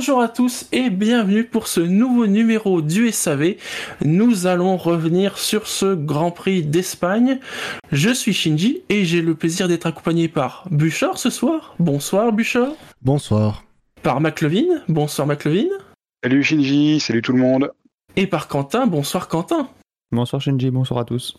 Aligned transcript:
Bonjour 0.00 0.22
à 0.22 0.28
tous 0.28 0.66
et 0.72 0.88
bienvenue 0.88 1.44
pour 1.44 1.66
ce 1.66 1.80
nouveau 1.80 2.26
numéro 2.26 2.80
du 2.80 3.12
SAV. 3.12 3.56
Nous 4.02 4.46
allons 4.46 4.78
revenir 4.78 5.36
sur 5.36 5.66
ce 5.66 5.94
Grand 5.94 6.30
Prix 6.30 6.62
d'Espagne. 6.62 7.38
Je 7.92 8.08
suis 8.08 8.32
Shinji 8.32 8.80
et 8.88 9.04
j'ai 9.04 9.20
le 9.20 9.34
plaisir 9.34 9.68
d'être 9.68 9.84
accompagné 9.84 10.28
par 10.28 10.64
Bouchard 10.70 11.18
ce 11.18 11.28
soir. 11.28 11.74
Bonsoir 11.78 12.32
Bouchard. 12.32 12.72
Bonsoir. 13.02 13.62
Par 14.02 14.22
McLevin. 14.22 14.80
Bonsoir 14.88 15.26
McLevin. 15.28 15.68
Salut 16.24 16.42
Shinji, 16.42 16.98
salut 16.98 17.20
tout 17.20 17.34
le 17.34 17.40
monde. 17.40 17.70
Et 18.16 18.26
par 18.26 18.48
Quentin. 18.48 18.86
Bonsoir 18.86 19.28
Quentin. 19.28 19.68
Bonsoir 20.12 20.40
Shinji, 20.40 20.70
bonsoir 20.70 21.00
à 21.00 21.04
tous. 21.04 21.36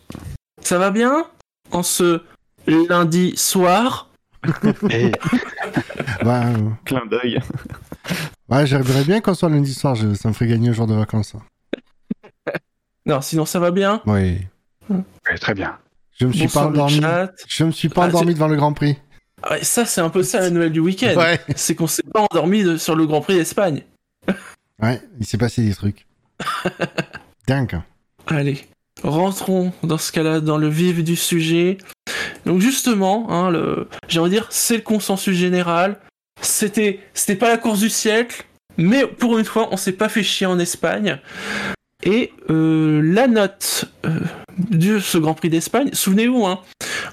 Ça 0.61 0.77
va 0.77 0.91
bien? 0.91 1.25
En 1.71 1.81
ce 1.81 2.21
lundi 2.67 3.33
soir? 3.37 4.11
Et 4.91 5.11
Bah, 6.23 6.43
euh, 6.45 6.69
Clin 6.85 7.05
d'œil. 7.07 7.39
Ouais, 8.51 8.65
j'aimerais 8.67 9.03
bien 9.03 9.21
qu'on 9.21 9.33
soit 9.33 9.49
lundi 9.49 9.73
soir, 9.73 9.95
je- 9.95 10.13
ça 10.13 10.29
me 10.29 10.33
ferait 10.33 10.47
gagner 10.47 10.69
un 10.69 10.73
jour 10.73 10.87
de 10.87 10.93
vacances. 10.93 11.29
ça. 11.33 11.39
Non, 13.05 13.19
sinon 13.21 13.45
ça 13.45 13.59
va 13.59 13.71
bien. 13.71 14.01
Oui. 14.05 14.37
ouais, 14.89 15.37
très 15.39 15.55
bien. 15.55 15.77
Je 16.19 16.27
me 16.27 16.31
suis 16.33 16.43
Bonsoir 16.43 16.65
pas 16.65 16.69
endormi. 16.69 17.01
Je 17.47 17.63
me 17.63 17.71
suis 17.71 17.89
pas 17.89 18.03
Ah, 18.03 18.07
endormi 18.07 18.33
devant 18.35 18.47
le 18.47 18.55
Grand 18.57 18.73
Prix. 18.73 18.95
Ouais, 19.49 19.63
ça 19.63 19.85
c'est 19.85 20.01
un 20.01 20.09
peu 20.11 20.21
ça 20.21 20.39
la 20.39 20.51
nouvelle 20.51 20.71
du 20.71 20.79
week-end. 20.81 21.15
Ouais. 21.17 21.39
C'est 21.55 21.73
qu'on 21.73 21.87
s'est 21.87 22.03
pas 22.03 22.27
endormi 22.29 22.63
de- 22.63 22.77
sur 22.77 22.95
le 22.95 23.07
Grand 23.07 23.21
Prix 23.21 23.35
d'Espagne. 23.35 23.83
Ouais, 24.81 24.99
il 25.19 25.25
s'est 25.27 25.37
passé 25.37 25.63
des 25.63 25.73
trucs. 25.75 26.07
Dingue. 27.47 27.81
Allez, 28.27 28.67
rentrons 29.03 29.71
dans 29.83 29.97
ce 29.99 30.11
cas-là 30.11 30.39
dans 30.41 30.57
le 30.57 30.67
vif 30.69 31.03
du 31.03 31.15
sujet. 31.15 31.77
Donc 32.47 32.61
justement, 32.61 33.27
hein, 33.31 33.51
le, 33.51 33.87
j'ai 34.07 34.19
envie 34.19 34.31
de 34.31 34.35
dire, 34.35 34.47
c'est 34.49 34.77
le 34.77 34.81
consensus 34.81 35.35
général. 35.37 35.99
C'était, 36.41 36.99
c'était 37.13 37.35
pas 37.35 37.49
la 37.49 37.57
course 37.57 37.79
du 37.79 37.89
siècle, 37.89 38.45
mais 38.77 39.05
pour 39.05 39.37
une 39.37 39.45
fois, 39.45 39.69
on 39.71 39.77
s'est 39.77 39.91
pas 39.91 40.09
fait 40.09 40.23
chier 40.23 40.47
en 40.47 40.59
Espagne. 40.59 41.19
Et 42.03 42.33
euh, 42.49 43.01
la 43.03 43.27
note 43.27 43.85
euh, 44.05 44.19
de 44.57 44.99
ce 44.99 45.17
Grand 45.17 45.35
Prix 45.35 45.49
d'Espagne, 45.49 45.89
souvenez-vous, 45.93 46.45
hein, 46.45 46.59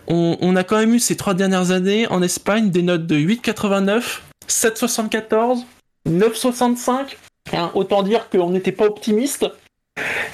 on, 0.06 0.38
on 0.40 0.56
a 0.56 0.64
quand 0.64 0.78
même 0.78 0.94
eu 0.94 0.98
ces 0.98 1.16
trois 1.16 1.34
dernières 1.34 1.70
années 1.70 2.06
en 2.08 2.22
Espagne 2.22 2.70
des 2.70 2.82
notes 2.82 3.06
de 3.06 3.16
8,89, 3.16 4.20
7,74, 4.48 5.64
9,65. 6.08 7.16
Hein, 7.52 7.70
autant 7.74 8.02
dire 8.02 8.28
qu'on 8.30 8.50
n'était 8.50 8.72
pas 8.72 8.86
optimiste. 8.86 9.46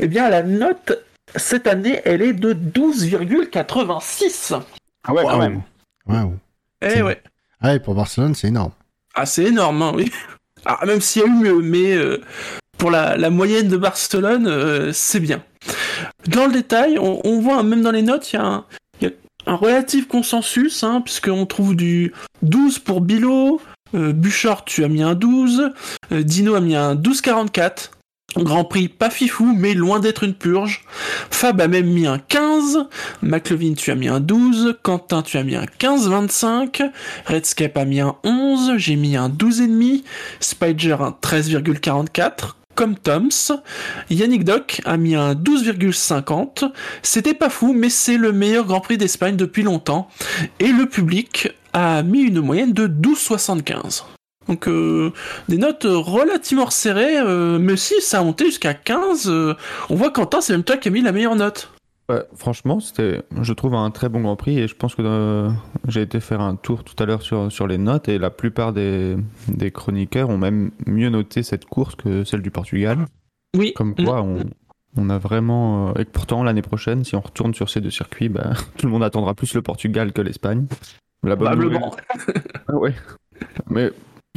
Eh 0.00 0.08
bien, 0.08 0.28
la 0.28 0.42
note 0.42 1.04
cette 1.36 1.66
année, 1.66 2.00
elle 2.04 2.22
est 2.22 2.32
de 2.32 2.54
12,86. 2.54 4.60
Ah 5.06 5.12
ouais, 5.12 5.22
quand 5.22 5.38
même. 5.38 5.62
Waouh. 6.06 6.36
Eh 6.82 7.02
ouais. 7.02 7.20
Ouais, 7.62 7.80
pour 7.80 7.94
Barcelone, 7.94 8.34
c'est 8.34 8.48
énorme. 8.48 8.72
Ah, 9.14 9.24
énorme, 9.38 9.82
hein, 9.82 9.92
oui. 9.94 10.10
Ah, 10.64 10.84
même 10.86 11.00
s'il 11.00 11.22
y 11.22 11.24
a 11.24 11.28
eu 11.28 11.30
mieux, 11.30 11.60
mais 11.60 11.92
euh, 11.94 12.20
pour 12.78 12.90
la, 12.90 13.16
la 13.16 13.30
moyenne 13.30 13.68
de 13.68 13.76
Barcelone, 13.76 14.46
euh, 14.46 14.92
c'est 14.92 15.20
bien. 15.20 15.42
Dans 16.26 16.46
le 16.46 16.52
détail, 16.52 16.98
on, 16.98 17.40
voit, 17.40 17.62
même 17.62 17.82
dans 17.82 17.90
les 17.90 18.02
notes, 18.02 18.32
il 18.32 18.36
y 18.36 18.38
a 18.38 18.44
un, 18.44 18.64
y 19.00 19.06
a 19.06 19.10
un 19.46 19.54
relatif 19.56 20.08
consensus, 20.08 20.82
hein, 20.82 21.00
puisqu'on 21.00 21.46
trouve 21.46 21.76
du 21.76 22.12
12 22.42 22.78
pour 22.80 23.00
Bilo, 23.00 23.60
euh, 23.94 24.12
Bouchard, 24.12 24.64
tu 24.64 24.84
as 24.84 24.88
mis 24.88 25.02
un 25.02 25.14
12, 25.14 25.72
euh, 26.12 26.22
Dino 26.22 26.54
a 26.54 26.60
mis 26.60 26.74
un 26.74 26.94
12,44. 26.94 27.90
Grand 28.36 28.64
Prix 28.64 28.88
pas 28.88 29.10
fifou, 29.10 29.54
mais 29.56 29.74
loin 29.74 30.00
d'être 30.00 30.24
une 30.24 30.34
purge. 30.34 30.84
Fab 31.30 31.60
a 31.60 31.68
même 31.68 31.86
mis 31.86 32.06
un 32.06 32.18
15. 32.18 32.86
McLevin, 33.22 33.74
tu 33.74 33.90
as 33.90 33.94
mis 33.94 34.08
un 34.08 34.20
12. 34.20 34.78
Quentin, 34.82 35.22
tu 35.22 35.36
as 35.38 35.44
mis 35.44 35.56
un 35.56 35.64
15,25. 35.78 36.90
Redscape 37.26 37.76
a 37.76 37.84
mis 37.84 38.00
un 38.00 38.16
11, 38.24 38.76
j'ai 38.76 38.96
mis 38.96 39.16
un 39.16 39.28
12,5, 39.28 40.02
Spider 40.40 40.96
un 41.00 41.14
13,44, 41.22 42.54
comme 42.74 42.96
Toms, 42.96 43.60
Yannick 44.10 44.44
Doc 44.44 44.80
a 44.84 44.96
mis 44.96 45.14
un 45.14 45.34
12,50, 45.34 46.70
c'était 47.02 47.34
pas 47.34 47.50
fou, 47.50 47.72
mais 47.72 47.88
c'est 47.88 48.16
le 48.16 48.32
meilleur 48.32 48.64
Grand 48.64 48.80
Prix 48.80 48.98
d'Espagne 48.98 49.36
depuis 49.36 49.62
longtemps, 49.62 50.08
et 50.58 50.68
le 50.68 50.86
public 50.86 51.48
a 51.72 52.02
mis 52.02 52.22
une 52.22 52.40
moyenne 52.40 52.72
de 52.72 52.86
12,75. 52.86 54.04
Donc 54.48 54.68
euh, 54.68 55.10
des 55.48 55.56
notes 55.58 55.86
relativement 55.88 56.66
resserrées, 56.66 57.18
euh, 57.18 57.58
mais 57.58 57.76
si 57.76 57.94
ça 58.00 58.20
a 58.20 58.22
monté 58.24 58.44
jusqu'à 58.46 58.74
15, 58.74 59.28
euh, 59.28 59.54
on 59.90 59.94
voit 59.94 60.10
Quentin, 60.10 60.40
c'est 60.40 60.52
même 60.52 60.64
toi 60.64 60.76
qui 60.76 60.88
a 60.88 60.90
mis 60.90 61.00
la 61.02 61.12
meilleure 61.12 61.36
note. 61.36 61.70
Ouais, 62.10 62.22
franchement, 62.36 62.80
c'était, 62.80 63.22
je 63.40 63.52
trouve, 63.54 63.74
un 63.74 63.90
très 63.90 64.10
bon 64.10 64.20
Grand 64.20 64.36
Prix 64.36 64.58
et 64.58 64.68
je 64.68 64.74
pense 64.76 64.94
que 64.94 65.48
j'ai 65.88 66.02
été 66.02 66.20
faire 66.20 66.42
un 66.42 66.54
tour 66.56 66.84
tout 66.84 66.94
à 67.02 67.06
l'heure 67.06 67.22
sur, 67.22 67.50
sur 67.50 67.66
les 67.66 67.78
notes 67.78 68.10
et 68.10 68.18
la 68.18 68.28
plupart 68.28 68.74
des, 68.74 69.16
des 69.48 69.70
chroniqueurs 69.70 70.28
ont 70.28 70.36
même 70.36 70.70
mieux 70.86 71.08
noté 71.08 71.42
cette 71.42 71.64
course 71.64 71.94
que 71.94 72.22
celle 72.24 72.42
du 72.42 72.50
Portugal. 72.50 73.06
Oui. 73.56 73.72
Comme 73.74 73.94
quoi, 73.94 74.20
on, 74.20 74.40
on 74.98 75.08
a 75.08 75.16
vraiment. 75.16 75.94
et 75.94 76.04
que 76.04 76.10
pourtant, 76.10 76.42
l'année 76.42 76.60
prochaine, 76.60 77.04
si 77.04 77.16
on 77.16 77.20
retourne 77.22 77.54
sur 77.54 77.70
ces 77.70 77.80
deux 77.80 77.90
circuits, 77.90 78.28
bah, 78.28 78.50
tout 78.76 78.84
le 78.84 78.92
monde 78.92 79.02
attendra 79.04 79.32
plus 79.32 79.54
le 79.54 79.62
Portugal 79.62 80.12
que 80.12 80.20
l'Espagne. 80.20 80.66
La 81.22 81.36
bonne 81.36 81.58
nouvelle- 81.58 81.78
Probablement. 81.80 81.96
Ah 82.68 82.76
ouais. 82.76 82.94
Mais 83.70 83.90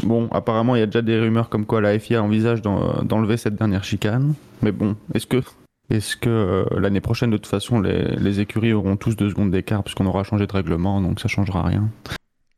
bon, 0.04 0.28
apparemment, 0.32 0.76
il 0.76 0.80
y 0.80 0.84
a 0.84 0.86
déjà 0.86 1.02
des 1.02 1.20
rumeurs 1.20 1.50
comme 1.50 1.66
quoi 1.66 1.82
la 1.82 1.98
FIA 1.98 2.22
envisage 2.24 2.62
d'en- 2.62 3.04
d'enlever 3.04 3.38
cette 3.38 3.56
dernière 3.56 3.84
chicane. 3.84 4.34
Mais 4.62 4.72
bon, 4.72 4.96
est-ce 5.14 5.28
que, 5.28 5.42
est-ce 5.90 6.16
que 6.18 6.30
euh, 6.30 6.66
l'année 6.80 7.02
prochaine, 7.02 7.30
de 7.32 7.38
toute 7.38 7.48
façon, 7.48 7.80
les, 7.80 8.16
les 8.16 8.40
écuries 8.40 8.74
auront 8.74 8.96
tous 8.98 9.16
deux 9.16 9.30
secondes 9.30 9.52
d'écart 9.52 9.84
puisqu'on 9.84 10.06
aura 10.06 10.24
changé 10.24 10.48
de 10.48 10.54
règlement, 10.54 11.02
donc 11.02 11.20
ça 11.20 11.28
changera 11.28 11.64
rien. 11.64 11.90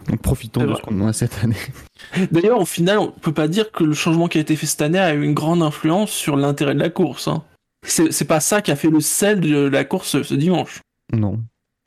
Donc 0.08 0.22
profitons 0.22 0.66
de 0.66 0.74
ce 0.76 0.82
qu'on 0.82 1.06
a 1.08 1.14
cette 1.14 1.44
année. 1.44 1.56
D'ailleurs, 2.32 2.60
au 2.62 2.66
final, 2.66 3.00
on 3.00 3.12
peut 3.12 3.34
pas 3.34 3.48
dire 3.50 3.72
que 3.72 3.84
le 3.84 3.94
changement 3.94 4.28
qui 4.28 4.38
a 4.38 4.42
été 4.42 4.56
fait 4.56 4.66
cette 4.66 4.82
année 4.82 4.98
a 4.98 5.14
eu 5.14 5.24
une 5.24 5.34
grande 5.34 5.62
influence 5.62 6.10
sur 6.12 6.36
l'intérêt 6.38 6.74
de 6.74 6.80
la 6.80 6.90
course. 6.90 7.28
Hein. 7.28 7.44
C'est 7.86 8.28
pas 8.28 8.40
ça 8.40 8.62
qui 8.62 8.72
a 8.72 8.76
fait 8.76 8.90
le 8.90 9.00
sel 9.02 9.40
de 9.42 9.68
la 9.68 9.84
course 9.84 10.22
ce 10.22 10.34
dimanche. 10.34 10.82
Non. 11.14 11.40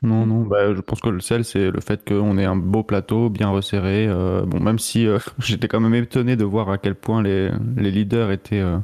Non, 0.02 0.26
non, 0.26 0.42
bah, 0.42 0.74
je 0.74 0.80
pense 0.80 1.00
que 1.00 1.08
le 1.08 1.20
sel, 1.20 1.44
c'est 1.44 1.70
le 1.70 1.80
fait 1.80 2.04
qu'on 2.06 2.36
ait 2.36 2.44
un 2.44 2.56
beau 2.56 2.82
plateau 2.82 3.30
bien 3.30 3.50
resserré. 3.50 4.06
euh, 4.08 4.42
bon, 4.44 4.58
même 4.58 4.78
si 4.80 5.06
euh, 5.06 5.18
j'étais 5.38 5.68
quand 5.68 5.80
même 5.80 5.94
étonné 5.94 6.34
de 6.36 6.44
voir 6.44 6.70
à 6.70 6.78
quel 6.78 6.96
point 6.96 7.22
les, 7.22 7.50
les 7.76 7.90
leaders 7.92 8.32
étaient, 8.32 8.60
euh, 8.60 8.78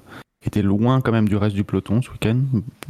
étaient 0.47 0.62
loin 0.62 1.01
quand 1.01 1.11
même 1.11 1.29
du 1.29 1.37
reste 1.37 1.56
du 1.56 1.65
peloton 1.65 2.03
ce 2.03 2.11
week-end. 2.11 2.41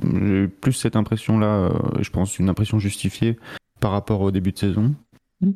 J'ai 0.02 0.42
eu 0.42 0.48
plus 0.48 0.74
cette 0.74 0.96
impression-là, 0.96 1.70
je 2.00 2.10
pense 2.10 2.38
une 2.38 2.50
impression 2.50 2.78
justifiée 2.78 3.38
par 3.80 3.92
rapport 3.92 4.20
au 4.20 4.30
début 4.30 4.52
de 4.52 4.58
saison. 4.58 4.94
Mm. 5.40 5.50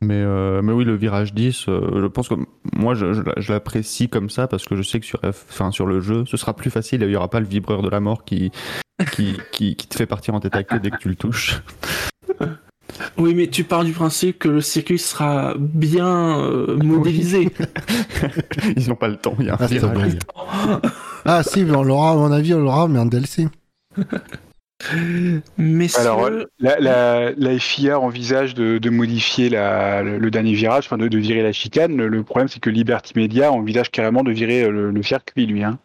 Mais, 0.00 0.24
mais 0.62 0.72
oui, 0.72 0.84
le 0.84 0.96
virage 0.96 1.32
10, 1.32 1.68
euh, 1.68 2.00
je 2.00 2.06
pense 2.06 2.28
que 2.28 2.34
moi, 2.74 2.94
je, 2.94 3.12
je, 3.12 3.22
je 3.36 3.52
l'apprécie 3.52 4.08
comme 4.08 4.30
ça 4.30 4.48
parce 4.48 4.64
que 4.66 4.74
je 4.74 4.82
sais 4.82 4.98
que 4.98 5.06
sur, 5.06 5.20
F, 5.20 5.46
sur 5.70 5.86
le 5.86 6.00
jeu, 6.00 6.24
ce 6.26 6.36
sera 6.36 6.56
plus 6.56 6.70
facile 6.70 7.02
et 7.02 7.06
il 7.06 7.10
n'y 7.10 7.16
aura 7.16 7.30
pas 7.30 7.40
le 7.40 7.46
vibreur 7.46 7.82
de 7.82 7.88
la 7.88 8.00
mort 8.00 8.24
qui, 8.24 8.50
qui, 9.12 9.36
qui, 9.52 9.76
qui 9.76 9.86
te 9.88 9.96
fait 9.96 10.06
partir 10.06 10.34
en 10.34 10.40
tête 10.40 10.56
à 10.56 10.62
queue 10.62 10.78
dès 10.78 10.90
que 10.90 10.96
tu 10.96 11.08
le 11.08 11.16
touches. 11.16 11.62
Oui, 13.18 13.34
mais 13.34 13.46
tu 13.48 13.64
pars 13.64 13.84
du 13.84 13.92
principe 13.92 14.38
que 14.38 14.48
le 14.48 14.60
circuit 14.60 14.98
sera 14.98 15.54
bien 15.58 16.38
euh, 16.40 16.76
modélisé. 16.76 17.48
Ils 18.76 18.88
n'ont 18.88 18.94
pas 18.94 19.08
le 19.08 19.16
temps, 19.16 19.34
il 19.38 19.46
y 19.46 19.50
a 19.50 19.54
un 19.54 19.68
Ah. 20.34 20.80
Ah 21.28 21.42
si, 21.42 21.64
mais 21.64 21.74
on 21.74 21.82
l'aura, 21.82 22.12
à 22.12 22.14
mon 22.14 22.30
avis, 22.30 22.54
on 22.54 22.60
l'aura, 22.60 22.86
mais 22.86 23.00
en 23.00 23.06
DLC. 23.06 23.48
Mais 25.58 25.88
Alors, 25.96 26.30
la, 26.60 26.78
la, 26.78 27.32
la 27.32 27.58
FIA 27.58 27.98
envisage 27.98 28.54
de, 28.54 28.78
de 28.78 28.90
modifier 28.90 29.48
la, 29.48 30.02
le, 30.02 30.18
le 30.18 30.30
dernier 30.30 30.52
virage, 30.52 30.84
enfin 30.86 30.98
de, 30.98 31.08
de 31.08 31.18
virer 31.18 31.42
la 31.42 31.52
chicane. 31.52 31.96
Le, 31.96 32.06
le 32.06 32.22
problème, 32.22 32.46
c'est 32.46 32.60
que 32.60 32.70
Liberty 32.70 33.14
Media 33.16 33.50
envisage 33.50 33.90
carrément 33.90 34.22
de 34.22 34.30
virer 34.30 34.68
le, 34.70 34.90
le 34.92 35.02
circuit, 35.02 35.46
lui. 35.46 35.64
Hein. 35.64 35.78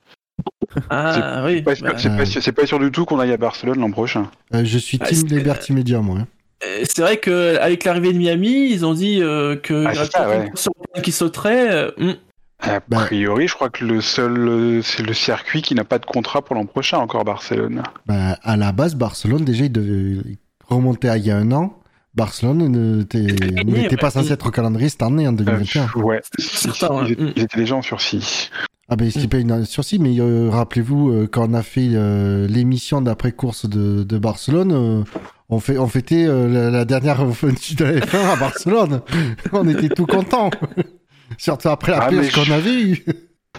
Ah 0.90 1.44
oui. 1.46 1.56
C'est 1.58 1.62
pas, 1.64 1.76
sûr- 1.76 1.86
bah, 1.86 1.94
c'est 1.98 2.10
pas, 2.18 2.26
sûr- 2.26 2.42
c'est 2.44 2.52
pas 2.52 2.66
sûr 2.66 2.80
du 2.80 2.92
tout 2.92 3.06
qu'on 3.06 3.20
aille 3.20 3.32
à 3.34 3.38
Barcelone 3.38 3.80
l'an 3.80 3.92
prochain. 3.92 4.30
Euh, 4.54 4.64
je 4.64 4.78
suis 4.78 4.98
Ah, 5.02 5.08
Team 5.08 5.28
c'est- 5.28 5.36
Liberty 5.36 5.74
Media, 5.74 6.00
moi. 6.00 6.20
hein. 6.20 6.28
euh, 6.66 6.84
c'est 6.84 7.02
vrai 7.02 7.18
que 7.18 7.58
avec 7.60 7.84
l'arrivée 7.84 8.14
de 8.14 8.18
Miami, 8.18 8.70
ils 8.72 8.86
ont 8.86 8.94
dit 8.94 9.22
euh, 9.22 9.56
que 9.56 9.86
Ah, 9.88 9.94
ça, 10.06 10.30
ouais. 10.30 10.52
qui 11.02 11.12
sauterait. 11.12 11.72
euh, 11.72 11.92
hmm. 11.98 12.14
A 12.64 12.80
Bah. 12.88 12.98
priori, 13.06 13.48
je 13.48 13.56
crois 13.56 13.70
que 13.72 13.84
le 13.84 14.02
seul, 14.02 14.38
euh, 14.48 14.82
c'est 14.84 15.02
le 15.02 15.14
circuit 15.14 15.64
qui 15.64 15.74
n'a 15.74 15.84
pas 15.84 15.98
de 15.98 16.06
contrat 16.06 16.44
pour 16.44 16.56
l'an 16.56 16.68
prochain 16.68 17.00
encore 17.00 17.24
Barcelone. 17.26 17.82
Bah, 18.06 18.38
à 18.44 18.56
la 18.56 18.72
base, 18.72 18.94
Barcelone, 18.96 19.44
déjà, 19.44 19.66
il 19.66 19.72
devait 19.72 20.22
remonter 20.68 21.10
à 21.10 21.18
il 21.18 21.26
y 21.26 21.32
a 21.32 21.38
un 21.38 21.52
an. 21.52 21.76
Barcelone 22.14 22.68
n'était 22.68 23.98
pas 23.98 24.12
censé 24.12 24.32
être 24.34 24.46
au 24.48 24.52
calendrier 24.52 24.90
cette 24.90 25.02
année, 25.02 25.28
en 25.28 25.32
Euh, 25.34 25.38
2021. 25.38 25.90
ouais, 25.96 26.22
certain, 26.38 26.94
ouais. 26.94 27.04
ils, 27.08 27.12
étaient- 27.14 27.24
Mm. 27.24 27.34
ils 27.38 27.44
étaient 27.44 27.58
déjà 27.58 27.76
en 27.78 27.82
sursis. 27.82 28.52
Ah 28.94 28.98
ben 28.98 29.10
c'était 29.10 29.30
pas 29.30 29.38
une 29.38 29.64
sursis, 29.64 30.00
mais 30.00 30.20
euh, 30.20 30.50
rappelez-vous 30.50 31.12
euh, 31.12 31.28
quand 31.32 31.50
on 31.50 31.54
a 31.54 31.64
fait 31.64 31.88
euh, 31.94 32.46
l'émission 32.48 33.02
d'après-course 33.02 33.66
de, 33.70 34.04
de 34.04 34.18
Barcelone, 34.18 34.74
euh, 34.74 35.04
on, 35.48 35.62
fait, 35.62 35.78
on 35.78 35.88
fêtait 35.88 36.26
euh, 36.28 36.50
la, 36.50 36.70
la 36.70 36.84
dernière 36.84 37.26
venue 37.26 37.56
de 37.78 37.86
la 37.86 37.92
F1 38.02 38.34
à 38.34 38.36
Barcelone. 38.36 39.02
on 39.54 39.66
était 39.70 39.88
tout 39.88 40.06
contents. 40.06 40.50
Surtout 41.38 41.70
après 41.70 41.94
la 41.94 42.04
Ah, 42.04 42.10
pêche 42.10 42.34
qu'on 42.34 42.44
je- 42.44 42.52
avait 42.52 42.82
eue. 42.82 43.06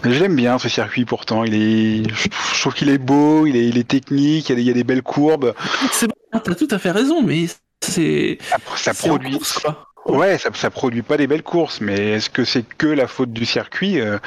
L'aime 0.03 0.35
bien 0.35 0.59
ce 0.59 0.69
circuit 0.69 1.05
pourtant. 1.05 1.43
Il 1.45 1.55
est, 1.55 2.03
je 2.13 2.59
trouve 2.61 2.75
qu'il 2.75 2.89
est 2.89 2.99
beau, 2.99 3.47
il 3.47 3.55
est, 3.55 3.67
il 3.69 3.77
est 3.79 3.87
technique, 3.87 4.49
il 4.49 4.51
y, 4.51 4.53
a 4.53 4.55
des, 4.57 4.61
il 4.61 4.67
y 4.67 4.71
a 4.71 4.73
des 4.73 4.83
belles 4.83 5.01
courbes. 5.01 5.55
C'est 5.91 6.05
bon, 6.07 6.39
t'as 6.43 6.53
tout 6.53 6.67
à 6.69 6.77
fait 6.77 6.91
raison, 6.91 7.23
mais 7.23 7.45
c'est 7.81 8.37
Ça, 8.41 8.57
ça 8.75 8.93
c'est 8.93 9.09
en 9.09 9.15
produit. 9.17 9.31
course, 9.37 9.57
quoi. 9.59 9.87
Ouais, 10.05 10.37
ça, 10.37 10.49
ça 10.53 10.69
produit 10.69 11.01
pas 11.01 11.17
des 11.17 11.25
belles 11.25 11.41
courses, 11.43 11.79
mais 11.81 11.95
est-ce 12.11 12.29
que 12.29 12.43
c'est 12.45 12.63
que 12.77 12.85
la 12.87 13.07
faute 13.07 13.33
du 13.33 13.45
circuit 13.45 13.99
Euh, 13.99 14.19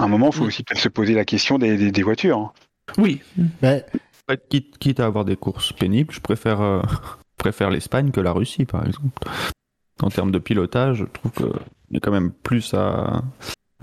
À 0.00 0.04
un 0.04 0.08
moment, 0.08 0.30
il 0.30 0.34
faut 0.36 0.44
aussi 0.44 0.62
peut-être 0.62 0.80
se 0.80 0.88
poser 0.88 1.14
la 1.14 1.24
question 1.24 1.58
des, 1.58 1.76
des- 1.76 1.92
des 1.92 2.02
voitures. 2.02 2.38
hein. 2.38 2.52
Oui. 2.98 3.20
En 3.62 3.80
fait, 4.28 4.48
quitte, 4.48 4.78
quitte 4.78 5.00
à 5.00 5.06
avoir 5.06 5.24
des 5.24 5.36
courses 5.36 5.72
pénibles, 5.72 6.12
je 6.14 6.20
préfère, 6.20 6.60
euh, 6.60 6.82
je 6.90 7.36
préfère 7.36 7.70
l'Espagne 7.70 8.10
que 8.10 8.20
la 8.20 8.32
Russie, 8.32 8.64
par 8.64 8.86
exemple. 8.86 9.28
En 10.02 10.08
termes 10.08 10.30
de 10.32 10.38
pilotage, 10.38 10.98
je 10.98 11.04
trouve 11.04 11.32
qu'il 11.32 11.60
y 11.92 11.96
a 11.96 12.00
quand 12.00 12.10
même 12.12 12.30
plus 12.30 12.72
à, 12.74 12.78
à 12.80 13.22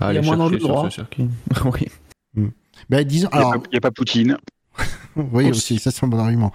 y 0.00 0.04
a 0.04 0.06
aller 0.08 0.22
chercher 0.24 0.58
sur 0.58 0.68
droit. 0.68 0.84
ce 0.84 0.94
circuit. 0.96 1.28
oui. 2.36 2.50
ben, 2.90 3.04
disons, 3.04 3.28
Il 3.32 3.36
n'y 3.38 3.42
a, 3.44 3.46
alors, 3.48 3.62
pas- 3.62 3.68
il 3.70 3.74
y 3.74 3.78
a 3.78 3.80
pas 3.80 3.90
Poutine. 3.90 4.36
oui, 5.16 5.44
Aussi. 5.50 5.74
aussi, 5.74 5.78
ça 5.78 5.90
c'est 5.90 6.04
un 6.04 6.08
bon 6.08 6.18
argument. 6.18 6.52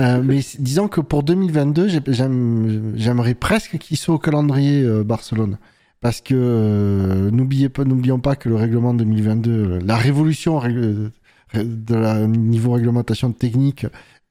Euh, 0.00 0.22
mais 0.24 0.40
disons 0.58 0.88
que 0.88 1.00
pour 1.02 1.22
2022, 1.22 1.88
j'ai- 1.88 2.00
j'aime- 2.08 2.94
j'aimerais 2.96 3.34
presque 3.34 3.76
qu'il 3.78 3.98
soit 3.98 4.14
au 4.14 4.18
calendrier 4.18 4.82
euh, 4.82 5.04
Barcelone. 5.04 5.58
Parce 6.02 6.20
que 6.20 6.34
euh, 6.34 7.30
n'oubliez 7.30 7.68
pas, 7.68 7.84
n'oublions 7.84 8.18
pas 8.18 8.36
que 8.36 8.48
le 8.48 8.56
règlement 8.56 8.92
2022, 8.92 9.78
la 9.78 9.96
révolution 9.96 10.60
de 11.54 11.94
la 11.94 12.26
niveau 12.26 12.72
réglementation 12.72 13.32
technique 13.32 13.86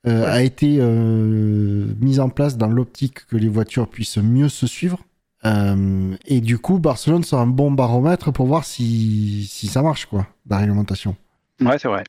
euh, 0.08 0.26
a 0.26 0.42
été 0.42 0.78
euh, 0.80 1.86
mise 2.00 2.20
en 2.20 2.30
place 2.30 2.58
dans 2.58 2.68
l'optique 2.68 3.26
que 3.28 3.38
les 3.38 3.48
voitures 3.48 3.88
puissent 3.88 4.18
mieux 4.18 4.50
se 4.50 4.68
suivre. 4.68 5.00
Euh, 5.46 6.16
et 6.26 6.42
du 6.42 6.58
coup, 6.60 6.80
Barcelone 6.80 7.24
sera 7.24 7.44
un 7.44 7.48
bon 7.48 7.72
baromètre 7.72 8.34
pour 8.34 8.48
voir 8.48 8.66
si, 8.66 9.46
si 9.50 9.68
ça 9.68 9.82
marche, 9.82 10.08
quoi, 10.08 10.28
la 10.50 10.58
réglementation. 10.58 11.16
Ouais, 11.62 11.78
c'est 11.80 11.88
vrai. 11.88 12.04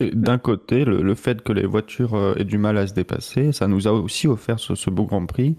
D'un 0.00 0.38
côté, 0.38 0.84
le, 0.84 1.02
le 1.02 1.14
fait 1.14 1.42
que 1.42 1.52
les 1.52 1.66
voitures 1.66 2.34
aient 2.36 2.44
du 2.44 2.58
mal 2.58 2.78
à 2.78 2.86
se 2.86 2.94
dépasser, 2.94 3.52
ça 3.52 3.68
nous 3.68 3.86
a 3.86 3.92
aussi 3.92 4.26
offert 4.26 4.58
ce, 4.58 4.74
ce 4.74 4.90
beau 4.90 5.04
Grand 5.04 5.24
Prix 5.24 5.56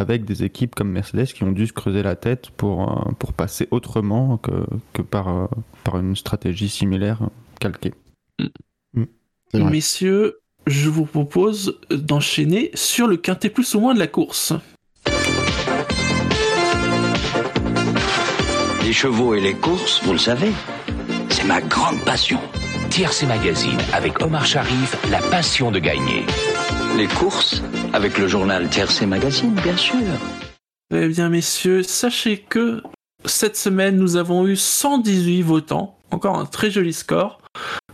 avec 0.00 0.24
des 0.24 0.42
équipes 0.42 0.74
comme 0.74 0.90
Mercedes 0.90 1.26
qui 1.26 1.44
ont 1.44 1.52
dû 1.52 1.66
se 1.66 1.72
creuser 1.72 2.02
la 2.02 2.16
tête 2.16 2.50
pour, 2.50 2.90
euh, 2.90 3.12
pour 3.18 3.32
passer 3.32 3.68
autrement 3.70 4.38
que, 4.38 4.66
que 4.92 5.02
par, 5.02 5.28
euh, 5.28 5.46
par 5.84 5.98
une 5.98 6.16
stratégie 6.16 6.68
similaire 6.68 7.20
calquée. 7.60 7.94
C'est 9.52 9.58
vrai. 9.58 9.70
Messieurs, 9.70 10.40
je 10.66 10.88
vous 10.88 11.04
propose 11.04 11.78
d'enchaîner 11.90 12.70
sur 12.74 13.06
le 13.06 13.16
quintet 13.16 13.50
plus 13.50 13.74
ou 13.74 13.80
moins 13.80 13.94
de 13.94 13.98
la 13.98 14.06
course. 14.06 14.52
Les 18.84 18.92
chevaux 18.92 19.34
et 19.34 19.40
les 19.40 19.54
courses, 19.54 20.02
vous 20.04 20.12
le 20.12 20.18
savez, 20.18 20.52
c'est 21.28 21.44
ma 21.44 21.60
grande 21.60 22.00
passion. 22.04 22.40
Tiercé 22.90 23.26
Magazine 23.26 23.78
avec 23.92 24.20
Omar 24.20 24.44
Sharif, 24.44 24.96
la 25.10 25.20
passion 25.20 25.70
de 25.70 25.78
gagner. 25.78 26.24
Les 26.96 27.06
courses, 27.06 27.62
avec 27.92 28.18
le 28.18 28.28
journal 28.28 28.68
Tiercé 28.68 29.06
Magazine, 29.06 29.54
bien 29.62 29.76
sûr. 29.76 29.98
Eh 30.92 31.08
bien, 31.08 31.28
messieurs, 31.28 31.82
sachez 31.82 32.38
que 32.38 32.82
cette 33.24 33.56
semaine, 33.56 33.96
nous 33.96 34.16
avons 34.16 34.46
eu 34.46 34.56
118 34.56 35.42
votants. 35.42 35.98
Encore 36.10 36.38
un 36.38 36.46
très 36.46 36.70
joli 36.70 36.92
score. 36.92 37.40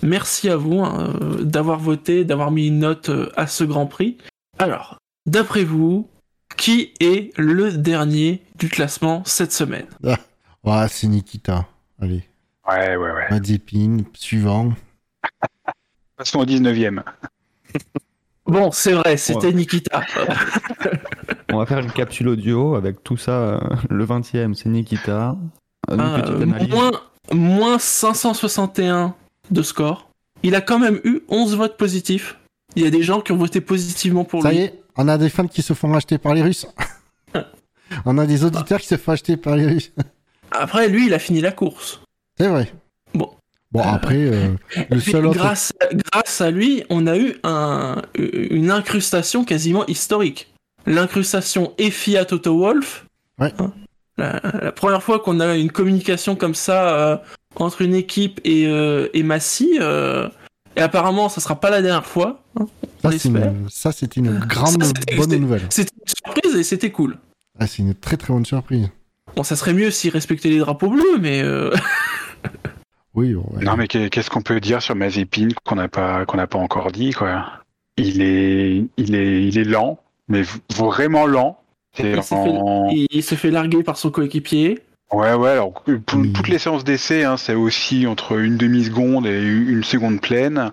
Merci 0.02 0.48
à 0.48 0.56
vous 0.56 0.81
hein, 0.81 1.14
euh, 1.20 1.43
d'avoir 1.44 1.78
voté, 1.78 2.25
d'avoir 2.25 2.50
mis 2.50 2.69
une 2.69 2.78
note 2.78 3.08
euh, 3.10 3.31
à 3.37 3.46
ce 3.46 3.64
Grand 3.64 3.87
Prix. 3.87 4.16
Alors, 4.58 4.98
d'après 5.26 5.64
vous, 5.64 6.08
qui 6.56 6.94
est 7.00 7.37
le 7.38 7.72
dernier 7.72 8.42
du 8.58 8.69
classement 8.69 9.22
cette 9.25 9.52
semaine? 9.52 9.87
Ouais, 10.02 10.88
c'est 10.88 11.06
Nikita. 11.06 11.66
Allez, 12.00 12.22
Ouais, 12.69 12.96
ouais, 12.96 13.12
ouais. 13.12 13.26
Mazepin, 13.31 13.99
suivant. 14.14 14.72
Passons 16.16 16.40
au 16.40 16.44
19e. 16.46 17.02
Bon, 18.46 18.70
c'est 18.70 18.93
vrai, 18.93 19.16
c'était 19.16 19.52
Nikita. 19.52 20.02
On 21.52 21.58
va 21.58 21.66
faire 21.66 21.78
une 21.78 21.90
capsule 21.93 22.28
audio 22.28 22.75
avec 22.75 23.02
tout 23.02 23.16
ça. 23.16 23.32
euh, 23.32 23.60
Le 23.90 24.04
20e, 24.06 24.54
c'est 24.54 24.69
Nikita. 24.69 25.37
Une 25.90 26.00
Ah, 26.00 26.22
euh, 26.28 26.46
moins, 26.69 26.90
moins 27.32 27.78
561 27.78 29.14
de 29.50 29.62
score. 29.62 30.08
Il 30.43 30.54
a 30.54 30.60
quand 30.60 30.78
même 30.78 31.00
eu 31.04 31.20
11 31.28 31.56
votes 31.56 31.76
positifs. 31.76 32.38
Il 32.75 32.82
y 32.82 32.87
a 32.87 32.90
des 32.90 33.02
gens 33.02 33.20
qui 33.20 33.32
ont 33.32 33.37
voté 33.37 33.60
positivement 33.60 34.25
pour 34.25 34.43
Ça 34.43 34.50
lui. 34.50 34.58
y 34.58 34.60
est, 34.62 34.81
on 34.96 35.08
a 35.08 35.16
des 35.19 35.28
fans 35.31 35.46
qui 35.46 35.62
se 35.62 35.72
font 35.72 35.92
acheter 35.94 36.19
par 36.19 36.34
les 36.34 36.42
Russes. 36.42 36.66
on 38.04 38.19
a 38.19 38.26
des 38.26 38.44
auditeurs 38.44 38.81
qui 38.81 38.87
se 38.88 38.96
font 38.96 39.12
acheter 39.12 39.37
par 39.37 39.56
les 39.56 39.66
Russes. 39.66 39.92
Après, 40.50 40.88
lui, 40.88 41.06
il 41.06 41.14
a 41.14 41.19
fini 41.19 41.40
la 41.40 41.52
course. 41.52 42.00
C'est 42.38 42.49
vrai. 42.49 42.72
Bon. 43.82 43.88
Après, 43.93 44.17
euh, 44.17 44.49
le 44.76 44.82
Et 44.96 45.00
puis, 45.00 45.11
seul 45.12 45.26
autre. 45.26 45.38
grâce, 45.38 45.73
grâce 46.12 46.40
à 46.40 46.50
lui, 46.50 46.82
on 46.90 47.06
a 47.06 47.17
eu 47.17 47.34
un, 47.44 48.02
une 48.17 48.70
incrustation 48.70 49.44
quasiment 49.44 49.87
historique. 49.87 50.52
L'incrustation 50.87 51.73
FIA 51.78 52.25
Toto 52.25 52.58
Wolf. 52.58 53.06
Ouais. 53.38 53.52
Hein, 53.58 53.73
la, 54.19 54.40
la 54.62 54.73
première 54.73 55.02
fois 55.02 55.19
qu'on 55.20 55.40
a 55.40 55.56
une 55.56 55.70
communication 55.73 56.37
comme 56.37 56.55
ça 56.55 56.88
euh, 56.96 57.17
entre 57.56 57.82
une 57.82 57.94
équipe 57.94 58.40
et, 58.44 58.67
euh, 58.67 59.08
et 59.12 59.23
Massy. 59.23 59.78
euh, 59.81 60.28
et 60.76 60.81
apparemment, 60.82 61.28
ça 61.28 61.40
sera 61.40 61.58
pas 61.58 61.70
la 61.70 61.81
dernière 61.82 62.05
fois. 62.06 62.43
hein. 62.61 62.67
Ça, 63.02 63.08
on 63.08 63.93
c'était 63.93 64.20
une 64.20 64.38
grande 64.40 64.82
Ça, 64.84 64.93
bonne 65.17 65.37
nouvelle. 65.37 65.62
C'était 65.70 65.93
une 65.94 66.12
surprise 66.25 66.55
et 66.56 66.62
c'était 66.64 66.90
cool. 66.90 67.17
Ah, 67.58 67.67
c'est 67.67 67.78
une 67.82 67.94
très 67.94 68.17
très 68.17 68.32
bonne 68.32 68.44
surprise. 68.44 68.88
Bon, 69.34 69.43
ça 69.43 69.56
serait 69.56 69.73
mieux 69.75 69.90
s'il 69.90 70.11
respectait 70.11 70.49
les 70.50 70.58
drapeaux 70.58 70.88
bleus, 70.90 71.19
mais 71.20 71.43
euh, 71.43 71.70
Oui, 73.16 73.32
bon, 73.34 73.44
ouais. 73.52 73.64
Non, 73.64 73.76
mais 73.76 73.88
qu'est- 73.88 74.10
qu'est-ce 74.10 74.30
qu'on 74.30 74.42
peut 74.42 74.61
dire 74.61 74.82
sur 74.82 74.94
Mazepin 74.94 75.49
qu'on 75.64 75.75
n'a 75.76 75.88
pas, 75.88 76.25
qu'on 76.26 76.37
n'a 76.37 76.46
pas 76.46 76.58
encore 76.58 76.92
dit, 76.92 77.11
quoi? 77.12 77.46
Il 77.96 78.20
est, 78.23 78.85
il, 78.99 79.14
est, 79.14 79.42
il 79.49 79.58
est 79.58 79.64
lent, 79.64 79.99
mais 80.28 80.42
vraiment 80.76 81.26
lent. 81.26 81.58
Il 81.99 82.23
s'est 82.23 82.32
en- 82.32 82.90
s'est 83.23 83.37
fait 83.37 83.50
larguer 83.50 83.82
par 83.82 83.96
son 83.96 84.11
coéquipier. 84.11 84.80
Ouais, 85.12 85.32
ouais, 85.35 85.50
alors 85.50 85.73
pour- 86.04 86.23
toutes 86.35 86.49
les 86.49 86.58
séances 86.58 86.85
d'essai, 86.85 87.25
hein, 87.25 87.37
c'est 87.37 87.54
aussi 87.54 88.06
entre 88.06 88.38
une 88.38 88.56
demi-seconde 88.56 89.26
et 89.26 89.40
une 89.40 89.85
seconde 89.85 90.20
pleine. 90.20 90.73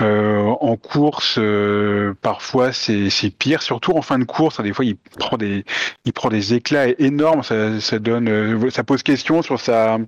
Euh, 0.00 0.40
en 0.60 0.76
course, 0.76 1.36
euh, 1.38 2.14
parfois 2.20 2.72
c'est 2.72 3.30
pire, 3.38 3.62
surtout 3.62 3.92
en 3.92 4.02
fin 4.02 4.18
de 4.18 4.24
course. 4.24 4.60
des 4.60 4.72
fois, 4.72 4.84
il 4.84 4.96
prend 4.96 5.36
des 5.36 5.64
il 6.04 6.12
prend 6.12 6.30
des 6.30 6.54
éclats 6.54 6.88
énormes. 6.98 7.42
Ça, 7.44 7.80
ça 7.80 7.98
donne, 8.00 8.28
euh, 8.28 8.70
ça 8.70 8.82
pose 8.82 9.02
question 9.04 9.42
sur 9.42 9.60
sa 9.60 9.98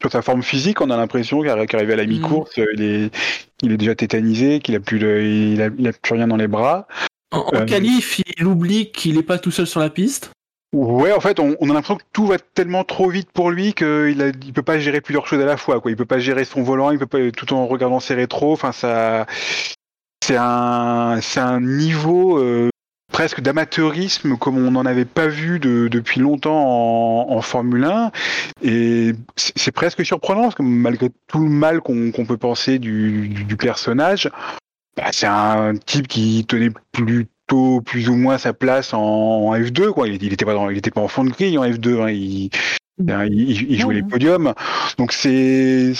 sur 0.00 0.12
sa 0.12 0.22
forme 0.22 0.42
physique. 0.42 0.80
On 0.80 0.90
a 0.90 0.96
l'impression 0.96 1.42
qu'arri- 1.42 1.66
qu'arrivé 1.66 1.94
à 1.94 1.96
la 1.96 2.06
mi-course, 2.06 2.58
euh, 2.58 2.66
il 2.74 2.82
est 2.82 3.10
il 3.62 3.72
est 3.72 3.76
déjà 3.76 3.94
tétanisé, 3.94 4.60
qu'il 4.60 4.74
a 4.76 4.80
plus 4.80 4.98
de, 4.98 5.20
il 5.20 5.60
a, 5.62 5.70
il 5.76 5.86
a 5.88 5.92
plus 5.92 6.14
rien 6.14 6.28
dans 6.28 6.36
les 6.36 6.48
bras. 6.48 6.86
En, 7.32 7.38
en 7.38 7.54
Euh, 7.54 7.64
qualif, 7.64 8.20
il 8.38 8.46
oublie 8.46 8.92
qu'il 8.92 9.18
est 9.18 9.22
pas 9.22 9.38
tout 9.38 9.50
seul 9.50 9.66
sur 9.66 9.80
la 9.80 9.90
piste? 9.90 10.30
Ouais, 10.72 11.12
en 11.12 11.20
fait, 11.20 11.38
on, 11.38 11.54
on 11.60 11.68
a 11.68 11.74
l'impression 11.74 11.96
que 11.96 12.04
tout 12.14 12.26
va 12.26 12.38
tellement 12.38 12.82
trop 12.84 13.10
vite 13.10 13.30
pour 13.30 13.50
lui 13.50 13.74
qu'il 13.74 14.22
a, 14.22 14.28
il 14.28 14.52
peut 14.54 14.62
pas 14.62 14.78
gérer 14.78 15.02
plusieurs 15.02 15.26
choses 15.26 15.40
à 15.42 15.44
la 15.44 15.58
fois. 15.58 15.80
Quoi. 15.80 15.90
Il 15.90 15.96
peut 15.96 16.06
pas 16.06 16.18
gérer 16.18 16.44
son 16.44 16.62
volant, 16.62 16.90
il 16.90 16.98
peut 16.98 17.06
pas 17.06 17.30
tout 17.30 17.52
en 17.52 17.66
regardant 17.66 18.00
ses 18.00 18.14
rétros. 18.14 18.52
Enfin, 18.54 18.72
ça, 18.72 19.26
c'est 20.24 20.36
un, 20.38 21.18
c'est 21.20 21.40
un 21.40 21.60
niveau 21.60 22.38
euh, 22.38 22.70
presque 23.12 23.42
d'amateurisme 23.42 24.38
comme 24.38 24.56
on 24.56 24.70
n'en 24.70 24.86
avait 24.86 25.04
pas 25.04 25.26
vu 25.26 25.58
de- 25.58 25.88
depuis 25.88 26.20
longtemps 26.20 27.30
en, 27.30 27.42
Formule 27.42 27.84
1. 27.84 28.10
Et 28.62 29.12
c'est 29.36 29.72
presque 29.72 30.06
surprenant 30.06 30.44
parce 30.44 30.54
que 30.54 30.62
malgré 30.62 31.10
tout 31.26 31.40
le 31.40 31.50
mal 31.50 31.82
qu'on 31.82 32.12
qu'on 32.12 32.24
peut 32.24 32.38
penser 32.38 32.78
du, 32.78 33.28
du, 33.28 33.44
du 33.44 33.56
personnage, 33.58 34.30
bah, 34.96 35.10
c'est 35.12 35.26
un 35.26 35.74
type 35.76 36.08
qui 36.08 36.46
tenait 36.46 36.70
plutôt 37.52 37.80
plus 37.82 38.08
ou 38.08 38.14
moins 38.14 38.38
sa 38.38 38.52
place 38.52 38.94
en, 38.94 39.00
en 39.00 39.54
F2 39.56 39.90
quoi. 39.90 40.08
Il, 40.08 40.22
il 40.22 40.32
était 40.32 40.44
pas 40.44 40.54
dans, 40.54 40.70
il 40.70 40.78
était 40.78 40.90
pas 40.90 41.00
en 41.00 41.08
fond 41.08 41.24
de 41.24 41.30
grille 41.30 41.58
en 41.58 41.64
F2. 41.64 42.00
hein. 42.02 42.10
Il, 42.10 42.50
hein, 43.10 43.26
il, 43.26 43.70
il 43.70 43.78
jouait 43.80 43.94
les 43.94 44.02
podiums. 44.02 44.54
Donc 44.98 45.12
c'est 45.12 45.92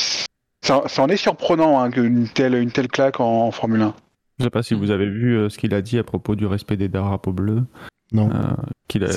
ça, 0.62 0.82
ça 0.86 1.02
en 1.02 1.08
est 1.08 1.16
surprenant 1.16 1.80
hein, 1.80 1.90
qu'une 1.90 2.28
telle 2.28 2.54
une 2.54 2.70
telle 2.70 2.88
claque 2.88 3.20
en, 3.20 3.46
en 3.46 3.50
Formule 3.50 3.82
1. 3.82 3.94
Je 4.38 4.44
sais 4.44 4.50
pas 4.50 4.62
si 4.62 4.74
vous 4.74 4.90
avez 4.90 5.08
vu 5.08 5.36
euh, 5.36 5.48
ce 5.48 5.58
qu'il 5.58 5.74
a 5.74 5.82
dit 5.82 5.98
à 5.98 6.04
propos 6.04 6.34
du 6.34 6.46
respect 6.46 6.76
des 6.76 6.88
drapeaux 6.88 7.32
bleus. 7.32 7.62
Non. 8.12 8.30
Euh, 8.30 8.40
qu'il 8.88 9.04
a- 9.04 9.08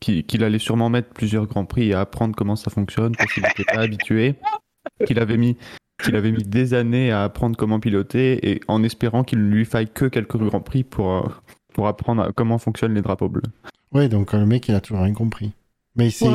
qu'il 0.00 0.24
qu'il 0.24 0.44
allait 0.44 0.58
sûrement 0.60 0.90
mettre 0.90 1.08
plusieurs 1.08 1.46
grands 1.46 1.64
prix 1.64 1.88
et 1.90 1.94
apprendre 1.94 2.34
comment 2.36 2.54
ça 2.56 2.70
fonctionne 2.70 3.16
parce 3.16 3.32
qu'il 3.32 3.42
n'était 3.42 3.64
pas 3.64 3.80
habitué. 3.80 4.36
Qu'il 5.06 5.18
avait 5.18 5.36
mis 5.36 5.56
qu'il 6.02 6.16
avait 6.16 6.32
mis 6.32 6.44
des 6.44 6.74
années 6.74 7.10
à 7.10 7.24
apprendre 7.24 7.56
comment 7.56 7.80
piloter 7.80 8.50
et 8.50 8.60
en 8.68 8.82
espérant 8.82 9.24
qu'il 9.24 9.40
ne 9.40 9.50
lui 9.50 9.64
faille 9.64 9.88
que 9.88 10.04
quelques 10.06 10.36
grands 10.36 10.60
prix 10.60 10.84
pour 10.84 11.12
euh, 11.12 11.28
pour 11.74 11.86
apprendre 11.86 12.32
comment 12.34 12.58
fonctionnent 12.58 12.94
les 12.94 13.02
drapeaux 13.02 13.28
bleus. 13.28 13.42
Ouais, 13.92 14.08
donc 14.08 14.34
euh, 14.34 14.38
le 14.38 14.46
mec, 14.46 14.68
il 14.68 14.74
a 14.74 14.80
toujours 14.80 15.02
rien 15.02 15.14
compris. 15.14 15.52
Mais 15.96 16.10
c'est, 16.10 16.26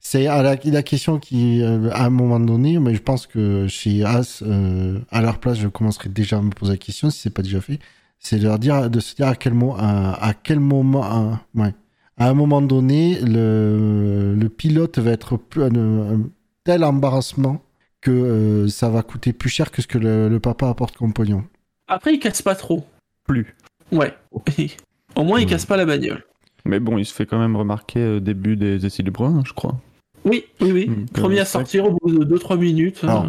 c'est 0.00 0.26
à 0.26 0.42
la, 0.42 0.56
la 0.62 0.82
question 0.82 1.18
qui, 1.18 1.62
euh, 1.62 1.90
à 1.92 2.06
un 2.06 2.10
moment 2.10 2.40
donné, 2.40 2.78
mais 2.78 2.94
je 2.94 3.02
pense 3.02 3.26
que 3.26 3.66
chez 3.68 4.04
As, 4.04 4.42
euh, 4.42 4.98
à 5.10 5.20
leur 5.20 5.38
place, 5.38 5.58
je 5.58 5.68
commencerai 5.68 6.08
déjà 6.08 6.38
à 6.38 6.42
me 6.42 6.50
poser 6.50 6.72
la 6.72 6.78
question, 6.78 7.10
si 7.10 7.20
c'est 7.20 7.30
pas 7.34 7.42
déjà 7.42 7.60
fait, 7.60 7.78
c'est 8.18 8.38
de 8.38 8.44
leur 8.44 8.58
dire, 8.58 8.90
de 8.90 9.00
se 9.00 9.14
dire 9.14 9.28
à 9.28 9.34
quel, 9.36 9.54
mo 9.54 9.74
à, 9.78 10.12
à 10.26 10.34
quel 10.34 10.60
moment, 10.60 11.02
à, 11.02 11.40
ouais, 11.54 11.74
à 12.18 12.28
un 12.28 12.34
moment 12.34 12.60
donné, 12.62 13.18
le, 13.20 14.34
le 14.34 14.48
pilote 14.48 14.98
va 14.98 15.10
être 15.12 15.36
plus, 15.36 15.62
un, 15.62 15.74
un 15.74 16.20
tel 16.64 16.84
embarrassement 16.84 17.62
que 18.00 18.10
euh, 18.10 18.68
ça 18.68 18.88
va 18.88 19.02
coûter 19.02 19.32
plus 19.32 19.50
cher 19.50 19.70
que 19.70 19.82
ce 19.82 19.86
que 19.86 19.98
le, 19.98 20.28
le 20.28 20.40
papa 20.40 20.68
apporte 20.68 20.96
comme 20.96 21.12
pognon. 21.12 21.44
Après, 21.88 22.14
il 22.14 22.18
casse 22.18 22.42
pas 22.42 22.54
trop. 22.54 22.86
Plus. 23.26 23.54
Ouais. 23.92 24.14
Au 25.16 25.24
moins, 25.24 25.38
il 25.40 25.44
Ouais. 25.44 25.50
casse 25.50 25.66
pas 25.66 25.76
la 25.76 25.84
bagnole. 25.86 26.24
Mais 26.64 26.78
bon, 26.80 26.98
il 26.98 27.04
se 27.06 27.14
fait 27.14 27.26
quand 27.26 27.38
même 27.38 27.56
remarquer 27.56 28.06
au 28.06 28.20
début 28.20 28.54
des 28.56 28.84
essais 28.84 29.02
libres, 29.02 29.24
hein, 29.24 29.42
je 29.46 29.52
crois. 29.54 29.80
Oui, 30.24 30.44
oui, 30.60 30.72
oui. 30.72 30.88
Mm, 30.90 31.06
Premier 31.06 31.40
à 31.40 31.44
sortir 31.46 31.86
au 31.86 31.96
bout 32.00 32.10
de 32.24 32.36
2-3 32.36 32.58
minutes. 32.58 33.00
Alors, 33.02 33.24
euh. 33.24 33.28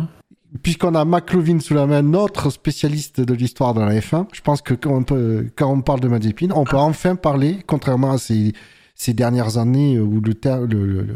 Puisqu'on 0.63 0.95
a 0.95 1.05
McLovin 1.05 1.59
sous 1.61 1.73
la 1.73 1.87
main, 1.87 2.01
notre 2.01 2.49
spécialiste 2.49 3.21
de 3.21 3.33
l'histoire 3.33 3.73
dans 3.73 3.85
la 3.85 3.97
F1, 3.99 4.27
je 4.33 4.41
pense 4.41 4.61
que 4.61 4.73
quand 4.73 4.91
on, 4.93 5.03
peut, 5.03 5.47
quand 5.55 5.71
on 5.71 5.81
parle 5.81 6.01
de 6.01 6.09
Mazepin, 6.09 6.49
on 6.53 6.65
peut 6.65 6.75
enfin 6.75 7.15
parler, 7.15 7.59
contrairement 7.65 8.11
à 8.11 8.17
ces, 8.17 8.51
ces 8.95 9.13
dernières 9.13 9.57
années 9.57 9.97
où 9.97 10.19
le, 10.19 10.33
ter- 10.33 10.59
le, 10.67 10.85
le, 10.85 11.01
le- 11.03 11.15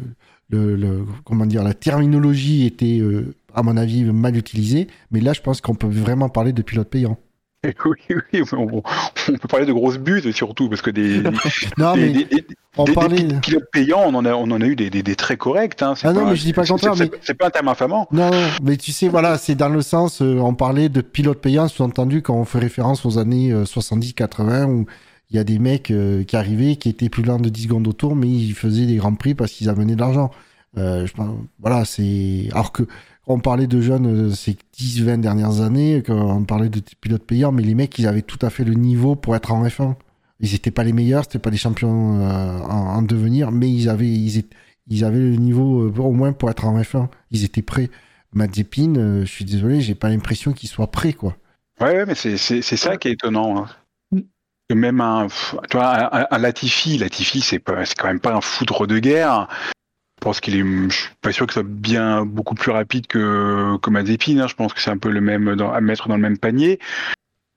le- 0.50 0.76
le- 0.78 1.06
comment 1.26 1.46
dire, 1.46 1.64
la 1.66 1.74
terminologie 1.74 2.66
était, 2.66 3.00
euh, 3.02 3.34
à 3.56 3.64
mon 3.64 3.78
avis, 3.78 4.04
mal 4.04 4.36
utilisée. 4.38 4.88
Mais 5.12 5.22
là, 5.22 5.34
je 5.34 5.42
pense 5.42 5.62
qu'on 5.62 5.76
peut 5.76 5.88
vraiment 5.88 6.30
parler 6.30 6.54
de 6.54 6.62
pilote 6.62 6.90
payant. 6.90 7.18
Oui, 7.84 7.96
oui, 8.32 8.42
on, 8.54 8.68
on 8.78 9.38
peut 9.38 9.48
parler 9.50 9.66
de 9.66 9.74
grosses 9.74 9.98
buts 9.98 10.22
surtout, 10.34 10.70
parce 10.70 10.84
que 10.84 10.92
des, 10.92 11.24
Non, 11.80 11.96
des, 11.96 12.02
mais 12.02 12.10
des- 12.12 12.26
des- 12.26 12.46
on 12.78 12.84
des- 12.84 12.92
des 12.92 12.94
parlait. 12.96 13.16
pi- 13.28 13.40
pilotes 13.42 13.72
payants, 13.72 14.04
on 14.06 14.14
en 14.14 14.24
a, 14.24 14.34
on 14.36 14.52
en 14.52 14.62
a 14.62 14.66
eu 14.68 14.76
des, 14.76 14.92
des, 14.92 15.02
des 15.02 15.16
très 15.16 15.36
corrects. 15.36 15.82
Hein. 15.82 15.96
Ah 16.04 16.14
non, 16.14 16.28
mais 16.30 16.36
je 16.36 16.44
dis 16.44 16.54
pas 16.54 16.64
contraire, 16.66 16.96
c'est- 16.96 17.12
mais- 17.12 17.18
C'est 17.24 17.34
pas 17.34 17.48
un 17.48 17.50
terme 17.50 17.68
infamant. 17.68 18.08
Non, 18.12 18.30
non, 18.30 18.38
mais 18.62 18.78
tu 18.78 18.92
sais, 18.92 19.08
voilà, 19.08 19.40
c'est 19.40 19.56
dans 19.56 19.70
le 19.70 19.82
sens, 19.82 20.22
euh, 20.22 20.38
on 20.38 20.54
parlait 20.54 20.90
de 20.90 21.02
pilote 21.02 21.42
payant, 21.42 21.68
sous-entendu 21.68 22.22
quand 22.22 22.36
on 22.36 22.46
fait 22.46 22.60
référence 22.60 23.04
aux 23.04 23.18
années 23.18 23.52
70-80, 23.66 24.66
où 24.68 24.86
il 25.32 25.36
y 25.38 25.40
a 25.40 25.44
des 25.44 25.58
mecs 25.58 25.90
euh, 25.92 26.24
qui 26.24 26.36
arrivaient, 26.36 26.76
qui 26.76 26.90
étaient 26.90 27.10
plus 27.10 27.24
lents 27.24 27.40
de 27.40 27.50
10 27.50 27.64
secondes 27.64 27.88
au 27.88 27.94
tour, 27.94 28.16
mais 28.16 28.28
ils 28.30 28.54
faisaient 28.54 28.86
des 28.86 28.98
grands 28.98 29.16
prix 29.16 29.34
parce 29.34 29.52
qu'ils 29.52 29.70
amenaient 29.70 29.96
de 29.96 30.00
l'argent. 30.02 30.30
Euh, 30.78 31.08
je 31.08 31.14
voilà, 31.60 31.86
c'est... 31.86 32.50
Alors 32.52 32.72
que 32.72 32.84
on 33.28 33.40
parlait 33.40 33.68
de 33.68 33.82
jeunes 33.82 34.30
euh, 34.30 34.32
ces 34.32 34.58
10-20 34.78 35.20
dernières 35.22 35.62
années, 35.62 36.04
quand 36.06 36.16
on 36.38 36.44
parlait 36.44 36.70
de 36.70 36.82
pilotes 37.02 37.24
payants, 37.26 37.52
mais 37.52 37.64
les 37.64 37.76
mecs, 37.76 37.98
ils 38.00 38.08
avaient 38.08 38.22
tout 38.22 38.40
à 38.42 38.50
fait 38.50 38.64
le 38.64 38.74
niveau 38.74 39.16
pour 39.16 39.36
être 39.36 39.52
en 39.52 39.66
F1. 39.66 39.96
Ils 40.40 40.52
n'étaient 40.52 40.72
pas 40.72 40.84
les 40.84 40.94
meilleurs, 40.94 41.24
c'était 41.24 41.40
pas 41.40 41.50
des 41.52 41.58
champions 41.58 42.20
euh, 42.20 42.60
en, 42.60 42.96
en 42.98 43.02
devenir, 43.02 43.52
mais 43.52 43.72
ils 43.72 43.90
avaient, 43.90 44.08
ils, 44.10 44.38
étaient- 44.38 44.56
ils 44.88 45.04
avaient 45.04 45.20
le 45.20 45.36
niveau 45.38 45.84
euh, 45.84 45.94
au 46.02 46.12
moins 46.12 46.34
pour 46.34 46.50
être 46.50 46.66
en 46.66 46.80
F1. 46.80 47.08
Ils 47.32 47.44
étaient 47.44 47.62
prêts. 47.62 47.90
Mazepin, 48.34 48.96
euh, 48.98 49.22
je 49.22 49.32
suis 49.32 49.46
désolé, 49.46 49.80
j'ai 49.82 49.96
pas 49.96 50.10
l'impression 50.10 50.52
qu'il 50.52 50.68
soit 50.68 50.88
prêt, 50.92 51.14
quoi. 51.14 51.38
Ouais, 51.80 51.88
ouais, 51.98 52.06
mais 52.06 52.16
c'est 52.16 52.62
ça 52.62 52.98
qui 52.98 53.08
est 53.08 53.14
étonnant. 53.14 53.66
hein. 53.66 54.20
Que 54.68 54.74
même 54.74 55.00
un, 55.00 55.28
tu 55.70 55.78
vois, 55.78 56.16
un, 56.16 56.28
un 56.32 56.38
Latifi, 56.40 56.98
Latifi, 56.98 57.42
c'est 57.42 57.60
pas, 57.60 57.86
c'est 57.86 57.96
quand 57.96 58.08
même 58.08 58.20
pas 58.20 58.34
un 58.36 58.42
foudre 58.42 58.88
de 58.88 58.98
guerre. 59.00 59.48
Pense 60.22 60.40
qu'il 60.40 60.56
est, 60.56 60.64
je 60.90 60.96
suis 60.96 61.10
pas 61.22 61.32
sûr 61.32 61.46
que 61.46 61.54
ce 61.54 61.60
soit 61.60 61.70
bien 61.70 62.26
beaucoup 62.26 62.56
plus 62.56 62.72
rapide 62.72 63.06
que, 63.08 63.78
que 63.78 63.90
hein. 63.92 64.48
Je 64.48 64.56
pense 64.56 64.74
que 64.74 64.82
c'est 64.82 64.90
un 64.90 64.98
peu 64.98 65.10
le 65.10 65.22
même 65.22 65.48
à 65.74 65.82
mettre 65.82 66.08
dans 66.08 66.16
le 66.16 66.22
même 66.22 66.38
panier. 66.38 66.80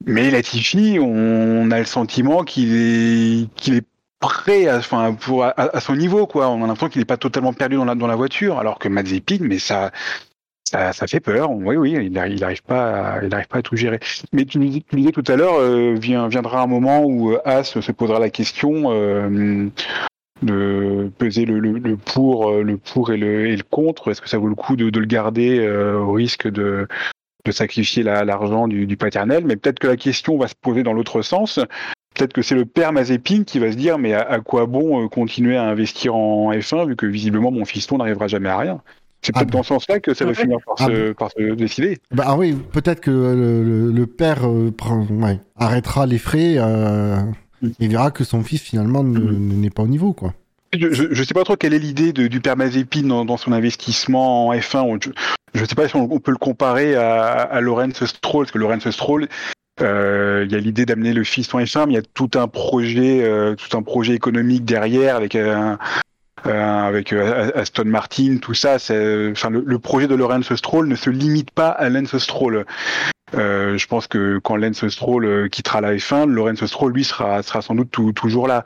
Mais 0.05 0.29
Latifi, 0.31 0.97
on 1.01 1.71
a 1.71 1.79
le 1.79 1.85
sentiment 1.85 2.43
qu'il 2.43 2.73
est, 2.75 3.53
qu'il 3.55 3.75
est 3.75 3.85
prêt 4.19 4.67
à, 4.67 4.77
enfin, 4.77 5.13
pour, 5.13 5.43
à, 5.43 5.79
son 5.79 5.95
niveau, 5.95 6.25
quoi. 6.27 6.49
On 6.49 6.63
a 6.63 6.67
l'impression 6.67 6.89
qu'il 6.89 6.99
n'est 6.99 7.05
pas 7.05 7.17
totalement 7.17 7.53
perdu 7.53 7.75
dans 7.75 7.85
la, 7.85 7.95
dans 7.95 8.07
la 8.07 8.15
voiture, 8.15 8.59
alors 8.59 8.79
que 8.79 8.87
Mazepin, 8.87 9.37
mais 9.41 9.59
ça, 9.59 9.91
ça, 10.63 10.93
fait 11.07 11.19
peur. 11.19 11.51
Oui, 11.51 11.75
oui, 11.77 11.97
il 12.01 12.11
n'arrive 12.11 12.63
pas, 12.63 13.15
à- 13.15 13.23
il 13.25 13.33
arrive 13.33 13.47
pas 13.47 13.59
à 13.59 13.61
tout 13.61 13.75
gérer. 13.75 13.99
Mais 14.31 14.45
tu, 14.45 14.59
tu 14.59 14.95
disais 14.95 15.11
tout 15.11 15.23
à 15.27 15.35
l'heure, 15.35 15.59
euh, 15.59 15.95
viendra 15.97 16.61
un 16.61 16.67
moment 16.67 17.03
où 17.03 17.31
euh, 17.33 17.41
As 17.45 17.79
se 17.81 17.91
posera 17.91 18.19
la 18.19 18.29
question 18.29 18.91
euh, 18.91 19.69
de 20.41 21.11
peser 21.17 21.45
le, 21.45 21.59
le, 21.59 21.73
le 21.79 21.97
pour, 21.97 22.49
euh, 22.49 22.63
le 22.63 22.77
pour 22.77 23.11
et 23.11 23.17
le, 23.17 23.47
et 23.47 23.55
le 23.57 23.63
contre. 23.63 24.11
Est-ce 24.11 24.21
que 24.21 24.29
ça 24.29 24.37
vaut 24.37 24.47
le 24.47 24.55
coup 24.55 24.75
de, 24.75 24.89
de 24.89 24.99
le 24.99 25.05
garder 25.05 25.59
euh, 25.59 25.97
au 25.99 26.13
risque 26.13 26.47
de, 26.49 26.87
de 27.45 27.51
sacrifier 27.51 28.03
la- 28.03 28.23
l'argent 28.25 28.67
du, 28.67 28.85
du 28.85 28.97
paternel? 28.97 29.43
Mais 29.45 29.55
peut-être 29.55 29.79
que 29.79 29.87
la 29.87 29.97
question 29.97 30.37
va 30.37 30.47
se 30.47 30.55
poser 30.61 30.83
dans 30.83 30.93
l'autre 30.93 31.21
sens. 31.21 31.59
Peut-être 32.15 32.33
que 32.33 32.41
c'est 32.41 32.55
le 32.55 32.65
père 32.65 32.91
Mazepin 32.91 33.43
qui 33.43 33.59
va 33.59 33.71
se 33.71 33.77
dire 33.77 33.97
mais 33.97 34.13
à, 34.13 34.21
à 34.21 34.39
quoi 34.39 34.65
bon 34.65 35.03
euh, 35.03 35.07
continuer 35.07 35.55
à 35.57 35.63
investir 35.63 36.15
en 36.15 36.51
F1 36.51 36.87
vu 36.87 36.95
que 36.95 37.05
visiblement 37.05 37.51
mon 37.51 37.65
fiston 37.65 37.97
n'arrivera 37.97 38.27
jamais 38.27 38.49
à 38.49 38.57
rien? 38.57 38.81
C'est 39.21 39.33
Ah 39.35 39.39
peut-être 39.39 39.51
bah. 39.51 39.57
dans 39.59 39.63
ce 39.63 39.67
sens-là 39.69 39.99
que 39.99 40.13
ça 40.13 40.23
va 40.25 40.31
Ouais. 40.31 40.35
finir 40.35 40.57
par, 40.65 40.75
Ah 40.79 40.85
se, 40.87 41.11
par 41.11 41.29
se 41.31 41.53
décider. 41.53 41.97
Bah 42.11 42.23
ah 42.27 42.37
oui, 42.37 42.55
peut-être 42.71 43.01
que 43.01 43.11
le, 43.11 43.63
le- 43.63 43.91
le 43.91 44.05
père 44.07 44.47
euh, 44.49 44.71
prend- 44.71 45.05
ouais, 45.05 45.39
arrêtera 45.57 46.05
les 46.05 46.17
frais 46.17 46.55
euh. 46.57 47.17
Et 47.79 47.87
verra 47.87 48.11
que 48.11 48.23
son 48.23 48.43
fils, 48.43 48.61
finalement, 48.61 49.03
ne- 49.03 49.19
Mm. 49.19 49.61
n'est 49.61 49.69
pas 49.69 49.83
au 49.83 49.87
niveau, 49.87 50.13
quoi. 50.13 50.33
Je, 50.71 50.87
je 51.11 51.23
sais 51.23 51.33
pas 51.33 51.43
trop 51.43 51.55
quelle 51.55 51.73
est 51.73 51.79
l'idée 51.79 52.13
du 52.13 52.39
père 52.41 52.55
Mazepin 52.55 53.01
dans, 53.01 53.25
dans 53.25 53.37
son 53.37 53.51
investissement 53.51 54.47
en 54.47 54.53
F1. 54.53 54.81
On- 54.81 54.99
Je, 55.01 55.09
je 55.55 55.65
sais 55.65 55.73
pas 55.75 55.87
si 55.87 55.95
on, 55.95 56.07
on 56.11 56.19
peut 56.19 56.29
le 56.31 56.37
comparer 56.37 56.95
à, 56.95 57.31
à 57.41 57.59
Lorenz 57.61 58.05
Stroll, 58.05 58.43
parce 58.45 58.51
que 58.51 58.59
Lorenz 58.59 58.87
Stroll, 58.91 59.27
euh, 59.81 60.43
il 60.45 60.51
y 60.51 60.55
a 60.55 60.59
l'idée 60.59 60.85
d'amener 60.85 61.13
le 61.13 61.23
fils 61.23 61.51
en 61.55 61.59
F1, 61.59 61.87
mais 61.87 61.93
il 61.93 61.95
y 61.95 61.99
a 61.99 62.03
tout 62.13 62.29
un 62.35 62.47
projet, 62.47 63.23
euh, 63.23 63.55
tout 63.55 63.75
un 63.75 63.81
projet 63.81 64.13
économique 64.13 64.63
derrière 64.63 65.15
avec 65.15 65.35
un, 65.35 65.79
euh, 66.45 66.87
avec 66.87 67.13
Aston 67.13 67.85
Martin, 67.85 68.37
tout 68.39 68.53
ça. 68.53 68.75
Enfin, 68.75 69.49
le, 69.49 69.63
le 69.65 69.79
projet 69.79 70.07
de 70.07 70.13
Lorenz 70.15 70.53
Stroll 70.55 70.87
ne 70.87 70.95
se 70.95 71.09
limite 71.09 71.49
pas 71.51 71.69
à 71.69 71.89
Lance 71.89 72.15
Stroll. 72.19 72.65
Euh, 73.35 73.77
je 73.77 73.85
pense 73.87 74.07
que 74.07 74.39
quand 74.39 74.55
Lance 74.55 74.87
Stroll 74.87 75.25
euh, 75.25 75.47
quittera 75.49 75.81
la 75.81 75.93
F1, 75.95 76.25
Lorenz 76.27 76.65
Stroll 76.65 76.93
lui 76.93 77.03
sera 77.03 77.43
sera 77.43 77.61
sans 77.61 77.75
doute 77.75 77.91
tout- 77.91 78.11
toujours 78.11 78.47
là. 78.47 78.65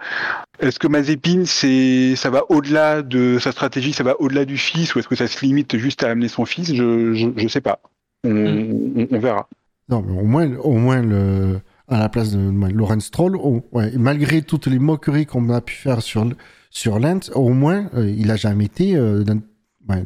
Est-ce 0.60 0.79
que 0.79 0.88
Mazepin, 0.88 1.43
c'est, 1.46 2.15
ça 2.15 2.29
va 2.29 2.43
au-delà 2.50 3.01
de 3.01 3.39
sa 3.39 3.51
stratégie, 3.51 3.91
ça 3.91 4.03
va 4.03 4.15
au-delà 4.22 4.46
du 4.46 4.58
fils, 4.58 4.96
ou 4.96 5.00
est-ce 5.00 5.08
que 5.08 5.15
ça 5.15 5.27
se 5.27 5.43
limite 5.46 5.77
juste 5.77 6.03
à 6.03 6.10
amener 6.12 6.27
son 6.29 6.46
fils? 6.46 6.74
Je, 6.74 7.13
je, 7.13 7.27
je 7.36 7.48
sais 7.48 7.60
pas. 7.62 7.79
On, 8.24 8.29
on, 8.32 9.08
on 9.12 9.20
verra. 9.20 9.50
Non, 9.89 10.01
mais 10.08 10.17
au 10.17 10.24
moins, 10.24 10.50
au 10.60 10.74
moins 10.77 11.01
le, 11.01 11.60
à 11.89 12.00
la 12.00 12.08
place 12.08 12.32
de 12.32 12.39
Lorenz 12.74 13.03
Stroll, 13.03 13.36
ouais, 13.74 13.91
malgré 13.98 14.41
toutes 14.43 14.67
les 14.67 14.79
moqueries 14.79 15.25
qu'on 15.25 15.50
a 15.50 15.60
pu 15.60 15.74
faire 15.75 16.01
sur, 16.01 16.25
sur 16.70 17.00
Lens, 17.00 17.32
au 17.36 17.50
moins, 17.50 17.88
euh, 17.96 18.10
il 18.10 18.32
a 18.32 18.38
jamais 18.38 18.65
été 18.65 18.96
euh, 18.96 19.24
d'un 19.25 19.39
ouais, 19.89 20.05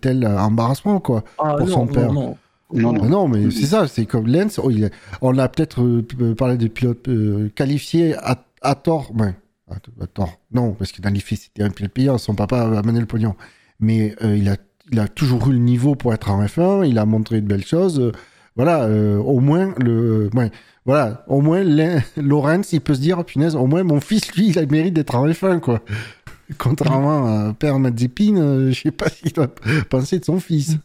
tel 0.00 0.26
embarrassement, 0.26 1.00
quoi. 1.00 1.24
Ah, 1.38 1.54
pour 1.58 1.66
non, 1.66 1.72
son 1.72 1.86
père. 1.86 2.12
non. 2.12 2.22
Non, 2.30 2.36
Ah 2.74 2.80
non. 2.80 2.92
non, 3.04 3.28
mais 3.28 3.50
c'est 3.50 3.66
ça, 3.66 3.86
c'est 3.88 4.06
comme 4.06 4.26
Lens. 4.26 4.58
oh, 4.62 4.70
il 4.70 4.90
on 5.20 5.36
a 5.38 5.48
peut-être 5.48 5.82
euh, 5.82 6.34
parlé 6.34 6.56
de 6.56 6.68
pilote 6.68 7.08
euh, 7.08 7.48
qualifié 7.54 8.14
à, 8.16 8.44
à 8.62 8.74
tort. 8.74 9.12
Ouais, 9.16 9.34
à, 9.70 9.74
à 10.02 10.06
tort. 10.06 10.40
Non, 10.52 10.72
parce 10.72 10.92
que 10.92 11.00
dans 11.02 11.10
les 11.10 11.20
faits, 11.20 11.38
c'était 11.38 11.62
un 11.62 11.70
pilote 11.70 11.92
payant. 11.92 12.18
Son 12.18 12.34
papa 12.34 12.60
a 12.62 12.78
amené 12.78 13.00
le 13.00 13.06
pognon. 13.06 13.34
Mais 13.80 14.14
euh, 14.22 14.36
il, 14.36 14.48
a, 14.48 14.56
il 14.92 14.98
a 14.98 15.08
toujours 15.08 15.48
eu 15.48 15.52
le 15.52 15.58
niveau 15.58 15.94
pour 15.94 16.12
être 16.14 16.30
en 16.30 16.42
F1. 16.44 16.88
Il 16.88 16.98
a 16.98 17.04
montré 17.06 17.40
de 17.40 17.46
belles 17.46 17.64
choses. 17.66 18.00
euh, 18.00 18.12
voilà, 18.56 18.84
euh, 18.84 19.18
au 19.18 19.40
moins, 19.40 19.74
le, 19.78 20.30
ouais, 20.32 20.50
voilà, 20.86 21.24
au 21.26 21.40
moins, 21.40 21.64
Lorenz, 22.16 22.68
il 22.72 22.80
peut 22.80 22.94
se 22.94 23.00
dire, 23.00 23.24
punaise, 23.24 23.56
au 23.56 23.66
moins, 23.66 23.82
mon 23.82 24.00
fils, 24.00 24.32
lui, 24.36 24.48
il 24.50 24.58
a 24.58 24.62
le 24.62 24.68
mérite 24.68 24.94
d'être 24.94 25.16
en 25.16 25.26
F1, 25.26 25.58
quoi. 25.58 25.80
Contrairement 26.58 27.26
à 27.48 27.52
Père 27.54 27.78
Mazepin, 27.80 28.36
euh, 28.36 28.70
je 28.70 28.80
sais 28.82 28.90
pas 28.92 29.08
s'il 29.10 29.32
doit 29.32 29.48
penser 29.90 30.18
de 30.20 30.24
son 30.24 30.38
fils. 30.38 30.76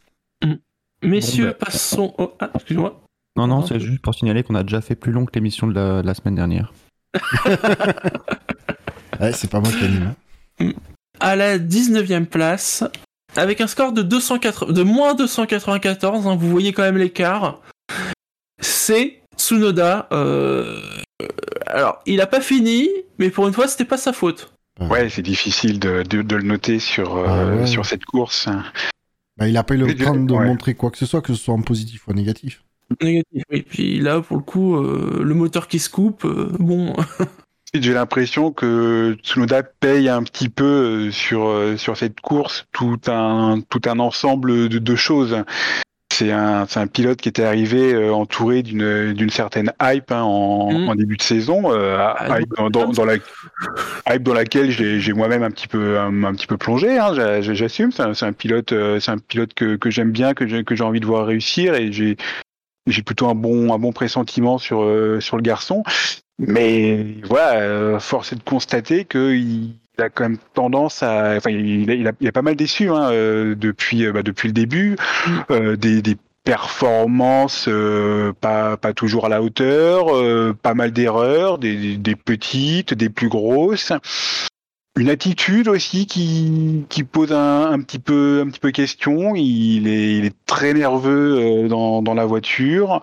Messieurs, 1.03 1.45
Bon, 1.45 1.51
bah. 1.51 1.65
passons 1.65 2.13
au... 2.17 2.33
Ah, 2.39 2.49
excuse-moi. 2.55 3.01
Non, 3.37 3.47
non, 3.47 3.65
c'est 3.65 3.79
juste 3.79 4.01
pour 4.01 4.13
signaler 4.15 4.43
qu'on 4.43 4.55
a 4.55 4.63
déjà 4.63 4.81
fait 4.81 4.95
plus 4.95 5.11
long 5.11 5.25
que 5.25 5.31
l'émission 5.35 5.67
de 5.67 5.73
la, 5.73 6.01
de 6.01 6.07
la 6.07 6.13
semaine 6.13 6.35
dernière. 6.35 6.73
Ouais, 9.19 9.33
c'est 9.33 9.49
pas 9.49 9.59
moi 9.59 9.69
qui 9.71 9.83
anime. 9.83 10.13
hein. 10.61 10.71
À 11.19 11.35
la 11.35 11.57
19e 11.57 12.25
place, 12.25 12.85
avec 13.35 13.59
un 13.59 13.67
score 13.67 13.91
de, 13.91 14.01
280 14.01 14.71
de 14.71 14.81
moins 14.83 15.13
294, 15.13 16.25
hein, 16.27 16.35
vous 16.37 16.49
voyez 16.49 16.71
quand 16.71 16.83
même 16.83 16.97
l'écart, 16.97 17.59
c'est 18.61 19.19
Tsunoda. 19.35 20.07
euh, 20.13 20.79
Alors, 21.67 22.01
il 22.05 22.21
a 22.21 22.27
pas 22.27 22.39
fini, 22.39 22.87
mais 23.17 23.29
pour 23.29 23.45
une 23.47 23.53
fois, 23.53 23.67
c'était 23.67 23.83
pas 23.85 23.97
sa 23.97 24.13
faute. 24.13 24.53
Ouais, 24.79 25.09
c'est 25.09 25.21
difficile 25.21 25.79
de, 25.79 26.03
de, 26.03 26.21
de 26.21 26.35
le 26.37 26.43
noter 26.43 26.79
sur, 26.79 27.17
euh, 27.17 27.25
Ah 27.27 27.45
ouais. 27.57 27.67
sur 27.67 27.85
cette 27.85 28.05
course. 28.05 28.47
Bah, 29.39 29.47
il 29.47 29.55
a 29.55 29.63
pas 29.63 29.73
eu 29.73 29.77
le 29.77 29.95
temps 29.95 30.15
de 30.15 30.33
ouais. 30.33 30.45
montrer 30.45 30.75
quoi 30.75 30.91
que 30.91 30.97
ce 30.97 31.05
soit, 31.05 31.21
que 31.21 31.33
ce 31.33 31.41
soit 31.41 31.53
en 31.53 31.61
positif 31.61 32.07
ou 32.07 32.11
en 32.11 32.13
négatif. 32.13 32.61
Négatif. 33.01 33.43
Et 33.49 33.61
puis 33.61 33.99
là, 33.99 34.19
pour 34.19 34.35
le 34.35 34.43
coup, 34.43 34.75
euh, 34.75 35.21
le 35.23 35.33
moteur 35.33 35.69
qui 35.69 35.79
se 35.79 35.89
coupe, 35.89 36.25
euh, 36.25 36.51
bon. 36.59 36.93
J'ai 37.73 37.93
l'impression 37.93 38.51
que 38.51 39.15
Tsunoda 39.21 39.61
paye 39.61 40.09
un 40.09 40.23
petit 40.23 40.49
peu 40.49 40.65
euh, 40.65 41.11
sur, 41.11 41.53
sur 41.77 41.95
cette 41.95 42.19
course 42.19 42.67
tout 42.71 42.99
un, 43.07 43.61
tout 43.69 43.81
un 43.85 43.99
ensemble 43.99 44.67
de, 44.67 44.79
de 44.79 44.95
choses. 44.95 45.43
C'est 46.11 46.31
un, 46.31 46.65
c'est 46.67 46.79
un 46.79 46.87
pilote 46.87 47.21
qui 47.21 47.29
était 47.29 47.43
arrivé 47.43 47.93
euh, 47.93 48.11
entouré 48.11 48.61
d'une 48.63 49.13
d'une 49.13 49.29
certaine 49.29 49.71
hype 49.81 50.11
hein, 50.11 50.21
en, 50.23 50.71
Mm. 50.73 50.89
en 50.89 50.95
début 50.95 51.15
de 51.17 51.21
saison, 51.21 51.71
euh, 51.71 51.97
Ah, 51.99 52.39
hype, 52.39 52.49
dans, 52.57 52.69
dans, 52.69 52.87
dans 52.91 53.05
la, 53.05 53.15
hype 54.09 54.23
dans 54.23 54.33
laquelle 54.33 54.71
j'ai 54.71 55.13
moi-même 55.13 55.43
un 55.43 55.51
petit 55.51 55.67
peu 55.67 55.97
un, 55.99 56.23
un 56.23 56.33
petit 56.33 56.47
peu 56.47 56.57
plongé. 56.57 56.97
Hein, 56.97 57.13
j'a- 57.15 57.41
j'a- 57.41 57.53
J'assume, 57.53 57.91
c'est 57.91 58.01
un, 58.03 58.11
un 58.21 58.33
pilote, 58.33 58.71
euh, 58.73 58.99
c'est 58.99 59.11
un 59.11 59.17
pilote 59.17 59.53
que, 59.53 59.75
que 59.75 59.89
j'aime 59.89 60.11
bien, 60.11 60.33
que 60.33 60.47
j'ai 60.47 60.63
que 60.63 60.75
j'ai 60.75 60.83
envie 60.83 60.99
de 60.99 61.05
voir 61.05 61.25
réussir 61.27 61.75
et 61.75 61.91
j'ai 61.91 62.17
j'ai 62.87 63.03
plutôt 63.03 63.27
un 63.29 63.35
bon 63.35 63.71
un 63.73 63.77
bon 63.79 63.91
pressentiment 63.93 64.57
sur 64.57 64.81
euh, 64.81 65.19
sur 65.21 65.37
le 65.37 65.43
garçon. 65.43 65.83
Mais 66.39 67.05
voilà, 67.25 67.59
euh, 67.59 67.99
force 67.99 68.33
est 68.33 68.37
de 68.37 68.43
constater 68.43 69.05
qu'il 69.05 69.75
a 70.01 70.09
quand 70.09 70.23
même 70.23 70.37
tendance 70.53 71.03
à, 71.03 71.35
enfin, 71.37 71.51
il 71.51 71.89
a, 71.89 71.93
il 71.93 72.07
a, 72.07 72.11
il 72.19 72.27
a 72.27 72.31
pas 72.31 72.41
mal 72.41 72.55
déçu 72.55 72.89
hein, 72.89 73.09
euh, 73.11 73.55
depuis, 73.55 74.05
euh, 74.05 74.11
bah, 74.11 74.23
depuis 74.23 74.47
le 74.47 74.53
début, 74.53 74.95
euh, 75.51 75.75
des, 75.75 76.01
des 76.01 76.17
performances 76.43 77.67
euh, 77.67 78.33
pas, 78.41 78.77
pas 78.77 78.93
toujours 78.93 79.25
à 79.25 79.29
la 79.29 79.41
hauteur, 79.41 80.15
euh, 80.15 80.55
pas 80.59 80.73
mal 80.73 80.91
d'erreurs, 80.91 81.57
des, 81.57 81.97
des 81.97 82.15
petites, 82.15 82.93
des 82.93 83.09
plus 83.09 83.29
grosses. 83.29 83.93
une 84.97 85.09
attitude 85.09 85.67
aussi 85.67 86.07
qui, 86.07 86.85
qui 86.89 87.03
pose 87.03 87.31
un, 87.31 87.71
un, 87.71 87.79
petit 87.81 87.99
peu 87.99 88.43
un 88.45 88.49
petit 88.49 88.59
peu 88.59 88.71
question. 88.71 89.35
Il 89.35 89.87
est, 89.87 90.17
il 90.17 90.25
est 90.25 90.35
très 90.45 90.73
nerveux 90.73 91.67
dans, 91.69 92.01
dans 92.01 92.13
la 92.13 92.25
voiture. 92.25 93.01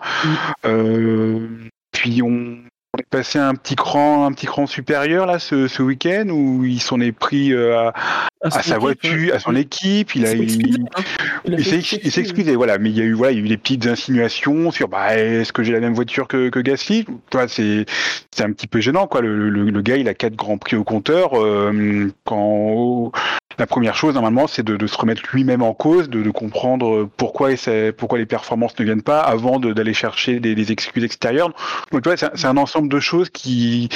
Euh, 0.65 1.47
puis 1.91 2.21
on, 2.21 2.57
on 2.93 2.99
est 2.99 3.09
passé 3.09 3.39
un 3.39 3.53
petit 3.55 3.75
cran 3.75 4.25
un 4.25 4.31
petit 4.31 4.45
cran 4.45 4.65
supérieur 4.65 5.25
là 5.25 5.39
ce, 5.39 5.67
ce 5.67 5.81
week-end 5.81 6.29
où 6.29 6.65
il 6.65 6.81
s'en 6.81 6.99
est 6.99 7.11
pris 7.11 7.53
euh, 7.53 7.77
à, 7.77 7.93
à, 8.41 8.49
sa 8.61 8.77
voiture, 8.77 9.33
à 9.33 9.39
son 9.39 9.55
équipe. 9.55 10.15
Il 10.15 10.25
a 10.25 10.33
il, 10.33 10.87
hein. 10.95 11.03
il 11.45 11.65
s'est 11.65 12.21
excusé, 12.21 12.55
voilà. 12.55 12.77
Mais 12.77 12.89
il 12.89 12.97
y 12.97 13.01
a 13.01 13.03
eu 13.03 13.13
voilà, 13.13 13.33
il 13.33 13.39
y 13.39 13.41
a 13.41 13.45
eu 13.45 13.49
des 13.49 13.57
petites 13.57 13.87
insinuations 13.87 14.71
sur 14.71 14.87
bah 14.87 15.17
est-ce 15.17 15.53
que 15.53 15.63
j'ai 15.63 15.73
la 15.73 15.79
même 15.79 15.93
voiture 15.93 16.27
que, 16.27 16.49
que 16.49 16.59
Gasly? 16.59 17.05
Toi, 17.29 17.47
c'est 17.47 17.85
c'est 18.31 18.43
un 18.43 18.51
petit 18.51 18.67
peu 18.67 18.79
gênant 18.79 19.07
quoi. 19.07 19.21
Le, 19.21 19.49
le, 19.49 19.69
le, 19.69 19.81
gars, 19.81 19.97
il 19.97 20.07
a 20.07 20.13
quatre 20.13 20.35
grands 20.35 20.57
prix 20.57 20.75
au 20.75 20.83
compteur. 20.83 21.31
Euh, 21.33 22.11
quand 22.25 23.11
la 23.57 23.67
première 23.67 23.95
chose 23.95 24.13
normalement, 24.13 24.47
c'est 24.47 24.63
de, 24.63 24.87
se 24.87 24.97
remettre 24.97 25.23
lui-même 25.33 25.61
en 25.61 25.73
cause, 25.73 26.09
de, 26.09 26.29
comprendre 26.31 27.09
pourquoi 27.17 27.51
et 27.51 27.91
pourquoi 27.91 28.17
les 28.17 28.25
performances 28.25 28.77
ne 28.79 28.85
viennent 28.85 29.01
pas 29.01 29.21
avant 29.21 29.59
d'aller 29.59 29.93
chercher 29.93 30.39
des, 30.39 30.71
excuses 30.71 31.03
extérieures. 31.03 31.53
Donc 31.91 32.03
tu 32.03 32.09
vois, 32.09 32.17
c'est 32.17 32.45
un 32.45 32.57
ensemble 32.57 32.89
de 32.89 32.99
choses 32.99 33.29
qui 33.29 33.89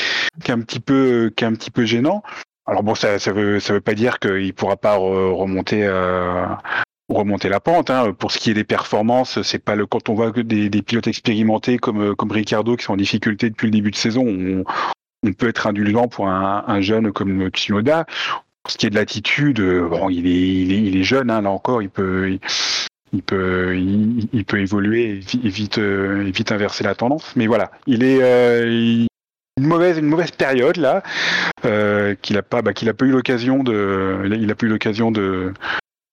est 0.45 0.51
un 0.51 0.61
petit 0.61 0.79
peu 0.79 1.31
gênant. 1.85 2.23
Alors 2.67 2.83
bon, 2.83 2.95
ça, 2.95 3.19
ça 3.19 3.33
veut, 3.33 3.59
pas 3.83 3.93
dire 3.93 4.19
qu'il 4.19 4.53
pourra 4.53 4.77
pas 4.77 4.95
remonter, 4.95 5.83
euh, 5.83 6.45
remonter 7.09 7.49
la 7.49 7.59
pente. 7.59 7.89
Hein. 7.89 8.13
Pour 8.13 8.31
ce 8.31 8.37
qui 8.37 8.51
est 8.51 8.53
des 8.53 8.63
performances, 8.63 9.41
c'est 9.41 9.59
pas 9.59 9.75
le 9.75 9.85
quand 9.85 10.09
on 10.09 10.13
voit 10.13 10.31
des, 10.31 10.69
pilotes 10.81 11.07
expérimentés 11.07 11.77
comme 11.77 12.15
comme 12.15 12.31
Ricardo 12.31 12.75
qui 12.77 12.85
sont 12.85 12.93
en 12.93 12.97
difficulté 12.97 13.49
depuis 13.49 13.65
le 13.65 13.71
début 13.71 13.91
de 13.91 13.95
saison, 13.95 14.23
on, 14.25 14.63
on 15.23 15.33
peut 15.33 15.49
être 15.49 15.67
indulgent 15.67 16.07
pour 16.07 16.27
un, 16.27 16.63
un, 16.67 16.81
jeune 16.81 17.11
comme 17.11 17.49
Tsunoda. 17.49 18.05
Pour 18.63 18.71
ce 18.71 18.77
qui 18.77 18.85
est 18.85 18.89
de 18.89 18.95
l'attitude, 18.95 19.61
bon, 19.61 20.09
il 20.09 20.27
est, 20.27 20.61
il 20.61 20.71
est, 20.71 20.81
il 20.83 20.97
est 20.97 21.03
jeune, 21.03 21.29
hein, 21.31 21.41
là 21.41 21.51
encore, 21.51 21.81
il 21.81 21.89
peut. 21.89 22.37
Il, 23.13 23.23
peut, 23.23 23.77
il, 23.77 24.45
peut 24.45 24.61
évoluer 24.61 25.19
et 25.43 25.49
vite, 25.49 25.79
euh, 25.79 26.31
vite 26.33 26.53
inverser 26.53 26.85
la 26.85 26.95
tendance. 26.95 27.35
Mais 27.35 27.45
voilà, 27.45 27.69
il 27.85 28.05
est, 28.05 28.19
euh, 28.21 29.05
une 29.57 29.67
mauvaise 29.67 29.97
une 29.97 30.07
mauvaise 30.07 30.31
période 30.31 30.77
là 30.77 31.03
euh, 31.65 32.15
qu'il 32.21 32.37
a 32.37 32.41
pas 32.41 32.61
bah, 32.61 32.73
qu'il 32.73 32.89
a 32.89 32.93
eu 33.01 33.11
l'occasion 33.11 33.63
de 33.63 34.21
il 34.39 34.49
a 34.49 34.55
pas 34.55 34.65
eu 34.65 34.69
l'occasion 34.69 35.11
de 35.11 35.53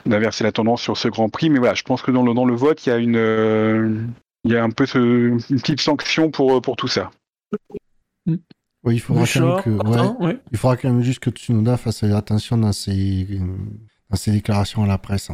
d'inverser 0.06 0.44
la 0.44 0.52
tendance 0.52 0.82
sur 0.82 0.96
ce 0.96 1.08
Grand 1.08 1.28
Prix 1.28 1.50
mais 1.50 1.58
voilà 1.58 1.74
je 1.74 1.82
pense 1.82 2.02
que 2.02 2.10
dans 2.10 2.22
le 2.22 2.34
dans 2.34 2.44
le 2.44 2.54
vote 2.54 2.84
il 2.86 2.90
y 2.90 2.92
a 2.92 2.98
une 2.98 3.16
euh, 3.16 4.00
il 4.44 4.52
y 4.52 4.56
a 4.56 4.62
un 4.62 4.70
peu 4.70 4.86
une 4.94 5.40
petite 5.60 5.80
sanction 5.80 6.30
pour 6.30 6.60
pour 6.60 6.76
tout 6.76 6.88
ça 6.88 7.10
il 8.94 9.00
faudra 9.00 9.24
quand 9.26 9.40
même 9.40 9.62
que 9.62 9.70
ouais, 9.70 10.26
ouais. 10.26 10.38
il 10.52 10.58
faudra 10.58 10.76
quand 10.76 10.88
même 10.88 11.02
juste 11.02 11.20
que 11.20 11.30
Tsunoda 11.30 11.76
fasse 11.76 12.02
attention 12.02 12.58
dans 12.58 12.72
ses 12.72 13.26
dans 14.10 14.16
ses 14.16 14.32
déclarations 14.32 14.84
à 14.84 14.86
la 14.86 14.98
presse 14.98 15.30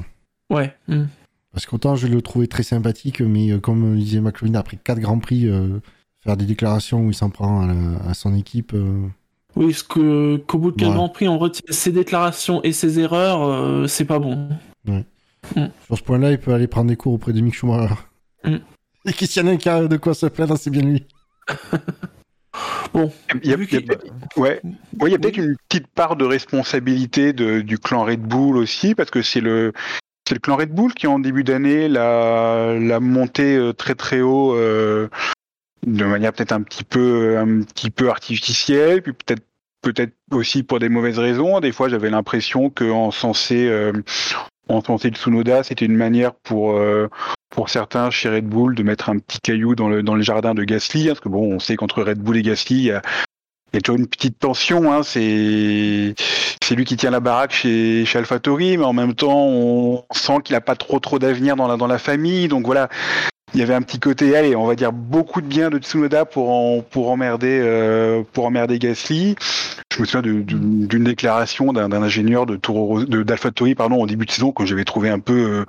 ouais 0.51 0.75
mm. 0.88 1.05
parce 1.53 1.67
qu'autant 1.67 1.97
je 1.97 2.07
le 2.07 2.23
trouvais 2.23 2.47
très 2.47 2.62
sympathique 2.62 3.21
mais 3.21 3.59
comme 3.61 3.97
disait 3.99 4.21
McLean 4.21 4.55
après 4.55 4.77
quatre 4.77 5.01
grands 5.01 5.19
prix 5.19 5.47
euh, 5.47 5.81
faire 6.25 6.37
des 6.37 6.47
déclarations 6.47 7.03
où 7.03 7.11
il 7.11 7.14
s'en 7.14 7.31
prend 7.31 7.61
à, 7.61 7.67
la, 7.67 8.11
à, 8.11 8.14
son 8.14 8.35
équipe. 8.35 8.73
Euh... 8.75 9.07
Oui, 9.57 9.73
ce 9.73 9.85
que 9.85 10.37
qu'au 10.38 10.59
bout 10.59 10.71
de 10.73 10.77
quel 10.77 10.88
ouais. 10.88 10.95
Grand 10.95 11.09
Prix 11.09 11.29
on 11.29 11.38
retient 11.38 11.62
ses 11.69 11.93
déclarations 11.93 12.62
et 12.64 12.73
ses 12.73 12.99
erreurs, 12.99 13.43
euh, 13.45 13.87
c'est 13.87 14.05
pas 14.05 14.19
bon. 14.19 14.49
Ouais. 14.88 15.05
Mm. 15.55 15.67
Sur 15.87 15.99
ce 15.99 16.03
point-là, 16.03 16.33
il 16.33 16.38
peut 16.38 16.53
aller 16.53 16.67
prendre 16.67 16.88
des 16.88 16.97
cours 16.97 17.12
auprès 17.12 17.33
de 17.33 17.40
Mick 17.40 17.55
Schumacher. 17.55 17.95
Mm. 18.45 18.57
Et 19.07 19.12
Christian 19.12 19.47
a 19.47 19.87
de 19.87 19.97
quoi 19.99 20.14
se 20.14 20.25
plaindre, 20.25 20.57
c'est 20.57 20.71
bien 20.71 20.81
lui. 20.81 21.07
bon, 22.93 23.12
il 23.43 23.51
y 23.51 23.55
a, 23.55 23.57
il 23.57 23.73
y 23.73 23.90
a 23.90 23.97
ouais. 24.37 24.61
Ouais, 25.01 25.09
il 25.09 25.12
y 25.12 25.14
a 25.14 25.19
peut-être 25.19 25.37
une 25.37 25.57
petite 25.69 25.88
part 25.88 26.17
de 26.17 26.25
responsabilité 26.25 27.33
de, 27.33 27.61
du 27.61 27.79
clan 27.79 28.05
Red 28.05 28.23
Bull 28.23 28.57
aussi, 28.57 28.95
parce 28.95 29.11
que 29.11 29.23
c'est 29.23 29.40
le 29.40 29.73
c'est 30.29 30.35
le 30.35 30.40
clan 30.40 30.57
Red 30.57 30.71
Bull 30.71 30.95
qui 30.95 31.07
en 31.07 31.19
début 31.19 31.45
d'année 31.45 31.88
l'a 31.88 32.75
l'a 32.79 33.01
monté 33.01 33.73
très 33.77 33.95
très 33.95 34.21
haut 34.21 34.55
euh, 34.55 35.09
de 35.87 36.05
manière 36.05 36.33
peut-être 36.33 36.53
un 36.53 36.62
petit 36.62 36.85
peu 36.85 37.38
un 37.38 37.62
petit 37.62 37.90
peu 37.90 38.09
artificielle, 38.09 39.03
puis 39.03 39.12
peut-être 39.12 39.45
peut-être 39.85 40.14
aussi 40.33 40.62
pour 40.62 40.81
des 40.81 40.88
mauvaises 40.88 41.19
raisons. 41.19 41.61
Des 41.61 41.71
fois, 41.71 41.88
j'avais 41.88 42.11
l'impression 42.11 42.71
qu'en 42.71 43.11
censé 43.11 43.69
euh, 43.69 43.93
en 44.68 44.81
censé 44.83 45.11
le 45.11 45.16
Tsunoda, 45.16 45.62
c'était 45.62 45.85
une 45.85 45.96
manière 45.96 46.35
pour 46.35 46.72
euh, 46.72 47.09
pour 47.50 47.68
certains 47.68 48.11
chez 48.11 48.29
Red 48.29 48.46
Bull 48.46 48.74
de 48.74 48.83
mettre 48.83 49.11
un 49.11 49.18
petit 49.18 49.38
caillou 49.40 49.74
dans 49.74 49.88
le 49.88 50.03
dans 50.03 50.14
le 50.14 50.22
jardin 50.22 50.55
de 50.55 50.64
Gasly, 50.64 51.07
parce 51.09 51.20
que 51.20 51.29
bon, 51.29 51.55
on 51.55 51.59
sait 51.59 51.77
qu'entre 51.77 52.03
Red 52.03 52.18
Bull 52.18 52.37
et 52.37 52.42
Gasly, 52.42 52.77
il 52.77 52.85
y 52.85 52.90
a 52.90 53.03
a 53.77 53.81
toujours 53.81 53.98
une 53.98 54.07
petite 54.07 54.38
tension, 54.38 54.92
hein, 54.92 55.03
c'est 55.03 56.14
c'est 56.62 56.74
lui 56.74 56.85
qui 56.85 56.96
tient 56.96 57.11
la 57.11 57.20
baraque 57.20 57.53
chez, 57.53 58.05
chez 58.05 58.18
AlphaTauri, 58.18 58.79
mais 58.79 58.85
en 58.85 58.92
même 58.92 59.14
temps 59.14 59.46
on 59.46 60.05
sent 60.12 60.38
qu'il 60.44 60.55
n'a 60.55 60.61
pas 60.61 60.77
trop 60.77 61.00
trop 61.00 61.18
d'avenir 61.18 61.57
dans 61.57 61.66
la 61.66 61.77
dans 61.77 61.87
la 61.87 61.98
famille, 61.98 62.48
donc 62.48 62.64
voilà, 62.66 62.88
il 63.55 63.61
y 63.61 63.62
avait 63.62 63.75
un 63.75 63.83
petit 63.83 64.01
côté, 64.01 64.37
allez, 64.37 64.57
on 64.57 64.67
va 64.67 64.75
dire 64.75 64.93
beaucoup 64.93 65.40
de 65.40 65.47
bien 65.47 65.71
de 65.71 65.79
Tsunoda 65.79 66.25
pour 66.25 66.51
euh, 67.61 68.25
emmerder 68.37 68.79
Gasly. 68.81 69.37
Je 69.95 70.01
me 70.01 70.07
souviens 70.07 70.23
d'une 70.23 71.05
déclaration 71.05 71.73
d'un 71.73 71.93
ingénieur 71.93 72.47
de 72.47 73.23
d'AlphaTauri 73.23 73.77
pardon 73.77 74.03
en 74.03 74.07
début 74.07 74.27
de 74.27 74.31
saison 74.33 74.51
que 74.51 74.67
j'avais 74.67 74.85
trouvé 74.85 75.09
un 75.09 75.21
peu 75.21 75.33
euh, 75.33 75.64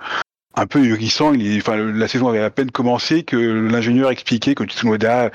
un 0.56 0.68
peu 0.68 0.86
hérissant. 0.86 1.32
La 1.32 2.08
saison 2.08 2.30
avait 2.30 2.42
à 2.42 2.50
peine 2.50 2.72
commencé 2.72 3.24
que 3.24 3.36
l'ingénieur 3.36 4.10
expliquait 4.12 4.56
que 4.56 4.64
Tsunoda 4.64 5.32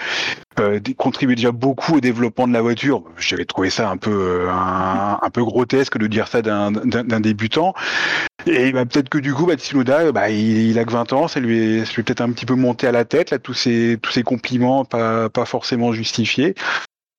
euh, 0.59 0.81
contribuait 0.97 1.37
déjà 1.37 1.53
beaucoup 1.53 1.97
au 1.97 2.01
développement 2.01 2.49
de 2.49 2.53
la 2.53 2.61
voiture. 2.61 3.03
J'avais 3.19 3.45
trouvé 3.45 3.71
ça 3.71 3.91
un 3.91 3.97
peu 3.97 4.49
un, 4.51 5.19
un, 5.21 5.31
peu 5.31 5.45
grotesque 5.45 5.99
de 5.99 6.07
dire 6.07 6.29
ça 6.29 6.43
d'un 6.43 7.21
débutant. 7.21 7.75
Et 8.47 8.73
bah, 8.73 8.87
peut-être 8.87 9.09
que 9.09 9.19
du 9.19 9.35
coup, 9.35 9.47
bah, 9.47 9.57
Tsunoda, 9.57 10.13
bah, 10.13 10.31
il, 10.31 10.79
a 10.79 10.85
que 10.85 10.93
20 10.93 11.13
ans, 11.13 11.29
ça 11.29 11.41
lui 11.41 11.81
est, 11.81 11.95
peut-être 11.95 12.21
un 12.21 12.33
petit 12.33 12.47
peu 12.47 12.55
monté 12.55 12.87
à 12.87 12.93
la 12.93 13.05
tête, 13.05 13.31
là, 13.31 13.39
tous 13.39 13.55
ces, 13.55 13.99
tous 14.01 14.23
compliments 14.23 14.85
pas, 14.85 15.31
forcément 15.45 15.93
justifiés. 15.93 16.55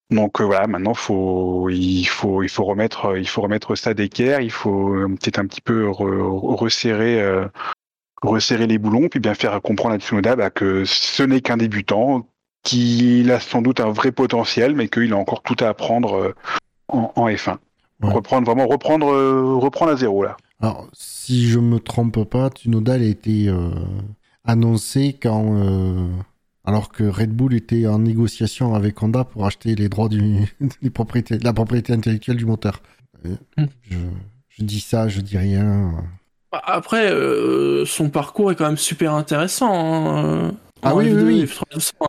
Donc 0.09 0.41
euh, 0.41 0.43
voilà, 0.43 0.67
maintenant 0.67 0.91
il 1.69 2.05
faut 2.05 2.65
remettre 2.65 3.75
ça 3.75 3.93
d'équerre, 3.93 4.41
il 4.41 4.51
faut 4.51 4.93
peut-être 5.07 5.39
un 5.39 5.45
petit 5.45 5.61
peu 5.61 5.89
re, 5.89 6.59
resserrer 6.59 7.21
euh, 7.21 7.45
resserrer 8.21 8.67
les 8.67 8.77
boulons, 8.77 9.09
puis 9.09 9.19
bien 9.19 9.33
faire 9.33 9.61
comprendre 9.61 9.95
à 9.95 9.99
Tsunoda 9.99 10.35
bah, 10.35 10.49
que 10.49 10.83
ce 10.85 11.23
n'est 11.23 11.41
qu'un 11.41 11.57
débutant, 11.57 12.27
qu'il 12.63 13.31
a 13.31 13.39
sans 13.39 13.61
doute 13.61 13.79
un 13.79 13.91
vrai 13.91 14.11
potentiel, 14.11 14.75
mais 14.75 14.87
qu'il 14.87 15.13
a 15.13 15.17
encore 15.17 15.41
tout 15.41 15.55
à 15.59 15.69
apprendre 15.69 16.15
euh, 16.15 16.35
en, 16.87 17.11
en, 17.15 17.27
F1. 17.27 17.57
Ouais. 18.01 18.13
Reprendre 18.13 18.45
vraiment 18.45 18.67
reprendre 18.67 19.11
euh, 19.11 19.55
reprendre 19.55 19.91
à 19.91 19.95
zéro 19.95 20.23
là. 20.23 20.37
Alors 20.59 20.87
si 20.93 21.47
je 21.47 21.59
me 21.59 21.79
trompe 21.79 22.23
pas, 22.23 22.49
Tsunoda 22.49 22.93
a 22.93 22.97
été 22.97 23.47
euh, 23.47 23.69
annoncé 24.43 25.17
quand 25.21 26.11
alors 26.63 26.89
que 26.89 27.03
Red 27.03 27.31
Bull 27.31 27.55
était 27.55 27.87
en 27.87 27.99
négociation 27.99 28.75
avec 28.75 29.01
Honda 29.01 29.23
pour 29.23 29.45
acheter 29.45 29.75
les 29.75 29.89
droits 29.89 30.09
du 30.09 30.55
les 30.81 30.89
propriétés, 30.89 31.39
la 31.39 31.53
propriété 31.53 31.93
intellectuelle 31.93 32.37
du 32.37 32.45
moteur. 32.45 32.81
Mm. 33.23 33.65
Je, 33.83 33.97
je 34.49 34.63
dis 34.63 34.79
ça, 34.79 35.07
je 35.07 35.21
dis 35.21 35.37
rien. 35.37 35.93
Après, 36.51 37.11
euh, 37.11 37.85
son 37.85 38.09
parcours 38.09 38.51
est 38.51 38.55
quand 38.55 38.65
même 38.65 38.77
super 38.77 39.13
intéressant. 39.13 39.71
Hein. 39.73 40.51
Ah 40.81 40.95
oui, 40.95 41.11
oui, 41.13 41.23
oui. 41.23 41.51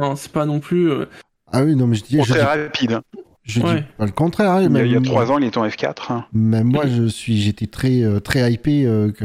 Hein. 0.00 0.14
C'est 0.16 0.32
pas 0.32 0.46
non 0.46 0.60
plus. 0.60 0.90
Euh... 0.90 1.06
Ah 1.52 1.62
oui, 1.62 1.76
non, 1.76 1.86
mais 1.86 1.96
je 1.96 2.04
dis. 2.04 2.18
Très 2.18 2.42
rapide. 2.42 3.00
Je 3.44 3.60
ouais. 3.60 3.80
dis 3.80 3.86
pas 3.98 4.06
le 4.06 4.12
contraire. 4.12 4.52
Hein, 4.52 4.62
il, 4.62 4.72
y 4.72 4.76
a, 4.76 4.84
il 4.84 4.92
y 4.92 4.96
a 4.96 5.00
trois 5.00 5.30
ans, 5.30 5.38
il 5.38 5.44
était 5.44 5.58
en 5.58 5.66
F4. 5.66 6.12
Hein. 6.12 6.26
Même 6.32 6.68
moi, 6.68 6.86
je 6.86 7.06
suis, 7.08 7.40
j'étais 7.40 7.66
très, 7.66 8.02
euh, 8.02 8.20
très 8.20 8.52
hypé 8.52 8.86
euh, 8.86 9.10
que, 9.10 9.24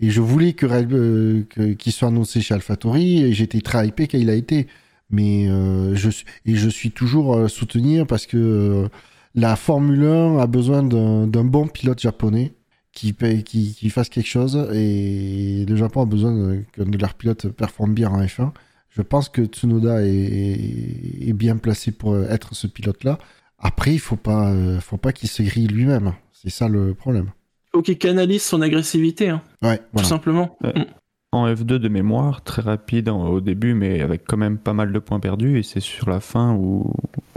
et 0.00 0.10
je 0.10 0.20
voulais 0.20 0.54
que, 0.54 0.66
euh, 0.66 1.74
qu'il 1.74 1.92
soit 1.92 2.08
annoncé 2.08 2.40
chez 2.40 2.54
AlphaTauri 2.54 3.24
et 3.24 3.32
j'étais 3.32 3.60
très 3.60 3.86
hypé 3.86 4.08
quand 4.08 4.18
il 4.18 4.30
a 4.30 4.34
été. 4.34 4.66
Mais 5.10 5.46
je 5.94 6.10
et 6.44 6.54
je 6.54 6.68
suis 6.68 6.90
toujours 6.90 7.48
soutenir 7.48 8.06
parce 8.06 8.26
que 8.26 8.88
la 9.34 9.56
Formule 9.56 10.04
1 10.04 10.38
a 10.38 10.46
besoin 10.46 10.82
d'un 10.82 11.44
bon 11.44 11.66
pilote 11.66 11.98
japonais 11.98 12.52
qui, 12.98 13.14
qui, 13.44 13.74
qui 13.74 13.90
fasse 13.90 14.08
quelque 14.08 14.26
chose 14.28 14.56
et 14.74 15.64
le 15.68 15.76
Japon 15.76 16.02
a 16.02 16.06
besoin 16.06 16.32
de, 16.32 16.64
que 16.72 16.82
leur 16.82 17.14
pilote 17.14 17.48
performe 17.48 17.94
bien 17.94 18.10
en 18.10 18.20
F1. 18.20 18.50
Je 18.90 19.02
pense 19.02 19.28
que 19.28 19.44
Tsunoda 19.44 20.02
est, 20.02 20.08
est, 20.08 21.28
est 21.28 21.32
bien 21.32 21.56
placé 21.56 21.92
pour 21.92 22.18
être 22.18 22.54
ce 22.54 22.66
pilote-là. 22.66 23.18
Après, 23.58 23.92
il 23.92 24.00
faut 24.00 24.16
pas, 24.16 24.52
faut 24.80 24.96
pas 24.96 25.12
qu'il 25.12 25.28
se 25.28 25.42
grille 25.42 25.68
lui-même. 25.68 26.14
C'est 26.32 26.50
ça 26.50 26.68
le 26.68 26.94
problème. 26.94 27.30
Faut 27.72 27.82
qu'il 27.82 27.98
canalise 27.98 28.42
son 28.42 28.62
agressivité. 28.62 29.28
Hein. 29.28 29.42
Ouais, 29.62 29.80
tout 29.96 30.04
simplement. 30.04 30.56
Ouais. 30.62 30.72
Mm. 30.74 30.86
En 31.30 31.46
F2 31.46 31.76
de 31.76 31.88
mémoire, 31.88 32.42
très 32.42 32.62
rapide 32.62 33.10
au 33.10 33.40
début, 33.40 33.74
mais 33.74 34.00
avec 34.00 34.24
quand 34.26 34.38
même 34.38 34.56
pas 34.56 34.72
mal 34.72 34.92
de 34.92 34.98
points 34.98 35.20
perdus. 35.20 35.58
Et 35.58 35.62
c'est 35.62 35.80
sur 35.80 36.08
la 36.08 36.20
fin 36.20 36.54
où, 36.54 36.92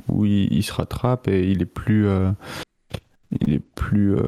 où 0.08 0.26
il, 0.26 0.52
il, 0.54 0.64
se 0.64 0.72
rattrape 0.72 1.28
et 1.28 1.52
il 1.52 1.62
est 1.62 1.66
plus, 1.66 2.08
euh, 2.08 2.32
il 3.42 3.54
est 3.54 3.60
plus, 3.60 4.16
euh, 4.16 4.22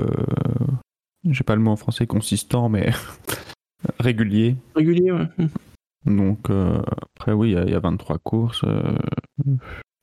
j'ai 1.29 1.43
pas 1.43 1.55
le 1.55 1.61
mot 1.61 1.71
en 1.71 1.75
français 1.75 2.07
consistant, 2.07 2.69
mais 2.69 2.91
régulier. 3.99 4.55
Régulier, 4.75 5.11
ouais. 5.11 5.27
Donc 6.05 6.49
euh, 6.49 6.81
après 7.15 7.31
oui, 7.31 7.51
il 7.51 7.69
y, 7.69 7.71
y, 7.71 7.75
a 7.75 7.79
23 7.79 8.17
courses. 8.19 8.63
Euh, 8.65 8.97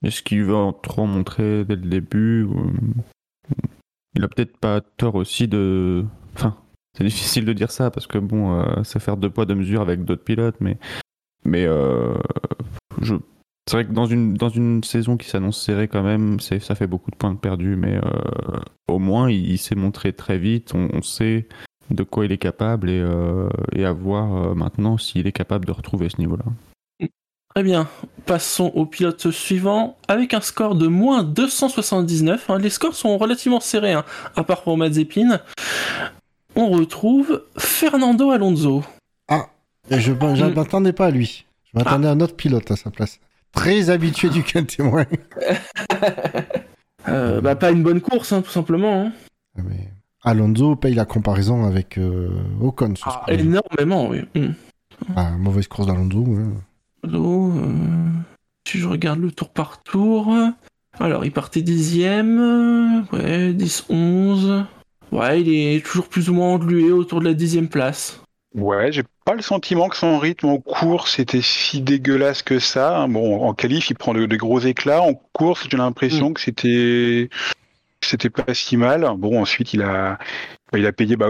Est-ce 0.02 0.22
qu'il 0.22 0.44
veut 0.44 0.56
trop 0.82 1.06
montrer 1.06 1.64
dès 1.64 1.76
le 1.76 1.88
début 1.88 2.44
ou... 2.44 2.72
il 4.14 4.24
a 4.24 4.28
peut-être 4.28 4.56
pas 4.56 4.80
tort 4.80 5.16
aussi 5.16 5.46
de. 5.46 6.04
Enfin, 6.34 6.56
c'est 6.96 7.04
difficile 7.04 7.44
de 7.44 7.52
dire 7.52 7.70
ça 7.70 7.90
parce 7.90 8.06
que 8.06 8.18
bon, 8.18 8.60
euh, 8.60 8.82
c'est 8.82 9.00
faire 9.00 9.16
deux 9.16 9.30
poids 9.30 9.46
deux 9.46 9.54
mesures 9.54 9.82
avec 9.82 10.04
d'autres 10.04 10.24
pilotes, 10.24 10.56
mais 10.60 10.78
mais 11.44 11.64
euh, 11.66 12.14
je. 13.00 13.14
C'est 13.70 13.76
vrai 13.76 13.84
que 13.84 13.92
dans 13.92 14.06
une, 14.06 14.34
dans 14.34 14.48
une 14.48 14.82
saison 14.82 15.16
qui 15.16 15.28
s'annonce 15.28 15.62
serrée 15.62 15.86
quand 15.86 16.02
même, 16.02 16.40
ça 16.40 16.74
fait 16.74 16.88
beaucoup 16.88 17.12
de 17.12 17.16
points 17.16 17.32
de 17.32 17.38
perdus, 17.38 17.76
mais 17.76 17.98
euh, 17.98 18.58
au 18.88 18.98
moins 18.98 19.30
il, 19.30 19.48
il 19.48 19.58
s'est 19.58 19.76
montré 19.76 20.12
très 20.12 20.38
vite, 20.38 20.74
on, 20.74 20.88
on 20.92 21.02
sait 21.02 21.46
de 21.88 22.02
quoi 22.02 22.24
il 22.24 22.32
est 22.32 22.38
capable 22.38 22.90
et, 22.90 22.98
euh, 22.98 23.48
et 23.72 23.84
à 23.84 23.92
voir 23.92 24.34
euh, 24.34 24.54
maintenant 24.54 24.98
s'il 24.98 25.28
est 25.28 25.32
capable 25.32 25.66
de 25.66 25.70
retrouver 25.70 26.08
ce 26.08 26.18
niveau-là. 26.18 26.46
Très 27.54 27.62
bien. 27.62 27.86
Passons 28.26 28.72
au 28.74 28.86
pilote 28.86 29.30
suivant. 29.30 29.96
Avec 30.08 30.34
un 30.34 30.40
score 30.40 30.74
de 30.74 30.88
moins 30.88 31.22
279, 31.22 32.50
hein, 32.50 32.58
les 32.58 32.70
scores 32.70 32.96
sont 32.96 33.18
relativement 33.18 33.60
serrés, 33.60 33.92
hein, 33.92 34.04
à 34.34 34.42
part 34.42 34.62
pour 34.62 34.76
Mazepin. 34.78 35.38
On 36.56 36.70
retrouve 36.70 37.44
Fernando 37.56 38.32
Alonso. 38.32 38.82
Et 39.90 40.00
je 40.00 40.12
je 40.12 40.44
m'attendais 40.44 40.92
pas 40.92 41.06
à 41.06 41.10
lui. 41.12 41.44
Je 41.72 41.78
m'attendais 41.78 42.08
à 42.08 42.10
un 42.10 42.20
autre 42.20 42.34
pilote 42.34 42.68
à 42.68 42.74
sa 42.74 42.90
place. 42.90 43.20
Très 43.52 43.90
habitué 43.90 44.30
du 44.30 44.42
témoin. 44.42 45.04
Euh, 47.08 47.40
bah, 47.40 47.56
pas 47.56 47.70
une 47.70 47.82
bonne 47.82 48.00
course, 48.00 48.32
hein, 48.32 48.42
tout 48.42 48.50
simplement. 48.50 49.06
hein. 49.06 49.12
Mais 49.56 49.88
Alonso 50.22 50.76
paye 50.76 50.94
la 50.94 51.04
comparaison 51.06 51.64
avec 51.64 51.98
euh, 51.98 52.28
Ocon. 52.60 52.94
sur 52.94 53.08
Ah, 53.08 53.24
énormément, 53.32 54.08
oui. 54.08 54.20
Hmm. 54.34 54.52
Ah, 55.16 55.30
mauvaise 55.32 55.66
course 55.66 55.86
d'Alonso. 55.88 56.18
ouais. 56.20 56.44
Alonso, 57.02 57.52
euh, 57.58 58.08
si 58.68 58.78
je 58.78 58.86
regarde 58.88 59.18
le 59.20 59.32
tour 59.32 59.48
par 59.50 59.82
tour. 59.82 60.34
Alors, 60.98 61.24
il 61.24 61.32
partait 61.32 61.62
dixième. 61.62 63.06
Ouais, 63.12 63.52
10-11. 63.54 64.64
Ouais, 65.10 65.40
il 65.40 65.48
est 65.48 65.84
toujours 65.84 66.08
plus 66.08 66.28
ou 66.28 66.34
moins 66.34 66.52
englué 66.54 66.92
autour 66.92 67.20
de 67.20 67.24
la 67.24 67.34
dixième 67.34 67.68
place. 67.68 68.20
Ouais, 68.54 68.90
j'ai 68.90 69.04
pas 69.24 69.34
le 69.34 69.42
sentiment 69.42 69.88
que 69.88 69.96
son 69.96 70.18
rythme 70.18 70.46
en 70.46 70.58
course 70.58 71.20
était 71.20 71.40
si 71.40 71.80
dégueulasse 71.82 72.42
que 72.42 72.58
ça. 72.58 73.06
Bon, 73.08 73.42
en 73.44 73.54
qualif, 73.54 73.90
il 73.90 73.94
prend 73.94 74.12
de, 74.12 74.26
de 74.26 74.36
gros 74.36 74.58
éclats. 74.58 75.02
En 75.02 75.14
course, 75.32 75.68
j'ai 75.70 75.76
l'impression 75.76 76.32
que 76.32 76.40
c'était 76.40 77.28
c'était 78.00 78.30
pas 78.30 78.52
si 78.52 78.76
mal. 78.76 79.08
Bon, 79.18 79.40
ensuite, 79.40 79.72
il 79.72 79.82
a 79.82 80.18
il 80.74 80.84
a 80.84 80.92
payé 80.92 81.14
bah, 81.14 81.28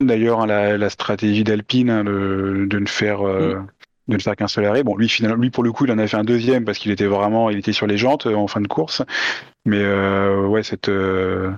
d'ailleurs 0.00 0.40
hein, 0.40 0.46
la, 0.46 0.78
la 0.78 0.90
stratégie 0.90 1.42
d'Alpine 1.42 1.90
hein, 1.90 2.04
de, 2.04 2.66
de 2.70 2.78
ne 2.78 2.86
faire 2.86 3.26
euh, 3.26 3.58
de 4.06 4.14
ne 4.14 4.20
faire 4.20 4.36
qu'un 4.36 4.46
seul 4.48 4.66
arrêt. 4.66 4.84
Bon, 4.84 4.96
lui, 4.96 5.08
finalement, 5.08 5.36
lui 5.42 5.50
pour 5.50 5.64
le 5.64 5.72
coup, 5.72 5.86
il 5.86 5.92
en 5.92 5.98
a 5.98 6.06
fait 6.06 6.16
un 6.16 6.24
deuxième 6.24 6.64
parce 6.64 6.78
qu'il 6.78 6.92
était 6.92 7.06
vraiment, 7.06 7.50
il 7.50 7.58
était 7.58 7.72
sur 7.72 7.88
les 7.88 7.96
jantes 7.96 8.26
euh, 8.26 8.34
en 8.36 8.46
fin 8.46 8.60
de 8.60 8.68
course. 8.68 9.02
Mais 9.64 9.80
euh, 9.80 10.46
ouais, 10.46 10.62
cette 10.62 10.88
euh, 10.88 11.50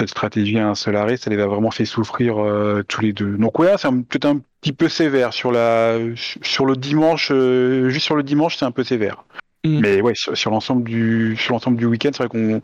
cette 0.00 0.08
stratégie 0.08 0.58
à 0.58 0.68
un 0.68 0.74
seul 0.74 0.96
arrêt, 0.96 1.16
ça 1.16 1.30
les 1.30 1.38
a 1.38 1.46
vraiment 1.46 1.70
fait 1.70 1.84
souffrir 1.84 2.38
euh, 2.38 2.82
tous 2.88 3.02
les 3.02 3.12
deux. 3.12 3.36
Donc 3.36 3.58
ouais, 3.58 3.74
c'est 3.76 3.88
peut-être 3.90 4.24
un 4.24 4.40
petit 4.60 4.72
peu 4.72 4.88
sévère 4.88 5.32
sur 5.32 5.52
la 5.52 5.98
sur 6.16 6.64
le 6.64 6.76
dimanche, 6.76 7.30
euh, 7.30 7.90
juste 7.90 8.06
sur 8.06 8.16
le 8.16 8.22
dimanche, 8.22 8.56
c'est 8.56 8.64
un 8.64 8.70
peu 8.70 8.82
sévère. 8.82 9.24
Mm. 9.64 9.80
Mais 9.80 10.00
ouais, 10.00 10.14
sur, 10.14 10.36
sur 10.36 10.50
l'ensemble 10.50 10.84
du 10.84 11.36
sur 11.38 11.52
l'ensemble 11.52 11.76
du 11.76 11.84
week-end, 11.84 12.10
c'est 12.12 12.24
vrai 12.24 12.28
qu'on 12.28 12.62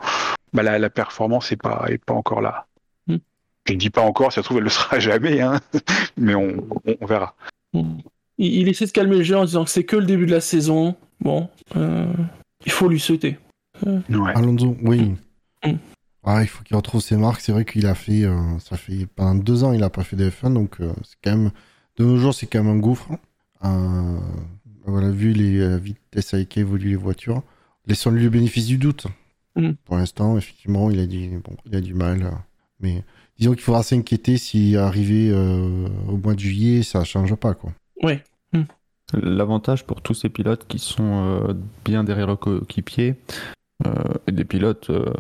bah, 0.55 0.63
la, 0.63 0.79
la 0.79 0.89
performance 0.91 1.53
est 1.53 1.61
pas 1.61 1.85
est 1.89 2.03
pas 2.03 2.15
encore 2.15 2.41
là. 2.41 2.67
Mm. 3.07 3.17
Je 3.67 3.73
ne 3.75 3.79
dis 3.79 3.91
pas 3.91 4.03
encore, 4.03 4.33
si 4.33 4.37
ça 4.37 4.43
se 4.43 4.47
trouve 4.47 4.59
elle 4.59 4.65
le 4.65 4.71
sera 4.71 4.99
jamais, 4.99 5.41
hein. 5.43 5.61
mais 6.17 6.35
on, 6.35 6.67
on, 6.87 6.97
on 7.01 7.07
verra. 7.07 7.35
Hmm. 7.75 7.99
Il, 8.39 8.55
il 8.61 8.69
essaie 8.69 8.87
de 8.87 8.93
calmer 8.93 9.19
le 9.19 9.23
jeu 9.23 9.37
en 9.37 9.45
disant 9.45 9.65
que 9.65 9.71
c'est 9.71 9.85
que 9.85 9.97
le 9.97 10.07
début 10.07 10.27
de 10.27 10.33
la 10.33 10.41
saison. 10.41 10.97
Bon, 11.21 11.49
euh, 11.77 12.07
il 12.65 12.73
faut 12.73 12.89
lui 12.89 13.01
souhaiter. 13.01 13.39
Ouais. 13.85 14.33
Alonso, 14.35 14.77
oui. 14.83 15.15
Mm. 16.27 16.31
Ah, 16.31 16.43
il 16.43 16.49
faut 16.49 16.63
qu'il 16.65 16.77
retrouve 16.77 17.01
ses 17.01 17.17
marques. 17.17 17.41
C'est 17.41 17.53
vrai 17.53 17.65
qu'il 17.65 17.87
a 17.87 17.95
fait, 17.95 18.25
euh, 18.25 18.59
ça 18.59 18.77
fait 18.77 19.07
pendant 19.07 19.35
deux 19.35 19.65
ans, 19.65 19.73
il 19.73 19.83
a 19.83 19.91
pas 19.91 20.05
fait 20.05 20.17
de 20.17 20.29
F1, 20.29 20.53
donc 20.53 20.81
euh, 20.81 20.93
c'est 21.03 21.17
quand 21.23 21.37
même, 21.37 21.51
de 21.97 22.05
nos 22.05 22.17
jours, 22.19 22.35
c'est 22.35 22.47
quand 22.47 22.63
même 22.63 22.77
un 22.77 22.79
gouffre. 22.79 23.11
Euh, 23.65 24.19
voilà, 24.85 25.11
vu 25.11 25.33
les 25.33 25.79
vitesses 25.79 26.35
avec 26.35 26.57
évoluent 26.57 26.91
les 26.91 26.97
voitures, 26.97 27.43
laissons-lui 27.87 28.23
le 28.23 28.31
bénéfice 28.31 28.67
du 28.67 28.79
doute. 28.79 29.07
Mm. 29.57 29.73
Pour 29.85 29.97
l'instant, 29.97 30.37
effectivement, 30.37 30.91
il 30.91 31.01
a 31.01 31.07
dit, 31.07 31.29
bon, 31.29 31.57
il 31.65 31.75
a 31.75 31.81
du 31.81 31.95
mal, 31.95 32.31
mais 32.81 33.03
disons 33.39 33.53
qu'il 33.53 33.63
faudra 33.63 33.83
s'inquiéter 33.83 34.37
si 34.37 34.77
arrivé 34.77 35.31
euh, 35.31 35.89
au 36.09 36.19
mois 36.19 36.35
de 36.35 36.41
juillet, 36.41 36.83
ça 36.83 37.05
change 37.05 37.35
pas, 37.35 37.55
quoi. 37.55 37.73
Ouais. 38.03 38.23
L'avantage 39.13 39.85
pour 39.85 40.03
tous 40.03 40.15
ces 40.15 40.29
pilotes 40.29 40.67
qui 40.67 40.79
sont 40.79 41.25
euh, 41.25 41.55
bien 41.85 42.03
derrière 42.03 42.27
leur 42.27 42.41
coéquipier, 42.41 43.11
euh, 43.11 43.15
et 44.27 44.33
des 44.33 44.45
pilotes 44.45 44.91
euh, 44.91 45.13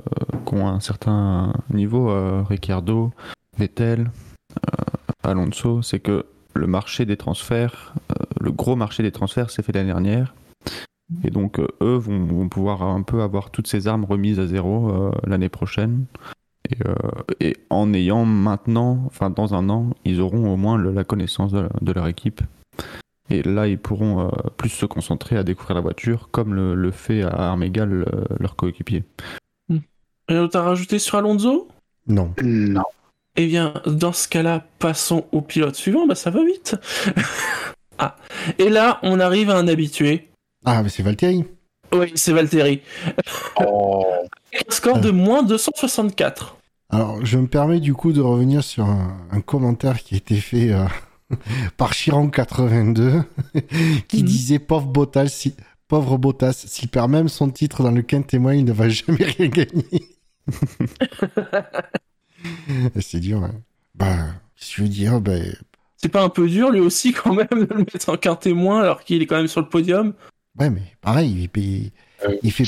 qui 0.47 0.55
ont 0.55 0.69
un 0.69 0.81
certain 0.81 1.53
niveau, 1.71 2.11
euh, 2.11 2.43
Ricciardo, 2.43 3.13
Vettel, 3.59 4.11
euh, 4.53 4.85
Alonso, 5.23 5.83
c'est 5.83 6.01
que 6.01 6.27
le 6.55 6.67
marché 6.67 7.05
des 7.05 7.17
transferts, 7.17 7.95
euh, 8.11 8.25
le 8.41 8.53
gros 8.53 8.77
marché 8.77 9.03
des 9.03 9.13
transferts 9.13 9.51
s'est 9.51 9.63
fait 9.63 9.73
l'année 9.73 9.89
dernière. 9.89 10.35
Et 11.23 11.31
donc 11.31 11.59
euh, 11.59 11.69
eux 11.83 11.97
vont, 11.97 12.49
pouvoir 12.49 12.83
un 12.83 13.03
peu 13.03 13.23
avoir 13.23 13.51
toutes 13.51 13.69
ces 13.69 13.87
armes 13.87 14.05
remises 14.05 14.41
à 14.41 14.47
zéro 14.47 14.91
euh, 14.91 15.11
l'année 15.27 15.49
prochaine. 15.49 16.07
Et, 16.69 16.77
euh, 16.85 17.53
en 17.71 17.93
ayant 17.93 18.25
maintenant, 18.25 19.03
enfin 19.07 19.31
dans 19.31 19.55
un 19.55 19.69
an, 19.69 19.91
ils 20.05 20.21
auront 20.21 20.53
au 20.53 20.57
moins 20.57 20.79
la 20.79 21.05
connaissance 21.05 21.53
de 21.53 21.93
leur 21.93 22.09
équipe. 22.09 22.41
Et 23.31 23.43
là, 23.43 23.67
ils 23.67 23.79
pourront 23.79 24.27
euh, 24.27 24.31
plus 24.57 24.69
se 24.69 24.87
concentrer 24.87 25.37
à 25.37 25.43
découvrir 25.43 25.75
la 25.75 25.81
voiture, 25.81 26.29
comme 26.31 26.55
le, 26.55 26.75
le 26.75 26.91
fait 26.91 27.23
à 27.23 27.51
armes 27.51 27.63
égales 27.63 28.05
euh, 28.13 28.25
leur 28.39 28.57
coéquipier. 28.57 29.05
Rien 30.29 30.43
d'autre 30.43 30.59
à 30.59 30.63
rajouter 30.63 30.99
sur 30.99 31.19
Alonso? 31.19 31.69
Non. 32.09 32.33
Non. 32.43 32.83
Eh 33.37 33.47
bien, 33.47 33.75
dans 33.87 34.13
ce 34.13 34.29
cas-là, 34.29 34.65
passons 34.79 35.27
au 35.31 35.41
pilote 35.41 35.77
suivant. 35.77 36.07
Bah, 36.07 36.15
ça 36.15 36.31
va 36.31 36.45
vite. 36.45 36.77
ah. 37.99 38.17
Et 38.59 38.69
là, 38.69 38.99
on 39.03 39.21
arrive 39.21 39.51
à 39.51 39.57
un 39.57 39.69
habitué. 39.69 40.29
Ah, 40.65 40.83
mais 40.83 40.89
c'est 40.89 41.03
Valtteri. 41.03 41.45
Oui, 41.93 42.13
c'est 42.15 42.33
Valtteri. 42.33 42.83
Oh. 43.61 44.05
Un 44.55 44.73
score 44.73 44.99
de 44.99 45.11
moins 45.11 45.43
264. 45.43 46.57
Alors, 46.91 47.25
je 47.25 47.39
me 47.39 47.47
permets 47.47 47.81
du 47.81 47.95
coup 47.95 48.13
de 48.13 48.21
revenir 48.21 48.63
sur 48.63 48.85
un, 48.85 49.17
un 49.31 49.41
commentaire 49.41 50.03
qui 50.03 50.15
a 50.15 50.19
été 50.19 50.37
fait 50.37 50.73
euh, 50.73 50.85
par 51.77 51.93
Chiron82 51.93 53.23
qui 54.09 54.19
Mhm. 54.19 54.23
disait 54.27 54.59
pauvre 54.59 54.87
Bottas, 54.87 55.29
si, 55.29 55.55
pauvre 55.89 56.19
Bottas, 56.19 56.53
s'il 56.67 56.89
perd 56.89 57.11
même 57.11 57.29
son 57.29 57.51
titre 57.51 57.83
dans 57.83 57.91
le 57.91 58.03
quintet 58.03 58.29
témoin, 58.29 58.55
il 58.55 58.65
ne 58.65 58.73
va 58.73 58.89
jamais 58.89 59.25
rien 59.25 59.49
gagner. 59.49 60.09
C'est 63.01 63.21
dur. 63.21 63.43
hein. 63.43 63.55
Bah, 63.95 64.17
je 64.57 64.83
veux 64.83 64.89
dire 64.89 65.21
ben, 65.21 65.43
C'est 65.97 66.09
pas 66.11 66.23
un 66.23 66.29
peu 66.29 66.49
dur, 66.49 66.71
lui 66.71 66.81
aussi, 66.81 67.13
quand 67.13 67.35
même, 67.35 67.47
de 67.51 67.67
le 67.71 67.79
mettre 67.79 68.09
en 68.09 68.17
quart 68.17 68.39
témoin 68.39 68.83
alors 68.83 69.03
qu'il 69.03 69.23
est 69.23 69.27
quand 69.27 69.37
même 69.37 69.49
sur 69.49 69.61
le 69.61 69.69
podium? 69.69 70.13
Ouais, 70.59 70.71
mais 70.71 70.83
pareil, 71.03 71.35
il, 71.43 71.49
paye- 71.49 71.93
il 72.43 72.51
fait 72.53 72.65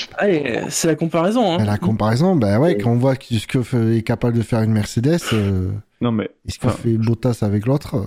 c'est 0.68 0.88
la 0.88 0.94
comparaison. 0.94 1.53
Hein. 1.59 1.64
la 1.64 1.79
comparaison. 1.79 2.37
Ben 2.37 2.59
ouais, 2.59 2.77
quand 2.77 2.90
on 2.92 2.97
voit 2.97 3.14
ce 3.14 3.47
que 3.47 3.62
fait- 3.62 3.99
est 3.99 4.03
capable 4.03 4.37
de 4.37 4.42
faire 4.42 4.61
une 4.62 4.73
Mercedes 4.73 5.18
euh, 5.33 5.71
Non, 6.03 6.12
mais 6.12 6.29
et 6.47 6.51
ce 6.51 6.59
que 6.59 6.66
Enfin, 6.66 6.77
fait 6.77 6.99
Bottas 6.99 7.38
avec 7.42 7.64
l'autre. 7.66 8.05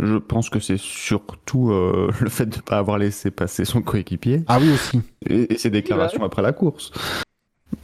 Je 0.00 0.16
pense 0.16 0.50
que 0.50 0.58
c'est 0.60 0.78
surtout 0.78 1.70
euh, 1.70 2.10
le 2.20 2.28
fait 2.28 2.46
de 2.46 2.56
ne 2.56 2.60
pas 2.62 2.78
avoir 2.78 2.98
laissé 2.98 3.30
passer 3.30 3.64
son 3.64 3.82
coéquipier 3.82 4.42
Ah 4.48 4.58
oui, 4.60 4.70
aussi. 4.72 5.00
et, 5.28 5.52
et 5.54 5.58
ses 5.58 5.70
déclarations 5.70 6.24
après 6.24 6.42
la 6.42 6.52
course. 6.52 6.92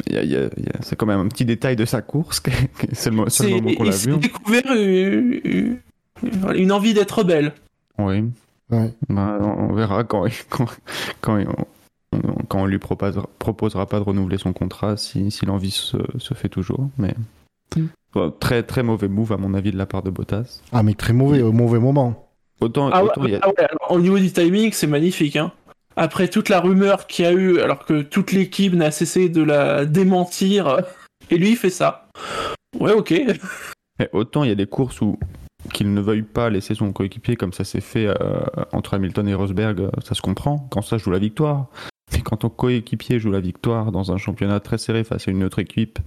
Il 0.06 0.14
y 0.14 0.18
a- 0.18 0.22
il 0.22 0.30
y 0.30 0.36
a- 0.36 0.50
il 0.56 0.64
y 0.64 0.68
a- 0.68 0.80
c'est 0.82 0.96
quand 0.96 1.06
même 1.06 1.20
un 1.20 1.28
petit 1.28 1.44
détail 1.44 1.76
de 1.76 1.84
sa 1.84 2.00
course, 2.02 2.42
c'est 2.92 3.10
le, 3.10 3.28
C'est- 3.28 3.50
moment 3.50 3.72
qu'on 3.74 3.84
il 3.84 3.90
l'a 3.90 3.96
vu. 3.96 4.16
découvert 4.18 4.62
euh, 4.70 5.40
euh, 5.44 5.74
euh, 6.44 6.52
une 6.54 6.72
envie 6.72 6.94
d'être 6.94 7.18
rebelle. 7.18 7.52
Oui, 7.98 8.24
Ouais. 8.70 8.92
Bah, 9.08 9.36
on 9.42 9.72
verra 9.72 10.04
quand, 10.04 10.26
quand, 10.48 10.66
quand, 11.20 11.38
on, 11.38 12.16
on- 12.16 12.34
quand 12.48 12.60
on 12.62 12.66
lui 12.66 12.78
proposera, 12.78 13.28
proposera 13.40 13.86
pas 13.86 13.98
de 13.98 14.04
renouveler 14.04 14.38
son 14.38 14.52
contrat, 14.52 14.96
si, 14.96 15.32
si 15.32 15.44
l'envie 15.44 15.72
se, 15.72 15.96
se 16.18 16.34
fait 16.34 16.48
toujours. 16.48 16.88
Mais 16.96 17.14
Très 18.40 18.62
très 18.62 18.82
mauvais 18.82 19.08
move 19.08 19.32
à 19.32 19.36
mon 19.36 19.54
avis 19.54 19.70
de 19.70 19.78
la 19.78 19.86
part 19.86 20.02
de 20.02 20.10
Bottas. 20.10 20.60
Ah, 20.72 20.82
mais 20.82 20.94
très 20.94 21.12
mauvais, 21.12 21.42
au 21.42 21.52
mauvais 21.52 21.78
moment. 21.78 22.28
Autant, 22.60 22.90
Ah 22.92 23.02
ouais, 23.04 23.10
autant 23.10 23.24
il 23.24 23.30
y 23.30 23.34
a- 23.36 23.38
ah 23.42 23.48
ouais, 23.48 23.54
alors, 23.58 23.92
au 23.92 24.00
niveau 24.00 24.18
du 24.18 24.30
timing, 24.32 24.72
c'est 24.72 24.86
magnifique. 24.86 25.36
Hein. 25.36 25.52
Après 25.96 26.28
toute 26.28 26.48
la 26.48 26.60
rumeur 26.60 27.06
qu'il 27.06 27.24
y 27.24 27.28
a 27.28 27.32
eu, 27.32 27.60
alors 27.60 27.84
que 27.84 28.02
toute 28.02 28.32
l'équipe 28.32 28.74
n'a 28.74 28.90
cessé 28.90 29.28
de 29.28 29.42
la 29.42 29.84
démentir, 29.86 30.80
et 31.30 31.38
lui 31.38 31.50
il 31.50 31.56
fait 31.56 31.70
ça. 31.70 32.08
Ouais, 32.78 32.92
ok. 32.92 33.14
Mais 33.98 34.08
autant 34.12 34.44
il 34.44 34.48
y 34.48 34.52
a 34.52 34.56
des 34.56 34.66
courses 34.66 35.00
où 35.00 35.18
qu'il 35.72 35.92
ne 35.92 36.00
veuille 36.00 36.22
pas 36.22 36.48
laisser 36.50 36.74
son 36.74 36.92
coéquipier 36.92 37.36
comme 37.36 37.52
ça 37.52 37.64
s'est 37.64 37.80
fait 37.82 38.06
euh, 38.06 38.14
entre 38.72 38.94
Hamilton 38.94 39.28
et 39.28 39.34
Rosberg, 39.34 39.80
euh, 39.80 39.90
ça 40.02 40.14
se 40.14 40.22
comprend. 40.22 40.66
Quand 40.70 40.82
ça 40.82 40.96
joue 40.98 41.10
la 41.10 41.18
victoire. 41.18 41.66
Mais 42.12 42.22
quand 42.22 42.38
ton 42.38 42.48
coéquipier 42.48 43.20
joue 43.20 43.30
la 43.30 43.40
victoire 43.40 43.92
dans 43.92 44.10
un 44.10 44.16
championnat 44.16 44.58
très 44.60 44.78
serré 44.78 45.04
face 45.04 45.28
à 45.28 45.30
une 45.30 45.44
autre 45.44 45.58
équipe 45.60 45.98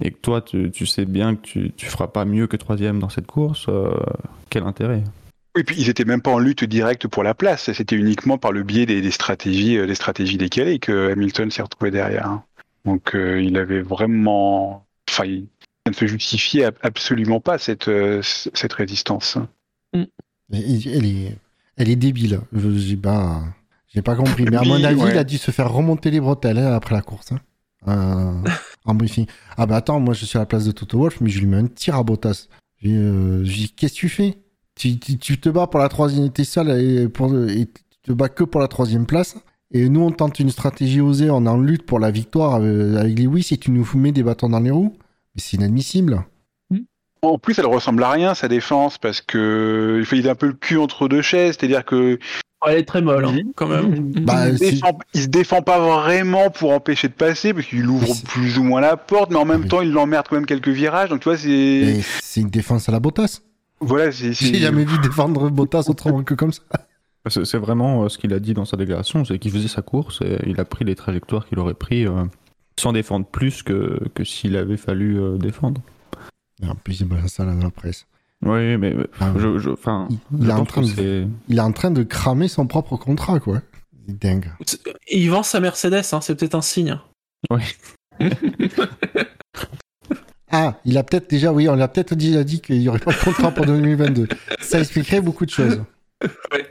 et 0.00 0.10
que 0.10 0.18
toi 0.18 0.40
tu, 0.42 0.70
tu 0.70 0.86
sais 0.86 1.04
bien 1.04 1.34
que 1.36 1.42
tu, 1.42 1.72
tu 1.76 1.86
feras 1.86 2.08
pas 2.08 2.24
mieux 2.24 2.46
que 2.46 2.56
troisième 2.56 2.98
dans 3.00 3.08
cette 3.08 3.26
course, 3.26 3.66
euh, 3.68 3.90
quel 4.50 4.62
intérêt? 4.64 5.02
Et 5.58 5.64
puis 5.64 5.76
ils 5.78 5.88
étaient 5.88 6.04
même 6.04 6.22
pas 6.22 6.30
en 6.30 6.38
lutte 6.38 6.62
directe 6.64 7.08
pour 7.08 7.22
la 7.24 7.34
place. 7.34 7.72
C'était 7.72 7.96
uniquement 7.96 8.38
par 8.38 8.52
le 8.52 8.62
biais 8.62 8.86
des, 8.86 9.00
des 9.00 9.10
stratégies, 9.10 9.76
euh, 9.76 9.86
des 9.86 9.94
stratégies 9.96 10.36
décalées 10.36 10.78
que 10.78 11.10
Hamilton 11.12 11.50
s'est 11.50 11.62
retrouvé 11.62 11.90
derrière. 11.90 12.26
hein. 12.26 12.44
Donc 12.84 13.14
euh, 13.16 13.42
il 13.42 13.56
avait 13.56 13.80
vraiment, 13.82 14.86
enfin, 15.10 15.24
il- 15.24 15.48
ça 15.86 15.90
ne 15.90 15.94
se 15.94 16.06
justifiait 16.06 16.64
ab- 16.64 16.76
absolument 16.82 17.40
pas 17.40 17.58
cette, 17.58 17.88
euh, 17.88 18.20
cette 18.22 18.72
résistance. 18.74 19.36
Et- 19.94 20.08
Elle 20.52 21.04
est, 21.06 21.36
elle 21.76 21.88
est 21.88 21.96
débile. 21.96 22.40
Je- 22.52 22.70
J'ai 22.78 22.96
pas, 22.96 23.42
j'ai 23.92 24.02
pas 24.02 24.14
compris. 24.14 24.44
Mais 24.44 24.56
à 24.58 24.62
mon 24.62 24.82
avis, 24.84 25.00
ouais. 25.02 25.10
il 25.12 25.18
a 25.18 25.24
dû 25.24 25.38
se 25.38 25.50
faire 25.50 25.70
remonter 25.72 26.10
les 26.10 26.20
bretelles 26.20 26.58
hein, 26.58 26.74
après 26.74 26.94
la 26.94 27.02
course. 27.02 27.32
hein. 27.32 27.40
Euh, 27.88 28.32
en 28.84 28.94
briefing. 28.94 29.26
Ah 29.56 29.66
bah 29.66 29.76
attends, 29.76 30.00
moi 30.00 30.14
je 30.14 30.24
suis 30.24 30.38
à 30.38 30.42
la 30.42 30.46
place 30.46 30.64
de 30.64 30.72
Toto 30.72 30.98
Wolf, 30.98 31.20
mais 31.20 31.30
je 31.30 31.40
lui 31.40 31.46
mets 31.46 31.56
un 31.56 31.66
tir 31.66 31.96
à 31.96 32.02
Bottas. 32.02 32.48
Je 32.80 32.88
lui 32.88 32.94
dis, 32.94 33.00
euh, 33.00 33.42
dis, 33.42 33.72
qu'est-ce 33.72 33.94
que 33.94 33.98
tu 33.98 34.08
fais? 34.08 34.38
Tu, 34.76 34.98
te 34.98 35.48
bats 35.48 35.66
pour 35.66 35.80
la 35.80 35.88
troisième, 35.88 36.30
t'es 36.30 36.44
seul 36.44 36.70
et, 36.70 37.08
tu 37.10 37.98
te 38.02 38.12
bats 38.12 38.28
que 38.28 38.44
pour 38.44 38.60
la 38.60 38.68
troisième 38.68 39.06
place. 39.06 39.36
Et 39.72 39.88
nous, 39.88 40.00
on 40.00 40.12
tente 40.12 40.38
une 40.38 40.50
stratégie 40.50 41.00
osée, 41.00 41.30
on 41.30 41.44
est 41.44 41.48
en 41.48 41.58
lutte 41.58 41.84
pour 41.84 41.98
la 41.98 42.10
victoire 42.10 42.54
avec, 42.54 43.18
Lewis 43.18 43.48
et 43.50 43.58
tu 43.58 43.72
nous 43.72 43.86
mets 43.94 44.12
des 44.12 44.22
bâtons 44.22 44.48
dans 44.48 44.60
les 44.60 44.70
roues. 44.70 44.96
Mais 45.34 45.42
c'est 45.42 45.56
inadmissible. 45.56 46.24
En 47.22 47.36
plus, 47.36 47.58
elle 47.58 47.66
ressemble 47.66 48.04
à 48.04 48.12
rien 48.12 48.34
sa 48.34 48.46
défense 48.46 48.96
parce 48.96 49.20
que 49.20 49.96
il 49.98 50.06
fait 50.06 50.26
un 50.28 50.36
peu 50.36 50.46
le 50.46 50.52
cul 50.52 50.78
entre 50.78 51.08
deux 51.08 51.22
chaises, 51.22 51.56
c'est-à-dire 51.58 51.84
que 51.84 52.20
Elle 52.70 52.78
est 52.78 52.84
très 52.84 53.02
molle, 53.02 53.24
hein, 53.24 53.36
quand 53.56 53.66
même. 53.68 54.12
Bah, 54.20 54.48
il, 54.48 54.58
se 54.58 54.64
défend, 54.64 54.98
il 55.14 55.22
se 55.22 55.26
défend 55.28 55.62
pas 55.62 55.78
vraiment 55.80 56.50
pour 56.50 56.72
empêcher 56.72 57.08
de 57.08 57.12
passer 57.14 57.54
parce 57.54 57.66
qu'il 57.66 57.86
ouvre 57.88 58.14
plus 58.24 58.58
ou 58.58 58.62
moins 58.62 58.80
la 58.80 58.96
porte, 58.96 59.30
mais 59.30 59.36
en 59.36 59.44
même 59.44 59.62
Oui. 59.62 59.68
temps 59.68 59.80
il 59.80 59.90
l'emmerde 59.92 60.26
quand 60.28 60.36
même 60.36 60.46
quelques 60.46 60.68
virages. 60.68 61.08
Donc 61.08 61.20
tu 61.20 61.28
vois, 61.28 61.38
c'est 61.38 62.00
c'est 62.22 62.40
une 62.40 62.50
défense 62.50 62.88
à 62.88 62.92
la 62.92 63.00
Bottas. 63.00 63.40
voilà, 63.80 64.10
c'est 64.12 64.32
J'ai 64.32 64.54
jamais 64.58 64.84
vu 64.84 64.98
défendre 64.98 65.50
Bottas 65.50 65.84
autrement 65.88 66.22
que 66.22 66.34
comme 66.34 66.52
ça. 66.52 66.62
C'est 67.28 67.58
vraiment 67.58 68.04
euh, 68.04 68.08
ce 68.08 68.16
qu'il 68.16 68.32
a 68.32 68.38
dit 68.40 68.54
dans 68.54 68.64
sa 68.64 68.76
déclaration, 68.78 69.24
c'est 69.24 69.38
qu'il 69.38 69.50
faisait 69.50 69.68
sa 69.68 69.82
course 69.82 70.20
et 70.22 70.38
il 70.46 70.58
a 70.60 70.64
pris 70.64 70.84
les 70.86 70.94
trajectoires 70.94 71.46
qu'il 71.46 71.58
aurait 71.58 71.74
pris 71.74 72.06
euh, 72.06 72.24
sans 72.80 72.92
défendre 72.92 73.26
plus 73.26 73.62
que, 73.62 74.00
que 74.14 74.24
s'il 74.24 74.56
avait 74.56 74.76
fallu 74.78 75.20
euh, 75.20 75.36
défendre. 75.36 75.82
Et 76.62 76.66
en 76.66 76.74
plus, 76.74 77.00
il 77.00 77.06
balance 77.06 77.32
ça 77.32 77.44
dans 77.44 77.52
la 77.54 77.70
presse. 77.70 78.06
Oui, 78.44 78.76
mais 78.76 78.94
mais, 78.94 79.06
Ah 79.20 79.32
je, 79.36 79.58
je, 79.58 79.70
enfin, 79.70 80.08
Il- 80.38 80.48
est 80.48 80.52
en 80.52 80.64
train 80.64 80.82
de- 80.82 81.26
Il 81.48 81.56
est 81.58 81.60
en 81.60 81.72
train 81.72 81.90
de 81.90 82.02
cramer 82.04 82.46
son 82.48 82.66
propre 82.66 82.96
contrat, 82.96 83.40
quoi. 83.40 83.60
C'est 84.06 84.18
dingue. 84.20 84.50
Et 85.08 85.18
il 85.18 85.28
vend 85.30 85.42
sa 85.42 85.60
Mercedes, 85.60 86.02
hein, 86.12 86.20
c'est 86.20 86.34
peut-être 86.36 86.54
un 86.54 86.62
signe. 86.62 86.98
Ah, 90.50 90.80
il 90.86 90.96
a 90.96 91.02
peut-être 91.02 91.28
déjà, 91.28 91.52
oui, 91.52 91.68
on 91.68 91.74
l'a 91.74 91.88
peut-être 91.88 92.14
déjà 92.14 92.42
dit 92.42 92.62
qu'il 92.62 92.78
n'y 92.78 92.88
aurait 92.88 92.98
pas 93.00 93.12
de 93.12 93.18
contrat 93.22 93.50
pour 93.50 93.66
2022. 93.66 94.28
Ça 94.60 94.80
expliquerait 94.80 95.20
beaucoup 95.20 95.44
de 95.44 95.50
choses. 95.50 95.82
Ouais. 96.52 96.66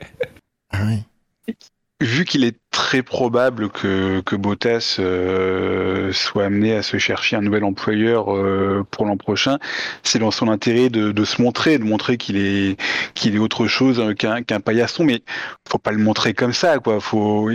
Ah 0.70 0.82
oui. 0.84 1.54
Vu 2.00 2.24
qu'il 2.24 2.44
est 2.44 2.56
très 2.70 3.02
probable 3.02 3.70
que, 3.70 4.20
que 4.20 4.36
Bottas 4.36 4.96
euh, 5.00 6.12
soit 6.12 6.44
amené 6.44 6.74
à 6.74 6.82
se 6.82 6.96
chercher 6.98 7.34
un 7.34 7.40
nouvel 7.40 7.64
employeur 7.64 8.32
euh, 8.32 8.86
pour 8.90 9.04
l'an 9.04 9.16
prochain, 9.16 9.58
c'est 10.04 10.20
dans 10.20 10.30
son 10.30 10.48
intérêt 10.48 10.90
de, 10.90 11.10
de 11.10 11.24
se 11.24 11.42
montrer, 11.42 11.78
de 11.78 11.84
montrer 11.84 12.16
qu'il 12.16 12.36
est 12.36 12.76
qu'il 13.14 13.34
est 13.34 13.38
autre 13.38 13.66
chose 13.66 13.98
euh, 13.98 14.14
qu'un 14.14 14.42
qu'un 14.42 14.60
paillasson, 14.60 15.02
mais 15.02 15.22
faut 15.68 15.78
pas 15.78 15.90
le 15.90 15.98
montrer 15.98 16.34
comme 16.34 16.52
ça, 16.52 16.78
quoi. 16.78 17.00
Faut 17.00 17.50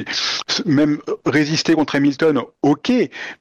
même 0.65 0.99
résister 1.25 1.73
contre 1.73 1.95
Hamilton, 1.95 2.41
ok, 2.63 2.91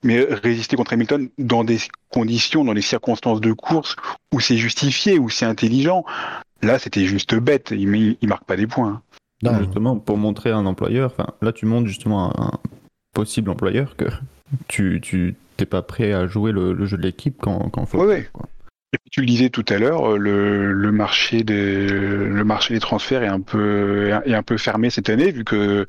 mais 0.04 0.24
résister 0.24 0.76
contre 0.76 0.92
Hamilton 0.92 1.30
dans 1.38 1.64
des 1.64 1.78
conditions, 2.10 2.64
dans 2.64 2.74
des 2.74 2.82
circonstances 2.82 3.40
de 3.40 3.52
course 3.52 3.96
où 4.32 4.38
c'est 4.38 4.56
justifié, 4.56 5.18
où 5.18 5.28
c'est 5.30 5.46
intelligent. 5.46 6.04
Là, 6.62 6.78
c'était 6.78 7.06
juste 7.06 7.34
bête. 7.34 7.72
Il, 7.72 8.16
il 8.20 8.28
marque 8.28 8.44
pas 8.44 8.56
des 8.56 8.68
points. 8.68 9.02
Non, 9.42 9.58
justement 9.58 9.96
pour 9.98 10.18
montrer 10.18 10.50
à 10.50 10.56
un 10.56 10.66
employeur, 10.66 11.10
enfin 11.12 11.26
là 11.42 11.52
tu 11.52 11.66
montres 11.66 11.88
justement 11.88 12.30
à 12.30 12.42
un 12.42 12.58
possible 13.14 13.50
employeur 13.50 13.96
que 13.96 14.06
tu 14.68 15.00
tu 15.02 15.34
t'es 15.56 15.66
pas 15.66 15.82
prêt 15.82 16.12
à 16.12 16.26
jouer 16.26 16.52
le, 16.52 16.72
le 16.72 16.86
jeu 16.86 16.96
de 16.96 17.02
l'équipe 17.02 17.36
quand 17.40 17.68
quand 17.70 17.86
faut. 17.86 18.04
Ouais, 18.04 18.28
quoi. 18.32 18.46
Et 18.94 18.98
puis 18.98 19.10
tu 19.10 19.20
le 19.20 19.26
disais 19.26 19.48
tout 19.48 19.64
à 19.68 19.78
l'heure, 19.78 20.12
euh, 20.12 20.18
le, 20.18 20.72
le 20.72 20.92
marché 20.92 21.44
des 21.44 21.86
le 21.88 22.44
marché 22.44 22.74
des 22.74 22.80
transferts 22.80 23.22
est 23.22 23.28
un 23.28 23.40
peu 23.40 24.10
est 24.26 24.34
un 24.34 24.42
peu 24.42 24.58
fermé 24.58 24.90
cette 24.90 25.08
année 25.08 25.32
vu 25.32 25.44
que 25.44 25.86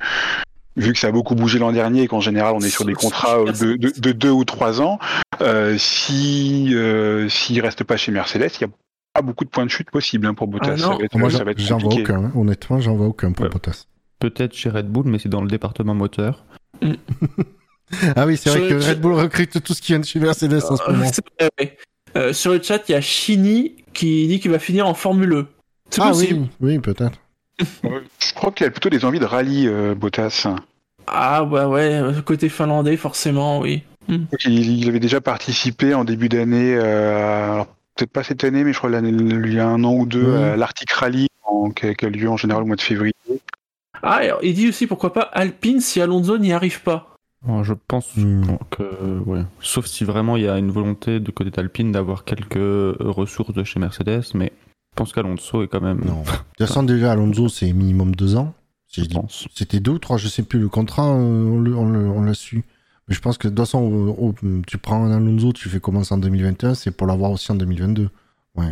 vu 0.76 0.92
que 0.92 0.98
ça 0.98 1.08
a 1.08 1.12
beaucoup 1.12 1.34
bougé 1.34 1.58
l'an 1.58 1.70
dernier 1.70 2.02
et 2.02 2.08
qu'en 2.08 2.20
général 2.20 2.54
on 2.56 2.60
est 2.60 2.70
sur 2.70 2.84
des 2.84 2.94
contrats 2.94 3.38
euh, 3.38 3.52
de, 3.52 3.76
de, 3.76 3.92
de 3.96 4.12
deux 4.12 4.30
ou 4.30 4.44
trois 4.44 4.80
ans. 4.80 4.98
Euh, 5.40 5.76
si 5.78 6.70
euh, 6.74 7.28
s'il 7.28 7.60
reste 7.60 7.84
pas 7.84 7.96
chez 7.96 8.10
Mercedes, 8.10 8.50
il 8.58 8.62
y 8.62 8.64
a 8.64 8.68
pas 9.14 9.22
beaucoup 9.22 9.44
de 9.44 9.50
points 9.50 9.64
de 9.64 9.70
chute 9.70 9.90
possibles 9.90 10.26
hein, 10.26 10.34
pour 10.34 10.48
Bottas. 10.48 10.72
Ah 10.74 10.76
ça 10.78 10.86
non. 10.88 10.98
va 10.98 11.04
être, 11.04 11.16
moi, 11.16 11.30
ça 11.30 11.38
j'en 11.38 11.44
va 11.44 11.50
être 11.52 11.60
j'en 11.60 11.78
vois 11.78 11.94
aucun. 11.94 12.24
hein. 12.24 12.32
Honnêtement, 12.34 12.80
j'en 12.80 12.96
vois 12.96 13.06
aucun 13.06 13.32
pour 13.32 13.44
Ouais. 13.44 13.50
Bottas. 13.50 13.86
Peut-être 14.18 14.54
chez 14.54 14.68
Red 14.70 14.88
Bull, 14.88 15.04
mais 15.06 15.18
c'est 15.18 15.28
dans 15.28 15.40
le 15.42 15.48
département 15.48 15.94
moteur. 15.94 16.44
Ah 18.16 18.26
oui, 18.26 18.36
c'est 18.36 18.50
vrai 18.50 18.68
que 18.68 18.74
Red 18.82 19.00
Bull 19.00 19.12
recrute 19.12 19.62
tout 19.62 19.74
ce 19.74 19.80
qui 19.82 19.92
vient 19.92 20.00
de 20.00 20.04
chez 20.04 20.18
Mercedes 20.18 20.62
en 20.68 20.76
ce 20.76 20.82
Euh, 20.88 20.92
moment. 20.92 21.10
Euh, 22.16 22.32
sur 22.32 22.52
le 22.52 22.62
chat, 22.62 22.88
il 22.88 22.92
y 22.92 22.94
a 22.94 23.00
Chini 23.00 23.76
qui 23.92 24.26
dit 24.26 24.40
qu'il 24.40 24.50
va 24.50 24.58
finir 24.58 24.88
en 24.88 24.94
Formule 24.94 25.32
E. 25.32 25.46
C'est 25.90 26.00
Ah 26.02 26.08
possible. 26.08 26.48
oui, 26.60 26.72
oui, 26.74 26.78
peut-être. 26.78 27.18
Je 27.60 28.34
crois 28.34 28.50
qu'il 28.52 28.66
a 28.66 28.70
plutôt 28.70 28.88
des 28.88 29.04
envies 29.04 29.20
de 29.20 29.24
rallye 29.26 29.68
euh, 29.68 29.94
Bottas. 29.94 30.46
Ah 31.06 31.44
bah 31.44 31.68
ouais, 31.68 32.00
euh, 32.00 32.20
côté 32.22 32.48
finlandais, 32.48 32.96
forcément, 32.96 33.60
oui. 33.60 33.82
Il, 34.08 34.28
il 34.80 34.88
avait 34.88 34.98
déjà 35.00 35.20
participé 35.20 35.92
en 35.94 36.04
début 36.04 36.28
d'année, 36.28 36.74
euh, 36.76 37.62
peut-être 37.96 38.10
pas 38.12 38.22
cette 38.22 38.44
année, 38.44 38.64
mais 38.64 38.72
je 38.72 38.78
crois 38.78 38.90
l'année 38.90 39.10
il 39.10 39.52
y 39.52 39.58
a 39.60 39.68
un 39.68 39.82
an 39.84 39.94
ou 39.94 40.06
deux, 40.06 40.34
à 40.36 40.56
l'Arctic 40.56 40.90
Rally, 40.92 41.28
en- 41.44 41.70
qui, 41.70 41.86
a, 41.86 41.94
qui 41.94 42.06
a 42.06 42.08
lieu 42.10 42.28
en 42.28 42.36
général 42.36 42.62
au 42.62 42.66
mois 42.66 42.76
de 42.76 42.80
février. 42.80 43.14
Ah, 44.02 44.16
alors, 44.16 44.40
il 44.42 44.54
dit 44.54 44.68
aussi 44.68 44.86
pourquoi 44.86 45.12
pas 45.12 45.22
Alpine 45.22 45.80
si 45.80 46.00
Alonso 46.00 46.36
n'y 46.38 46.52
arrive 46.52 46.82
pas. 46.82 47.10
Je 47.62 47.74
pense 47.74 48.16
Hmm. 48.16 48.56
que 48.70 49.18
ouais. 49.26 49.42
Sauf 49.60 49.84
si 49.86 50.04
vraiment 50.04 50.36
il 50.38 50.44
y 50.44 50.48
a 50.48 50.56
une 50.58 50.70
volonté 50.70 51.20
du 51.20 51.30
côté 51.32 51.50
d'Alpine 51.50 51.92
d'avoir 51.92 52.24
quelques 52.24 52.96
ressources 53.00 53.52
de 53.52 53.64
chez 53.64 53.78
Mercedes, 53.78 54.22
mais 54.34 54.52
je 54.92 54.96
pense 54.96 55.12
qu'Alonso 55.12 55.62
est 55.62 55.68
quand 55.68 55.82
même. 55.82 56.00
Non. 56.04 56.22
De 56.24 56.28
toute 56.56 56.66
façon, 56.66 56.82
déjà, 56.82 57.12
Alonso, 57.12 57.48
c'est 57.48 57.72
minimum 57.72 58.14
deux 58.14 58.36
ans. 58.36 58.54
Si 58.88 59.00
Je 59.00 59.04
je 59.04 59.08
dis- 59.10 59.14
pense. 59.16 59.46
C'était 59.54 59.80
deux 59.80 59.92
ou 59.92 59.98
trois, 59.98 60.16
je 60.16 60.28
sais 60.28 60.42
plus. 60.42 60.58
Le 60.58 60.68
contrat, 60.68 61.06
euh, 61.08 61.14
on 61.16 61.58
le- 61.60 61.76
on 61.76 61.84
le- 61.88 62.08
on 62.08 62.22
l'a 62.22 62.32
su. 62.34 62.64
Mais 63.08 63.14
je 63.14 63.20
pense 63.20 63.36
que 63.38 63.48
de 63.48 63.52
toute 63.54 63.64
façon, 63.66 64.34
tu 64.66 64.78
prends 64.78 65.04
un 65.04 65.12
Alonso, 65.12 65.52
tu 65.52 65.68
fais 65.68 65.80
commencer 65.80 66.14
en 66.14 66.18
2021, 66.18 66.74
c'est 66.74 66.90
pour 66.90 67.06
l'avoir 67.06 67.30
aussi 67.32 67.50
en 67.52 67.54
2022. 67.54 68.08
Ouais. 68.56 68.64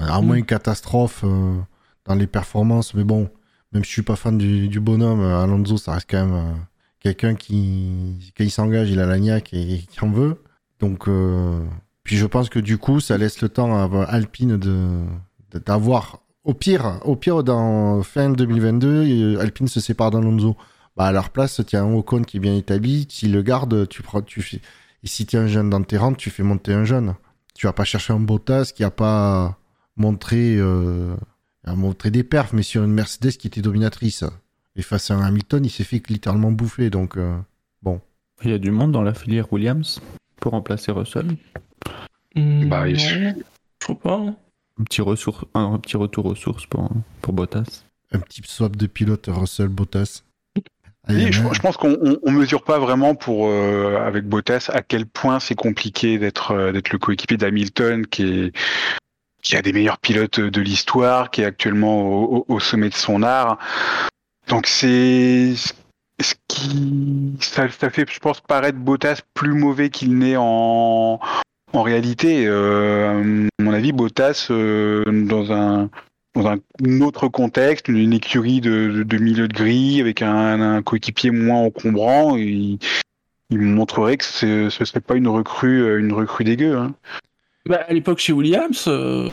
Euh, 0.00 0.06
À 0.06 0.20
moins 0.20 0.36
une 0.36 0.44
catastrophe 0.44 1.22
euh, 1.24 1.56
dans 2.04 2.14
les 2.14 2.26
performances, 2.26 2.94
mais 2.94 3.04
bon, 3.04 3.30
même 3.72 3.82
si 3.84 3.88
je 3.88 3.94
suis 3.94 4.02
pas 4.02 4.16
fan 4.16 4.36
du, 4.36 4.68
du 4.68 4.80
bonhomme, 4.80 5.20
euh, 5.20 5.42
Alonso, 5.42 5.78
ça 5.78 5.92
reste 5.92 6.08
quand 6.10 6.24
même 6.26 6.34
euh, 6.34 6.52
quelqu'un 7.00 7.34
qui, 7.34 8.32
il 8.38 8.50
s'engage, 8.50 8.90
il 8.90 9.00
a 9.00 9.06
la 9.06 9.18
niaque 9.18 9.54
et 9.54 9.78
qui 9.88 10.04
en 10.04 10.10
veut. 10.10 10.42
Donc, 10.78 11.08
euh, 11.08 11.62
puis 12.02 12.16
je 12.16 12.26
pense 12.26 12.48
que 12.48 12.58
du 12.58 12.78
coup, 12.78 13.00
ça 13.00 13.16
laisse 13.18 13.40
le 13.40 13.48
temps 13.48 13.76
à 13.76 14.04
Alpine 14.04 14.56
de 14.56 15.04
d'avoir 15.66 16.20
au 16.44 16.54
pire, 16.54 17.00
au 17.04 17.16
pire 17.16 17.42
dans 17.42 18.02
fin 18.02 18.30
2022, 18.30 18.88
euh, 18.88 19.40
Alpine 19.40 19.68
se 19.68 19.80
sépare 19.80 20.10
d'Alonso. 20.10 20.56
Bah 21.00 21.06
à 21.06 21.12
leur 21.12 21.30
place, 21.30 21.62
tu 21.66 21.76
as 21.76 21.82
un 21.82 21.94
Ocon 21.94 22.20
qui 22.24 22.36
est 22.36 22.40
bien 22.40 22.54
établi, 22.54 23.06
s'il 23.08 23.32
le 23.32 23.40
garde, 23.40 23.88
tu 23.88 24.02
prends, 24.02 24.20
tu 24.20 24.42
fais. 24.42 24.60
Et 25.02 25.06
si 25.06 25.24
tu 25.24 25.38
un 25.38 25.46
jeune 25.46 25.70
dans 25.70 25.82
tes 25.82 25.96
rangs, 25.96 26.12
tu 26.12 26.28
fais 26.28 26.42
monter 26.42 26.74
un 26.74 26.84
jeune. 26.84 27.14
Tu 27.54 27.66
vas 27.66 27.72
pas 27.72 27.84
chercher 27.84 28.12
un 28.12 28.20
Bottas 28.20 28.72
qui 28.76 28.84
a 28.84 28.90
pas 28.90 29.56
montré, 29.96 30.56
euh, 30.58 31.16
a 31.64 31.74
montré 31.74 32.10
des 32.10 32.22
perfs, 32.22 32.52
mais 32.52 32.62
sur 32.62 32.84
une 32.84 32.92
Mercedes 32.92 33.30
qui 33.38 33.46
était 33.46 33.62
dominatrice. 33.62 34.24
Et 34.76 34.82
face 34.82 35.10
à 35.10 35.14
un 35.14 35.22
Hamilton, 35.22 35.64
il 35.64 35.70
s'est 35.70 35.84
fait 35.84 36.02
littéralement 36.10 36.52
bouffer. 36.52 36.90
Donc, 36.90 37.16
euh, 37.16 37.34
Il 38.42 38.50
y 38.50 38.52
a 38.52 38.58
du 38.58 38.70
monde 38.70 38.92
dans 38.92 39.02
la 39.02 39.14
filière 39.14 39.50
Williams 39.54 40.02
pour 40.38 40.52
remplacer 40.52 40.92
Russell. 40.92 41.34
Bah, 42.36 42.86
il- 42.86 42.98
je 42.98 43.32
crois 43.78 43.98
pas. 43.98 44.16
Un 44.78 44.84
petit, 44.84 45.00
un, 45.00 45.80
retour 45.98 46.26
aux 46.26 46.34
sources 46.34 46.66
pour, 46.66 46.90
pour 47.22 47.32
Bottas. 47.32 47.84
un 48.12 48.18
petit 48.18 48.42
swap 48.44 48.76
de 48.76 48.86
pilote 48.86 49.30
Russell 49.32 49.68
Bottas. 49.68 50.24
Oui, 51.10 51.32
je, 51.32 51.42
je 51.52 51.60
pense 51.60 51.76
qu'on 51.76 51.96
on, 52.00 52.18
on 52.22 52.30
mesure 52.30 52.62
pas 52.62 52.78
vraiment 52.78 53.14
pour 53.14 53.48
euh, 53.48 53.98
avec 54.04 54.24
Bottas 54.24 54.70
à 54.72 54.82
quel 54.82 55.06
point 55.06 55.40
c'est 55.40 55.54
compliqué 55.54 56.18
d'être 56.18 56.52
euh, 56.52 56.72
d'être 56.72 56.90
le 56.90 56.98
coéquipier 56.98 57.36
d'Hamilton 57.36 58.06
qui 58.06 58.24
est 58.24 58.52
qui 59.42 59.56
a 59.56 59.62
des 59.62 59.72
meilleurs 59.72 59.98
pilotes 59.98 60.38
de 60.38 60.60
l'histoire, 60.60 61.30
qui 61.30 61.40
est 61.40 61.46
actuellement 61.46 62.44
au, 62.46 62.60
sommet 62.60 62.90
de 62.90 62.94
son 62.94 63.22
art. 63.22 63.58
Donc 64.48 64.66
c'est 64.66 65.54
ce 66.20 66.34
qui 66.46 67.36
ça, 67.40 67.66
ça 67.70 67.88
fait 67.88 68.06
je 68.10 68.18
pense 68.20 68.40
paraître 68.42 68.78
Bottas 68.78 69.20
plus 69.32 69.54
mauvais 69.54 69.88
qu'il 69.88 70.18
n'est 70.18 70.36
en 70.36 71.18
en 71.72 71.82
réalité. 71.82 72.44
Euh, 72.46 73.48
à 73.58 73.62
mon 73.62 73.72
avis, 73.72 73.92
Bottas 73.92 74.48
dans 74.50 75.52
un 75.52 75.88
dans 76.34 76.46
un 76.48 77.00
autre 77.00 77.28
contexte, 77.28 77.88
une, 77.88 78.12
écurie 78.12 78.60
de, 78.60 78.90
de, 78.90 79.02
de 79.02 79.18
milieu 79.18 79.48
de 79.48 79.52
grille 79.52 80.00
avec 80.00 80.22
un, 80.22 80.60
un 80.60 80.82
coéquipier 80.82 81.30
moins 81.30 81.60
encombrant, 81.60 82.36
il, 82.36 82.78
il 83.50 83.58
montrerait 83.58 84.16
que 84.16 84.24
ce, 84.24 84.70
ce 84.70 84.84
serait 84.84 85.00
pas 85.00 85.16
une 85.16 85.28
recrue, 85.28 85.82
euh, 85.82 85.98
une 85.98 86.12
recrue 86.12 86.44
dégueu. 86.44 86.76
Hein. 86.76 86.94
Bah, 87.66 87.84
à 87.86 87.92
l'époque, 87.92 88.20
chez 88.20 88.32
Williams, 88.32 88.86
euh, 88.88 89.28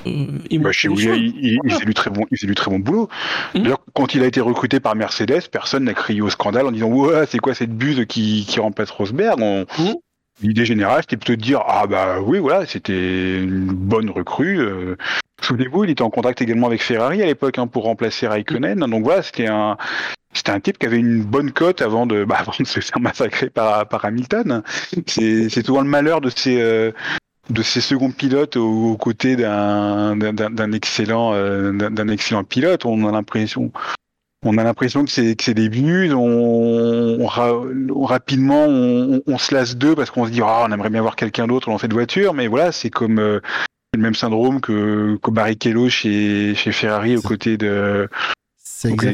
il 0.50 0.60
Bah, 0.60 0.72
chez 0.72 0.90
Williams, 0.90 1.34
il, 1.42 1.60
faisait 1.72 1.86
du 1.86 1.94
très 1.94 2.10
bon, 2.10 2.26
il 2.30 2.38
faisait 2.38 2.48
du 2.48 2.56
très 2.56 2.70
bon 2.70 2.80
boulot. 2.80 3.08
D'ailleurs, 3.56 3.80
quand 3.94 4.16
il 4.16 4.24
a 4.24 4.26
été 4.26 4.42
recruté 4.42 4.80
par 4.80 4.96
Mercedes, 4.96 5.48
personne 5.52 5.86
n'a 5.86 5.94
crié 5.94 6.22
au 6.22 6.30
scandale 6.30 6.66
en 6.66 6.72
disant 6.72 6.90
ouais, 6.90 7.26
c'est 7.28 7.38
quoi 7.40 7.54
cette 7.54 7.72
buse 7.76 8.06
qui, 8.08 8.46
qui 8.48 8.60
remplace 8.60 8.92
Rosberg? 8.92 9.40
On- 9.42 9.66
Mhm. 9.80 9.96
l'idée 10.42 10.66
générale, 10.66 11.02
c'était 11.02 11.18
plutôt 11.18 11.36
de 11.36 11.42
dire 11.42 11.62
ah 11.68 11.88
bah 11.88 12.20
oui 12.22 12.40
voilà, 12.40 12.66
c'était 12.66 13.40
une 13.42 13.68
bonne 13.68 14.10
recrue. 14.10 14.60
euh. 14.60 14.98
Souvenez-vous, 15.42 15.84
il 15.84 15.92
était 15.92 16.02
en 16.02 16.10
contact 16.10 16.42
également 16.42 16.68
avec 16.68 16.82
Ferrari 16.82 17.22
à 17.22 17.26
l'époque 17.26 17.58
hein, 17.60 17.68
pour 17.68 17.84
remplacer 17.84 18.28
Raikkonen. 18.28 18.80
Donc 18.80 19.04
voilà, 19.04 19.22
c'était 19.22 19.48
un 19.48 19.78
c'était 20.34 20.52
un 20.52 20.60
type 20.60 20.78
qui 20.78 20.86
avait 20.86 21.00
une 21.00 21.24
bonne 21.24 21.52
cote 21.52 21.82
avant 21.82 22.06
de, 22.06 22.24
bah, 22.24 22.44
se 22.64 22.80
faire 22.80 23.00
massacrer 23.00 23.50
par, 23.50 23.88
Hamilton. 24.04 24.62
C'est 25.08 25.66
souvent 25.66 25.82
le 25.82 25.88
malheur 25.88 26.22
de 26.22 26.30
ces 26.30 26.62
euh, 26.62 26.92
de 27.50 27.62
ces 27.62 27.82
seconds 27.82 28.12
pilotes 28.12 28.58
aux, 28.58 28.98
côtés 28.98 29.36
d'un 29.36 30.16
d'un- 30.16 30.72
excellent 30.74 31.34
euh, 31.34 31.72
d'un 31.72 32.08
excellent 32.10 32.44
pilote. 32.44 32.86
On 32.86 33.08
a 33.08 33.12
l'impression 33.12 33.72
on 34.46 34.58
a 34.58 34.64
l'impression 34.64 35.06
que 35.06 35.12
c'est 35.12 35.54
des 35.54 35.70
buts. 35.70 36.12
Rapidement 37.96 38.66
on, 38.68 39.38
se 39.38 39.54
lasse 39.54 39.76
d'eux 39.76 39.96
parce 39.96 40.12
qu'on 40.12 40.26
se 40.26 40.32
dit 40.32 40.42
ah 40.44 40.66
on 40.68 40.72
aimerait 40.72 40.90
bien 40.90 41.02
voir 41.02 41.16
quelqu'un 41.16 41.48
d'autre 41.48 41.70
dans 41.70 41.78
cette 41.78 41.94
voiture. 41.94 42.34
Mais 42.34 42.48
voilà, 42.48 42.72
c'est 42.72 42.90
comme 42.90 43.20
euh, 43.20 43.40
le 43.98 44.02
même 44.04 44.16
syndrome 44.16 44.62
que, 44.62 45.18
que 45.22 45.32
Barrichello 45.32 45.90
chez, 45.90 46.56
chez 46.56 46.72
Ferrari 46.72 47.18
aux 47.18 47.22
de, 47.22 47.28
côtés 47.28 47.58
de. 47.58 48.08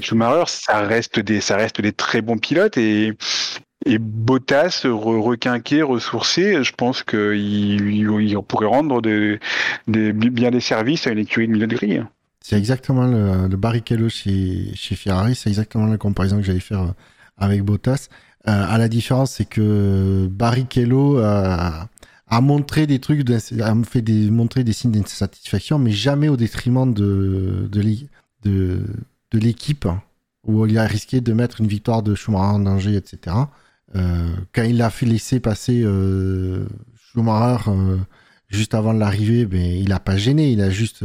Schumacher. 0.01 0.43
Ça 0.47 0.81
reste 0.81 1.19
des 1.19 1.39
ça 1.39 1.55
reste 1.55 1.79
des 1.81 1.93
très 1.93 2.21
bons 2.21 2.37
pilotes 2.37 2.77
et 2.77 3.13
et 3.85 3.97
Bottas 3.97 4.81
re- 4.85 5.21
requinqué, 5.21 5.81
ressourcé, 5.81 6.63
je 6.63 6.73
pense 6.73 7.03
qu'il 7.03 7.33
il, 7.35 8.09
il 8.21 8.37
pourrait 8.47 8.67
rendre 8.67 9.01
des, 9.01 9.39
des- 9.87 10.13
bien 10.13 10.51
des 10.51 10.61
services 10.61 11.05
à 11.07 11.11
une 11.11 11.19
écurie 11.19 11.47
de 11.47 11.53
milieu 11.53 11.67
de 11.67 11.75
grille. 11.75 12.03
C'est 12.41 12.57
exactement 12.57 13.05
le, 13.07 13.47
le 13.47 13.57
Barrichello 13.57 14.09
chez, 14.09 14.71
chez 14.75 14.95
Ferrari, 14.95 15.35
c'est 15.35 15.49
exactement 15.49 15.85
la 15.85 15.97
comparaison 15.97 16.37
que 16.37 16.43
j'allais 16.43 16.59
faire 16.59 16.81
euh, 16.81 16.91
avec 17.37 17.63
Bottas. 17.63 18.07
Euh, 18.47 18.65
à 18.67 18.77
la 18.77 18.89
différence, 18.89 19.31
c'est 19.31 19.45
que 19.45 20.27
Barrichello 20.29 21.19
a, 21.19 21.87
a 22.27 22.41
montré 22.41 22.87
des 22.87 22.99
trucs, 22.99 23.23
d'ins- 23.23 23.59
a 23.61 23.75
fait 23.83 24.01
des, 24.01 24.29
montré 24.31 24.63
des 24.63 24.73
signes 24.73 24.91
d'insatisfaction, 24.91 25.77
mais 25.79 25.91
jamais 25.91 26.29
au 26.29 26.37
détriment 26.37 26.93
de, 26.93 27.67
de, 27.71 27.81
l'é- 27.81 28.09
de, 28.43 28.81
de 29.31 29.39
l'équipe, 29.39 29.87
où 30.45 30.65
il 30.65 30.77
a 30.77 30.83
risqué 30.85 31.21
de 31.21 31.33
mettre 31.33 31.61
une 31.61 31.67
victoire 31.67 32.01
de 32.03 32.15
Schumacher 32.15 32.55
en 32.55 32.59
danger, 32.59 32.95
etc. 32.95 33.35
Euh, 33.95 34.29
quand 34.53 34.63
il 34.63 34.81
a 34.81 34.89
fait 34.89 35.05
laisser 35.05 35.39
passer 35.39 35.81
euh, 35.85 36.65
Schumacher 37.11 37.69
euh, 37.69 37.97
juste 38.47 38.73
avant 38.73 38.93
l'arrivée, 38.93 39.45
ben, 39.45 39.59
il 39.61 39.91
a 39.91 39.99
pas 39.99 40.17
gêné, 40.17 40.51
il 40.51 40.61
a 40.61 40.69
juste 40.69 41.03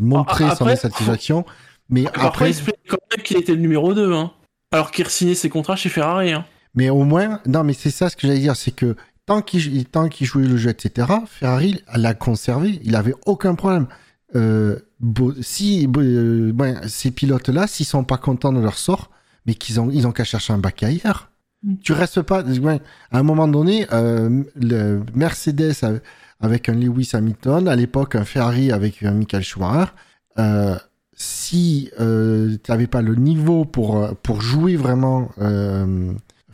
montré 0.00 0.44
Ah, 0.44 0.54
son 0.56 0.64
après- 0.64 0.72
insatisfaction. 0.74 1.44
Mais 1.88 2.06
Après, 2.06 2.26
après, 2.26 2.50
il 2.50 2.54
se 2.54 2.62
plaît 2.62 2.74
quand 2.88 2.98
même 3.16 3.22
qu'il 3.24 3.36
était 3.38 3.54
le 3.54 3.60
numéro 3.60 3.94
2, 3.94 4.12
hein. 4.12 4.32
Alors 4.72 4.90
qu'il 4.90 5.06
signait 5.08 5.36
ses 5.36 5.48
contrats 5.48 5.76
chez 5.76 5.88
Ferrari, 5.88 6.32
hein. 6.32 6.44
mais 6.74 6.90
au 6.90 7.04
moins, 7.04 7.40
non, 7.46 7.62
mais 7.62 7.72
c'est 7.72 7.92
ça 7.92 8.10
ce 8.10 8.16
que 8.16 8.26
j'allais 8.26 8.40
dire, 8.40 8.56
c'est 8.56 8.72
que 8.72 8.96
tant 9.26 9.42
qu'il 9.42 9.84
tant 9.86 10.08
qu'il 10.08 10.26
jouait 10.26 10.46
le 10.46 10.56
jeu, 10.56 10.70
etc., 10.70 11.08
Ferrari 11.26 11.82
l'a 11.94 12.14
conservé, 12.14 12.80
il 12.84 12.96
avait 12.96 13.14
aucun 13.26 13.54
problème. 13.54 13.86
Euh, 14.34 14.78
Bo- 14.98 15.34
si 15.42 15.86
bo- 15.86 16.00
euh, 16.00 16.52
ben, 16.54 16.80
ces 16.88 17.10
pilotes-là, 17.10 17.66
s'ils 17.66 17.84
sont 17.84 18.02
pas 18.04 18.16
contents 18.16 18.52
de 18.52 18.60
leur 18.60 18.78
sort, 18.78 19.10
mais 19.44 19.54
qu'ils 19.54 19.78
ont 19.78 19.90
ils 19.90 20.06
ont 20.06 20.12
qu'à 20.12 20.24
chercher 20.24 20.54
un 20.54 20.58
bac 20.58 20.82
ailleurs. 20.82 21.30
Mm. 21.62 21.74
Tu 21.82 21.92
restes 21.92 22.22
pas. 22.22 22.42
à 22.42 23.18
un 23.18 23.22
moment 23.22 23.46
donné, 23.46 23.86
euh, 23.92 24.42
le 24.54 25.02
Mercedes 25.14 26.00
avec 26.40 26.68
un 26.70 26.74
Lewis 26.74 27.10
Hamilton, 27.12 27.68
à 27.68 27.76
l'époque 27.76 28.14
un 28.14 28.24
Ferrari 28.24 28.72
avec 28.72 29.02
un 29.02 29.12
Michael 29.12 29.42
Schumacher. 29.42 29.90
Euh, 30.38 30.76
si 31.14 31.90
euh, 32.00 32.56
tu 32.62 32.70
n'avais 32.70 32.86
pas 32.86 33.02
le 33.02 33.14
niveau 33.16 33.64
pour, 33.64 34.14
pour 34.22 34.40
jouer 34.40 34.76
vraiment 34.76 35.30
euh, 35.38 36.12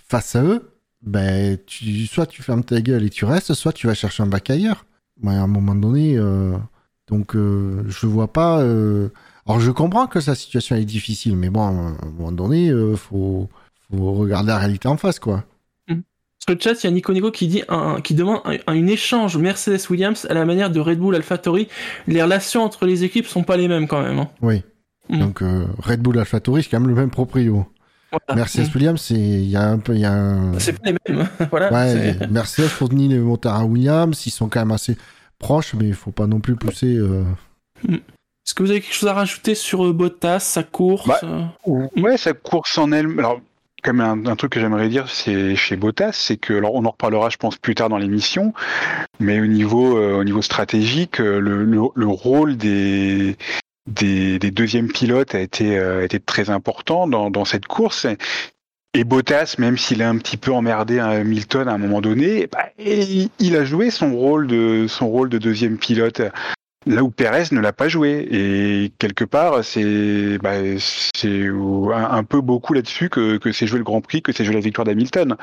face 0.09 0.35
à 0.37 0.43
eux, 0.43 0.72
ben, 1.03 1.59
tu, 1.67 2.07
soit 2.07 2.27
tu 2.27 2.43
fermes 2.43 2.65
ta 2.65 2.81
gueule 2.81 3.05
et 3.05 3.11
tu 3.11 3.25
restes, 3.25 3.55
soit 3.55 3.73
tu 3.73 3.87
vas 3.87 3.95
chercher 3.95 4.23
un 4.23 4.27
bac 4.27 4.51
ailleurs. 4.51 4.87
Ouais, 5.23 5.35
à 5.35 5.43
un 5.43 5.47
moment 5.47 5.75
donné, 5.75 6.17
euh, 6.17 6.57
donc 7.09 7.37
euh, 7.37 7.85
je 7.89 8.07
vois 8.07 8.33
pas. 8.33 8.61
euh, 8.63 9.09
Alors 9.47 9.61
je 9.61 9.71
comprends 9.71 10.07
que 10.07 10.21
sa 10.21 10.35
situation 10.35 10.75
est 10.77 10.85
difficile, 10.85 11.37
mais 11.37 11.51
bon, 11.51 11.63
à 11.63 11.69
un 11.71 11.97
moment 12.17 12.33
donné, 12.33 12.71
euh, 12.71 12.97
faut, 12.97 13.49
faut 13.91 14.13
regarder 14.15 14.49
la 14.49 14.59
réalité 14.59 14.89
en 14.89 14.97
face, 14.97 15.19
quoi. 15.19 15.45
Sur 15.89 16.55
le 16.57 16.61
chat, 16.61 16.73
il 16.83 16.85
y 16.85 16.87
a 16.89 16.91
Nico 16.91 17.13
Nico 17.13 17.31
qui 17.31 17.47
dit 17.47 17.63
un, 17.69 18.01
qui 18.01 18.15
demande 18.15 18.41
un, 18.45 18.57
un 18.67 18.87
échange 18.89 19.37
Mercedes-Williams 19.37 20.27
à 20.29 20.35
la 20.35 20.45
manière 20.45 20.71
de 20.71 20.81
Red 20.81 20.99
Bull 20.99 21.15
AlphaTauri. 21.15 21.69
Les 22.09 22.21
relations 22.21 22.65
entre 22.65 22.85
les 22.85 23.05
équipes 23.05 23.27
sont 23.27 23.45
pas 23.45 23.57
les 23.57 23.69
mêmes 23.69 23.87
quand 23.87 24.03
même. 24.03 24.19
hein. 24.19 24.29
Oui. 24.41 24.65
Mm. 25.09 25.19
Donc 25.21 25.41
Red 25.79 26.01
Bull 26.01 26.19
AlphaTauri, 26.19 26.65
c'est 26.65 26.71
quand 26.71 26.81
même 26.81 26.89
le 26.89 26.97
même 26.97 27.11
proprio. 27.11 27.65
Voilà. 28.13 28.41
Mercedes 28.43 28.69
Mm. 28.69 28.75
Williams, 28.75 29.01
c'est 29.01 29.15
il 29.15 29.49
y 29.49 29.57
a 29.57 29.63
un 29.63 29.79
peu, 29.79 29.95
il 29.95 30.01
y 30.01 30.05
a 30.05 30.13
un... 30.13 30.59
C'est 30.59 30.79
pas 30.79 30.91
les 30.91 30.97
mêmes. 31.09 31.29
voilà. 31.51 31.73
Ouais, 31.73 32.17
Mercedes 32.31 32.69
fournit 32.69 33.09
les 33.09 33.19
moteurs 33.19 33.55
à 33.55 33.65
Williams, 33.65 34.27
ils 34.27 34.31
sont 34.31 34.49
quand 34.49 34.61
même 34.61 34.71
assez 34.73 34.97
proches, 35.39 35.75
mais 35.75 35.89
il 35.89 35.95
faut 35.95 36.11
pas 36.13 36.27
non 36.27 36.41
plus 36.41 36.55
pousser. 36.57 36.95
euh, 36.97 37.25
Est-ce 37.89 38.55
que 38.55 38.63
vous 38.63 38.71
avez 38.71 38.81
quelque 38.81 38.95
chose 38.95 39.09
à 39.09 39.15
rajouter 39.15 39.55
sur 39.55 39.85
euh, 39.87 39.93
Bottas, 39.93 40.41
sa 40.41 40.63
course 40.63 41.07
Bah, 41.09 41.21
euh 41.69 41.87
Ouais, 41.97 42.17
sa 42.17 42.33
course 42.33 42.77
en 42.79 42.93
elle. 42.93 43.07
Alors, 43.19 43.41
quand 43.83 43.95
même 43.95 44.27
un, 44.27 44.31
un 44.31 44.37
truc 44.37 44.53
que 44.53 44.61
j'aimerais 44.61 44.89
dire, 44.89 45.09
c'est 45.09 45.57
chez 45.57 45.75
Bottas, 45.77 46.13
c'est 46.13 46.37
que, 46.37 46.55
alors 46.55 46.75
on 46.75 46.85
en 46.85 46.91
reparlera, 46.91 47.31
je 47.31 47.37
pense, 47.37 47.57
plus 47.57 47.75
tard 47.75 47.89
dans 47.89 47.99
l'émission, 47.99 48.53
mais 49.19 49.41
au 49.41 49.47
niveau, 49.47 49.97
euh, 49.97 50.15
au 50.21 50.25
niveau 50.25 50.41
stratégique, 50.43 51.21
euh, 51.21 51.41
le, 51.41 51.65
le, 51.65 51.81
le 51.95 52.07
rôle 52.07 52.57
des, 52.57 53.37
des, 53.87 54.39
des 54.39 54.51
deuxièmes 54.51 54.91
pilotes 54.91 55.35
a 55.35 55.41
été, 55.41 55.79
euh, 55.79 56.05
été 56.05 56.21
très 56.21 56.51
important 56.51 57.07
dans, 57.07 57.31
dans 57.31 57.45
cette 57.45 57.67
course. 57.67 58.07
Et 58.95 59.05
Bottas, 59.05 59.57
même 59.59 59.79
s'il 59.79 60.03
a 60.03 60.09
un 60.09 60.19
petit 60.19 60.37
peu 60.37 60.53
emmerdé 60.53 60.99
à 60.99 61.09
Hamilton 61.09 61.67
à 61.69 61.73
un 61.73 61.79
moment 61.79 62.03
donné, 62.03 62.47
bah, 62.47 62.67
il, 62.79 63.57
a 63.57 63.65
joué 63.65 63.91
son 63.91 64.15
rôle 64.15 64.47
de 64.47 64.87
son 64.87 65.09
rôle 65.09 65.31
de 65.31 65.39
deuxième 65.39 65.79
pilote 65.79 66.21
là 66.85 67.03
où 67.03 67.11
Perez 67.11 67.45
ne 67.53 67.61
l'a 67.61 67.73
pas 67.73 67.89
joué. 67.89 68.29
Et 68.31 68.93
quelque 68.99 69.25
part, 69.25 69.65
c'est 69.65 70.37
bah, 70.39 70.57
c'est 70.79 71.49
un, 71.95 72.25
peu 72.25 72.43
beaucoup 72.43 72.75
là-dessus 72.75 73.09
que, 73.09 73.39
que 73.39 73.51
c'est 73.51 73.67
joué 73.67 73.79
le 73.79 73.85
Grand 73.85 74.03
Prix, 74.03 74.21
que 74.21 74.33
c'est 74.33 74.45
joué 74.45 74.55
la 74.55 74.61
victoire 74.61 74.85
d'Hamilton. 74.85 75.37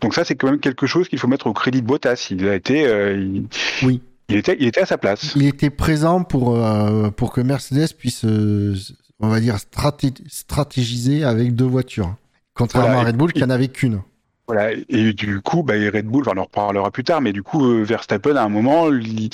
Donc 0.00 0.14
ça, 0.14 0.24
c'est 0.24 0.36
quand 0.36 0.48
même 0.48 0.60
quelque 0.60 0.86
chose 0.86 1.08
qu'il 1.08 1.18
faut 1.18 1.28
mettre 1.28 1.48
au 1.48 1.52
crédit 1.52 1.82
de 1.82 1.86
Bottas. 1.86 2.28
Il 2.30 2.46
a 2.48 2.54
été, 2.54 2.86
euh, 2.86 3.40
Oui. 3.82 4.00
Il 4.28 4.36
était, 4.36 4.56
il 4.58 4.66
était 4.66 4.80
à 4.82 4.86
sa 4.86 4.98
place. 4.98 5.32
Il 5.36 5.46
était 5.46 5.70
présent 5.70 6.24
pour, 6.24 6.56
euh, 6.56 7.10
pour 7.10 7.32
que 7.32 7.40
Mercedes 7.40 7.94
puisse, 7.96 8.24
euh, 8.24 8.74
on 9.20 9.28
va 9.28 9.40
dire, 9.40 9.56
straté- 9.56 10.14
stratégiser 10.28 11.24
avec 11.24 11.54
deux 11.54 11.64
voitures. 11.66 12.14
Contrairement 12.54 12.88
Voilà, 12.88 13.02
à 13.02 13.06
Red 13.06 13.16
Bull 13.16 13.30
et- 13.30 13.38
qui 13.38 13.44
en 13.44 13.50
avait 13.50 13.68
qu'une. 13.68 14.02
Voilà. 14.46 14.72
Et 14.88 15.12
du 15.12 15.40
coup, 15.40 15.62
bah, 15.62 15.74
Red 15.74 16.06
Bull, 16.06 16.22
enfin, 16.26 16.32
on 16.36 16.40
en 16.40 16.44
reparlera 16.44 16.90
plus 16.90 17.04
tard, 17.04 17.20
mais 17.20 17.32
du 17.32 17.42
coup, 17.42 17.64
euh, 17.64 17.82
Verstappen, 17.84 18.36
à 18.36 18.42
un 18.42 18.48
moment, 18.48 18.90
il, 18.92 19.30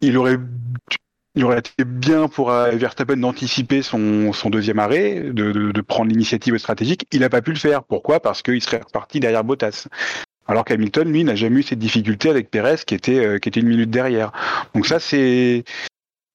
il 0.00 0.16
aurait 0.16 0.38
il 1.36 1.44
aurait 1.44 1.60
été 1.60 1.84
bien 1.84 2.26
pour 2.26 2.50
Verstappen 2.50 3.16
d'anticiper 3.16 3.82
son, 3.82 4.32
son 4.32 4.50
deuxième 4.50 4.80
arrêt, 4.80 5.20
de, 5.20 5.52
de, 5.52 5.70
de 5.70 5.80
prendre 5.80 6.10
l'initiative 6.10 6.58
stratégique. 6.58 7.06
Il 7.12 7.20
n'a 7.20 7.28
pas 7.28 7.40
pu 7.40 7.52
le 7.52 7.56
faire. 7.56 7.84
Pourquoi? 7.84 8.18
Parce 8.20 8.42
qu'il 8.42 8.60
serait 8.60 8.80
reparti 8.84 9.20
derrière 9.20 9.44
Bottas. 9.44 9.86
Alors 10.50 10.64
qu'Hamilton, 10.64 11.08
lui, 11.08 11.22
n'a 11.22 11.36
jamais 11.36 11.60
eu 11.60 11.62
cette 11.62 11.78
difficulté 11.78 12.28
avec 12.28 12.50
Perez 12.50 12.78
qui 12.84 12.96
était, 12.96 13.24
euh, 13.24 13.38
une 13.54 13.68
minute 13.68 13.90
derrière. 13.90 14.32
Donc 14.74 14.84
ça, 14.84 14.98
c'est... 14.98 15.62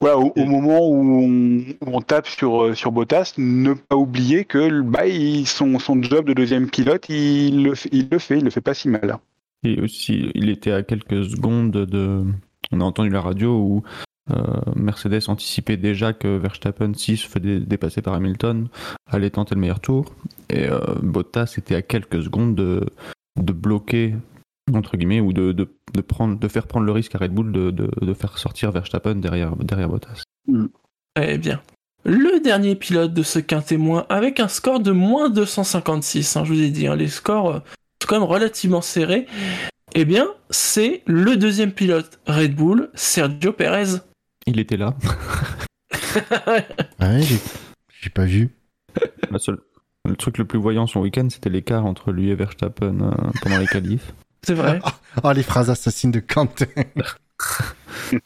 Au, 0.01 0.45
moment 0.45 0.88
où 0.88 1.76
on, 1.82 2.01
tape 2.01 2.28
sur, 2.28 2.63
euh, 2.63 2.76
sur 2.76 2.91
Bottas, 2.91 3.34
ne 3.38 3.74
pas 3.74 3.95
oublier 3.95 4.45
que 4.45 4.82
bah, 4.82 5.01
son, 5.45 5.80
son 5.80 6.01
job 6.01 6.28
de 6.28 6.34
deuxième 6.34 6.70
pilote, 6.70 7.09
il 7.09 7.63
le, 7.63 7.76
fait- 7.76 7.89
il 7.91 8.07
le 8.09 8.20
fait, 8.20 8.38
il 8.38 8.43
le 8.43 8.51
fait 8.51 8.61
pas 8.61 8.74
si 8.74 8.88
mal. 8.88 9.18
Et 9.63 9.82
aussi, 9.82 10.32
il 10.36 10.49
était 10.49 10.72
à 10.72 10.84
quelques 10.84 11.26
secondes 11.26 11.72
de. 11.72 12.24
On 12.72 12.82
a 12.82 12.84
entendu 12.84 13.09
la 13.09 13.22
radio 13.22 13.57
où 13.57 13.84
euh, 14.32 14.43
Mercedes 14.76 15.28
anticipait 15.28 15.78
déjà 15.78 16.13
que 16.13 16.38
Verstappen, 16.38 16.93
s'il 16.93 17.18
se 17.18 17.39
dé- 17.39 17.59
dépasser 17.59 18.03
par 18.03 18.13
Hamilton, 18.13 18.68
allait 19.09 19.32
tenter 19.32 19.55
le 19.55 19.61
meilleur 19.61 19.80
tour. 19.80 20.13
Et 20.51 20.68
Bottas 21.01 21.55
était 21.57 21.76
à 21.76 21.82
quelques 21.82 22.22
secondes 22.22 22.53
de, 22.53 22.86
de 23.39 23.53
bloquer, 23.53 24.15
entre 24.73 24.97
guillemets, 24.97 25.19
ou 25.21 25.33
de, 25.33 25.51
de, 25.51 25.67
de, 25.93 26.01
prendre, 26.01 26.38
de 26.39 26.47
faire 26.47 26.67
prendre 26.67 26.86
le 26.86 26.91
risque 26.91 27.15
à 27.15 27.17
Red 27.19 27.31
Bull 27.33 27.51
de, 27.51 27.71
de, 27.71 27.89
de 28.01 28.13
faire 28.13 28.38
sortir 28.38 28.71
Verstappen 28.71 29.15
derrière, 29.15 29.55
derrière 29.57 29.89
Bottas. 29.89 30.23
Eh 31.19 31.38
bien. 31.38 31.61
Le 32.07 32.39
dernier 32.39 32.75
pilote 32.75 33.13
de 33.13 33.23
ce 33.23 33.39
quintémoin 33.39 34.05
avec 34.09 34.39
un 34.39 34.47
score 34.47 34.79
de 34.79 34.91
moins 34.91 35.29
256, 35.29 36.38
hein, 36.38 36.43
je 36.45 36.53
vous 36.53 36.61
ai 36.61 36.69
dit, 36.69 36.86
hein, 36.86 36.95
les 36.95 37.07
scores 37.07 37.49
euh, 37.49 37.59
sont 38.01 38.07
quand 38.07 38.19
même 38.19 38.29
relativement 38.29 38.81
serrés. 38.81 39.25
Eh 39.95 40.05
bien, 40.05 40.27
c'est 40.51 41.01
le 41.07 41.36
deuxième 41.36 41.71
pilote 41.71 42.19
Red 42.27 42.53
Bull, 42.55 42.89
Sergio 42.93 43.53
Perez. 43.53 43.99
Il 44.45 44.59
était 44.59 44.77
là. 44.77 44.95
Ouais, 47.01 47.21
j'ai 47.21 47.38
j'ai 48.01 48.09
pas 48.09 48.23
vu. 48.25 48.49
La 49.29 49.38
seule- 49.39 49.61
Le 50.05 50.15
truc 50.15 50.37
le 50.37 50.45
plus 50.45 50.59
voyant 50.59 50.87
son 50.87 51.01
week-end, 51.01 51.27
c'était 51.29 51.49
l'écart 51.49 51.85
entre 51.85 52.11
lui 52.11 52.29
et 52.29 52.35
Verstappen 52.35 52.99
euh, 53.01 53.11
pendant 53.41 53.57
les 53.57 53.67
qualifs. 53.67 54.13
C'est 54.43 54.53
vrai. 54.53 54.79
Oh, 55.23 55.31
les 55.31 55.43
phrases 55.43 55.69
assassines 55.69 56.11
de 56.11 56.19
Quentin. 56.19 56.65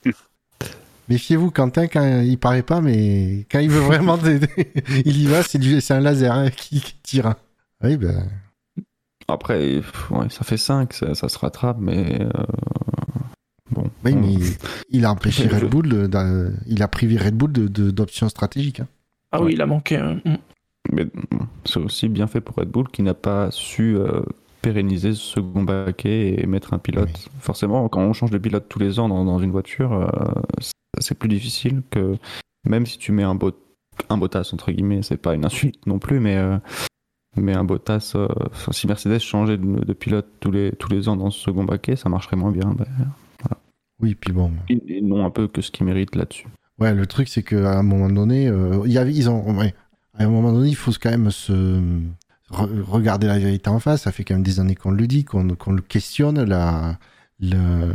Méfiez-vous, 1.07 1.49
Quentin, 1.51 1.87
quand 1.87 2.21
il 2.21 2.37
paraît 2.37 2.61
pas, 2.63 2.81
mais 2.81 3.45
quand 3.51 3.59
il 3.59 3.69
veut 3.69 3.79
vraiment, 3.79 4.17
il 5.05 5.17
y 5.21 5.25
va, 5.27 5.41
c'est 5.43 5.91
un 5.91 5.99
laser 5.99 6.31
hein, 6.33 6.49
qui, 6.51 6.81
qui 6.81 6.95
tire. 7.01 7.33
Oui, 7.83 7.97
ben, 7.97 8.27
Après, 9.27 9.57
pff, 9.77 10.11
ouais, 10.11 10.29
ça 10.29 10.43
fait 10.43 10.57
5, 10.57 10.93
ça, 10.93 11.15
ça 11.15 11.29
se 11.29 11.37
rattrape, 11.39 11.77
mais. 11.79 12.21
euh, 12.21 12.29
Bon. 13.71 13.83
Oui, 14.03 14.13
on- 14.15 14.19
mais 14.19 14.35
il 14.89 15.05
a 15.05 15.11
empêché 15.11 15.47
Red 15.47 15.65
Bull, 15.69 16.09
de- 16.09 16.53
il 16.65 16.81
a 16.81 16.87
privé 16.87 17.17
Red 17.17 17.35
Bull 17.35 17.51
de- 17.51 17.67
de- 17.67 17.91
d'options 17.91 18.27
stratégiques. 18.27 18.79
hein. 18.79 18.87
Ah 19.31 19.41
oui, 19.43 19.51
il 19.53 19.61
a 19.61 19.67
manqué. 19.67 19.95
hein. 19.97 20.19
Mais 20.91 21.07
c'est 21.65 21.79
aussi 21.79 22.09
bien 22.09 22.27
fait 22.27 22.41
pour 22.41 22.55
Red 22.55 22.69
Bull 22.69 22.87
qui 22.89 23.03
n'a 23.03 23.13
pas 23.13 23.51
su 23.51 23.95
euh, 23.97 24.21
pérenniser 24.61 25.13
ce 25.13 25.19
second 25.21 25.63
baquet 25.63 26.41
et 26.41 26.45
mettre 26.47 26.73
un 26.73 26.79
pilote. 26.79 27.29
Forcément, 27.39 27.87
quand 27.89 28.01
on 28.01 28.13
change 28.13 28.31
de 28.31 28.37
pilote 28.37 28.65
tous 28.69 28.79
les 28.79 28.99
ans 28.99 29.07
dans, 29.09 29.23
dans 29.25 29.39
une 29.39 29.51
voiture, 29.51 29.93
euh, 29.93 30.07
c'est- 30.99 31.15
plus 31.17 31.29
difficile 31.29 31.81
que 31.91 32.15
même 32.67 32.85
si 32.85 32.97
tu 32.97 33.11
mets 33.11 33.23
un 33.23 33.35
bot 33.35 33.51
un 34.09 34.17
Bottas 34.17 34.49
entre 34.53 34.71
guillemets, 34.71 35.01
c'est 35.03 35.17
pas 35.17 35.35
une 35.35 35.43
insulte 35.45 35.85
non 35.85 35.99
plus, 35.99 36.19
mais 36.21 36.37
euh, 36.37 36.57
mais 37.35 37.53
un 37.53 37.65
Bottas, 37.65 38.13
euh, 38.15 38.27
si 38.71 38.87
Mercedes 38.87 39.19
changeait 39.19 39.57
de, 39.57 39.83
de 39.83 39.93
pilote 39.93 40.27
tous 40.39 40.51
les 40.51 40.71
tous 40.71 40.89
les 40.89 41.09
ans 41.09 41.17
dans 41.17 41.29
ce 41.29 41.39
second 41.39 41.65
baquet, 41.65 41.95
ça 41.97 42.07
marcherait 42.09 42.37
moins 42.37 42.51
bien. 42.51 42.73
Ben, 42.77 42.85
Oui, 44.01 44.15
puis 44.15 44.31
bon. 44.33 44.51
ils, 44.69 44.81
ils 44.87 45.05
n'ont 45.05 45.25
un 45.25 45.29
peu 45.29 45.47
que 45.49 45.61
ce 45.61 45.69
qu'ils 45.71 45.85
méritent 45.85 46.15
là-dessus. 46.15 46.47
Ouais, 46.79 46.93
le 46.93 47.05
truc, 47.05 47.27
c'est 47.27 47.43
qu'à 47.43 47.77
un 47.77 47.83
moment 47.83 48.09
donné, 48.09 48.47
euh, 48.47 48.81
il 48.85 48.91
y 48.93 48.97
avait, 48.97 49.13
ils 49.13 49.29
ont, 49.29 49.57
ouais, 49.57 49.73
à 50.19 50.25
un 50.25 50.29
moment 50.29 50.51
donné, 50.51 50.69
il 50.69 50.75
faut 50.75 50.91
quand 51.01 51.09
même 51.09 51.31
se 51.31 51.53
re- 52.51 52.81
regarder 52.81 53.27
la 53.27 53.39
vérité 53.39 53.69
en 53.69 53.79
face. 53.79 54.03
Ça 54.03 54.11
fait 54.11 54.23
quand 54.23 54.35
même 54.35 54.43
des 54.43 54.59
années 54.59 54.75
qu'on 54.75 54.91
le 54.91 55.07
dit, 55.07 55.23
qu'on 55.23 55.43
le 55.43 55.81
questionne. 55.81 56.43
La, 56.43 56.99
le, 57.39 57.93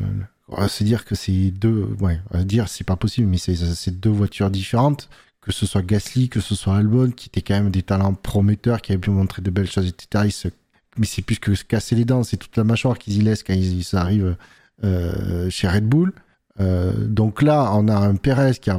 se 0.68 0.84
dire 0.84 1.04
que 1.04 1.14
c'est 1.14 1.50
deux, 1.50 1.88
ouais, 2.00 2.20
dire 2.44 2.68
c'est 2.68 2.84
pas 2.84 2.96
possible, 2.96 3.28
mais 3.28 3.38
c'est 3.38 3.56
c'est 3.56 4.00
deux 4.00 4.10
voitures 4.10 4.50
différentes. 4.50 5.08
Que 5.40 5.52
ce 5.52 5.66
soit 5.66 5.82
Gasly, 5.82 6.30
que 6.30 6.40
ce 6.40 6.54
soit 6.54 6.74
Albon, 6.76 7.10
qui 7.10 7.28
étaient 7.28 7.42
quand 7.42 7.54
même 7.54 7.70
des 7.70 7.82
talents 7.82 8.14
prometteurs, 8.14 8.80
qui 8.80 8.92
avaient 8.92 9.00
pu 9.00 9.10
montrer 9.10 9.42
de 9.42 9.50
belles 9.50 9.70
choses, 9.70 9.86
etc. 9.86 10.50
Mais 10.96 11.04
c'est 11.04 11.20
plus 11.20 11.38
que 11.38 11.54
se 11.54 11.64
casser 11.64 11.94
les 11.94 12.06
dents, 12.06 12.22
c'est 12.22 12.38
toute 12.38 12.56
la 12.56 12.64
mâchoire 12.64 12.96
qu'ils 12.96 13.18
y 13.18 13.20
laissent 13.20 13.42
quand 13.42 13.52
ils, 13.52 13.84
arrivent 13.94 14.36
euh, 14.84 15.50
chez 15.50 15.68
Red 15.68 15.86
Bull. 15.86 16.14
Euh, 16.60 16.92
donc 17.06 17.42
là, 17.42 17.70
on 17.74 17.88
a 17.88 17.94
un 17.94 18.14
Perez 18.14 18.54
qui 18.54 18.70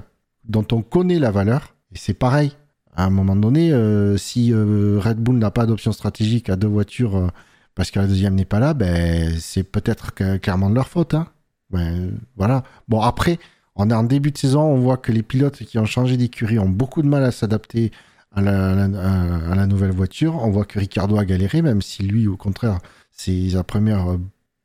dont 0.45 0.65
on 0.71 0.81
connaît 0.81 1.19
la 1.19 1.29
valeur, 1.29 1.75
et 1.93 1.99
c'est 1.99 2.15
pareil. 2.15 2.51
À 2.95 3.05
un 3.05 3.09
moment 3.09 3.35
donné, 3.35 3.73
euh, 3.73 4.15
si 4.15 4.53
euh, 4.53 4.99
Red 5.01 5.17
Bull 5.17 5.37
n'a 5.37 5.51
pas 5.51 5.65
d'option 5.65 5.91
stratégique 5.91 6.49
à 6.49 6.55
deux 6.55 6.67
voitures 6.67 7.17
euh, 7.17 7.27
parce 7.75 7.91
que 7.91 7.99
la 7.99 8.07
deuxième 8.07 8.35
n'est 8.35 8.45
pas 8.45 8.59
là, 8.59 8.73
ben 8.73 9.37
c'est 9.37 9.63
peut-être 9.63 10.13
clairement 10.39 10.69
de 10.69 10.75
leur 10.75 10.87
faute. 10.87 11.13
Hein. 11.13 11.27
Ben, 11.71 12.11
voilà. 12.37 12.63
Bon 12.87 13.01
après, 13.01 13.37
on 13.75 13.89
est 13.89 13.93
en 13.93 14.03
début 14.03 14.31
de 14.31 14.37
saison, 14.37 14.61
on 14.61 14.77
voit 14.79 14.95
que 14.95 15.11
les 15.11 15.23
pilotes 15.23 15.57
qui 15.57 15.77
ont 15.77 15.85
changé 15.85 16.15
d'écurie 16.15 16.57
ont 16.57 16.69
beaucoup 16.69 17.01
de 17.01 17.07
mal 17.07 17.25
à 17.25 17.31
s'adapter 17.31 17.91
à 18.31 18.41
la, 18.41 19.67
nouvelle 19.67 19.91
voiture. 19.91 20.35
On 20.41 20.51
voit 20.51 20.63
que 20.65 20.79
Ricardo 20.79 21.17
a 21.17 21.25
galéré, 21.25 21.61
même 21.61 21.81
si 21.81 22.03
lui, 22.03 22.27
au 22.27 22.37
contraire, 22.37 22.79
c'est 23.11 23.49
sa 23.49 23.63
première 23.63 24.17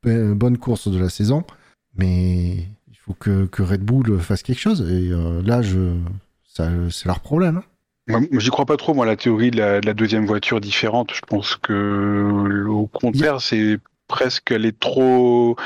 bonne 0.05 0.59
course 0.59 0.89
de 0.89 0.99
la 0.99 1.09
saison. 1.09 1.45
Mais 1.97 2.69
il 2.89 2.97
faut 2.97 3.15
que, 3.15 3.49
Red 3.61 3.83
Bull 3.83 4.21
fasse 4.21 4.43
quelque 4.43 4.61
chose. 4.61 4.89
Et 4.89 5.11
là, 5.45 5.63
ça, 6.45 6.69
c'est 6.91 7.07
leur 7.07 7.21
problème. 7.21 7.59
hein. 7.59 7.65
Moi, 8.07 8.21
j'y 8.33 8.51
crois 8.51 8.67
pas 8.67 8.77
trop, 8.77 8.95
moi, 8.95 9.07
la 9.07 9.17
théorie 9.17 9.51
de 9.51 9.59
la, 9.59 9.81
de 9.81 9.87
la 9.87 9.95
deuxième 9.95 10.27
voiture 10.27 10.61
différente. 10.61 11.13
Je 11.15 11.21
pense 11.21 11.57
que, 11.57 12.67
au 12.69 12.87
contraire, 12.87 13.41
c'est 13.41 13.79
presque, 14.09 14.51
elle 14.51 14.67
est 14.67 14.79
trop. 14.79 15.57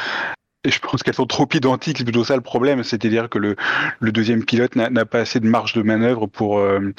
Je 0.66 0.78
pense 0.78 1.02
qu'elles 1.02 1.14
sont 1.14 1.26
trop 1.26 1.48
identiques, 1.52 1.98
c'est 1.98 2.04
plutôt 2.04 2.24
ça 2.24 2.36
le 2.36 2.42
problème. 2.42 2.82
C'est-à-dire 2.84 3.28
que 3.28 3.38
le, 3.38 3.56
le 4.00 4.12
deuxième 4.12 4.44
pilote 4.44 4.76
n'a 4.76 4.90
n'a 4.90 5.04
pas 5.04 5.20
assez 5.20 5.40
de 5.40 5.46
marge 5.46 5.74
de 5.74 5.82
manœuvre 5.82 6.26
pour, 6.26 6.58
euh, 6.58 6.94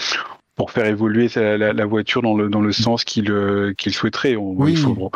pour 0.55 0.71
faire 0.71 0.85
évoluer 0.85 1.29
la, 1.35 1.73
la 1.73 1.85
voiture 1.85 2.21
dans 2.21 2.35
le, 2.35 2.47
dans 2.49 2.61
le 2.61 2.71
sens 2.71 3.03
qu'il 3.03 3.29
euh, 3.29 3.73
qu'il 3.77 3.93
souhaiterait. 3.93 4.35
On- 4.35 4.53
Oui. 4.55 4.71
il 4.71 4.77
faut- 4.77 5.11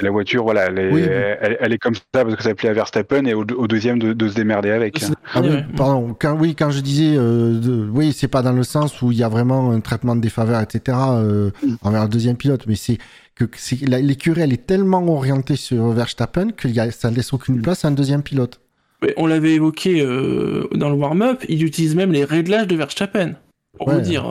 la 0.00 0.10
voiture, 0.10 0.44
voilà, 0.44 0.66
elle 0.66 0.78
est, 0.78 0.92
Oui. 0.92 1.00
elle, 1.02 1.56
elle 1.60 1.72
est 1.72 1.78
comme 1.78 1.94
ça 1.94 2.24
parce 2.24 2.36
que 2.36 2.42
ça 2.42 2.54
plaît 2.54 2.68
à 2.68 2.72
Verstappen 2.72 3.24
et 3.24 3.34
au, 3.34 3.40
au 3.40 3.66
deuxième 3.66 3.98
de, 3.98 4.12
de 4.12 4.28
se 4.28 4.34
démerder 4.34 4.70
avec. 4.70 5.02
Ah 5.34 5.40
oui, 5.42 5.48
pardon. 5.76 6.14
Quand, 6.18 6.36
oui, 6.38 6.54
quand 6.54 6.70
je 6.70 6.80
disais, 6.80 7.16
euh, 7.16 7.58
de- 7.58 7.88
oui, 7.92 8.12
c'est 8.12 8.28
pas 8.28 8.42
dans 8.42 8.52
le 8.52 8.62
sens 8.62 9.02
où 9.02 9.10
il 9.12 9.18
y 9.18 9.22
a 9.24 9.28
vraiment 9.28 9.72
un 9.72 9.80
traitement 9.80 10.14
de 10.14 10.20
défaveur, 10.20 10.60
etc. 10.60 10.96
euh, 11.10 11.50
envers 11.82 12.02
le 12.04 12.08
deuxième 12.08 12.36
pilote, 12.36 12.64
mais 12.68 12.76
c'est 12.76 12.98
que 13.34 13.44
l'écurie, 13.86 14.40
elle 14.42 14.52
est 14.52 14.66
tellement 14.66 15.04
orientée 15.08 15.56
sur 15.56 15.88
Verstappen 15.88 16.50
que 16.56 16.68
y 16.68 16.78
a, 16.80 16.90
ça 16.92 17.10
ne 17.10 17.16
laisse 17.16 17.32
aucune 17.32 17.60
place 17.60 17.84
à 17.84 17.88
un 17.88 17.92
deuxième 17.92 18.22
pilote. 18.22 18.60
Mais 19.02 19.14
on 19.16 19.26
l'avait 19.26 19.54
évoqué 19.54 20.00
euh, 20.00 20.68
dans 20.74 20.88
le 20.90 20.96
warm-up, 20.96 21.44
il 21.48 21.64
utilise 21.64 21.94
même 21.96 22.12
les 22.12 22.24
réglages 22.24 22.66
de 22.68 22.76
Verstappen. 22.76 23.34
Pour 23.76 23.88
Ouais. 23.88 23.94
vous 23.94 24.00
dire. 24.00 24.26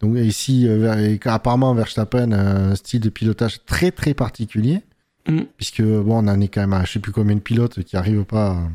Donc 0.00 0.16
ici, 0.16 0.66
euh, 0.66 1.16
apparemment, 1.26 1.74
Verstappen 1.74 2.32
a 2.32 2.40
un 2.70 2.74
style 2.74 3.00
de 3.00 3.10
pilotage 3.10 3.64
très 3.64 3.90
très 3.90 4.14
particulier, 4.14 4.80
Mm. 5.28 5.40
puisque 5.58 5.82
bon, 5.82 6.24
on 6.24 6.28
en 6.28 6.40
est 6.40 6.48
quand 6.48 6.62
même 6.62 6.72
à 6.72 6.84
je 6.86 6.92
sais 6.92 6.98
plus 6.98 7.12
combien 7.12 7.34
de 7.36 7.40
pilotes 7.40 7.82
qui 7.84 7.96
arrivent 7.96 8.24
pas 8.24 8.52
à 8.52 8.68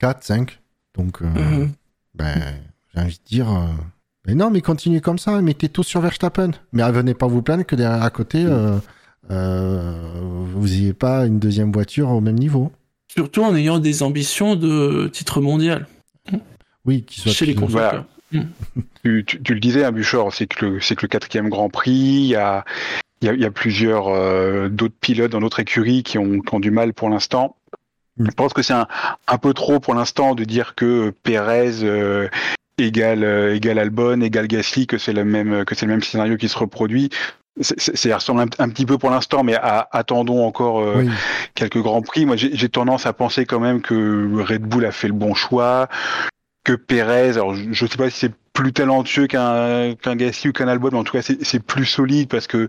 4, 0.00 0.24
5. 0.24 0.58
Donc, 0.98 1.22
euh, 1.22 1.26
euh, 1.36 1.66
ben, 2.14 2.34
j'ai 2.92 3.00
envie 3.00 3.18
de 3.24 3.28
dire, 3.28 3.48
euh, 3.50 3.66
mais 4.26 4.34
non, 4.34 4.50
mais 4.50 4.60
continuez 4.60 5.00
comme 5.00 5.18
ça, 5.18 5.40
mettez 5.40 5.68
tout 5.68 5.84
sur 5.84 6.00
Verstappen. 6.00 6.50
Mais 6.72 6.82
venez 6.90 7.14
pas 7.14 7.28
vous 7.28 7.40
plaindre 7.40 7.64
que 7.64 7.76
derrière 7.76 8.02
à 8.02 8.10
côté, 8.10 8.44
euh, 8.44 8.78
euh, 9.30 9.94
vous 10.54 10.66
n'ayez 10.66 10.92
pas 10.92 11.24
une 11.26 11.38
deuxième 11.38 11.70
voiture 11.72 12.08
au 12.10 12.20
même 12.20 12.38
niveau. 12.38 12.72
surtout 13.06 13.44
en 13.44 13.54
ayant 13.54 13.78
des 13.78 14.02
ambitions 14.02 14.56
de 14.56 15.08
titre 15.12 15.40
mondial 15.40 15.86
Oui, 16.84 17.04
qui 17.04 17.20
soit 17.20 17.32
chez 17.32 17.46
les 17.46 17.54
pilote. 17.54 18.04
Tu, 19.04 19.24
tu- 19.26 19.42
tu 19.42 19.54
le 19.54 19.60
disais, 19.60 19.84
hein, 19.84 19.92
Buchor, 19.92 20.32
c'est 20.34 20.46
que 20.46 20.64
le, 20.66 20.80
c'est 20.80 20.96
que 20.96 21.02
le 21.02 21.08
quatrième 21.08 21.48
Grand 21.48 21.68
Prix, 21.68 21.90
il 21.92 22.26
y 22.26 22.36
a, 22.36 22.64
il 23.20 23.26
y 23.26 23.28
a, 23.30 23.34
y 23.34 23.44
a 23.44 23.50
plusieurs 23.50 24.08
euh, 24.08 24.68
d'autres 24.68 24.94
pilotes 25.00 25.32
dans 25.32 25.40
d'autres 25.40 25.60
écuries 25.60 26.02
qui 26.02 26.18
ont, 26.18 26.40
qui 26.40 26.54
ont 26.54 26.60
du 26.60 26.70
mal 26.70 26.92
pour 26.94 27.08
l'instant. 27.10 27.56
Mm. 28.16 28.26
Je 28.26 28.30
pense 28.34 28.52
que 28.52 28.62
c'est 28.62 28.72
un, 28.72 28.86
un 29.28 29.38
peu 29.38 29.52
trop 29.54 29.80
pour 29.80 29.94
l'instant 29.94 30.34
de 30.34 30.44
dire 30.44 30.74
que 30.74 31.10
Pérez 31.22 31.82
euh, 31.82 32.28
égale, 32.78 33.24
euh, 33.24 33.54
égale 33.54 33.78
Albon, 33.78 34.20
égale 34.22 34.46
Gasly, 34.48 34.86
que 34.86 34.98
c'est 34.98 35.12
le 35.12 35.24
même 35.24 35.64
que 35.64 35.74
c'est 35.74 35.86
le 35.86 35.92
même 35.92 36.02
scénario 36.02 36.36
qui 36.36 36.48
se 36.48 36.58
reproduit. 36.58 37.10
Ça 37.60 38.14
ressemble 38.16 38.40
un, 38.40 38.46
un 38.64 38.68
petit 38.70 38.86
peu 38.86 38.96
pour 38.96 39.10
l'instant, 39.10 39.44
mais 39.44 39.56
à- 39.56 39.86
attendons 39.92 40.42
encore 40.46 40.80
euh, 40.80 41.02
Oui, 41.04 41.10
quelques 41.54 41.82
grands 41.82 42.00
prix. 42.00 42.24
Moi, 42.24 42.36
j'ai 42.36 42.68
tendance 42.70 43.04
à 43.04 43.12
penser 43.12 43.44
quand 43.44 43.60
même 43.60 43.82
que 43.82 44.40
Red 44.42 44.62
Bull 44.62 44.86
a 44.86 44.90
fait 44.90 45.08
le 45.08 45.12
bon 45.12 45.34
choix, 45.34 45.88
que 46.64 46.72
Perez, 46.72 47.30
alors 47.30 47.54
je 47.54 47.68
ne 47.84 47.88
sais 47.90 47.96
pas 47.96 48.10
si 48.10 48.18
c'est 48.18 48.32
plus 48.52 48.72
talentueux 48.72 49.26
qu'un 49.26 49.94
qu'un 49.94 50.16
Gasly 50.16 50.50
ou 50.50 50.52
qu'un 50.52 50.68
Albon, 50.68 50.90
mais 50.92 50.98
en 50.98 51.04
tout 51.04 51.12
cas 51.12 51.22
c'est 51.22 51.62
plus 51.62 51.86
solide 51.86 52.28
parce 52.28 52.46
que 52.46 52.68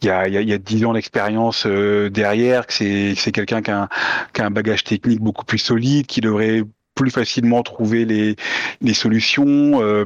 il 0.00 0.06
y 0.06 0.10
a, 0.10 0.28
y, 0.28 0.36
a, 0.36 0.40
y 0.42 0.52
a 0.52 0.58
10 0.58 0.84
ans 0.84 0.92
d'expérience 0.92 1.66
euh, 1.66 2.08
derrière, 2.08 2.66
que 2.66 2.72
c'est 2.72 3.14
que 3.14 3.20
c'est 3.20 3.32
quelqu'un 3.32 3.62
qui 3.62 3.70
a, 3.72 3.88
qui 4.32 4.40
a 4.40 4.46
un 4.46 4.50
bagage 4.50 4.84
technique 4.84 5.20
beaucoup 5.20 5.44
plus 5.44 5.58
solide, 5.58 6.06
qui 6.06 6.20
devrait 6.20 6.62
plus 6.94 7.10
facilement 7.10 7.62
trouver 7.62 8.04
les, 8.04 8.36
les 8.80 8.94
solutions. 8.94 9.82
Euh, 9.82 10.04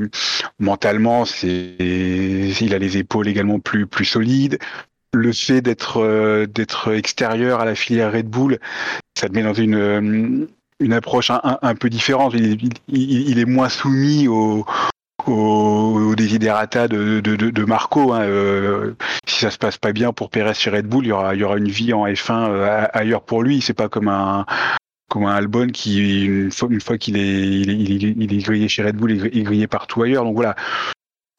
mentalement, 0.58 1.24
c'est 1.24 1.76
il 1.78 2.74
a 2.74 2.78
les 2.78 2.98
épaules 2.98 3.28
également 3.28 3.58
plus 3.60 3.86
plus 3.86 4.04
solides. 4.04 4.58
Le 5.14 5.32
fait 5.32 5.60
d'être 5.60 5.98
euh, 6.02 6.46
d'être 6.46 6.92
extérieur 6.94 7.60
à 7.60 7.64
la 7.64 7.74
filière 7.74 8.12
Red 8.12 8.28
Bull, 8.28 8.58
ça 9.18 9.28
te 9.28 9.34
met 9.34 9.42
dans 9.42 9.54
une 9.54 9.74
euh, 9.74 10.46
une 10.82 10.92
approche 10.92 11.30
un, 11.30 11.74
peu 11.74 11.88
différente. 11.88 12.34
Il, 12.88 13.38
est 13.38 13.44
moins 13.44 13.68
soumis 13.68 14.28
au 14.28 14.66
au, 15.26 16.14
de, 16.16 17.64
Marco. 17.64 18.12
Hein. 18.12 18.22
Euh, 18.22 18.94
si 19.26 19.40
ça 19.40 19.50
se 19.50 19.58
passe 19.58 19.78
pas 19.78 19.92
bien 19.92 20.12
pour 20.12 20.30
Perez 20.30 20.54
chez 20.54 20.70
Red 20.70 20.86
Bull, 20.86 21.04
il 21.04 21.08
y 21.08 21.12
aura, 21.12 21.56
une 21.56 21.68
vie 21.68 21.92
en 21.92 22.06
F1 22.06 22.48
euh, 22.50 22.86
ailleurs 22.92 23.22
pour 23.22 23.42
lui. 23.42 23.60
C'est 23.60 23.74
pas 23.74 23.88
comme 23.88 24.08
un 24.08 24.46
comme 25.08 25.26
un 25.26 25.34
Albon 25.34 25.66
qui 25.68 26.24
une 26.24 26.50
fois, 26.50 26.96
qu'il 26.96 27.18
est 27.18 27.48
il, 27.48 27.70
est 27.70 27.74
il, 27.74 28.04
est, 28.04 28.14
il 28.16 28.34
est 28.34 28.42
grillé 28.42 28.68
chez 28.68 28.82
Red 28.82 28.96
Bull, 28.96 29.12
il 29.12 29.38
est 29.38 29.42
grillé 29.42 29.66
partout 29.66 30.02
ailleurs. 30.02 30.24
Donc 30.24 30.34
voilà. 30.34 30.56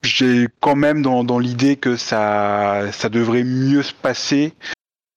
J'ai 0.04 0.48
quand 0.60 0.76
même 0.76 1.02
dans, 1.02 1.24
dans 1.24 1.40
l'idée 1.40 1.78
que 1.78 1.96
ça, 1.96 2.92
ça 2.92 3.10
devrait 3.10 3.46
mieux 3.46 3.84
se 3.84 3.94
passer 3.94 4.54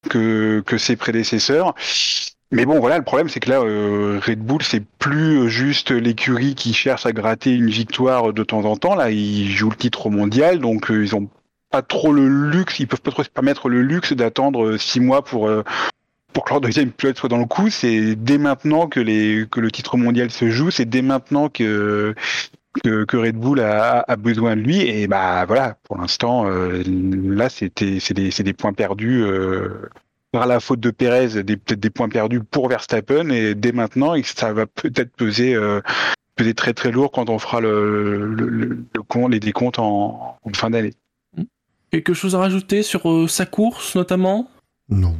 que, 0.08 0.62
que 0.64 0.78
ses 0.78 0.96
prédécesseurs. 0.96 1.74
Mais 2.52 2.64
bon, 2.64 2.78
voilà, 2.78 2.98
le 2.98 3.04
problème, 3.04 3.28
c'est 3.28 3.40
que 3.40 3.50
là, 3.50 3.60
euh, 3.60 4.20
Red 4.24 4.38
Bull, 4.38 4.62
c'est 4.62 4.84
plus 4.98 5.50
juste 5.50 5.90
l'écurie 5.90 6.54
qui 6.54 6.72
cherche 6.72 7.04
à 7.04 7.12
gratter 7.12 7.52
une 7.52 7.70
victoire 7.70 8.32
de 8.32 8.44
temps 8.44 8.64
en 8.64 8.76
temps. 8.76 8.94
Là, 8.94 9.10
ils 9.10 9.50
jouent 9.50 9.70
le 9.70 9.76
titre 9.76 10.10
mondial, 10.10 10.60
donc 10.60 10.90
euh, 10.90 11.02
ils 11.02 11.16
ont 11.16 11.28
pas 11.70 11.82
trop 11.82 12.12
le 12.12 12.28
luxe, 12.28 12.78
ils 12.78 12.86
peuvent 12.86 13.00
pas 13.00 13.10
trop 13.10 13.24
se 13.24 13.30
permettre 13.30 13.68
le 13.68 13.82
luxe 13.82 14.12
d'attendre 14.12 14.64
euh, 14.64 14.78
six 14.78 15.00
mois 15.00 15.24
pour 15.24 15.48
euh, 15.48 15.64
pour 16.32 16.44
que 16.44 16.50
leur 16.50 16.60
deuxième 16.60 16.92
pilote 16.92 17.18
soit 17.18 17.28
dans 17.28 17.38
le 17.38 17.46
coup. 17.46 17.70
C'est 17.70 18.14
dès 18.14 18.38
maintenant 18.38 18.86
que 18.86 19.00
les 19.00 19.46
que 19.50 19.60
le 19.60 19.70
titre 19.72 19.96
mondial 19.96 20.30
se 20.30 20.48
joue, 20.50 20.70
c'est 20.70 20.84
dès 20.84 21.02
maintenant 21.02 21.48
que 21.48 22.14
que, 22.82 23.16
Red 23.16 23.36
Bull 23.36 23.60
a, 23.60 24.04
a 24.06 24.16
besoin 24.16 24.56
de 24.56 24.60
lui. 24.60 24.80
Et 24.80 25.06
bah 25.06 25.44
voilà, 25.46 25.76
pour 25.84 25.96
l'instant, 25.96 26.46
euh, 26.46 26.82
là, 26.86 27.48
c'était 27.48 27.98
c'est 28.00 28.14
des 28.14 28.52
points 28.52 28.72
perdus. 28.72 29.22
Euh, 29.22 29.88
par 30.38 30.46
la 30.46 30.60
faute 30.60 30.80
de 30.80 30.90
Pérez, 30.90 31.42
des- 31.42 31.56
peut-être 31.56 31.80
des 31.80 31.90
points 31.90 32.08
perdus 32.08 32.40
pour 32.40 32.68
Verstappen, 32.68 33.30
et 33.30 33.54
dès 33.54 33.72
maintenant, 33.72 34.14
et 34.14 34.22
ça 34.22 34.52
va 34.52 34.66
peut-être 34.66 35.12
peser, 35.16 35.54
euh, 35.54 35.80
peser 36.34 36.52
très 36.54 36.74
très 36.74 36.90
lourd 36.90 37.10
quand 37.10 37.30
on 37.30 37.38
fera 37.38 37.60
le, 37.60 38.34
le, 38.34 38.46
le, 38.48 38.84
le 38.94 39.02
compte, 39.02 39.32
les 39.32 39.40
décomptes 39.40 39.78
en, 39.78 40.36
en 40.42 40.50
fin 40.54 40.70
d'année. 40.70 40.92
Quelque 41.90 42.12
chose 42.14 42.34
à 42.34 42.38
rajouter 42.40 42.82
sur 42.82 43.10
euh, 43.10 43.26
sa 43.28 43.46
course 43.46 43.96
notamment? 43.96 44.50
Non. 44.90 45.16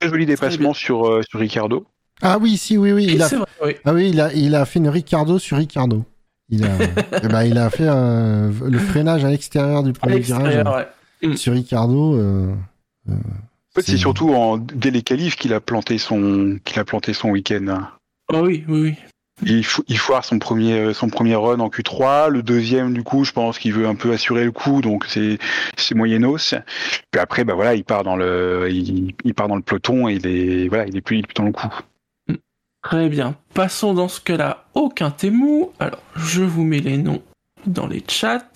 Très 0.00 0.08
joli 0.08 0.24
dépassement 0.26 0.72
sur, 0.72 1.06
euh, 1.06 1.22
sur 1.28 1.38
Ricardo. 1.40 1.84
Ah 2.22 2.38
oui, 2.40 2.56
si, 2.56 2.78
oui, 2.78 2.92
oui. 2.92 3.06
Il 3.10 3.20
a, 3.22 3.28
C'est 3.28 3.36
vrai, 3.36 3.46
oui. 3.62 3.72
ah 3.84 3.92
oui, 3.92 4.08
il 4.10 4.20
a, 4.20 4.32
il 4.32 4.54
a 4.54 4.64
fait 4.64 4.78
une 4.78 4.88
Ricardo 4.88 5.38
sur 5.38 5.58
Ricardo. 5.58 6.04
Il 6.48 6.64
a, 6.64 6.68
eh 7.22 7.28
ben, 7.28 7.42
il 7.44 7.58
a 7.58 7.68
fait 7.68 7.86
euh, 7.86 8.50
le 8.64 8.78
freinage 8.78 9.24
à 9.24 9.30
l'extérieur 9.30 9.82
du 9.82 9.92
premier 9.92 10.20
virage 10.20 10.64
ouais. 11.22 11.36
sur 11.36 11.52
Ricardo. 11.52 12.18
En 13.76 13.80
fait, 13.82 13.90
c'est 13.90 13.98
surtout 13.98 14.30
en, 14.32 14.56
dès 14.56 14.90
les 14.90 15.02
qualifs 15.02 15.36
qu'il 15.36 15.52
a 15.52 15.60
planté 15.60 15.98
son, 15.98 16.58
qu'il 16.64 16.78
a 16.78 16.84
planté 16.84 17.12
son 17.12 17.28
week-end. 17.30 17.66
Ah 18.32 18.42
oui, 18.42 18.64
oui, 18.68 18.80
oui. 18.80 18.94
Il, 19.44 19.60
fo- 19.64 19.84
il 19.86 19.98
foire 19.98 20.24
son 20.24 20.38
premier, 20.38 20.72
euh, 20.78 20.94
son 20.94 21.08
premier 21.10 21.34
run 21.34 21.60
en 21.60 21.68
Q3. 21.68 22.30
Le 22.30 22.42
deuxième, 22.42 22.94
du 22.94 23.02
coup, 23.02 23.24
je 23.24 23.32
pense 23.32 23.58
qu'il 23.58 23.74
veut 23.74 23.86
un 23.86 23.94
peu 23.94 24.12
assurer 24.12 24.44
le 24.44 24.50
coup, 24.50 24.80
donc 24.80 25.04
c'est, 25.06 25.38
c'est 25.76 25.94
moyennos. 25.94 26.54
Puis 27.10 27.20
après, 27.20 27.44
bah 27.44 27.52
voilà, 27.52 27.74
il 27.74 27.84
part 27.84 28.02
dans 28.02 28.16
le, 28.16 28.68
il, 28.70 29.14
il 29.24 29.34
part 29.34 29.48
dans 29.48 29.56
le 29.56 29.62
peloton 29.62 30.08
et 30.08 30.14
il 30.14 30.26
est, 30.26 30.68
voilà, 30.68 30.86
il 30.86 30.96
est 30.96 31.02
plus, 31.02 31.16
il 31.16 31.18
est 31.20 31.26
plus 31.26 31.34
dans 31.34 31.44
le 31.44 31.52
coup. 31.52 31.68
Très 32.82 33.10
bien. 33.10 33.36
Passons 33.52 33.92
dans 33.92 34.08
ce 34.08 34.20
cas-là 34.22 34.64
au 34.72 34.88
Quintemou. 34.88 35.72
Alors, 35.80 36.00
je 36.14 36.42
vous 36.42 36.64
mets 36.64 36.80
les 36.80 36.96
noms 36.96 37.22
dans 37.66 37.86
les 37.86 38.02
chats. 38.08 38.48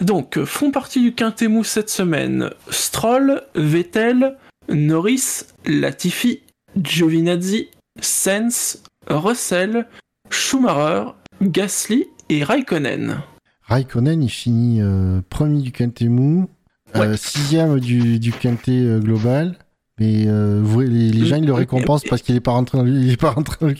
Donc, 0.00 0.36
euh, 0.36 0.44
font 0.44 0.70
partie 0.70 1.00
du 1.00 1.14
Quintemou 1.14 1.64
cette 1.64 1.90
semaine 1.90 2.50
Stroll, 2.70 3.42
Vettel, 3.54 4.36
Norris, 4.68 5.44
Latifi, 5.64 6.42
Giovinazzi, 6.76 7.68
Sens, 8.00 8.82
Russell, 9.08 9.86
Schumacher, 10.30 11.12
Gasly 11.40 12.06
et 12.28 12.44
Raikkonen. 12.44 13.20
Raikkonen, 13.62 14.22
il 14.22 14.30
finit 14.30 14.80
euh, 14.80 15.20
premier 15.28 15.60
du 15.60 15.72
Quintet-Mou, 15.72 16.48
euh, 16.94 17.16
sixième 17.16 17.80
du, 17.80 18.18
du 18.18 18.32
Quintet 18.32 18.72
euh, 18.72 19.00
global. 19.00 19.58
Mais 19.98 20.26
vous, 20.60 20.80
les, 20.80 21.10
les 21.10 21.26
gens, 21.26 21.36
ils 21.36 21.46
le 21.46 21.54
récompensent 21.54 22.04
parce 22.04 22.20
qu'il 22.20 22.36
est 22.36 22.40
pas 22.40 22.50
rentré 22.50 22.76
dans 22.76 22.84
le, 22.84 22.90
il 22.90 23.10
est 23.10 23.16
pas 23.16 23.30
rentré 23.30 23.56
dans 23.62 23.68
le. 23.68 23.74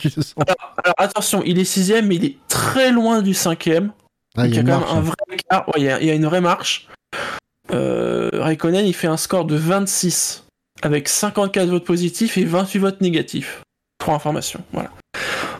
Alors 0.82 0.94
attention, 0.96 1.42
il 1.44 1.58
est 1.58 1.64
sixième, 1.64 2.06
mais 2.06 2.14
il 2.16 2.24
est 2.24 2.38
très 2.48 2.90
loin 2.90 3.20
du 3.20 3.34
cinquième. 3.34 3.92
Ah, 4.36 4.42
Donc, 4.42 4.50
il 4.50 4.54
y 4.54 4.58
a 4.58 4.60
une 4.60 4.66
quand 4.68 4.78
marche, 4.80 4.92
même 4.92 4.96
un 4.96 4.98
hein. 4.98 5.02
vrai 5.02 5.16
écart. 5.34 5.68
Ouais, 5.68 5.74
il 5.78 5.82
y, 5.82 6.06
y 6.06 6.10
a 6.10 6.14
une 6.14 6.26
vraie 6.26 6.40
marche. 6.40 6.88
Euh, 7.72 8.30
Raikkonen, 8.32 8.86
il 8.86 8.94
fait 8.94 9.06
un 9.08 9.16
score 9.16 9.44
de 9.44 9.56
26 9.56 10.44
avec 10.82 11.08
54 11.08 11.68
votes 11.68 11.84
positifs 11.84 12.38
et 12.38 12.44
28 12.44 12.78
votes 12.78 13.00
négatifs. 13.00 13.62
Trois 13.98 14.14
informations, 14.14 14.62
voilà. 14.72 14.90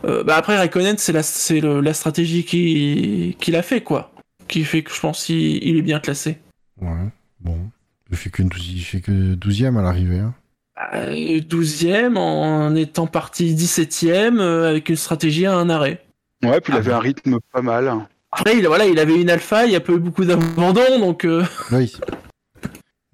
Euh, 0.05 0.23
bah 0.23 0.37
après, 0.37 0.55
Raikkonen, 0.57 0.97
c'est 0.97 1.11
la, 1.11 1.23
c'est 1.23 1.59
le- 1.59 1.81
la 1.81 1.93
stratégie 1.93 2.45
qui- 2.45 3.35
qu'il 3.39 3.55
a 3.55 3.61
fait, 3.63 3.81
quoi. 3.81 4.11
Qui 4.47 4.63
fait 4.63 4.83
que 4.83 4.93
je 4.93 4.99
pense 4.99 5.25
qu'il 5.25 5.61
il 5.67 5.75
est 5.77 5.81
bien 5.81 5.99
classé. 5.99 6.37
Ouais, 6.79 7.09
bon. 7.41 7.57
Il 8.09 8.15
fait 8.15 8.29
que, 8.29 8.43
12 8.43 8.71
il 8.71 8.81
fait 8.83 9.01
que 9.01 9.33
12e 9.35 9.75
à 9.77 9.81
l'arrivée. 9.81 10.19
Hein. 10.19 10.33
Euh, 10.93 11.41
12e 11.41 12.15
en 12.17 12.73
étant 12.75 13.07
parti 13.07 13.53
17e 13.55 14.39
euh, 14.39 14.69
avec 14.69 14.87
une 14.89 14.95
stratégie 14.95 15.45
à 15.47 15.55
un 15.55 15.69
arrêt. 15.69 16.05
Ouais, 16.43 16.61
puis 16.61 16.71
il 16.71 16.75
Ah 16.75 16.79
avait 16.79 16.91
bon. 16.91 16.95
un 16.97 16.99
rythme 16.99 17.37
pas 17.51 17.61
mal. 17.63 17.91
Après, 18.31 18.57
il, 18.57 18.67
voilà, 18.67 18.85
il 18.85 18.99
avait 18.99 19.19
une 19.19 19.29
alpha, 19.29 19.65
il 19.65 19.69
n'y 19.69 19.75
a 19.75 19.79
pas 19.79 19.93
eu 19.93 19.99
beaucoup 19.99 20.25
d'abandon, 20.25 20.99
donc... 20.99 21.25
euh, 21.25 21.43
Oui. 21.71 21.95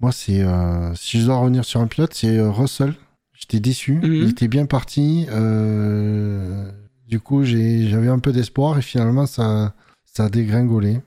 Moi, 0.00 0.12
c'est. 0.12 0.42
euh, 0.42 0.94
si 0.94 1.20
je 1.20 1.26
dois 1.26 1.36
revenir 1.36 1.64
sur 1.64 1.80
un 1.80 1.86
pilote, 1.86 2.12
c'est 2.14 2.36
euh, 2.36 2.50
Russell. 2.50 2.94
J'étais 3.32 3.60
déçu. 3.60 3.94
Mhm. 3.94 4.12
Il 4.14 4.30
était 4.30 4.48
bien 4.48 4.66
parti. 4.66 5.26
euh, 5.30 6.70
Du 7.08 7.20
coup, 7.20 7.44
j'ai- 7.44 7.88
j'avais 7.88 8.08
un 8.08 8.18
peu 8.18 8.32
d'espoir 8.32 8.76
et 8.78 8.82
finalement, 8.82 9.26
ça, 9.26 9.74
ça 10.04 10.24
a 10.24 10.28
dégringolé. 10.28 11.00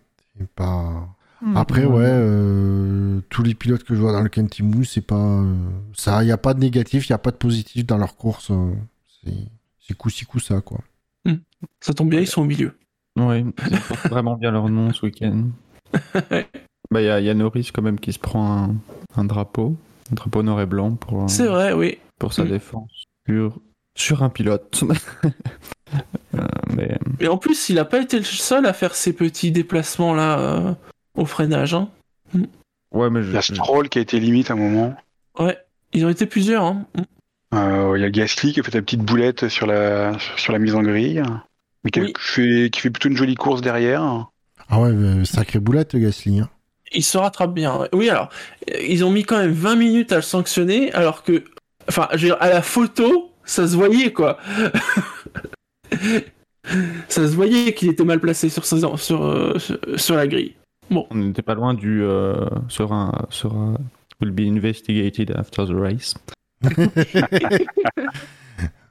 Pas. 0.55 1.07
Après, 1.55 1.85
ouais, 1.85 2.05
euh, 2.05 3.19
tous 3.29 3.43
les 3.43 3.53
pilotes 3.55 3.83
que 3.83 3.93
je 3.95 3.99
vois 3.99 4.11
dans 4.11 4.21
le 4.21 4.29
Kentimou, 4.29 4.83
c'est 4.83 5.01
pas. 5.01 5.15
euh, 5.15 5.53
ça, 5.93 6.23
il 6.23 6.27
n'y 6.27 6.31
a 6.31 6.37
pas 6.37 6.53
de 6.53 6.59
négatif, 6.59 7.07
il 7.07 7.11
n'y 7.11 7.15
a 7.15 7.19
pas 7.19 7.31
de 7.31 7.35
positif 7.37 7.85
dans 7.85 7.97
leur 7.97 8.15
course. 8.15 8.51
c'est 9.23 9.33
c'est 9.79 9.95
coup-ci, 9.95 10.25
coup-ça, 10.25 10.61
quoi. 10.61 10.79
Ça 11.81 11.93
tombe 11.93 12.09
bien, 12.09 12.19
ils 12.19 12.27
sont 12.27 12.41
au 12.41 12.45
milieu. 12.45 12.73
Ouais, 13.17 13.41
ils 13.71 13.79
portent 13.81 14.07
vraiment 14.09 14.35
bien 14.35 14.51
leur 14.51 14.69
nom 14.69 14.93
ce 14.93 15.05
week-end. 15.05 15.43
Bah, 16.89 17.01
il 17.01 17.05
y, 17.05 17.09
a- 17.09 17.19
y 17.19 17.29
a 17.29 17.33
Norris 17.33 17.71
quand 17.73 17.81
même 17.81 17.99
qui 17.99 18.13
se 18.13 18.19
prend 18.19 18.63
un, 18.63 18.75
un 19.17 19.25
drapeau, 19.25 19.75
un 20.09 20.15
drapeau 20.15 20.41
noir 20.41 20.61
et 20.61 20.65
blanc 20.65 20.91
pour, 20.95 21.23
euh, 21.23 21.27
C'est 21.27 21.47
vrai, 21.47 21.73
oui. 21.73 21.97
pour 22.17 22.31
sa 22.31 22.45
Mm. 22.45 22.49
défense 22.49 23.03
sur, 23.27 23.59
sur 23.97 24.23
un 24.23 24.29
pilote. 24.29 24.83
Euh, 26.35 26.41
mais 26.75 26.97
Et 27.21 27.27
en 27.29 27.37
plus, 27.37 27.69
il 27.69 27.79
a 27.79 27.85
pas 27.85 28.01
été 28.01 28.17
le 28.17 28.23
seul 28.25 28.65
à 28.65 28.73
faire 28.73 28.93
ces 28.95 29.13
petits 29.13 29.51
déplacements 29.51 30.13
là 30.13 30.37
euh, 30.39 30.73
au 31.15 31.25
freinage. 31.25 31.73
Hein. 31.73 31.89
ouais, 32.91 33.09
mais 33.09 33.23
je, 33.23 33.29
Il 33.29 33.33
y 33.33 33.37
a 33.37 33.41
Stroll 33.41 33.87
qui 33.89 33.97
a 33.97 34.01
été 34.01 34.19
limite 34.19 34.51
à 34.51 34.53
un 34.53 34.57
moment. 34.57 34.95
Ouais, 35.39 35.57
ils 35.93 36.05
ont 36.05 36.09
été 36.09 36.25
plusieurs. 36.25 36.63
Hein. 36.65 36.85
Euh, 37.53 37.93
il 37.97 38.01
y 38.01 38.05
a 38.05 38.09
Gasly 38.09 38.51
qui 38.53 38.59
a 38.59 38.63
fait 38.63 38.71
sa 38.71 38.81
petite 38.81 39.01
boulette 39.01 39.47
sur 39.47 39.65
la, 39.65 40.17
sur 40.35 40.51
la 40.51 40.59
mise 40.59 40.75
en 40.75 40.81
grille. 40.83 41.23
Mais 41.87 41.91
qui, 41.91 41.99
a- 41.99 42.03
Oui. 42.03 42.13
qui 42.13 42.21
fait, 42.21 42.69
qui 42.71 42.79
fait 42.81 42.89
plutôt 42.89 43.07
une 43.09 43.15
jolie 43.17 43.35
course 43.35 43.61
derrière. 43.61 44.27
Ah 44.69 44.79
ouais, 44.81 44.89
euh, 44.89 45.23
sacrée 45.23 45.59
boulette, 45.59 45.95
Gasly. 45.95 46.41
Hein. 46.41 46.49
Il 46.93 47.03
se 47.03 47.17
rattrape 47.17 47.53
bien. 47.53 47.87
Oui, 47.93 48.09
alors, 48.09 48.29
ils 48.81 49.03
ont 49.05 49.11
mis 49.11 49.23
quand 49.23 49.37
même 49.37 49.51
20 49.51 49.75
minutes 49.75 50.11
à 50.11 50.17
le 50.17 50.21
sanctionner, 50.21 50.91
alors 50.93 51.23
que, 51.23 51.43
enfin, 51.87 52.07
je 52.13 52.17
veux 52.17 52.27
dire, 52.27 52.37
à 52.41 52.49
la 52.49 52.61
photo, 52.61 53.31
ça 53.45 53.67
se 53.67 53.75
voyait 53.75 54.11
quoi. 54.11 54.37
ça 57.07 57.27
se 57.27 57.33
voyait 57.35 57.73
qu'il 57.73 57.89
était 57.89 58.03
mal 58.03 58.19
placé 58.19 58.49
sur, 58.49 58.65
sur, 58.65 59.23
euh, 59.23 59.57
sur, 59.57 59.77
sur 59.95 60.15
la 60.15 60.27
grille. 60.27 60.53
on 60.91 61.05
n'était 61.15 61.41
pas 61.41 61.55
loin 61.55 61.73
du 61.73 62.03
euh, 62.03 62.45
sera, 62.67 63.25
sera 63.29 63.75
will 64.21 64.31
be 64.31 64.41
investigated 64.41 65.31
after 65.37 65.65
the 65.65 65.73
race. 65.73 66.13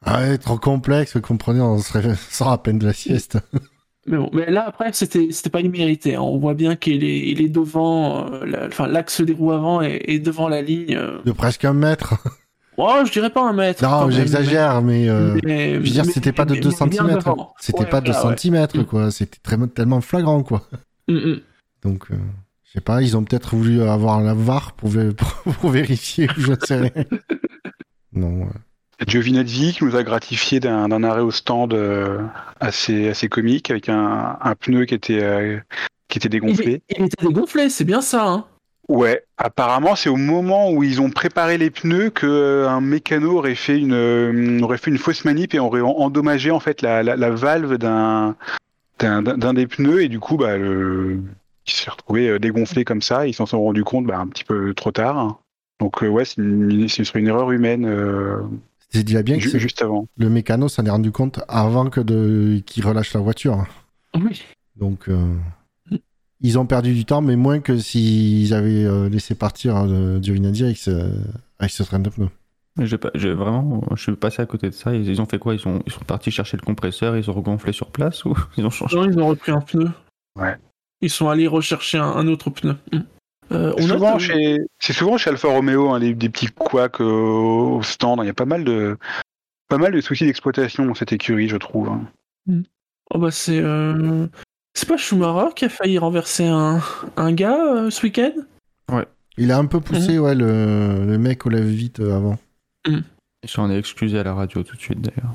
Ah 0.06 0.20
ouais, 0.20 0.38
trop 0.38 0.56
complexe, 0.58 1.14
vous 1.16 1.20
comprenez, 1.22 1.60
on 1.60 1.78
serait 1.78 2.14
sans 2.30 2.50
à 2.50 2.58
peine 2.58 2.78
de 2.78 2.86
la 2.86 2.92
sieste. 2.92 3.38
Mais 4.08 4.18
bon, 4.18 4.30
mais 4.32 4.48
là 4.52 4.64
après 4.68 4.92
c'était 4.92 5.32
c'était 5.32 5.50
pas 5.50 5.60
immérité. 5.60 6.14
hein. 6.14 6.20
On 6.20 6.38
voit 6.38 6.54
bien 6.54 6.76
qu'il 6.76 7.02
est 7.02 7.28
il 7.28 7.40
est 7.42 7.48
devant, 7.48 8.32
euh, 8.32 8.46
la- 8.46 8.66
enfin 8.68 8.86
l'axe 8.86 9.20
des 9.20 9.32
roues 9.32 9.50
avant 9.50 9.80
est, 9.82 10.00
est 10.06 10.20
devant 10.20 10.48
la 10.48 10.62
ligne. 10.62 10.94
euh. 10.94 11.18
De 11.24 11.32
presque 11.32 11.64
un 11.64 11.72
mètre. 11.74 12.14
Oh, 12.78 12.92
je 13.06 13.10
dirais 13.10 13.30
pas 13.30 13.40
un 13.48 13.54
mètre. 13.54 13.82
Non, 13.82 14.10
j'exagère, 14.10 14.82
mais... 14.82 15.08
euh, 15.08 15.38
mais- 15.46 15.72
Je 15.76 15.78
veux 15.78 15.82
dire, 15.84 16.04
c'était 16.04 16.30
pas 16.32 16.44
de 16.44 16.52
mais- 16.52 16.60
2 16.60 16.68
mais 16.78 16.86
bien 16.88 17.06
cm. 17.08 17.20
C'était 17.58 17.80
Ouais, 17.80 17.86
pas 17.88 18.02
de 18.02 18.12
voilà, 18.12 18.20
centimètres, 18.20 18.76
Mm. 18.78 18.84
quoi. 18.84 19.10
C'était 19.10 19.38
très, 19.42 19.56
tellement 19.68 20.02
flagrant, 20.02 20.42
quoi. 20.42 20.68
Mm, 21.08 21.14
mm. 21.14 21.40
Donc, 21.84 22.04
je 22.10 22.72
sais 22.74 22.82
pas, 22.82 23.00
ils 23.00 23.16
ont 23.16 23.24
peut-être 23.24 23.56
voulu 23.56 23.80
avoir 23.80 24.20
la 24.20 24.34
VAR 24.34 24.72
pour, 24.74 24.90
pour 25.62 25.70
vérifier, 25.70 26.28
je 26.36 26.52
ne 26.52 26.56
sais 26.66 26.76
rien. 26.76 27.04
Non, 28.12 28.40
ouais. 28.42 28.50
Giovinazzi 29.04 29.72
qui 29.72 29.84
nous 29.84 29.96
a 29.96 30.02
gratifié 30.02 30.60
d'un 30.60 31.02
arrêt 31.02 31.20
au 31.20 31.30
stand 31.30 31.74
euh, 31.74 32.18
assez, 32.60 33.08
assez 33.08 33.28
comique 33.28 33.70
avec 33.70 33.88
un, 33.88 34.38
un 34.40 34.54
pneu 34.54 34.84
qui 34.84 34.94
était, 34.94 35.22
euh, 35.22 35.58
qui 36.08 36.18
était 36.18 36.28
dégonflé. 36.28 36.82
il 36.96 37.04
était 37.04 37.26
dégonflé, 37.26 37.68
c'est 37.68 37.84
bien 37.84 38.00
ça. 38.00 38.26
Hein. 38.26 38.44
Ouais, 38.88 39.24
apparemment 39.36 39.96
c'est 39.96 40.08
au 40.08 40.16
moment 40.16 40.70
où 40.70 40.84
ils 40.84 41.00
ont 41.00 41.10
préparé 41.10 41.58
les 41.58 41.70
pneus 41.70 42.10
que 42.10 42.26
euh, 42.26 42.68
un 42.68 42.80
mécano 42.80 43.38
aurait 43.38 43.56
fait 43.56 43.78
une 43.78 44.62
aurait 44.62 44.78
fait 44.78 44.92
une 44.92 44.98
fausse 44.98 45.24
manip 45.24 45.54
et 45.54 45.58
aurait 45.58 45.80
en- 45.80 45.88
endommagé 45.88 46.52
en 46.52 46.60
fait 46.60 46.82
la, 46.82 47.02
la, 47.02 47.16
la 47.16 47.30
valve 47.30 47.78
d'un 47.78 48.36
des 49.54 49.66
pneus 49.66 50.04
et 50.04 50.08
du 50.08 50.20
coup 50.20 50.36
bah 50.36 50.56
le 50.56 51.20
il 51.66 51.72
s'est 51.72 51.90
retrouvé 51.90 52.38
dégonflé 52.38 52.84
comme 52.84 53.02
ça, 53.02 53.26
ils 53.26 53.34
s'en 53.34 53.46
sont 53.46 53.60
rendus 53.60 53.84
compte 53.84 54.06
bah, 54.06 54.18
un 54.18 54.28
petit 54.28 54.44
peu 54.44 54.72
trop 54.74 54.92
tard. 54.92 55.40
Donc 55.80 56.02
euh, 56.02 56.08
ouais, 56.08 56.24
c'est 56.24 56.38
une, 56.38 57.26
erreur 57.26 57.50
humaine 57.50 57.84
C'est 58.90 59.04
déjà 59.04 59.22
bien 59.22 59.38
que 59.38 59.58
juste 59.58 59.82
avant. 59.82 60.06
le 60.16 60.30
mécano 60.30 60.68
s'en 60.68 60.84
est 60.84 60.90
rendu 60.90 61.10
compte 61.10 61.40
avant 61.48 61.90
que 61.90 62.00
de 62.00 62.62
qu'il 62.64 62.86
relâche 62.86 63.12
la 63.14 63.20
voiture. 63.20 63.66
Oui. 64.14 64.42
Donc, 64.76 65.08
euh, 65.08 65.34
ils 66.40 66.58
ont 66.58 66.66
perdu 66.66 66.94
du 66.94 67.04
temps, 67.04 67.22
mais 67.22 67.36
moins 67.36 67.60
que 67.60 67.78
s'ils 67.78 68.54
avaient 68.54 68.84
euh, 68.84 69.08
laissé 69.08 69.34
partir 69.34 69.76
euh, 69.76 70.20
Giovinazzi 70.20 70.64
avec 70.64 70.76
ce, 70.76 71.10
avec 71.58 71.72
ce 71.72 71.82
train 71.82 71.98
de 71.98 72.10
pneus. 72.10 72.30
Pas, 72.98 73.10
j'ai 73.14 73.32
vraiment, 73.32 73.82
je 73.96 74.02
suis 74.02 74.16
passé 74.16 74.42
à 74.42 74.46
côté 74.46 74.68
de 74.68 74.74
ça. 74.74 74.94
Ils, 74.94 75.08
ils 75.08 75.20
ont 75.20 75.26
fait 75.26 75.38
quoi? 75.38 75.54
Ils 75.54 75.60
sont, 75.60 75.82
ils 75.86 75.92
sont 75.92 76.04
partis 76.04 76.30
chercher 76.30 76.58
le 76.58 76.62
compresseur, 76.62 77.16
ils 77.16 77.30
ont 77.30 77.32
regonflé 77.32 77.72
sur 77.72 77.90
place 77.90 78.24
ou 78.26 78.36
ils 78.58 78.66
ont 78.66 78.70
changé? 78.70 78.96
Non, 78.96 79.04
ils 79.10 79.18
ont 79.18 79.28
repris 79.28 79.52
un 79.52 79.60
pneu. 79.60 79.90
Ouais. 80.38 80.56
Ils 81.00 81.10
sont 81.10 81.28
allés 81.28 81.46
rechercher 81.46 81.98
un, 81.98 82.04
un 82.04 82.26
autre 82.28 82.50
pneu. 82.50 82.76
Mm. 82.92 82.98
Euh, 83.52 83.72
C'est 83.78 83.84
on 83.84 83.88
souvent, 83.88 84.18
chez... 84.18 84.58
c'est 84.80 84.92
souvent 84.92 85.16
chez 85.18 85.30
Alfa 85.30 85.48
Romeo 85.48 85.90
hein, 85.90 85.98
les- 86.00 86.14
des 86.14 86.28
petits 86.28 86.48
couacs 86.48 87.00
au, 87.00 87.76
au 87.76 87.82
stand. 87.82 88.20
Il 88.22 88.26
y 88.26 88.30
a 88.30 88.34
pas 88.34 88.44
mal 88.44 88.64
de 88.64 88.96
pas 89.68 89.78
mal 89.78 89.92
de 89.92 90.00
soucis 90.00 90.24
d'exploitation 90.26 90.84
dans 90.86 90.94
cette 90.94 91.12
écurie, 91.12 91.48
je 91.48 91.56
trouve. 91.56 91.88
hein. 91.88 92.62
Oh 93.14 93.18
bah 93.18 93.30
c'est 93.30 93.60
euh, 93.60 94.26
c'est 94.74 94.88
pas 94.88 94.96
Schumacher 94.96 95.54
qui 95.54 95.64
a 95.64 95.68
failli 95.68 95.98
renverser 95.98 96.46
un, 96.46 96.80
un 97.16 97.32
gars 97.32 97.58
euh, 97.64 97.90
ce 97.90 98.02
week-end? 98.02 98.32
Il 99.38 99.52
a 99.52 99.58
un 99.58 99.66
peu 99.66 99.80
poussé, 99.80 100.18
ouais, 100.18 100.34
le, 100.34 101.04
le 101.04 101.18
mec 101.18 101.44
au 101.44 101.50
lève-vite 101.50 102.00
euh, 102.00 102.16
avant. 102.16 102.38
Ils 102.86 103.02
s'en 103.46 103.70
est 103.70 103.78
excusé 103.78 104.18
à 104.18 104.22
la 104.22 104.32
radio 104.32 104.62
tout 104.62 104.74
de 104.76 104.80
suite 104.80 105.02
d'ailleurs. 105.02 105.34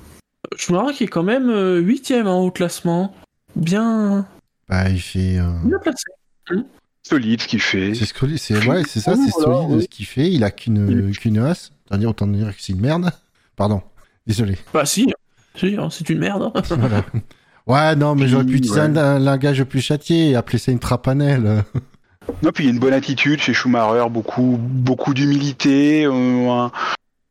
Schumacher 0.55 0.93
qui 0.95 1.03
est 1.03 1.07
quand 1.07 1.22
même 1.24 1.49
euh, 1.51 1.78
huitième 1.80 2.28
en 2.28 2.41
haut 2.43 2.49
classement. 2.49 3.14
Bien, 3.55 4.26
Bah, 4.68 4.89
il 4.89 4.99
fait. 4.99 5.38
euh, 5.38 5.51
bien 5.66 5.78
placé. 5.78 6.03
Solide 7.04 7.41
ce 7.41 7.47
qu'il 7.47 7.62
fait. 7.62 7.93
C'est 7.95 8.06
solide, 8.06 8.38
c'est 8.38 8.68
ouais, 8.68 8.84
c'est 8.88 8.99
ça, 8.99 9.16
c'est 9.16 9.32
Voilà, 9.32 9.62
solide 9.62 9.76
oui. 9.78 9.84
ce 9.84 9.88
qu'il 9.88 10.06
fait. 10.06 10.32
Il 10.32 10.43
a 10.43 10.52
qu'une 10.52 11.12
qu'une 11.16 11.39
as. 11.39 11.72
C'est-à-dire 11.88 12.10
autant 12.10 12.28
dire 12.28 12.47
que 12.56 12.62
c'est 12.62 12.74
une 12.74 12.82
merde. 12.82 13.12
Pardon, 13.56 13.82
désolé. 14.28 14.58
Bah 14.74 14.86
si, 14.86 15.12
si, 15.56 15.76
hein, 15.78 15.89
c'est 15.91 16.10
une 16.10 16.20
merde. 16.20 16.52
hein. 16.56 16.62
Voilà. 16.70 17.06
Ouais, 17.68 17.95
non, 17.95 18.16
mais 18.16 18.28
j'aurais 18.28 18.43
pu 18.43 18.52
Oui, 18.54 18.58
utiliser 18.58 18.80
ouais. 18.82 18.86
un, 18.88 18.97
un 18.97 19.20
langage 19.20 19.64
plus 19.66 19.82
châtié 19.82 20.32
et 20.32 20.36
appeler 20.36 20.58
ça 20.58 20.72
une 20.72 20.80
trapanelle. 20.80 21.64
Non, 22.43 22.52
puis 22.52 22.64
il 22.64 22.68
y 22.68 22.70
a 22.70 22.74
une 22.74 22.80
bonne 22.80 22.93
attitude 22.93 23.39
chez 23.39 23.54
Schumacher, 23.54 24.10
beaucoup, 24.10 24.58
beaucoup 24.60 25.14
d'humilité. 25.14 26.06
euh, 26.06 26.49
un- 26.49 26.72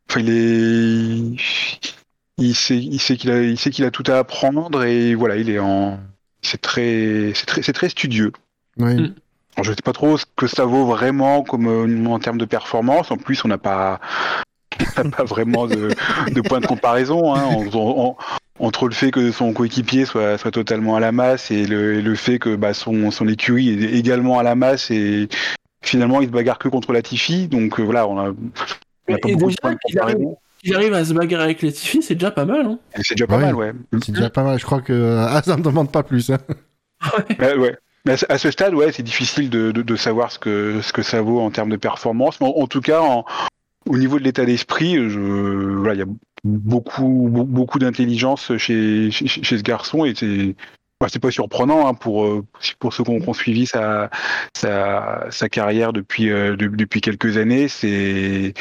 Enfin, 0.08 0.20
il 0.20 0.28
est, 0.30 1.36
il 2.38 2.54
sait, 2.54 2.76
il 2.78 2.98
sait 3.00 3.16
qu'il 3.16 3.30
a, 3.30 3.42
il 3.42 3.58
sait 3.58 3.70
qu'il 3.70 3.84
a 3.84 3.90
tout 3.92 4.02
à 4.08 4.18
apprendre 4.18 4.82
et 4.84 5.14
voilà, 5.14 5.36
il 5.36 5.48
est 5.48 5.58
en, 5.60 6.00
c'est 6.42 6.60
très, 6.60 7.32
c'est 7.34 7.46
très, 7.46 7.62
c'est 7.62 7.72
très 7.72 7.88
studieux. 7.88 8.32
Ouais. 8.76 8.94
Mm. 8.96 9.14
Je 9.62 9.70
sais 9.70 9.82
pas 9.84 9.92
trop 9.92 10.16
ce 10.16 10.24
que 10.36 10.46
ça 10.46 10.64
vaut 10.64 10.86
vraiment 10.86 11.42
comme 11.42 11.66
euh, 11.66 12.06
en 12.08 12.18
termes 12.18 12.38
de 12.38 12.44
performance. 12.44 13.10
En 13.10 13.16
plus, 13.16 13.44
on 13.44 13.48
n'a 13.48 13.58
pas, 13.58 14.00
on 14.98 15.04
n'a 15.04 15.10
pas 15.10 15.24
vraiment 15.24 15.66
de, 15.66 15.88
de 16.32 16.40
point 16.40 16.60
de 16.60 16.66
comparaison 16.66 17.34
hein, 17.34 17.42
en- 17.44 17.76
en- 17.78 18.16
entre 18.58 18.88
le 18.88 18.94
fait 18.94 19.10
que 19.10 19.32
son 19.32 19.52
coéquipier 19.52 20.04
soit, 20.06 20.38
soit 20.38 20.50
totalement 20.50 20.96
à 20.96 21.00
la 21.00 21.12
masse 21.12 21.50
et 21.50 21.66
le, 21.66 21.94
et 21.94 22.02
le 22.02 22.14
fait 22.14 22.38
que 22.38 22.56
bah, 22.56 22.74
son, 22.74 23.10
son 23.10 23.26
écurie 23.28 23.70
est 23.70 23.92
également 23.98 24.38
à 24.38 24.42
la 24.42 24.54
masse 24.54 24.90
et 24.90 25.28
finalement 25.82 26.20
il 26.20 26.26
se 26.28 26.32
bagarre 26.32 26.58
que 26.58 26.68
contre 26.68 26.92
Latifi. 26.92 27.48
Donc 27.48 27.80
euh, 27.80 27.82
voilà, 27.82 28.06
on 28.06 28.18
a, 28.18 28.24
on 28.24 28.28
a 28.30 28.34
Mais- 29.08 29.16
pas 29.18 29.28
et 29.28 29.36
beaucoup 29.36 29.50
de 29.52 29.56
points 29.60 29.72
de 29.72 29.78
comparaison. 29.82 30.38
Il 30.62 30.74
arrive 30.74 30.92
à 30.92 31.04
se 31.06 31.14
bagarrer 31.14 31.44
avec 31.44 31.62
Latifi, 31.62 32.02
c'est 32.02 32.14
déjà 32.14 32.30
pas 32.30 32.44
mal. 32.44 32.66
Hein. 32.66 32.78
C'est 33.02 33.14
déjà 33.14 33.26
pas 33.26 33.36
Ouais. 33.38 33.42
mal, 33.46 33.54
ouais. 33.54 33.72
C'est 34.04 34.12
déjà 34.12 34.28
pas 34.30 34.42
mal. 34.42 34.58
Je 34.58 34.64
crois 34.66 34.82
que 34.82 35.16
ah, 35.18 35.40
ça 35.44 35.56
me 35.56 35.62
demande 35.62 35.90
pas 35.90 36.02
plus. 36.02 36.30
hein. 36.30 36.38
Ouais, 37.38 37.56
ouais. 37.56 37.76
Mais 38.06 38.12
à 38.28 38.38
ce- 38.38 38.50
stade, 38.50 38.74
ouais, 38.74 38.92
c'est 38.92 39.02
difficile 39.02 39.50
de, 39.50 39.72
de, 39.72 39.82
de 39.82 39.96
savoir 39.96 40.32
ce 40.32 40.38
que, 40.38 40.80
ce 40.82 40.92
que 40.92 41.02
ça 41.02 41.20
vaut 41.20 41.40
en 41.40 41.50
termes 41.50 41.70
de 41.70 41.76
performance. 41.76 42.40
Mais 42.40 42.46
en, 42.46 42.66
tout 42.66 42.80
cas, 42.80 43.00
en- 43.00 43.24
au 43.88 43.96
niveau 43.98 44.18
de 44.18 44.24
l'état 44.24 44.44
d'esprit, 44.44 44.94
je, 45.10 45.18
voilà, 45.20 45.94
il 45.94 45.98
y 46.00 46.02
a 46.02 46.12
beaucoup, 46.44 47.28
be- 47.30 47.44
beaucoup 47.46 47.78
d'intelligence 47.78 48.56
chez, 48.56 49.10
chez, 49.10 49.26
chez 49.26 49.58
ce 49.58 49.62
garçon 49.62 50.04
et 50.04 50.14
c'est, 50.14 50.54
bah, 51.00 51.08
c'est 51.10 51.18
pas 51.18 51.30
surprenant 51.30 51.86
hein, 51.86 51.94
pour, 51.94 52.24
euh, 52.24 52.44
pour 52.78 52.92
ceux 52.94 53.04
qui 53.04 53.10
ont, 53.10 53.20
qui 53.20 53.28
ont 53.28 53.34
suivi 53.34 53.66
sa, 53.66 54.10
sa, 54.56 55.26
sa 55.30 55.48
carrière 55.48 55.92
depuis, 55.92 56.30
euh, 56.30 56.56
de- 56.56 56.68
depuis 56.68 57.00
quelques 57.02 57.36
années. 57.36 57.68
C'est, 57.68 58.54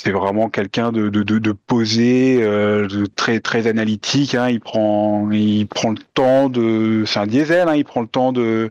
c'est 0.00 0.12
vraiment 0.12 0.48
quelqu'un 0.48 0.92
de, 0.92 1.08
de, 1.08 1.24
de, 1.24 1.38
de 1.38 1.52
posé, 1.52 2.38
euh, 2.40 2.86
de 2.86 3.06
très 3.06 3.40
très 3.40 3.66
analytique. 3.66 4.34
Hein. 4.36 4.48
Il 4.48 4.60
prend 4.60 5.28
il 5.32 5.66
prend 5.66 5.90
le 5.90 5.98
temps 6.14 6.48
de, 6.48 7.02
c'est 7.04 7.18
un 7.18 7.26
diesel. 7.26 7.68
Hein. 7.68 7.74
Il 7.74 7.84
prend 7.84 8.02
le 8.02 8.08
temps 8.08 8.32
de 8.32 8.70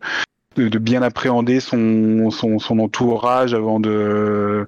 de, 0.55 0.69
de 0.69 0.80
bien 0.80 1.01
appréhender 1.01 1.59
son, 1.59 2.32
son 2.32 2.59
son 2.59 2.80
entourage 2.80 3.53
avant 3.53 3.80
de 3.80 4.65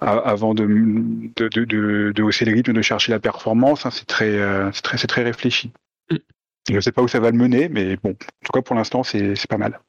avant 0.00 0.54
de 0.54 2.22
hausser 2.22 2.44
le 2.44 2.52
rythme, 2.52 2.74
de 2.74 2.82
chercher 2.82 3.10
la 3.10 3.18
performance. 3.18 3.86
Hein. 3.86 3.90
C'est 3.90 4.06
très 4.06 4.38
euh, 4.38 4.70
c'est 4.72 4.82
très 4.82 4.98
c'est 4.98 5.06
très 5.06 5.22
réfléchi. 5.22 5.72
Mm. 6.10 6.16
Je 6.70 6.80
sais 6.80 6.92
pas 6.92 7.02
où 7.02 7.08
ça 7.08 7.18
va 7.18 7.30
le 7.30 7.38
mener, 7.38 7.70
mais 7.70 7.96
bon, 7.96 8.10
en 8.10 8.44
tout 8.44 8.52
cas 8.52 8.60
pour 8.60 8.76
l'instant 8.76 9.02
c'est 9.02 9.34
c'est 9.36 9.48
pas 9.48 9.56
mal. 9.56 9.80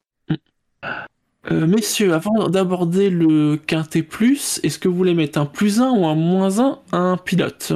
Euh, 1.51 1.65
messieurs, 1.67 2.13
avant 2.13 2.49
d'aborder 2.49 3.09
le 3.09 3.55
quintet 3.57 4.03
plus, 4.03 4.59
est-ce 4.63 4.77
que 4.77 4.87
vous 4.87 4.95
voulez 4.95 5.13
mettre 5.13 5.39
un 5.39 5.45
plus 5.45 5.79
1 5.81 5.89
ou 5.91 6.05
un 6.05 6.15
moins 6.15 6.59
1 6.59 6.79
à 6.91 6.97
un 6.97 7.17
pilote? 7.17 7.73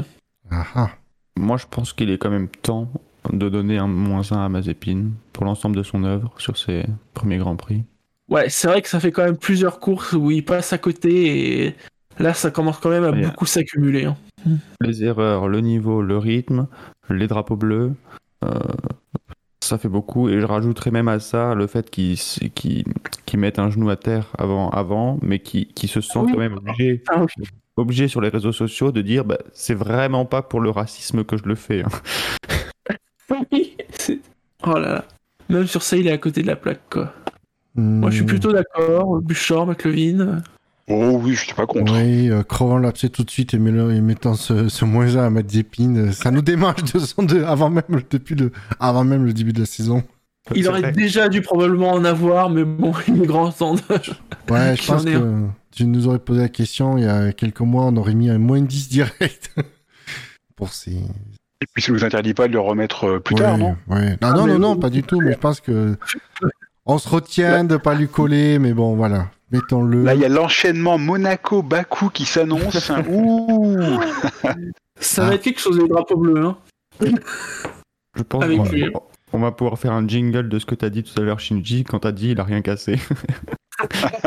Ah, 0.52 0.66
ah. 0.76 0.90
Moi, 1.38 1.58
je 1.58 1.66
pense 1.70 1.94
qu'il 1.94 2.10
est 2.12 2.18
quand 2.18 2.30
même 2.30 2.50
temps 2.50 2.90
de 3.32 3.48
donner 3.50 3.78
un 3.78 3.88
moins 3.88 4.22
1 4.32 4.46
à 4.46 4.50
Mazepin 4.50 5.12
pour 5.32 5.46
l'ensemble 5.46 5.76
de 5.78 5.84
son 5.84 6.04
œuvre 6.04 6.34
sur 6.38 6.58
ses 6.58 6.84
premiers 7.14 7.38
Grands 7.38 7.56
Prix. 7.56 7.84
Ouais, 8.30 8.50
c'est 8.50 8.68
vrai 8.68 8.82
que 8.82 8.90
ça 8.90 9.00
fait 9.00 9.12
quand 9.12 9.24
même 9.24 9.38
plusieurs 9.38 9.80
courses 9.80 10.14
où 10.14 10.30
il 10.30 10.44
passe 10.44 10.74
à 10.74 10.78
côté 10.78 11.66
et 11.68 11.76
là 12.20 12.34
ça 12.34 12.52
commence 12.52 12.78
quand 12.80 12.90
même 12.90 13.04
à 13.04 13.12
Ouais. 13.12 13.22
beaucoup 13.26 13.46
s'accumuler. 13.46 14.06
hein. 14.06 14.16
Les 14.82 15.04
erreurs, 15.04 15.48
le 15.48 15.62
niveau, 15.62 16.02
le 16.02 16.18
rythme, 16.18 16.68
les 17.10 17.28
drapeaux 17.28 17.56
bleus, 17.56 17.94
euh, 18.44 18.50
ça 19.74 19.80
fait 19.80 19.90
beaucoup. 19.90 20.30
Et 20.30 20.40
je 20.40 20.46
rajouterais 20.46 20.92
même 20.92 21.08
à 21.08 21.20
ça 21.20 21.56
le 21.56 21.66
fait 21.68 21.90
qu'ils 21.90 22.18
qu'ils- 22.54 22.86
qu'ils 23.26 23.40
mettent 23.40 23.58
un 23.60 23.70
genou 23.72 23.90
à 23.90 23.96
terre 23.96 24.32
avant, 24.38 24.70
avant 24.70 25.18
mais 25.24 25.40
qui 25.40 25.66
qui 25.68 25.88
se 25.88 26.00
sentent 26.02 26.28
Oui. 26.28 26.34
quand 26.34 26.40
même 26.40 26.58
obligés, 26.58 27.02
Ah 27.10 27.22
oui. 27.24 27.46
obligés 27.76 28.08
sur 28.08 28.22
les 28.22 28.30
réseaux 28.30 28.52
sociaux 28.52 28.92
de 28.92 29.02
dire 29.02 29.26
bah, 29.26 29.40
c'est 29.52 29.74
vraiment 29.74 30.26
pas 30.26 30.44
pour 30.44 30.60
le 30.62 30.70
racisme 30.70 31.24
que 31.24 31.38
je 31.38 31.44
le 31.46 31.56
fais. 31.56 31.82
hein. 31.84 31.90
Oui, 33.50 33.76
Oh 34.66 34.74
là 34.74 34.80
là. 34.94 35.06
Même 35.50 35.66
sur 35.68 35.82
ça, 35.82 35.98
il 35.98 36.08
est 36.08 36.12
à 36.12 36.18
côté 36.18 36.42
de 36.44 36.48
la 36.48 36.56
plaque 36.56 36.88
quoi. 36.90 37.14
Moi 37.76 38.12
je 38.12 38.16
suis 38.18 38.24
Hmm. 38.24 38.28
plutôt 38.28 38.52
d'accord, 38.54 39.20
Bouchard, 39.22 39.66
McLevin. 39.66 40.44
Oh 40.90 41.20
oui, 41.24 41.34
je 41.34 41.46
suis 41.46 41.54
pas 41.54 41.66
contre. 41.66 41.94
Oui, 41.94 42.30
euh, 42.30 42.44
crevant 42.44 42.78
l'abcès 42.78 43.08
tout 43.10 43.24
de 43.24 43.30
suite 43.32 43.54
et, 43.54 43.60
mettant- 43.60 43.90
et 43.90 44.02
mettant 44.02 44.34
ce, 44.36 44.68
ce 44.68 44.84
moins 44.84 45.16
1 45.16 45.24
à 45.26 45.30
mettre 45.30 45.50
Zépine, 45.52 46.10
euh, 46.10 46.12
ça 46.12 46.30
nous 46.30 46.42
démarche 46.42 46.84
de 46.94 47.00
son 47.00 47.24
deux 47.24 47.44
avant 47.46 47.70
même, 47.70 47.84
le- 47.88 48.04
depuis 48.10 48.36
le, 48.36 48.52
avant 48.80 49.06
même 49.06 49.24
le 49.26 49.32
début 49.34 49.54
de 49.54 49.62
la 49.62 49.66
saison. 49.66 50.04
Il 50.54 50.68
aurait 50.68 50.82
vrai. 50.82 50.92
déjà 50.92 51.30
dû 51.30 51.42
probablement 51.42 51.92
en 51.92 52.04
avoir, 52.04 52.50
mais 52.50 52.66
bon, 52.66 52.92
il 53.08 53.24
est 53.24 53.26
grand 53.26 53.48
de... 53.48 53.52
Ouais, 54.52 54.76
je 54.82 54.86
pense 54.86 55.06
que 55.06 55.46
tu 55.72 55.86
nous 55.86 56.08
aurais 56.08 56.20
posé 56.20 56.42
la 56.42 56.50
question 56.50 56.98
il 56.98 57.06
y 57.06 57.08
a 57.08 57.32
quelques 57.32 57.62
mois, 57.62 57.86
on 57.86 57.96
aurait 57.96 58.14
mis 58.14 58.30
un 58.30 58.38
moins 58.40 58.60
10 58.62 58.90
direct. 58.90 59.56
Pour 60.58 60.74
ces. 60.74 60.92
Et 60.92 61.66
puis 61.74 61.82
ça 61.82 61.94
nous 61.94 62.04
interdit 62.04 62.34
pas 62.34 62.48
de 62.50 62.54
le 62.54 62.60
remettre 62.60 63.06
euh, 63.06 63.20
plus 63.20 63.36
Ouais, 63.36 63.42
tard, 63.42 63.58
non? 63.58 63.78
ouais. 63.88 64.12
Non, 64.12 64.18
Ah, 64.22 64.34
non, 64.34 64.48
non, 64.48 64.60
non, 64.60 64.76
pas 64.76 64.90
du 64.90 65.02
tout, 65.02 65.22
mais 65.22 65.32
je 65.32 65.38
pense 65.38 65.62
que. 65.62 65.96
On 66.86 66.98
se 66.98 67.08
retient 67.08 67.64
de 67.64 67.78
pas 67.78 67.96
lui 67.96 68.10
coller, 68.10 68.60
mais 68.60 68.74
bon, 68.74 68.96
voilà. 68.96 69.30
Mettons-le. 69.52 70.04
Là, 70.04 70.16
il 70.16 70.22
y 70.22 70.26
a 70.26 70.30
l'enchaînement 70.30 70.98
Monaco-Bakou 70.98 72.10
qui 72.10 72.26
s'annonce. 72.26 72.90
Ouh 73.10 73.78
Ça 75.00 75.26
Ah. 75.26 75.30
va 75.30 75.36
être 75.36 75.44
quelque 75.44 75.60
chose 75.60 75.80
les 75.80 75.88
drapeaux 75.88 76.18
bleus. 76.18 76.44
Hein. 76.46 76.58
Je 78.16 78.24
pense 78.24 78.44
Avec 78.44 78.58
qu'on 78.58 78.66
lui. 78.70 78.86
on 79.34 79.40
va 79.40 79.52
pouvoir 79.52 79.78
faire 79.80 79.94
un 79.94 80.08
jingle 80.08 80.50
de 80.50 80.60
ce 80.60 80.66
que 80.66 80.76
t'as 80.76 80.90
dit 80.90 81.04
tout 81.04 81.20
à 81.20 81.24
l'heure, 81.24 81.40
Shinji, 81.40 81.84
quand 81.84 82.00
t'as 82.00 82.12
dit 82.12 82.32
il 82.32 82.40
a 82.40 82.44
rien 82.44 82.62
cassé. 82.62 82.98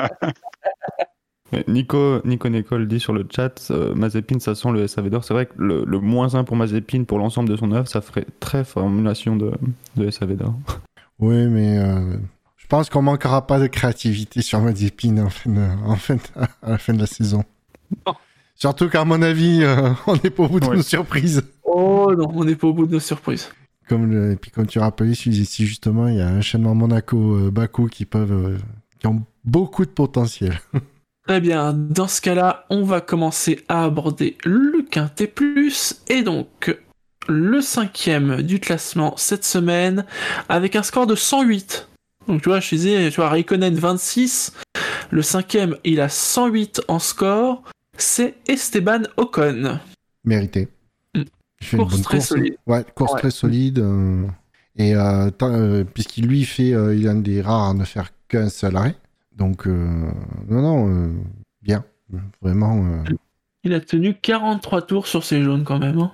Nico, 1.68 2.20
Nico 2.24 2.48
Nicole 2.48 2.88
dit 2.88 2.98
sur 2.98 3.12
le 3.12 3.24
chat, 3.34 3.68
euh, 3.70 3.94
Mazepin, 3.94 4.40
ça 4.40 4.56
sent 4.56 4.72
le 4.72 4.86
SAV 4.88 5.10
d'or. 5.10 5.24
C'est 5.24 5.32
vrai 5.32 5.46
que 5.46 5.52
le, 5.56 5.84
le 5.86 6.00
moins 6.00 6.34
1 6.34 6.42
pour 6.44 6.56
Mazepin 6.56 7.04
pour 7.04 7.18
l'ensemble 7.18 7.48
de 7.48 7.56
son 7.56 7.70
œuvre, 7.70 7.86
ça 7.88 8.00
ferait 8.00 8.26
très 8.40 8.64
formulation 8.64 9.36
de, 9.36 9.52
de 9.96 10.10
SAV 10.10 10.34
d'or. 10.36 10.54
Oui, 11.20 11.46
mais 11.46 11.78
euh, 11.78 12.16
je 12.66 12.68
pense 12.68 12.90
qu'on 12.90 13.02
manquera 13.02 13.46
pas 13.46 13.60
de 13.60 13.68
créativité 13.68 14.42
sur 14.42 14.60
Mazepin 14.60 15.18
en 15.18 15.30
fin 15.30 15.68
en 15.84 15.94
fin 15.94 16.16
à 16.64 16.70
la 16.72 16.78
fin 16.78 16.94
de 16.94 16.98
la 16.98 17.06
saison. 17.06 17.44
Non. 18.04 18.14
Surtout 18.56 18.88
qu'à 18.88 19.04
mon 19.04 19.22
avis, 19.22 19.60
euh, 19.62 19.90
on 20.08 20.14
n'est 20.16 20.30
pas 20.30 20.42
au 20.42 20.48
bout 20.48 20.58
de 20.58 20.66
Ouais. 20.66 20.76
nos 20.76 20.82
surprises. 20.82 21.44
Oh 21.62 22.12
non, 22.18 22.26
on 22.34 22.42
n'est 22.44 22.56
pas 22.56 22.66
au 22.66 22.72
bout 22.72 22.86
de 22.86 22.92
nos 22.94 22.98
surprises. 23.00 23.50
Comme 23.88 24.10
le- 24.10 24.32
et 24.32 24.36
puis 24.36 24.50
comme 24.50 24.66
tu 24.66 24.80
rappelais, 24.80 25.14
si, 25.14 25.30
justement 25.64 26.08
il 26.08 26.16
y 26.16 26.20
a 26.20 26.26
un 26.26 26.38
enchaînement 26.38 26.74
Monaco-Bakou 26.74 27.86
qui 27.86 28.04
peuvent, 28.04 28.32
euh, 28.32 28.58
qui 28.98 29.06
ont 29.06 29.22
beaucoup 29.44 29.84
de 29.84 29.90
potentiel. 29.90 30.60
Très 31.28 31.40
bien, 31.40 31.72
dans 31.72 32.08
ce 32.08 32.20
cas-là, 32.20 32.66
on 32.70 32.82
va 32.82 33.00
commencer 33.00 33.64
à 33.68 33.84
aborder 33.84 34.36
le 34.44 34.82
quintet 34.90 35.28
plus, 35.28 36.02
et 36.08 36.22
donc 36.24 36.76
le 37.28 37.60
cinquième 37.60 38.42
du 38.42 38.58
classement 38.58 39.14
cette 39.16 39.44
semaine, 39.44 40.04
avec 40.48 40.74
un 40.74 40.82
score 40.82 41.06
de 41.06 41.14
108. 41.14 41.88
Donc 42.28 42.42
tu 42.42 42.48
vois, 42.48 42.60
je 42.60 42.68
disais, 42.74 43.10
tu 43.10 43.16
vois, 43.16 43.28
Raikkonen 43.28 43.74
26, 43.74 44.52
le 45.10 45.22
cinquième, 45.22 45.76
il 45.84 46.00
a 46.00 46.08
108 46.08 46.82
en 46.88 46.98
score, 46.98 47.62
c'est 47.96 48.34
Esteban 48.48 49.02
Ocon. 49.16 49.78
Mérité. 50.24 50.68
Mm. 51.14 51.22
Il 51.60 51.66
fait 51.66 51.76
Course 51.76 51.90
une 51.92 51.96
bonne 51.98 52.04
très 52.04 52.16
course. 52.18 52.28
solide. 52.28 52.56
Ouais, 52.66 52.84
course 52.94 53.12
Ouais. 53.14 53.20
très 53.20 53.30
solide. 53.30 53.78
euh, 53.78 54.26
et 54.78 54.94
euh, 54.94 55.30
euh, 55.42 55.84
puisqu'il 55.84 56.26
lui 56.26 56.44
fait, 56.44 56.74
euh, 56.74 56.94
il 56.94 57.06
est 57.06 57.08
un 57.08 57.14
des 57.14 57.40
rares 57.40 57.70
à 57.70 57.74
ne 57.74 57.84
faire 57.84 58.10
qu'un 58.28 58.48
seul 58.48 58.76
arrêt. 58.76 58.96
Donc, 59.34 59.66
non, 59.66 60.12
non, 60.48 61.12
bien. 61.62 61.84
Vraiment. 62.40 63.04
Il 63.64 63.74
a 63.74 63.80
tenu 63.80 64.14
43 64.14 64.82
tours 64.82 65.06
sur 65.06 65.24
ses 65.24 65.42
jaunes 65.42 65.64
quand 65.64 65.78
même. 65.78 65.98
hein. 65.98 66.12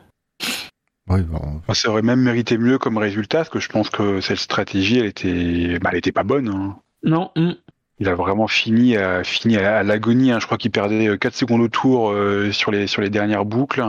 Bon, 1.07 1.61
Ça 1.74 1.90
aurait 1.90 2.03
même 2.03 2.20
mérité 2.20 2.59
mieux 2.59 2.78
comme 2.78 2.98
résultat, 2.98 3.38
parce 3.38 3.48
que 3.50 3.61
je 3.61 3.68
pense 3.68 3.90
que 3.90 4.20
cette 4.20 4.38
stratégie, 4.38 4.98
elle 4.98 5.07
était, 5.07 5.78
bah, 5.78 5.90
elle 5.92 5.98
était 5.98 6.12
pas 6.12 6.22
bonne. 6.24 6.48
hein. 6.48 6.78
Non, 7.03 7.30
hum. 7.36 7.57
Il 7.98 8.09
a 8.09 8.14
vraiment 8.14 8.48
fini 8.48 8.96
à, 8.96 9.22
fini 9.22 9.57
à, 9.59 9.78
à 9.78 9.82
l'agonie. 9.82 10.32
hein. 10.32 10.40
Je 10.40 10.46
crois 10.46 10.59
qu'il 10.59 10.70
perdait 10.72 11.09
euh, 11.09 11.16
4 11.16 11.34
secondes 11.34 11.61
au 11.61 11.68
tour 11.68 12.11
euh, 12.11 12.50
sur, 12.50 12.70
les, 12.72 12.86
sur 12.88 13.00
les 13.03 13.11
dernières 13.11 13.44
boucles. 13.44 13.84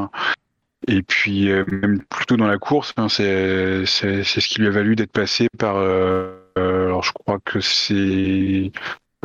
Et 0.88 1.02
puis, 1.02 1.50
euh, 1.50 1.64
même 1.72 2.02
plus 2.10 2.26
tôt 2.26 2.36
dans 2.38 2.46
la 2.48 2.58
course, 2.58 2.94
hein, 2.98 3.08
c'est 3.10 3.86
c'est- 3.86 4.24
c'est 4.24 4.42
ce 4.42 4.48
qui 4.50 4.60
lui 4.60 4.68
a 4.68 4.72
valu 4.72 4.96
d'être 4.96 5.12
passé 5.14 5.48
par. 5.58 5.78
euh, 5.78 6.36
euh, 6.60 6.88
alors, 6.88 7.04
je 7.04 7.12
crois 7.14 7.40
que 7.44 7.60
c'est. 7.62 7.94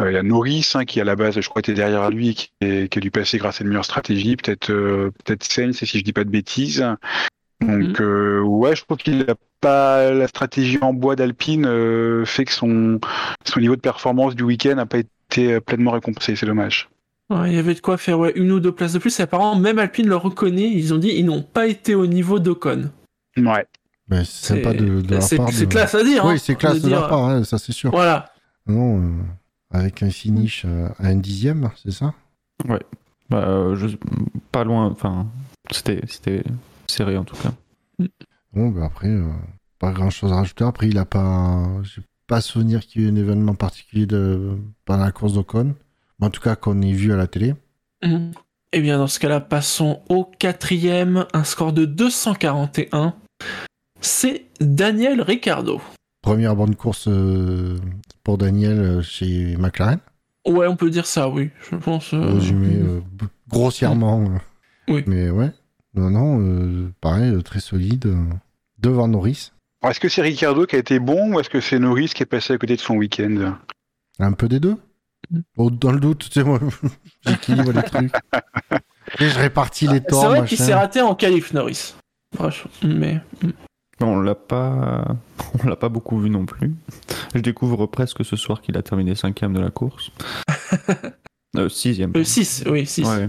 euh, 0.00 0.10
Il 0.10 0.14
y 0.14 0.16
a 0.16 0.22
Norris 0.22 0.70
hein, 0.74 0.84
qui, 0.84 1.00
à 1.00 1.04
la 1.04 1.16
base, 1.16 1.40
je 1.40 1.48
crois, 1.48 1.58
était 1.60 1.74
derrière 1.74 2.08
lui, 2.10 2.34
qui, 2.36 2.52
est- 2.60 2.88
qui 2.90 2.98
a 2.98 3.02
dû 3.02 3.10
passer 3.10 3.38
grâce 3.38 3.60
à 3.60 3.64
une 3.64 3.68
meilleure 3.70 3.84
stratégie. 3.84 4.36
Peut-être 4.36 4.70
euh, 4.70 5.10
peut-être 5.24 5.42
Sainz, 5.44 5.76
si 5.76 5.98
je 5.98 6.04
dis 6.04 6.12
pas 6.12 6.24
de 6.24 6.30
bêtises. 6.30 6.86
Donc 7.60 8.00
euh, 8.00 8.40
ouais, 8.40 8.76
je 8.76 8.84
trouve 8.84 8.98
qu'il 8.98 9.22
a 9.28 9.34
pas 9.60 10.10
la 10.12 10.28
stratégie 10.28 10.78
en 10.80 10.92
bois 10.92 11.16
d'Alpine 11.16 11.66
euh, 11.66 12.24
fait 12.24 12.44
que 12.44 12.52
son 12.52 13.00
son 13.44 13.60
niveau 13.60 13.74
de 13.76 13.80
performance 13.80 14.36
du 14.36 14.44
week-end 14.44 14.76
n'a 14.76 14.86
pas 14.86 14.98
été 14.98 15.54
euh, 15.54 15.60
pleinement 15.60 15.90
récompensé. 15.90 16.36
C'est 16.36 16.46
dommage. 16.46 16.88
Ouais, 17.30 17.50
il 17.50 17.56
y 17.56 17.58
avait 17.58 17.74
de 17.74 17.80
quoi 17.80 17.98
faire 17.98 18.18
ouais, 18.18 18.32
une 18.36 18.52
ou 18.52 18.60
deux 18.60 18.72
places 18.72 18.92
de 18.94 18.98
plus. 18.98 19.18
Et 19.18 19.22
apparemment, 19.24 19.56
même 19.56 19.78
Alpine 19.78 20.08
le 20.08 20.16
reconnaît. 20.16 20.70
Ils 20.70 20.94
ont 20.94 20.98
dit 20.98 21.08
ils 21.16 21.26
n'ont 21.26 21.42
pas 21.42 21.66
été 21.66 21.94
au 21.94 22.06
niveau 22.06 22.38
d'Ocon. 22.38 22.90
Ouais. 23.36 23.66
Mais 24.08 24.24
c'est 24.24 24.54
sympa 24.54 24.72
de, 24.72 25.00
de 25.02 25.10
leur 25.14 25.22
c'est- 25.22 25.36
part. 25.36 25.50
c'est 25.52 25.66
de- 25.66 25.70
classe 25.70 25.94
à 25.94 26.02
dire. 26.04 26.24
hein, 26.24 26.32
Oui, 26.32 26.38
c'est 26.38 26.54
classe 26.54 26.80
de 26.80 26.86
de 26.86 26.90
leur 26.90 27.00
dire, 27.00 27.08
part, 27.10 27.24
hein, 27.24 27.44
ça 27.44 27.58
c'est 27.58 27.72
sûr. 27.72 27.90
Voilà. 27.90 28.32
Non, 28.66 28.98
euh, 29.02 29.10
avec 29.70 30.02
un 30.02 30.10
finish 30.10 30.62
euh, 30.64 30.88
à 30.98 31.08
un 31.08 31.16
dixième, 31.16 31.70
c'est 31.82 31.90
ça? 31.90 32.14
Bah, 32.66 32.78
euh, 33.32 33.76
je... 33.76 33.88
Pas 34.50 34.64
loin, 34.64 34.86
enfin, 34.86 35.26
c'était 35.70 36.00
c'était 36.06 36.42
serré 36.90 37.16
en 37.16 37.24
tout 37.24 37.36
cas. 37.36 37.52
Bon, 38.52 38.68
bah 38.70 38.84
après, 38.86 39.08
euh, 39.08 39.28
pas 39.78 39.92
grand 39.92 40.10
chose 40.10 40.32
à 40.32 40.36
rajouter. 40.36 40.64
Après, 40.64 40.88
il 40.88 40.98
a 40.98 41.04
pas. 41.04 41.66
J'ai 41.82 42.02
pas 42.26 42.40
souvenir 42.40 42.80
qu'il 42.86 43.02
y 43.02 43.04
ait 43.04 43.08
eu 43.08 43.12
un 43.12 43.16
événement 43.16 43.54
particulier 43.54 44.06
de... 44.06 44.56
pendant 44.84 45.04
la 45.04 45.12
course 45.12 45.32
d'Ocon. 45.34 45.74
Mais 46.20 46.26
En 46.26 46.30
tout 46.30 46.40
cas, 46.42 46.56
qu'on 46.56 46.80
ait 46.82 46.92
vu 46.92 47.12
à 47.12 47.16
la 47.16 47.26
télé. 47.26 47.54
Mhm. 48.04 48.32
Eh 48.72 48.80
bien, 48.82 48.98
dans 48.98 49.06
ce 49.06 49.18
cas-là, 49.18 49.40
passons 49.40 50.02
au 50.10 50.24
quatrième. 50.24 51.24
Un 51.32 51.44
score 51.44 51.72
de 51.72 51.84
241. 51.86 53.14
C'est 54.00 54.44
Daniel 54.60 55.22
Ricciardo. 55.22 55.80
Première 56.22 56.54
bonne 56.54 56.74
course 56.76 57.06
euh, 57.08 57.78
pour 58.24 58.36
Daniel 58.38 58.78
euh, 58.78 59.02
chez 59.02 59.56
McLaren. 59.56 59.98
Ouais, 60.46 60.66
on 60.66 60.76
peut 60.76 60.90
dire 60.90 61.06
ça, 61.06 61.28
oui. 61.28 61.50
Je 61.70 61.76
pense. 61.76 62.12
euh, 62.12 62.34
Résumé 62.34 62.76
euh, 62.76 63.00
grossièrement. 63.48 64.24
Oui. 64.88 65.02
Mais 65.06 65.30
ouais. 65.30 65.50
Non, 65.98 66.10
non, 66.10 66.40
euh, 66.40 66.92
pareil, 67.00 67.34
euh, 67.34 67.42
très 67.42 67.58
solide. 67.58 68.06
euh, 68.06 68.24
devant 68.78 69.08
Norris. 69.08 69.50
Est-ce 69.84 69.98
que 69.98 70.08
c'est 70.08 70.22
Ricardo 70.22 70.64
qui 70.64 70.76
a 70.76 70.78
été 70.78 71.00
bon 71.00 71.32
ou 71.34 71.40
est-ce 71.40 71.50
que 71.50 71.60
c'est 71.60 71.80
Norris 71.80 72.10
qui 72.14 72.22
est 72.22 72.26
passé 72.26 72.52
à 72.52 72.58
côté 72.58 72.76
de 72.76 72.80
son 72.80 72.94
week-end? 72.94 73.56
Un 74.20 74.32
peu 74.32 74.48
des 74.48 74.60
deux. 74.60 74.76
Dans 75.56 75.90
le 75.90 75.98
doute, 75.98 76.18
tu 76.30 76.30
sais, 76.30 76.44
moi, 76.44 76.60
j'équilibre 77.26 77.72
les 77.72 77.82
trucs. 77.82 78.12
Et 79.18 79.28
je 79.28 79.38
répartis 79.38 79.88
les 79.88 80.00
torts. 80.00 80.20
C'est 80.20 80.26
vrai 80.28 80.44
qu'il 80.46 80.58
s'est 80.58 80.74
raté 80.74 81.00
en 81.00 81.14
qualif, 81.16 81.52
Norris. 81.52 81.94
Franchement, 82.34 82.70
Mais. 82.84 83.20
On 84.00 84.20
l'a 84.20 84.36
pas, 84.36 85.16
on 85.58 85.66
l'a 85.66 85.74
pas 85.74 85.88
beaucoup 85.88 86.20
vu 86.20 86.30
non 86.30 86.46
plus. 86.46 86.72
Je 87.34 87.40
découvre 87.40 87.86
presque 87.86 88.24
ce 88.24 88.36
soir 88.36 88.60
qu'il 88.60 88.76
a 88.76 88.82
terminé 88.82 89.16
cinquième 89.16 89.52
de 89.54 89.60
la 89.60 89.70
course. 89.70 90.12
Euh, 91.56 91.68
sixième. 91.68 92.12
6, 92.22 92.64
oui, 92.68 92.86
6. 92.86 93.04
Ouais. 93.04 93.28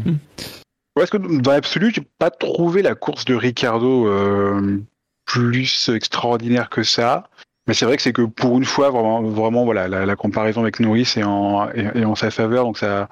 Ouais, 1.00 1.06
Est-ce 1.06 1.12
que 1.12 1.18
dans 1.18 1.52
l'absolu, 1.54 1.94
j'ai 1.96 2.06
pas 2.18 2.30
trouvé 2.30 2.82
la 2.82 2.94
course 2.94 3.24
de 3.24 3.34
Ricardo 3.34 4.06
euh, 4.06 4.80
plus 5.24 5.88
extraordinaire 5.88 6.70
que 6.70 6.84
ça 6.84 7.30
mais 7.68 7.76
c'est 7.76 7.86
vrai 7.86 7.98
que 7.98 8.02
c'est 8.02 8.14
que 8.14 8.24
pour 8.24 8.58
une 8.58 8.66
fois, 8.66 8.90
vraiment, 8.90 9.22
vraiment 9.22 9.64
voilà, 9.64 9.88
la, 9.88 10.16
comparaison 10.16 10.62
avec 10.62 10.80
Norris 10.80 11.14
est 11.18 11.24
en, 11.24 12.16
sa 12.16 12.32
faveur, 12.32 12.64
donc 12.64 12.80
ça, 12.80 13.08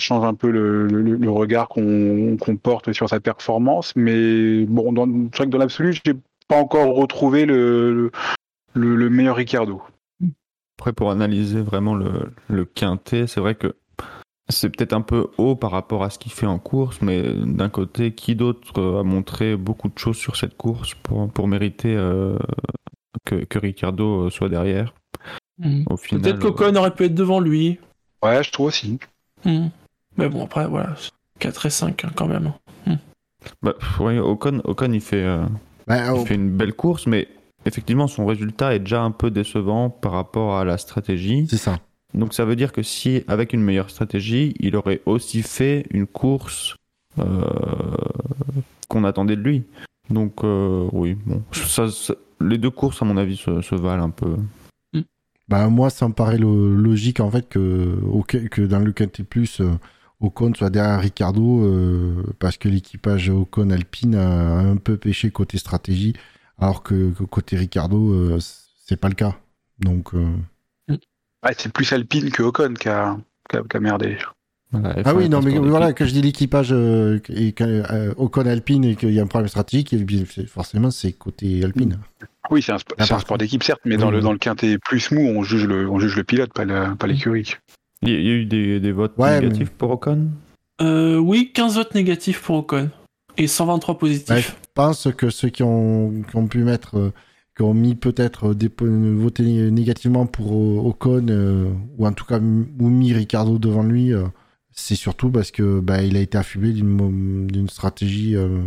change 0.00 0.24
un 0.24 0.34
peu 0.34 0.50
le, 0.50 1.30
regard 1.30 1.68
qu'on 1.68 2.36
porte 2.60 2.92
sur 2.92 3.08
sa 3.08 3.20
performance. 3.20 3.94
Mais 3.94 4.64
bon, 4.64 4.92
dans- 4.92 5.06
c'est 5.30 5.36
vrai 5.36 5.46
que 5.46 5.50
dans 5.52 5.58
l'absolu, 5.58 5.96
j'ai 6.04 6.14
pas 6.48 6.56
encore 6.56 6.92
retrouvé 6.96 7.46
le, 7.46 8.10
le, 8.74 8.96
le 8.96 9.10
meilleur 9.10 9.36
Ricardo. 9.36 9.80
Après, 10.76 10.92
pour 10.92 11.12
analyser 11.12 11.60
vraiment 11.60 11.94
le 11.94 12.64
quintet, 12.64 13.28
c'est 13.28 13.40
vrai 13.40 13.54
que 13.54 13.76
c'est 14.48 14.68
peut-être 14.68 14.92
un 14.92 15.00
peu 15.00 15.28
haut 15.38 15.56
par 15.56 15.70
rapport 15.70 16.02
à 16.04 16.10
ce 16.10 16.18
qu'il 16.18 16.32
fait 16.32 16.46
en 16.46 16.58
course, 16.58 17.00
mais 17.00 17.22
d'un 17.22 17.68
côté, 17.68 18.12
qui 18.12 18.34
d'autre 18.34 18.80
euh, 18.80 19.00
a 19.00 19.02
montré 19.02 19.56
beaucoup 19.56 19.88
de 19.88 19.98
choses 19.98 20.16
sur 20.16 20.36
cette 20.36 20.56
course 20.56 20.94
pour, 20.94 21.30
pour 21.30 21.48
mériter 21.48 21.94
euh, 21.94 22.36
que, 23.24 23.36
que 23.36 23.58
Ricardo 23.58 24.26
euh, 24.26 24.30
soit 24.30 24.48
derrière? 24.48 24.94
Mm. 25.58 25.84
Au 25.88 25.96
final, 25.96 26.22
Peut-être 26.22 26.38
qu'Ocon 26.40 26.74
aurait 26.76 26.94
pu 26.94 27.04
être 27.04 27.14
devant 27.14 27.40
lui. 27.40 27.78
Ouais, 28.22 28.42
je 28.42 28.50
trouve 28.50 28.66
aussi. 28.66 28.98
Mm. 29.44 29.68
Mais 30.16 30.28
bon, 30.28 30.44
après, 30.44 30.66
voilà. 30.66 30.94
4 31.38 31.66
et 31.66 31.70
5 31.70 32.04
hein, 32.04 32.10
quand 32.14 32.26
même. 32.26 32.52
euh, 32.88 32.94
bah, 33.62 33.74
ouais, 34.00 34.18
Ocon, 34.18 34.60
Ocon, 34.64 34.92
il 34.92 35.00
fait, 35.00 35.24
euh, 35.24 35.44
Bah, 35.86 36.06
il 36.06 36.10
oh, 36.12 36.24
fait 36.24 36.34
une 36.34 36.50
belle 36.50 36.74
course, 36.74 37.06
mais 37.06 37.28
effectivement, 37.64 38.06
son 38.06 38.26
résultat 38.26 38.74
est 38.74 38.80
déjà 38.80 39.02
un 39.02 39.10
peu 39.10 39.30
décevant 39.30 39.90
par 39.90 40.12
rapport 40.12 40.56
à 40.56 40.64
la 40.64 40.78
stratégie. 40.78 41.46
c'est 41.48 41.56
ça. 41.56 41.78
Donc 42.14 42.34
ça 42.34 42.44
veut 42.44 42.56
dire 42.56 42.72
que 42.72 42.82
si, 42.82 43.24
avec 43.26 43.52
une 43.52 43.62
meilleure 43.62 43.90
stratégie, 43.90 44.54
il 44.60 44.76
aurait 44.76 45.00
aussi 45.06 45.42
fait 45.42 45.86
une 45.90 46.06
course 46.06 46.76
euh, 47.18 47.42
qu'on 48.88 49.04
attendait 49.04 49.36
de 49.36 49.42
lui. 49.42 49.64
Donc 50.10 50.44
euh, 50.44 50.88
oui, 50.92 51.16
bon, 51.26 51.42
les 52.40 52.58
deux 52.58 52.70
courses 52.70 53.00
à 53.00 53.04
mon 53.04 53.16
avis 53.16 53.36
se, 53.36 53.74
valent 53.74 54.04
un 54.04 54.10
peu. 54.10 54.36
Bah, 55.48 55.68
moi, 55.68 55.90
ça 55.90 56.08
me 56.08 56.12
paraît 56.12 56.38
lo- 56.38 56.74
logique 56.74 57.20
en 57.20 57.30
fait 57.30 57.48
que, 57.48 57.98
dans 58.66 58.78
le 58.78 58.92
Quintet 58.92 59.24
Plus, 59.24 59.60
euh, 59.60 59.72
Ocon 60.20 60.52
soit 60.54 60.70
derrière 60.70 61.00
Ricardo 61.00 61.68
parce 62.38 62.56
que 62.56 62.68
l'équipage 62.68 63.28
Ocon 63.28 63.70
Alpine 63.70 64.14
a, 64.14 64.58
un 64.58 64.76
peu 64.76 64.96
pêché 64.96 65.30
côté 65.30 65.58
stratégie, 65.58 66.12
alors 66.58 66.82
que, 66.82 67.10
que 67.10 67.24
côté 67.24 67.56
Ricardo, 67.56 68.38
c'est 68.38 69.00
pas 69.00 69.08
le 69.08 69.16
cas. 69.16 69.36
Donc, 69.80 70.14
Ouais, 71.44 71.54
c'est 71.56 71.72
plus 71.72 71.92
Alpine 71.92 72.30
que 72.30 72.42
Ocon 72.42 72.74
qui 72.74 72.88
a, 72.88 73.16
qui 73.50 73.56
a, 73.56 73.62
qui 73.62 73.76
a 73.76 73.80
merdé. 73.80 74.16
Voilà, 74.70 74.94
ah 75.04 75.12
F1 75.12 75.16
oui, 75.16 75.28
non, 75.28 75.42
mais 75.42 75.58
voilà, 75.58 75.92
que 75.92 76.06
je 76.06 76.12
dis 76.12 76.22
l'équipage 76.22 76.72
euh, 76.72 77.20
et 77.28 77.54
euh, 77.60 78.14
Ocon 78.16 78.46
Alpine 78.46 78.84
et 78.84 78.96
qu'il 78.96 79.10
y 79.12 79.20
a 79.20 79.22
un 79.22 79.26
problème 79.26 79.48
stratégique, 79.48 79.92
et 79.92 80.06
forcément, 80.46 80.90
c'est 80.90 81.12
côté 81.12 81.62
Alpine. 81.62 81.98
Oui, 82.50 82.62
c'est 82.62 82.72
un, 82.72 82.76
sp- 82.76 83.20
sport 83.20 83.38
d'équipe, 83.38 83.62
certes, 83.62 83.82
mais 83.84 83.96
dans, 83.96 84.08
Oui, 84.08 84.14
le, 84.16 84.20
dans 84.20 84.32
le 84.32 84.38
quintet 84.38 84.78
plus 84.78 85.10
mou, 85.10 85.20
on 85.20 85.42
juge 85.42 85.66
le, 85.66 85.88
on 85.90 85.98
juge 85.98 86.16
le 86.16 86.24
pilote, 86.24 86.52
pas 86.54 86.64
l'écurie. 87.06 87.52
Il 88.02 88.08
y 88.10 88.14
a 88.14 88.18
il 88.18 88.24
y 88.26 88.30
a 88.30 88.32
eu 88.32 88.44
des, 88.46 88.80
des 88.80 88.92
votes 88.92 89.12
Ouais, 89.18 89.40
négatifs 89.40 89.70
pour 89.70 89.90
Ocon? 89.90 90.30
Euh, 90.80 91.18
oui, 91.18 91.52
15 91.54 91.76
votes 91.76 91.94
négatifs 91.94 92.40
pour 92.40 92.56
Ocon. 92.56 92.90
Et 93.36 93.46
123 93.46 93.98
positifs. 93.98 94.30
Ouais, 94.34 94.40
je 94.42 94.50
pense 94.74 95.08
que 95.16 95.30
ceux 95.30 95.48
qui 95.50 95.62
ont, 95.62 96.22
qui 96.28 96.36
ont 96.36 96.46
pu 96.46 96.58
mettre, 96.64 96.98
euh, 96.98 97.12
qui 97.56 97.62
ont 97.62 97.74
mis 97.74 97.94
peut-être 97.94 98.54
voté 98.54 99.70
négativement 99.70 100.26
pour 100.26 100.52
euh, 100.54 100.88
Ocon, 100.88 101.26
euh, 101.28 101.70
ou 101.98 102.06
en 102.06 102.12
tout 102.12 102.24
cas 102.24 102.38
ou 102.38 102.88
mis 102.88 103.12
Ricardo 103.12 103.58
devant 103.58 103.82
lui, 103.82 104.12
euh, 104.14 104.24
c'est 104.70 104.94
surtout 104.94 105.30
parce 105.30 105.50
que 105.50 105.80
bah, 105.80 106.02
il 106.02 106.16
a 106.16 106.20
été 106.20 106.38
affublé 106.38 106.72
d'une 106.72 107.68
stratégie 107.68 108.36
euh, 108.36 108.62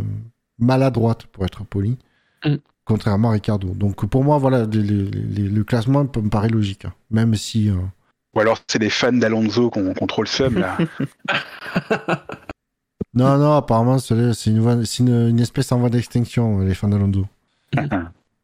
maladroite, 0.58 1.26
pour 1.26 1.44
être 1.44 1.64
poli, 1.64 1.96
Mm. 2.44 2.56
contrairement 2.84 3.30
à 3.30 3.32
Ricardo. 3.32 3.68
Donc 3.74 4.06
pour 4.06 4.22
moi, 4.22 4.38
voilà, 4.38 4.66
le, 4.70 5.62
classement 5.64 6.06
peut 6.06 6.20
me 6.20 6.28
paraît 6.30 6.48
logique, 6.50 6.84
hein. 6.84 6.92
même 7.10 7.34
si. 7.34 7.70
euh, 7.70 7.74
Ou 8.36 8.40
alors 8.40 8.58
c'est 8.68 8.78
les 8.78 8.90
fans 8.90 9.12
d'Alonso 9.12 9.68
qu'on 9.70 9.94
contrôle 9.94 10.28
seum 10.28 10.58
là. 10.58 10.76
Non, 13.14 13.38
non, 13.38 13.52
apparemment, 13.54 13.98
c'est 13.98 14.14
une, 14.14 14.84
une, 15.00 15.28
une 15.30 15.40
espèce 15.40 15.72
en 15.72 15.78
voie 15.78 15.88
d'extinction, 15.88 16.58
les 16.58 16.74
fans 16.74 16.88
d'Alonso. 16.88 17.24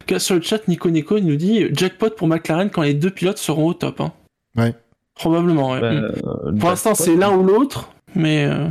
En 0.02 0.04
tout 0.04 0.14
cas, 0.14 0.18
sur 0.18 0.34
le 0.34 0.40
chat, 0.42 0.66
Nico 0.66 0.90
Nico 0.90 1.16
il 1.16 1.24
nous 1.24 1.36
dit 1.36 1.64
jackpot 1.72 2.10
pour 2.10 2.26
McLaren 2.26 2.70
quand 2.70 2.82
les 2.82 2.92
deux 2.94 3.10
pilotes 3.10 3.38
seront 3.38 3.68
au 3.68 3.74
top. 3.74 4.00
hein. 4.00 4.12
Ouais. 4.56 4.74
Probablement, 5.14 5.70
ouais. 5.70 5.80
Bah, 5.80 5.92
Mm. 5.92 6.04
euh, 6.26 6.52
Pour 6.58 6.70
l'instant, 6.70 6.96
c'est 6.96 7.14
l'un 7.14 7.30
ou 7.36 7.44
l'autre, 7.44 7.88
mais. 8.16 8.44
euh, 8.46 8.66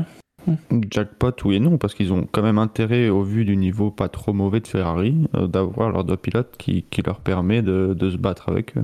Jackpot, 0.90 1.32
oui 1.46 1.56
et 1.56 1.60
non, 1.62 1.78
parce 1.78 1.94
qu'ils 1.94 2.12
ont 2.12 2.28
quand 2.30 2.42
même 2.42 2.58
intérêt, 2.58 3.08
au 3.08 3.22
vu 3.24 3.46
du 3.46 3.56
niveau 3.56 3.92
pas 3.92 4.10
trop 4.10 4.34
mauvais 4.34 4.60
de 4.60 4.68
Ferrari, 4.68 5.16
euh, 5.36 5.48
d'avoir 5.48 5.92
leurs 5.92 6.04
deux 6.04 6.18
pilotes 6.18 6.56
qui, 6.58 6.84
qui 6.90 7.02
leur 7.02 7.22
permet 7.22 7.62
de, 7.62 7.94
de 7.98 8.10
se 8.10 8.18
battre 8.18 8.50
avec 8.50 8.76
eux. 8.78 8.84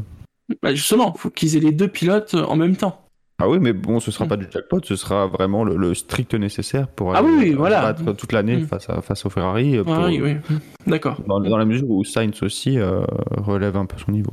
bah, 0.62 0.74
justement, 0.74 1.14
faut 1.16 1.30
qu'ils 1.30 1.58
aient 1.58 1.62
les 1.62 1.74
deux 1.74 1.90
pilotes 1.90 2.34
en 2.36 2.56
même 2.56 2.78
temps. 2.78 3.07
Ah 3.40 3.48
oui, 3.48 3.60
mais 3.62 3.72
bon, 3.74 4.00
ce 4.00 4.10
sera 4.10 4.26
Mm. 4.26 4.30
pas 4.30 4.38
du 4.38 4.48
jackpot, 4.52 4.82
ce 4.84 4.96
sera 4.96 5.28
vraiment 5.28 5.64
le, 5.64 5.76
le 5.78 5.94
strict 5.94 6.34
nécessaire 6.34 6.88
pour 6.88 7.14
Ah 7.16 7.20
aller 7.20 7.28
oui, 7.28 7.36
oui, 7.38 7.54
euh, 7.54 7.58
voilà. 7.58 7.82
battre 7.94 8.14
toute 8.14 8.32
l'année 8.32 8.58
Mm. 8.58 8.68
face, 8.68 8.90
à, 8.90 9.02
face 9.02 9.26
au 9.26 9.30
Ferrari. 9.30 9.78
pour- 9.84 9.94
Ah 9.94 10.08
oui, 10.08 10.20
oui. 10.22 10.34
Mm. 10.50 10.60
D'accord. 10.90 11.22
Dans, 11.28 11.40
dans 11.40 11.58
la 11.58 11.66
mesure 11.66 11.88
où 11.90 12.04
Sainz 12.04 12.42
aussi 12.42 12.80
euh, 12.80 13.02
relève 13.38 13.78
un 13.78 13.86
peu 13.86 13.98
son 14.04 14.12
niveau. 14.12 14.32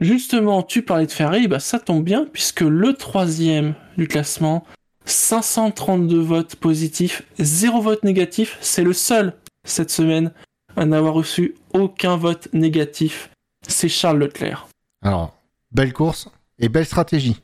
Justement, 0.00 0.62
tu 0.62 0.82
parlais 0.82 1.06
de 1.06 1.10
Ferrari, 1.10 1.48
bah 1.48 1.58
ça 1.58 1.80
tombe 1.80 2.04
bien, 2.04 2.24
puisque 2.32 2.60
le 2.60 2.94
troisième 2.94 3.74
du 3.96 4.06
classement, 4.06 4.64
532 5.06 6.20
votes 6.20 6.54
positifs, 6.54 7.24
0 7.40 7.80
vote 7.80 8.04
négatif, 8.04 8.58
c'est 8.60 8.84
le 8.84 8.92
seul 8.92 9.32
cette 9.64 9.90
semaine 9.90 10.30
à 10.76 10.84
n'avoir 10.84 11.14
reçu 11.14 11.56
aucun 11.74 12.16
vote 12.16 12.46
négatif. 12.52 13.30
C'est 13.66 13.88
Charles 13.88 14.18
Leclerc. 14.18 14.68
Alors, 15.02 15.34
belle 15.72 15.92
course 15.92 16.30
et 16.60 16.68
belle 16.68 16.86
stratégie. 16.86 17.40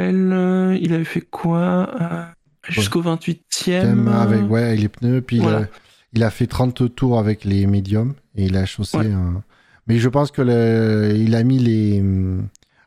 Euh, 0.00 0.78
il 0.80 0.92
avait 0.92 1.04
fait 1.04 1.20
quoi 1.20 1.88
euh, 2.00 2.24
Jusqu'au 2.68 3.02
28e 3.02 3.38
Thème 3.64 4.08
avec 4.08 4.48
ouais, 4.50 4.76
les 4.76 4.88
pneus, 4.88 5.22
puis 5.22 5.36
il, 5.38 5.46
a, 5.46 5.66
il 6.12 6.22
a 6.22 6.30
fait 6.30 6.46
30 6.46 6.94
tours 6.94 7.18
avec 7.18 7.44
les 7.44 7.66
médiums 7.66 8.14
et 8.36 8.44
il 8.46 8.56
a 8.56 8.66
chaussé 8.66 8.98
Ouais. 8.98 9.10
un... 9.12 9.42
Mais 9.86 9.98
je 9.98 10.08
pense 10.08 10.30
que 10.30 10.42
le, 10.42 11.14
il 11.16 11.34
a 11.34 11.42
mis 11.42 11.58
les... 11.58 12.02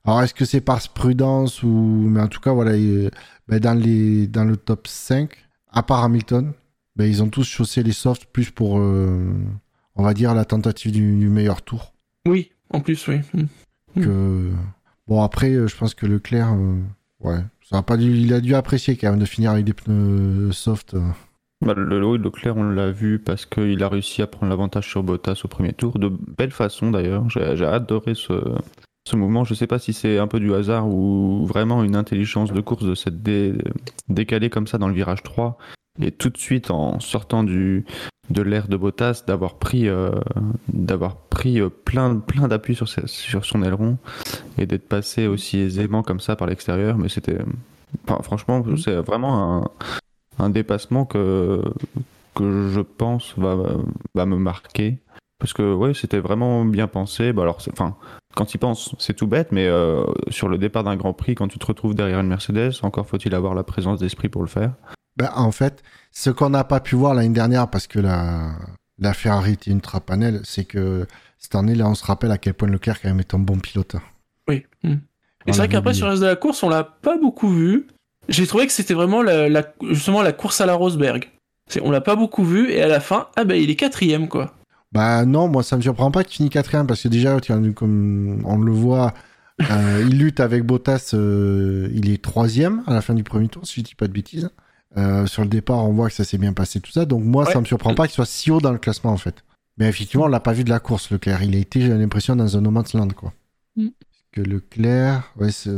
Alors 0.06 0.22
est-ce 0.22 0.34
que 0.34 0.46
c'est 0.46 0.62
par 0.62 0.80
prudence 0.90 1.64
ou... 1.64 1.68
Mais 2.10 2.22
en 2.22 2.28
tout 2.28 2.40
cas, 2.40 2.52
voilà, 2.54 2.76
il- 2.78 3.10
ben, 3.48 3.60
dans, 3.60 3.74
les, 3.74 4.28
dans 4.28 4.46
le 4.46 4.56
top 4.58 4.88
5, 4.88 5.30
à 5.72 5.84
part 5.84 6.04
Hamilton, 6.04 6.54
ben, 6.96 7.06
ils 7.06 7.22
ont 7.24 7.30
tous 7.30 7.44
chaussé 7.48 7.84
les 7.84 7.92
softs 7.92 8.26
plus 8.32 8.52
pour, 8.52 8.78
euh, 8.80 9.34
on 9.96 10.04
va 10.04 10.14
dire, 10.14 10.34
la 10.34 10.46
tentative 10.46 10.92
du, 10.92 11.18
du 11.18 11.28
meilleur 11.30 11.62
tour. 11.62 11.94
Oui, 12.28 12.52
en 12.70 12.80
plus, 12.80 13.06
oui. 13.08 13.20
Mm. 13.34 14.02
Que... 14.02 14.52
Bon, 15.08 15.22
après, 15.24 15.52
euh, 15.52 15.68
je 15.68 15.76
pense 15.76 15.94
que 15.94 16.06
Leclerc, 16.06 16.54
euh, 16.54 16.80
ouais, 17.24 17.40
ça 17.70 17.78
a 17.78 17.82
pas 17.84 17.98
dû, 17.98 18.16
il 18.16 18.34
a 18.34 18.42
dû 18.42 18.56
apprécier 18.56 18.96
quand 18.98 19.10
même 19.12 19.20
de 19.20 19.26
finir 19.26 19.52
avec 19.52 19.66
des 19.66 19.74
pneus 19.74 20.52
soft. 20.52 20.96
Bah, 21.66 21.74
le 21.74 21.86
le 21.86 22.18
Leclerc, 22.18 22.58
on 22.58 22.64
l'a 22.64 22.92
vu 22.92 23.20
parce 23.20 23.46
qu'il 23.46 23.82
a 23.84 23.88
réussi 23.90 24.22
à 24.22 24.28
prendre 24.28 24.50
l'avantage 24.50 24.90
sur 24.90 25.02
Bottas 25.02 25.42
au 25.46 25.48
premier 25.48 25.72
tour. 25.72 25.98
De 25.98 26.10
belle 26.10 26.52
façon 26.52 26.92
d'ailleurs. 26.92 27.30
J'ai 27.30 27.66
adoré 27.66 28.16
ce, 28.16 28.34
mouvement. 29.16 29.44
Je 29.46 29.54
sais 29.54 29.68
pas 29.68 29.80
si 29.80 29.94
c'est 29.94 30.18
un 30.18 30.28
peu 30.28 30.40
du 30.40 30.54
hasard 30.54 30.88
ou 30.88 31.46
vraiment 31.46 31.84
une 31.84 31.96
intelligence 31.96 32.52
de 32.52 32.60
course 32.60 32.84
de 32.84 32.96
s'être 32.96 33.22
dé- 33.24 33.54
décalé 34.10 34.50
comme 34.50 34.68
ça 34.68 34.78
dans 34.78 34.88
le 34.90 34.94
virage 34.94 35.24
3 35.24 35.58
et 36.02 36.12
tout 36.12 36.30
de 36.30 36.38
suite 36.38 36.72
en 36.72 37.00
sortant 37.00 37.44
du, 37.44 37.86
de 38.30 38.42
l'air 38.42 38.68
de 38.68 38.78
Bottas 38.78 39.24
d'avoir 39.28 39.56
pris, 39.56 39.88
euh, 39.88 40.12
d'avoir 40.68 41.16
pris 41.18 41.60
euh, 41.60 41.70
plein, 41.70 42.18
plein 42.18 42.48
d'appui 42.48 42.76
sur, 42.76 42.88
sur 42.88 43.46
son 43.46 43.64
aileron 43.64 43.98
et 44.58 44.66
d'être 44.66 44.88
passé 44.88 45.28
aussi 45.28 45.60
aisément 45.60 46.04
comme 46.04 46.20
ça 46.20 46.36
par 46.36 46.48
l'extérieur. 46.48 46.98
Mais 46.98 47.10
c'était. 47.10 47.40
enfin, 48.08 48.22
franchement, 48.24 48.64
c'est 48.78 48.96
vraiment 48.96 49.64
un, 49.64 49.70
un 50.40 50.50
dépassement 50.50 51.06
que, 51.06 51.62
que 52.36 52.70
je 52.70 52.82
pense 52.82 53.34
va, 53.38 53.58
va 54.16 54.26
me 54.26 54.38
marquer. 54.38 55.00
Parce 55.40 55.54
que 55.54 55.74
ouais, 55.74 55.94
c'était 55.94 56.20
vraiment 56.20 56.64
bien 56.64 56.88
pensé. 56.88 57.34
Bah 57.34 57.42
alors, 57.42 57.58
enfin, 57.72 57.98
quand 58.34 58.54
il 58.54 58.58
pense, 58.60 58.96
c'est 58.98 59.14
tout 59.14 59.28
bête, 59.28 59.52
mais 59.52 59.68
euh, 59.68 60.06
sur 60.30 60.48
le 60.48 60.58
départ 60.58 60.86
d'un 60.86 60.96
Grand 60.96 61.14
Prix, 61.14 61.36
quand 61.36 61.50
tu 61.50 61.60
te 61.60 61.66
retrouves 61.66 61.96
derrière 61.96 62.22
une 62.22 62.28
Mercedes, 62.28 62.72
encore 62.82 63.06
faut-il 63.08 63.36
avoir 63.36 63.54
la 63.54 63.64
présence 63.64 64.00
d'esprit 64.00 64.30
pour 64.30 64.42
le 64.42 64.48
faire. 64.48 64.72
Ben, 65.18 65.30
en 65.36 65.52
fait, 65.52 65.84
ce 66.12 66.30
qu'on 66.30 66.50
n'a 66.50 66.64
pas 66.64 66.80
pu 66.80 66.96
voir 66.96 67.14
l'année 67.14 67.30
dernière 67.34 67.70
parce 67.70 67.88
que 67.88 68.00
la, 68.00 68.54
la 69.00 69.14
Ferrari 69.14 69.54
était 69.54 69.72
une 69.72 69.82
trapanelle, 69.82 70.42
c'est 70.44 70.66
que 70.66 71.06
cette 71.38 71.56
année, 71.56 71.76
là, 71.76 71.88
on 71.88 71.96
se 71.96 72.06
rappelle 72.06 72.32
à 72.32 72.38
quel 72.38 72.54
point 72.54 72.68
Leclerc 72.68 73.02
quand 73.02 73.10
même 73.10 73.20
est 73.20 73.34
un 73.34 73.40
bon 73.40 73.58
pilote. 73.58 73.96
Oui. 74.48 74.66
Mm. 74.84 74.90
Et 74.90 74.98
c'est 75.48 75.52
vrai 75.52 75.58
l'avait 75.58 75.68
qu'après, 75.74 75.94
sur 75.94 76.06
le 76.06 76.12
reste 76.12 76.24
de 76.24 76.28
la 76.28 76.36
course, 76.36 76.64
on 76.64 76.70
l'a 76.70 76.84
pas 76.84 77.18
beaucoup 77.18 77.50
vu. 77.50 77.88
J'ai 78.30 78.48
trouvé 78.48 78.66
que 78.66 78.72
c'était 78.72 78.94
vraiment 78.94 79.22
la, 79.22 79.50
la- 79.50 79.74
justement 79.92 80.22
la 80.22 80.32
course 80.32 80.62
à 80.62 80.66
la 80.66 80.74
Rosberg. 80.74 81.30
On 81.82 81.92
l'a 81.92 82.02
pas 82.02 82.16
beaucoup 82.16 82.44
vu, 82.46 82.72
et 82.72 82.82
à 82.82 82.88
la 82.88 83.00
fin, 83.00 83.28
ah 83.36 83.44
ben 83.44 83.62
il 83.62 83.70
est 83.70 83.76
quatrième, 83.76 84.28
quoi. 84.28 84.54
Bah 84.92 85.26
non, 85.26 85.48
moi 85.48 85.64
ça 85.64 85.76
me 85.76 85.82
surprend 85.82 86.12
pas 86.12 86.24
qu'il 86.24 86.36
finisse 86.36 86.52
quatrième 86.54 86.86
parce 86.86 87.02
que 87.02 87.08
déjà, 87.08 87.38
comme 87.76 88.42
on 88.46 88.58
le 88.58 88.72
voit, 88.72 89.14
euh, 89.72 90.06
il 90.08 90.20
lutte 90.20 90.40
avec 90.40 90.64
Bottas, 90.64 91.12
euh, 91.14 91.90
il 91.94 92.12
est 92.12 92.22
troisième 92.24 92.84
à 92.86 92.94
la 92.94 93.02
fin 93.02 93.14
du 93.14 93.24
premier 93.24 93.48
tour, 93.48 93.66
si 93.66 93.80
je 93.80 93.86
dis 93.86 93.96
pas 93.96 94.08
de 94.08 94.14
bêtises. 94.14 94.50
Euh, 94.98 95.26
sur 95.26 95.42
le 95.42 95.48
départ, 95.50 95.84
on 95.86 95.94
voit 95.94 96.10
que 96.10 96.16
ça 96.16 96.24
s'est 96.24 96.38
bien 96.38 96.54
passé 96.54 96.80
tout 96.80 96.92
ça, 96.92 97.06
donc 97.06 97.24
moi 97.24 97.46
ça 97.46 97.56
Ouais. 97.56 97.62
me 97.62 97.66
surprend 97.66 97.96
pas 97.96 98.06
qu'il 98.08 98.14
soit 98.16 98.26
si 98.28 98.52
haut 98.52 98.62
dans 98.62 98.72
le 98.72 98.78
classement 98.78 99.12
en 99.12 99.18
fait. 99.18 99.44
Mais 99.78 99.88
effectivement, 99.90 100.26
on 100.26 100.30
l'a 100.30 100.40
pas 100.40 100.54
vu 100.54 100.64
de 100.64 100.70
la 100.70 100.80
course, 100.80 101.10
Leclerc. 101.10 101.42
Il 101.42 101.56
a 101.56 101.58
été, 101.60 101.82
j'ai 101.82 101.90
l'impression, 101.90 102.36
dans 102.36 102.56
un 102.58 102.62
no 102.62 102.70
man's 102.70 102.94
land 102.94 103.08
quoi. 103.10 103.34
Mm. 103.76 103.88
Que 104.32 104.42
Leclerc, 104.42 105.32
ouais, 105.38 105.52
c'est 105.52 105.72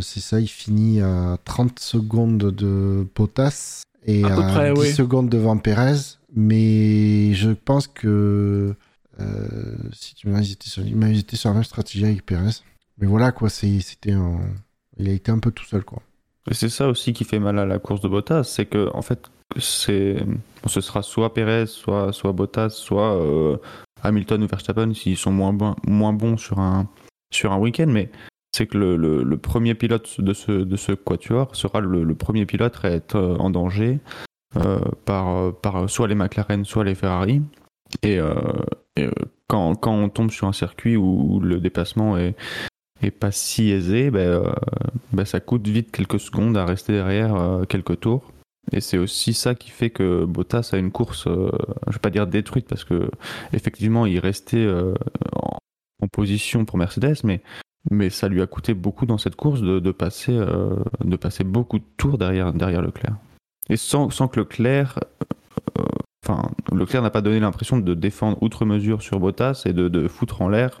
c'est 0.00 0.20
ça, 0.20 0.38
il 0.40 0.48
finit 0.48 1.00
à 1.00 1.38
30 1.44 1.78
secondes 1.78 2.38
de 2.38 3.06
Bottas 3.16 3.82
et 4.04 4.24
À 4.24 4.28
à, 4.28 4.36
peu 4.36 4.42
près, 4.42 4.72
10 4.74 4.80
oui. 4.80 4.92
secondes 4.92 5.28
devant 5.28 5.56
Perez. 5.58 6.16
Mais 6.34 7.34
je 7.34 7.50
pense 7.50 7.86
que 7.88 8.74
euh, 9.20 9.76
si 9.92 10.14
tu 10.14 10.28
m'as 10.28 10.40
hésité 10.40 10.68
sur, 10.70 10.84
il 10.86 10.96
m'a 10.96 11.10
hésité 11.10 11.36
sur 11.36 11.50
la 11.50 11.54
même 11.54 11.64
stratégie 11.64 12.04
avec 12.04 12.24
Perez. 12.24 12.62
Mais 12.98 13.06
voilà 13.06 13.30
quoi, 13.32 13.50
c'était 13.50 14.12
un, 14.12 14.38
il 14.98 15.08
a 15.08 15.12
été 15.12 15.30
un 15.32 15.38
peu 15.38 15.50
tout 15.50 15.64
seul 15.64 15.84
quoi. 15.84 16.02
Et 16.50 16.54
c'est 16.54 16.68
ça 16.68 16.88
aussi 16.88 17.12
qui 17.12 17.24
fait 17.24 17.38
mal 17.38 17.58
à 17.58 17.66
la 17.66 17.78
course 17.78 18.00
de 18.00 18.08
Bottas, 18.08 18.44
c'est 18.44 18.66
que 18.66 18.90
en 18.94 19.02
fait, 19.02 19.30
c'est, 19.58 20.16
ce 20.66 20.80
sera 20.80 21.02
soit 21.02 21.32
Perez, 21.34 21.66
soit, 21.66 22.10
Bottas, 22.32 22.70
soit 22.70 23.14
euh, 23.16 23.56
Hamilton 24.02 24.42
ou 24.42 24.46
Verstappen 24.48 24.92
s'ils 24.94 25.16
sont 25.16 25.30
moins, 25.32 25.52
bons- 25.52 25.76
moins 25.86 26.12
bons 26.12 26.36
sur 26.36 26.58
un, 26.58 26.88
sur 27.32 27.52
un 27.52 27.58
week-end, 27.58 27.86
mais 27.88 28.10
c'est 28.54 28.66
que 28.66 28.76
le, 28.76 28.96
le- 28.96 29.22
le 29.22 29.38
premier 29.38 29.74
pilote 29.74 30.20
de 30.20 30.32
ce, 30.32 30.50
de 30.52 30.76
ce 30.76 30.92
quatuor 30.92 31.54
sera 31.54 31.80
le, 31.80 32.02
le 32.02 32.14
premier 32.14 32.44
pilote 32.44 32.78
à 32.82 32.90
être 32.90 33.16
euh, 33.16 33.36
en 33.36 33.50
danger 33.50 34.00
euh, 34.56 34.80
par, 35.04 35.54
par 35.56 35.88
soit 35.88 36.08
les 36.08 36.14
McLaren, 36.14 36.64
soit 36.64 36.84
les 36.84 36.94
Ferrari. 36.94 37.40
Et, 38.02 38.18
euh, 38.18 38.34
et, 38.96 39.04
euh, 39.04 39.10
quand, 39.48 39.74
quand 39.76 39.92
on 39.94 40.08
tombe 40.08 40.30
sur 40.30 40.48
un 40.48 40.52
circuit 40.52 40.96
où, 40.96 41.34
où 41.36 41.40
le 41.40 41.60
déplacement 41.60 42.16
est, 42.18 42.34
est 43.06 43.10
pas 43.10 43.32
si 43.32 43.70
aisé, 43.70 44.10
ben, 44.10 44.20
euh, 44.20 44.52
ben, 45.12 45.24
ça 45.24 45.40
coûte 45.40 45.66
vite 45.66 45.90
quelques 45.90 46.20
secondes 46.20 46.56
à 46.56 46.64
rester 46.64 46.92
derrière 46.92 47.34
euh, 47.34 47.64
quelques 47.64 48.00
tours. 48.00 48.32
Et 48.70 48.80
c'est 48.80 48.98
aussi 48.98 49.34
ça 49.34 49.54
qui 49.54 49.70
fait 49.70 49.90
que 49.90 50.24
Bottas 50.24 50.70
a 50.72 50.78
une 50.78 50.92
course, 50.92 51.26
euh, 51.26 51.50
je 51.88 51.94
vais 51.94 51.98
pas 51.98 52.10
dire 52.10 52.26
détruite 52.28 52.68
parce 52.68 52.84
que 52.84 53.10
effectivement 53.52 54.06
il 54.06 54.20
restait 54.20 54.56
euh, 54.58 54.94
en, 55.34 55.58
en 56.00 56.06
position 56.06 56.64
pour 56.64 56.78
Mercedes, 56.78 57.24
mais 57.24 57.42
mais 57.90 58.10
ça 58.10 58.28
lui 58.28 58.40
a 58.40 58.46
coûté 58.46 58.74
beaucoup 58.74 59.06
dans 59.06 59.18
cette 59.18 59.34
course 59.34 59.60
de, 59.60 59.80
de 59.80 59.90
passer 59.90 60.32
euh, 60.32 60.76
de 61.04 61.16
passer 61.16 61.42
beaucoup 61.42 61.80
de 61.80 61.84
tours 61.96 62.18
derrière 62.18 62.52
derrière 62.52 62.82
Leclerc. 62.82 63.16
Et 63.68 63.76
sans, 63.76 64.10
sans 64.10 64.28
que 64.28 64.38
Leclerc, 64.38 65.00
enfin 66.24 66.50
Leclerc 66.72 67.02
n'a 67.02 67.10
pas 67.10 67.20
donné 67.20 67.40
l'impression 67.40 67.78
de 67.78 67.94
défendre 67.94 68.40
outre 68.42 68.64
mesure 68.64 69.02
sur 69.02 69.18
Bottas 69.18 69.62
et 69.66 69.72
de, 69.72 69.88
de 69.88 70.06
foutre 70.06 70.40
en 70.40 70.48
l'air 70.48 70.80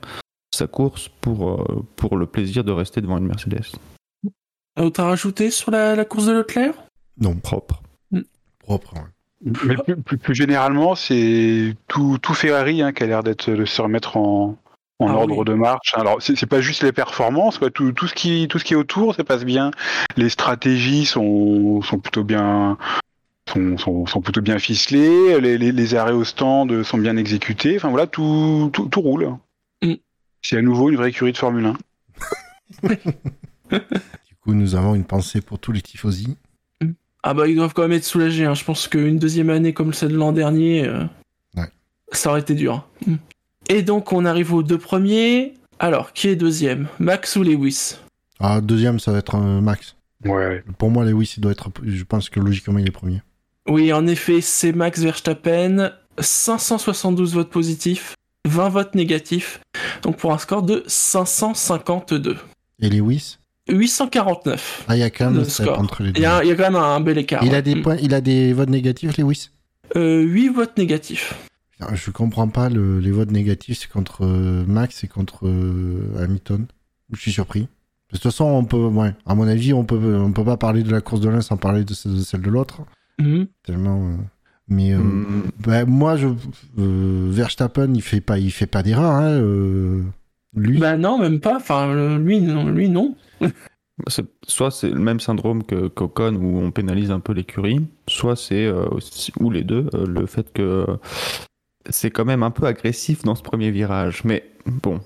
sa 0.54 0.66
course 0.66 1.08
pour 1.20 1.50
euh, 1.50 1.84
pour 1.96 2.16
le 2.16 2.26
plaisir 2.26 2.62
de 2.64 2.72
rester 2.72 3.00
devant 3.00 3.18
une 3.18 3.26
Mercedes. 3.26 3.64
Autre 4.78 5.00
à 5.00 5.04
rajouter 5.04 5.50
sur 5.50 5.70
la, 5.70 5.94
la 5.96 6.04
course 6.04 6.26
de 6.26 6.32
Leclerc? 6.32 6.74
Non, 7.20 7.34
Propre. 7.34 7.82
propre. 8.60 8.94
ouais. 8.94 9.52
Mais 9.64 9.74
plus, 9.76 9.96
plus- 9.96 10.18
plus 10.18 10.34
généralement, 10.34 10.94
c'est 10.94 11.74
tout, 11.88 12.16
tout 12.22 12.32
Ferrari 12.32 12.80
hein, 12.80 12.92
qui 12.92 13.02
a 13.02 13.06
l'air 13.06 13.22
d'être 13.22 13.50
de 13.50 13.64
se 13.64 13.82
remettre 13.82 14.16
en, 14.16 14.56
en 15.00 15.08
Ah 15.08 15.14
ordre 15.14 15.38
oui. 15.38 15.44
de 15.44 15.54
marche. 15.54 15.94
Alors, 15.94 16.22
c'est 16.22 16.36
c'est 16.36 16.46
pas 16.46 16.60
juste 16.60 16.82
les 16.84 16.92
performances, 16.92 17.58
quoi. 17.58 17.70
Tout, 17.70 17.92
tout 17.92 18.06
ce 18.06 18.14
qui, 18.14 18.46
tout 18.48 18.58
ce 18.58 18.64
qui 18.64 18.74
est 18.74 18.76
autour, 18.76 19.14
ça 19.14 19.24
passe 19.24 19.44
bien. 19.44 19.72
Les 20.16 20.28
stratégies 20.28 21.04
sont, 21.06 21.82
sont 21.82 21.98
plutôt 21.98 22.22
bien, 22.24 22.78
sont, 23.52 23.76
sont, 23.78 24.06
sont 24.06 24.20
plutôt 24.22 24.40
bien 24.42 24.58
ficelées. 24.58 25.40
Les, 25.40 25.58
les, 25.58 25.72
les 25.72 25.94
arrêts 25.96 26.12
au 26.12 26.24
stand 26.24 26.82
sont 26.84 26.98
bien 26.98 27.16
exécutés. 27.16 27.76
Enfin 27.76 27.90
voilà, 27.90 28.06
tout, 28.06 28.70
tout, 28.72 28.86
tout 28.86 29.00
roule. 29.00 29.34
C'est 30.42 30.58
à 30.58 30.62
nouveau 30.62 30.90
une 30.90 30.96
vraie 30.96 31.10
écurie 31.10 31.32
de 31.32 31.36
Formule 31.38 31.66
1. 31.66 32.88
Du 33.70 34.36
coup, 34.44 34.54
nous 34.54 34.74
avons 34.74 34.94
une 34.94 35.04
pensée 35.04 35.40
pour 35.40 35.58
tous 35.58 35.72
les 35.72 35.80
tifosi. 35.80 36.36
Ah 37.22 37.32
bah 37.34 37.46
ils 37.46 37.54
doivent 37.54 37.72
quand 37.72 37.82
même 37.82 37.92
être 37.92 38.04
soulagés. 38.04 38.44
hein. 38.44 38.54
Je 38.54 38.64
pense 38.64 38.88
qu'une 38.88 39.18
deuxième 39.18 39.48
année 39.50 39.72
comme 39.72 39.94
celle 39.94 40.10
de 40.10 40.16
l'an 40.16 40.32
dernier, 40.32 40.84
euh, 40.86 41.04
Ouais. 41.56 41.68
ça 42.10 42.30
aurait 42.30 42.40
été 42.40 42.54
dur. 42.54 42.86
Mm. 43.06 43.14
Et 43.70 43.82
donc 43.82 44.12
on 44.12 44.24
arrive 44.24 44.52
aux 44.52 44.62
deux 44.64 44.78
premiers. 44.78 45.54
Alors, 45.78 46.12
qui 46.12 46.28
est 46.28 46.36
deuxième? 46.36 46.88
Max 46.98 47.36
ou 47.36 47.44
Lewis? 47.44 47.96
Ah, 48.40 48.60
deuxième, 48.60 48.98
ça 48.98 49.12
va 49.12 49.18
être 49.18 49.38
Max. 49.38 49.96
Ouais. 50.24 50.62
Pour 50.78 50.90
moi, 50.90 51.04
Lewis, 51.04 51.34
il 51.36 51.40
doit 51.40 51.52
être. 51.52 51.70
Je 51.84 52.04
pense 52.04 52.28
que 52.28 52.40
logiquement, 52.40 52.78
il 52.78 52.86
est 52.88 52.92
premier. 52.92 53.22
Oui, 53.68 53.92
en 53.92 54.06
effet, 54.08 54.40
c'est 54.40 54.72
Max 54.72 55.00
Verstappen. 55.00 55.92
572 56.18 57.34
votes 57.34 57.50
positifs, 57.50 58.14
20 58.46 58.68
votes 58.68 58.94
négatifs. 58.94 59.60
Donc 60.02 60.16
pour 60.16 60.32
un 60.32 60.38
score 60.38 60.62
de 60.62 60.82
552. 60.86 62.36
Et 62.80 62.88
Lewis? 62.90 63.38
849. 63.68 64.84
Ah, 64.88 64.96
il 64.96 65.00
y 65.00 65.02
a 65.04 65.10
quand 65.10 65.30
même 65.30 65.44
entre 65.78 66.02
les 66.02 66.08
Il 66.10 66.12
deux. 66.14 66.22
y, 66.22 66.26
a, 66.26 66.42
il 66.42 66.48
y 66.48 66.52
a 66.52 66.56
quand 66.56 66.64
même 66.64 66.76
un, 66.76 66.96
un 66.96 67.00
bel 67.00 67.16
écart. 67.18 67.44
Il 67.44 67.54
a 67.54 67.62
des 67.62 67.76
Mm. 67.76 67.82
points, 67.82 67.96
il 68.02 68.12
a 68.14 68.20
des 68.20 68.52
votes 68.52 68.70
négatifs, 68.70 69.16
Lewis? 69.16 69.50
Euh, 69.96 70.20
8 70.22 70.48
votes 70.48 70.76
négatifs. 70.78 71.34
Putain, 71.70 71.94
Je 71.94 72.10
comprends 72.10 72.48
pas 72.48 72.68
le- 72.68 72.98
les 72.98 73.10
votes 73.12 73.30
négatifs, 73.30 73.78
c'est 73.80 73.90
contre 73.90 74.24
euh, 74.24 74.64
Max 74.66 75.04
et 75.04 75.08
contre 75.08 75.46
euh, 75.46 76.12
Hamilton. 76.18 76.66
Je 77.12 77.20
suis 77.20 77.32
surpris. 77.32 77.60
De 77.62 78.16
toute 78.16 78.22
façon, 78.24 78.44
on 78.44 78.64
peut, 78.64 78.76
ouais, 78.76 79.14
à 79.26 79.34
mon 79.34 79.46
avis, 79.46 79.72
on 79.72 79.84
peut, 79.84 79.96
on 80.16 80.32
peut 80.32 80.44
pas 80.44 80.56
parler 80.56 80.82
de 80.82 80.90
la 80.90 81.00
course 81.00 81.20
de 81.20 81.28
l'un 81.28 81.40
sans 81.40 81.56
parler 81.56 81.84
de, 81.84 81.94
ce- 81.94 82.08
de 82.08 82.20
celle 82.20 82.42
de 82.42 82.50
l'autre. 82.50 82.80
Mhm. 83.20 83.46
Tellement. 83.62 84.08
euh, 84.08 84.16
Mais 84.72 84.92
euh, 84.92 84.98
Mm. 84.98 85.42
bah, 85.64 85.84
moi, 85.84 86.16
je, 86.16 86.28
euh, 86.78 87.28
Verstappen, 87.30 87.92
il 87.94 88.02
fait 88.02 88.20
pas, 88.20 88.38
il 88.38 88.50
fait 88.50 88.66
pas 88.66 88.82
d'erreur. 88.82 89.10
Hein, 89.12 89.30
euh, 89.32 90.02
lui. 90.56 90.78
Bah 90.78 90.96
non, 90.96 91.18
même 91.18 91.40
pas. 91.40 91.56
Enfin, 91.56 92.18
lui, 92.18 92.40
non. 92.40 92.68
Lui, 92.68 92.88
non. 92.88 93.14
C'est- 94.08 94.24
Soit 94.48 94.70
c'est 94.70 94.90
le 94.90 94.98
même 94.98 95.20
syndrome 95.20 95.62
que 95.62 95.86
qu'Ocon 95.88 96.34
où 96.34 96.58
on 96.58 96.70
pénalise 96.70 97.10
un 97.10 97.20
peu 97.20 97.32
l'écurie, 97.34 97.80
soit 98.08 98.36
c'est 98.36 98.64
euh, 98.66 98.86
ou 99.38 99.50
les 99.50 99.62
deux 99.62 99.88
euh, 99.94 100.06
le 100.06 100.26
fait 100.26 100.52
que 100.52 100.86
c'est 101.90 102.10
quand 102.10 102.24
même 102.24 102.42
un 102.42 102.50
peu 102.50 102.66
agressif 102.66 103.22
dans 103.22 103.34
ce 103.34 103.42
premier 103.42 103.70
virage. 103.70 104.24
Mais 104.24 104.44
bon, 104.66 105.00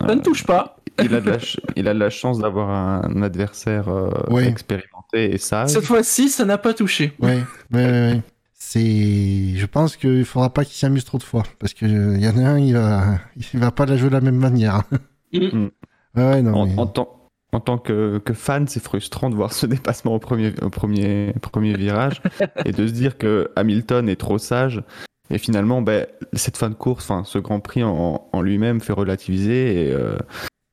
Ça 0.00 0.14
ne 0.14 0.20
touche 0.20 0.44
pas. 0.44 0.76
il 1.02 1.14
a 1.14 1.20
de 1.20 1.26
la, 1.30 1.38
ch- 1.38 1.60
il 1.76 1.88
a 1.88 1.94
de 1.94 1.98
la 1.98 2.10
chance 2.10 2.38
d'avoir 2.38 2.70
un 2.70 3.22
adversaire 3.22 3.88
euh, 3.88 4.10
Ouais. 4.30 4.46
expérimenté 4.48 5.34
et 5.34 5.38
sage. 5.38 5.70
Cette 5.70 5.84
fois-ci, 5.84 6.28
ça 6.28 6.44
n'a 6.44 6.58
pas 6.58 6.74
touché. 6.74 7.12
Ouais, 7.20 7.42
ouais, 7.72 7.84
ouais, 7.84 7.90
ouais. 7.90 8.22
C'est, 8.60 9.54
je 9.54 9.66
pense 9.66 9.96
qu'il 9.96 10.24
faudra 10.24 10.52
pas 10.52 10.64
qu'il 10.64 10.74
s'amuse 10.74 11.04
trop 11.04 11.18
de 11.18 11.22
fois 11.22 11.44
parce 11.60 11.74
que 11.74 11.86
euh, 11.86 12.16
il 12.16 12.24
y 12.24 12.28
en 12.28 12.36
a 12.38 12.48
un, 12.50 12.58
il 12.58 12.74
va, 12.74 13.18
il 13.54 13.60
va 13.60 13.70
pas 13.70 13.86
la 13.86 13.96
jouer 13.96 14.08
de 14.08 14.14
la 14.14 14.20
même 14.20 14.36
manière. 14.38 14.82
Mm. 15.30 15.66
Ouais, 16.16 16.40
non, 16.40 16.54
En, 16.54 16.66
mais- 16.66 16.78
en 16.78 16.86
tant, 16.86 17.28
en 17.52 17.60
tant 17.60 17.76
que, 17.76 18.16
que 18.16 18.32
fan, 18.32 18.66
c'est 18.66 18.82
frustrant 18.82 19.28
de 19.28 19.34
voir 19.34 19.52
ce 19.52 19.66
dépassement 19.66 20.14
au 20.14 20.18
premier, 20.18 20.54
au 20.62 20.70
premier, 20.70 21.34
premier 21.42 21.74
virage 21.74 22.22
et 22.64 22.72
de 22.72 22.86
se 22.86 22.92
dire 22.94 23.18
que 23.18 23.50
Hamilton 23.54 24.08
est 24.08 24.16
trop 24.16 24.38
sage. 24.38 24.82
Et 25.30 25.36
finalement, 25.36 25.82
ben, 25.82 26.06
cette 26.32 26.56
fin 26.56 26.70
de 26.70 26.74
course, 26.74 27.04
enfin, 27.10 27.24
ce 27.24 27.36
Grand 27.38 27.60
Prix 27.60 27.82
en, 27.82 28.26
en 28.32 28.40
lui-même 28.40 28.80
fait 28.80 28.94
relativiser. 28.94 29.88
Et, 29.88 29.92
euh, 29.92 30.16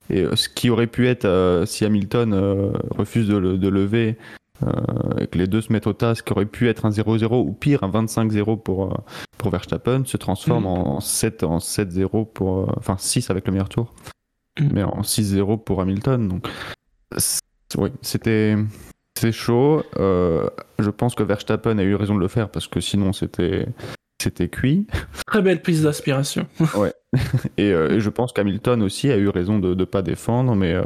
et 0.09 0.21
euh, 0.21 0.37
ce 0.37 0.47
qui 0.47 0.69
aurait 0.69 0.87
pu 0.87 1.09
être, 1.09 1.25
euh, 1.25 1.65
si 1.65 1.83
Hamilton 1.83 2.33
euh, 2.33 2.71
refuse 2.91 3.27
de, 3.27 3.35
le- 3.35 3.57
de 3.57 3.67
lever 3.67 4.17
euh, 4.17 4.44
et 5.19 5.27
que 5.27 5.37
les 5.37 5.47
deux 5.47 5.61
se 5.61 5.71
mettent 5.73 5.87
au 5.87 5.93
tas, 5.93 6.15
ce 6.15 6.23
qui 6.23 6.31
aurait 6.33 6.45
pu 6.45 6.69
être 6.69 6.85
un 6.85 6.89
0-0 6.89 7.41
ou 7.45 7.51
pire, 7.53 7.83
un 7.83 7.89
25-0 7.89 8.55
pour, 8.61 8.85
euh, 8.85 8.97
pour 9.37 9.51
Verstappen, 9.51 10.03
se 10.05 10.17
transforme 10.17 10.63
Mm. 10.63 10.67
en 10.67 10.99
7 11.01 11.43
en 11.43 11.59
7-0 11.59 12.25
pour. 12.25 12.59
euh, 12.59 12.65
Enfin, 12.77 12.95
6 12.97 13.29
avec 13.29 13.45
le 13.47 13.51
meilleur 13.53 13.69
tour, 13.69 13.93
Mm. 14.59 14.69
mais 14.73 14.83
en 14.83 15.03
6-0 15.03 15.57
pour 15.57 15.81
Hamilton. 15.81 16.27
Donc, 16.29 16.47
oui, 17.77 17.89
c'était. 18.01 18.55
C'est 19.17 19.31
chaud. 19.31 19.81
Euh, 19.97 20.49
je 20.77 20.89
pense 20.89 21.15
que 21.15 21.23
Verstappen 21.23 21.77
a 21.77 21.83
eu 21.83 21.95
raison 21.95 22.15
de 22.15 22.19
le 22.19 22.27
faire 22.27 22.49
parce 22.49 22.67
que 22.67 22.81
sinon 22.81 23.13
c'était 23.13 23.65
c'était 24.21 24.49
cuit. 24.49 24.87
Très 25.27 25.41
belle 25.41 25.61
prise 25.61 25.83
d'aspiration. 25.83 26.47
Et, 27.57 27.71
euh, 27.71 27.91
et 27.95 27.99
je 28.01 28.09
pense 28.09 28.33
qu'Hamilton 28.33 28.81
aussi 28.83 29.09
a 29.09 29.15
eu 29.17 29.29
raison 29.29 29.57
de 29.59 29.73
ne 29.73 29.85
pas 29.85 30.01
défendre, 30.01 30.53
mais, 30.53 30.73
euh, 30.73 30.83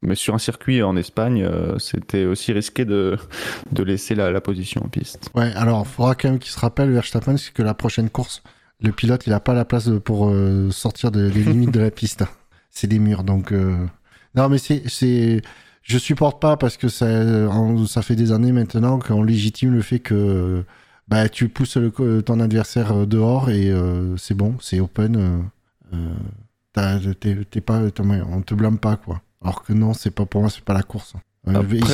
mais 0.00 0.14
sur 0.14 0.32
un 0.32 0.38
circuit 0.38 0.80
en 0.82 0.96
Espagne, 0.96 1.42
euh, 1.42 1.76
c'était 1.80 2.24
aussi 2.24 2.52
risqué 2.52 2.84
de, 2.84 3.16
de 3.72 3.82
laisser 3.82 4.14
la, 4.14 4.30
la 4.30 4.40
position 4.40 4.84
en 4.84 4.88
piste. 4.88 5.28
Ouais, 5.34 5.52
alors, 5.56 5.84
il 5.84 5.88
faudra 5.92 6.14
quand 6.14 6.28
même 6.28 6.38
qu'il 6.38 6.52
se 6.52 6.60
rappelle, 6.60 6.90
Verstappen, 6.92 7.36
c'est 7.36 7.52
que 7.52 7.62
la 7.64 7.74
prochaine 7.74 8.10
course, 8.10 8.44
le 8.80 8.92
pilote, 8.92 9.26
il 9.26 9.32
a 9.32 9.40
pas 9.40 9.54
la 9.54 9.64
place 9.64 9.90
pour 10.04 10.28
euh, 10.28 10.70
sortir 10.70 11.10
de- 11.10 11.30
des 11.30 11.42
limites 11.42 11.72
de 11.72 11.80
la 11.80 11.90
piste. 11.90 12.22
C'est 12.70 12.86
des 12.86 13.00
murs, 13.00 13.24
donc... 13.24 13.50
euh, 13.52 13.76
Non, 14.36 14.48
mais 14.48 14.58
c'est... 14.58 14.82
c'est... 14.86 15.42
Je 15.82 15.98
supporte 15.98 16.40
pas 16.42 16.56
parce 16.56 16.76
que 16.76 16.86
ça, 16.88 17.06
ça 17.88 18.02
fait 18.02 18.16
des 18.16 18.30
années 18.32 18.50
maintenant 18.52 18.98
qu'on 19.00 19.22
légitime 19.22 19.72
le 19.72 19.82
fait 19.82 20.00
que 20.00 20.64
bah, 21.08 21.28
tu 21.28 21.48
pousses 21.48 21.76
le 21.76 21.90
ton 22.22 22.40
adversaire 22.40 22.92
euh, 22.92 23.06
dehors 23.06 23.50
et 23.50 23.70
euh, 23.70 24.16
c'est 24.16 24.34
bon, 24.34 24.56
c'est 24.60 24.80
open. 24.80 25.16
euh, 25.16 25.38
euh, 25.94 27.14
t'es- 27.20 27.60
pas, 27.60 27.80
on 27.80 28.42
te 28.42 28.54
blâme 28.54 28.78
pas, 28.78 28.96
quoi. 28.96 29.20
Alors 29.42 29.62
que 29.62 29.72
non, 29.72 29.94
c'est 29.94 30.10
pas 30.10 30.26
pour 30.26 30.40
moi, 30.42 30.50
c'est 30.50 30.64
pas 30.64 30.74
la 30.74 30.82
course. 30.82 31.14
Après, 31.46 31.76
il 31.78 31.86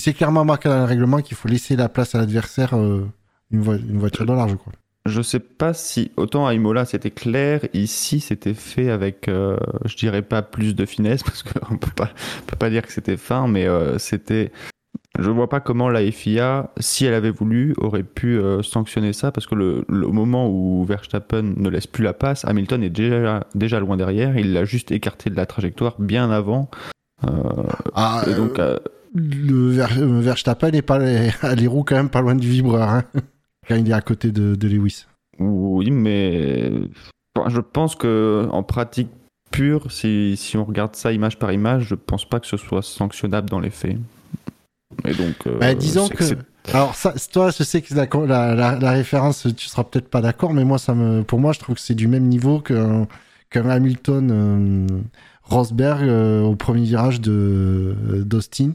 s'est 0.00 0.12
je- 0.12 0.16
clairement 0.16 0.44
marqué 0.44 0.68
dans 0.68 0.78
le 0.78 0.84
règlement 0.84 1.18
qu'il 1.20 1.36
faut 1.36 1.48
laisser 1.48 1.76
la 1.76 1.88
place 1.88 2.14
à 2.14 2.18
l'adversaire 2.18 2.72
une, 2.74 3.60
vo- 3.60 3.74
une 3.76 3.98
voiture 3.98 4.24
de 4.26 4.32
large, 4.32 4.56
quoi. 4.56 4.72
Je 5.06 5.22
sais 5.22 5.40
pas 5.40 5.72
si, 5.72 6.10
autant 6.18 6.46
à 6.46 6.52
Imola 6.54 6.84
c'était 6.84 7.10
clair, 7.10 7.60
ici 7.72 8.20
c'était 8.20 8.52
fait 8.54 8.90
avec, 8.90 9.28
euh, 9.28 9.56
je 9.86 9.96
dirais 9.96 10.20
pas 10.22 10.42
plus 10.42 10.74
de 10.74 10.84
finesse, 10.84 11.22
parce 11.24 11.42
qu'on 11.42 11.76
peut 11.78 11.90
pas, 11.94 12.10
on 12.42 12.46
peut 12.46 12.56
pas 12.56 12.68
dire 12.70 12.82
que 12.86 12.92
c'était 12.92 13.16
fin, 13.16 13.46
mais 13.48 13.66
euh, 13.66 13.98
c'était. 13.98 14.52
Je 15.18 15.30
vois 15.30 15.48
pas 15.48 15.60
comment 15.60 15.88
la 15.88 16.08
FIA, 16.10 16.70
si 16.78 17.04
elle 17.04 17.14
avait 17.14 17.30
voulu, 17.30 17.74
aurait 17.78 18.02
pu 18.04 18.38
euh, 18.38 18.62
sanctionner 18.62 19.12
ça, 19.12 19.32
parce 19.32 19.46
que 19.46 19.54
le, 19.54 19.84
le- 19.88 20.06
au 20.06 20.12
moment 20.12 20.48
où 20.48 20.84
Verstappen 20.84 21.42
ne 21.56 21.68
laisse 21.68 21.86
plus 21.86 22.04
la 22.04 22.12
passe, 22.12 22.44
Hamilton 22.44 22.82
est 22.84 22.90
déjà, 22.90 23.44
déjà 23.54 23.80
loin 23.80 23.96
derrière, 23.96 24.36
il 24.38 24.52
l'a 24.52 24.64
juste 24.64 24.92
écarté 24.92 25.30
de 25.30 25.34
la 25.36 25.46
trajectoire 25.46 25.96
bien 25.98 26.30
avant. 26.30 26.70
Euh, 27.24 27.28
Ah, 27.94 28.22
et 28.28 28.34
donc, 28.34 28.58
euh, 28.60 28.78
le 29.14 29.70
Ver- 29.70 30.06
Verstappen 30.20 30.68
est 30.72 30.82
pas 30.82 31.00
a 31.42 31.54
les 31.56 31.66
roues 31.66 31.82
quand 31.84 31.96
même 31.96 32.10
pas 32.10 32.20
loin 32.20 32.34
du 32.36 32.48
vibreur 32.48 32.88
hein, 32.88 33.04
quand 33.66 33.74
il 33.76 33.88
est 33.88 33.92
à 33.94 34.02
côté 34.02 34.30
de, 34.30 34.54
de 34.54 34.68
Lewis. 34.68 35.06
Oui, 35.40 35.90
mais 35.90 36.70
je 37.48 37.60
pense 37.60 37.96
que 37.96 38.46
en 38.52 38.62
pratique 38.62 39.08
pure, 39.50 39.90
si, 39.90 40.36
si 40.36 40.56
on 40.56 40.64
regarde 40.64 40.94
ça 40.94 41.12
image 41.12 41.38
par 41.38 41.50
image, 41.50 41.84
je 41.84 41.94
pense 41.96 42.28
pas 42.28 42.38
que 42.38 42.46
ce 42.46 42.56
soit 42.56 42.82
sanctionnable 42.82 43.48
dans 43.48 43.60
les 43.60 43.70
faits. 43.70 43.96
Et 45.06 45.14
donc, 45.14 45.34
euh, 45.46 45.58
Bah, 45.58 45.74
disons 45.74 46.08
que, 46.08 46.24
alors 46.72 46.94
ça, 46.94 47.14
toi, 47.32 47.50
je 47.50 47.62
sais 47.62 47.82
que 47.82 47.94
la, 47.94 48.06
la, 48.26 48.54
la, 48.54 48.78
la 48.78 48.90
référence, 48.90 49.46
tu 49.56 49.66
seras 49.68 49.84
peut-être 49.84 50.08
pas 50.08 50.20
d'accord, 50.20 50.52
mais 50.54 50.64
moi, 50.64 50.78
ça 50.78 50.94
me, 50.94 51.22
pour 51.22 51.38
moi, 51.40 51.52
je 51.52 51.58
trouve 51.60 51.74
que 51.76 51.80
c'est 51.80 51.94
du 51.94 52.08
même 52.08 52.24
niveau 52.26 52.60
qu'un 52.60 53.06
Hamilton 53.54 54.30
euh, 54.32 54.86
Rosberg 55.44 56.02
euh, 56.08 56.42
au 56.42 56.56
premier 56.56 56.82
virage 56.84 57.20
de 57.20 58.22
d'Austin. 58.24 58.72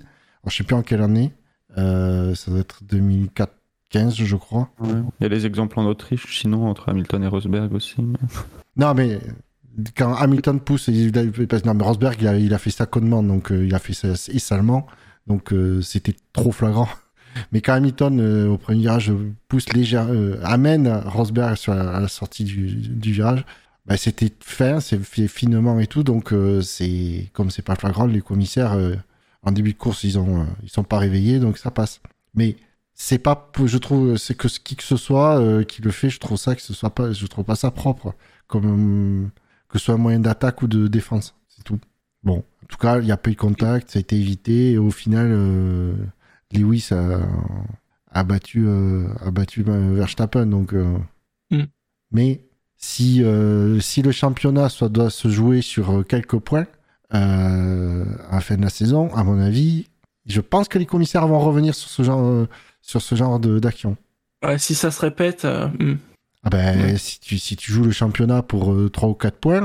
Je 0.47 0.55
sais 0.55 0.63
plus 0.63 0.75
en 0.75 0.81
quelle 0.83 1.01
année. 1.01 1.31
Euh, 1.77 2.35
ça 2.35 2.51
doit 2.51 2.59
être 2.59 2.83
2004, 2.83 3.51
15, 3.89 4.15
je 4.15 4.35
crois. 4.35 4.69
ouais. 4.81 4.89
il 5.19 5.23
y 5.23 5.25
a 5.25 5.29
les 5.29 5.45
exemples 5.45 5.79
en 5.79 5.85
Autriche, 5.85 6.39
sinon 6.39 6.67
entre 6.67 6.89
Hamilton 6.89 7.23
et 7.23 7.27
Rosberg 7.27 7.73
aussi. 7.73 7.95
mais- 8.01 8.17
Non, 8.77 8.93
mais 8.95 9.19
quand 9.97 10.13
Hamilton 10.15 10.59
pousse, 10.59 10.87
il, 10.87 11.15
il- 11.15 11.47
parce- 11.47 11.65
non, 11.65 11.73
mais 11.73 11.83
Rosberg, 11.83 12.17
il 12.21 12.27
a, 12.27 12.37
il 12.37 12.53
a 12.53 12.57
fait 12.59 12.69
ça 12.71 12.85
connement, 12.85 13.23
donc 13.23 13.51
euh, 13.51 13.65
il 13.65 13.73
a 13.73 13.79
fait 13.79 13.93
ça 13.93 14.09
et 14.31 14.39
salement, 14.39 14.85
donc 15.27 15.53
euh, 15.53 15.81
c'était 15.81 16.15
trop 16.33 16.51
flagrant. 16.51 16.89
Mais 17.51 17.61
quand 17.61 17.73
Hamilton, 17.73 18.19
euh, 18.19 18.47
au 18.49 18.57
premier 18.57 18.81
virage, 18.81 19.11
pousse 19.47 19.71
légère, 19.73 20.07
euh, 20.09 20.39
amène 20.43 20.87
Rosberg 21.05 21.55
sur 21.55 21.73
la, 21.73 21.95
à 21.95 21.99
la 21.99 22.07
sortie 22.07 22.43
du, 22.43 22.67
du 22.67 23.11
virage, 23.11 23.43
bah, 23.85 23.97
c'était 23.97 24.31
fin, 24.39 24.79
c'est 24.79 24.99
fait 25.03 25.27
finement 25.27 25.79
et 25.79 25.87
tout, 25.87 26.03
donc 26.03 26.31
euh, 26.31 26.61
c'est 26.61 27.29
comme 27.33 27.51
c'est 27.51 27.61
pas 27.61 27.75
flagrant, 27.75 28.05
les 28.05 28.21
commissaires 28.21 28.73
euh, 28.73 28.95
en 29.43 29.51
début 29.51 29.73
de 29.73 29.77
course, 29.77 30.03
ils 30.05 30.17
ont, 30.17 30.41
euh, 30.41 30.45
ils 30.63 30.69
sont 30.69 30.83
pas 30.85 30.99
réveillés, 30.99 31.39
donc 31.39 31.57
ça 31.57 31.69
passe. 31.69 31.99
Mais 32.33 32.55
c'est 32.93 33.17
pas, 33.19 33.51
je 33.65 33.77
trouve, 33.77 34.15
c'est 34.17 34.35
que 34.35 34.47
qui 34.47 34.75
que 34.77 34.83
ce 34.83 34.95
soit 34.95 35.65
qui 35.65 35.81
le 35.81 35.91
fait, 35.91 36.09
je 36.09 36.19
trouve 36.19 36.37
ça 36.37 36.55
que 36.55 36.61
ce 36.61 36.73
soit 36.73 36.91
pas, 36.95 37.11
je 37.11 37.25
trouve 37.27 37.43
pas 37.45 37.55
ça 37.55 37.71
propre 37.71 38.15
comme 38.47 39.31
que 39.67 39.79
ce 39.79 39.85
soit 39.85 39.95
un 39.95 39.97
moyen 39.97 40.19
d'attaque 40.19 40.61
ou 40.61 40.67
de 40.67 40.87
défense. 40.87 41.35
C'est 41.49 41.63
tout. 41.63 41.79
Bon, 42.23 42.43
en 42.63 42.65
tout 42.67 42.77
cas, 42.77 42.99
il 42.99 43.05
n'y 43.05 43.11
a 43.11 43.17
pas 43.17 43.29
eu 43.29 43.33
de 43.33 43.39
contact, 43.39 43.91
ça 43.91 43.99
a 43.99 44.01
été 44.01 44.15
évité. 44.15 44.71
Et 44.71 44.77
au 44.77 44.91
final, 44.91 45.27
euh, 45.31 45.93
Lewis 46.53 46.89
a, 46.91 47.19
a 48.11 48.23
battu, 48.23 48.65
euh, 48.67 49.07
a 49.25 49.31
battu 49.31 49.63
euh, 49.67 49.93
Verstappen. 49.95 50.45
Donc, 50.47 50.73
euh, 50.73 50.97
Mm. 51.51 51.63
Mais 52.11 52.41
si, 52.77 53.23
si 53.81 54.01
le 54.01 54.11
championnat 54.11 54.69
soit, 54.69 54.89
doit 54.89 55.09
se 55.09 55.27
jouer 55.29 55.61
sur 55.61 56.03
quelques 56.07 56.37
points 56.39 56.65
à 57.11 57.49
la 58.31 58.39
fin 58.41 58.55
de 58.55 58.61
la 58.61 58.69
saison, 58.69 59.13
à 59.15 59.23
mon 59.23 59.39
avis, 59.39 59.87
je 60.25 60.41
pense 60.41 60.67
que 60.67 60.79
les 60.79 60.85
commissaires 60.85 61.27
vont 61.27 61.39
revenir 61.39 61.75
sur 61.75 61.89
ce 61.89 62.01
genre, 62.03 62.47
sur 62.81 63.01
ce 63.01 63.15
genre 63.15 63.39
de- 63.39 63.59
d'action. 63.59 63.97
Ouais, 64.43 64.57
si 64.57 64.73
ça 64.75 64.89
se 64.91 64.99
répète, 65.01 65.45
hmm. 65.45 65.95
Ah 66.43 66.49
ben, 66.49 66.81
Ouais. 66.81 66.97
si, 66.97 67.19
tu, 67.19 67.37
si 67.37 67.55
tu 67.55 67.71
joues 67.71 67.83
le 67.83 67.91
championnat 67.91 68.41
pour 68.41 68.73
euh, 68.73 68.89
3 68.89 69.09
ou 69.09 69.13
4 69.13 69.37
points, 69.37 69.61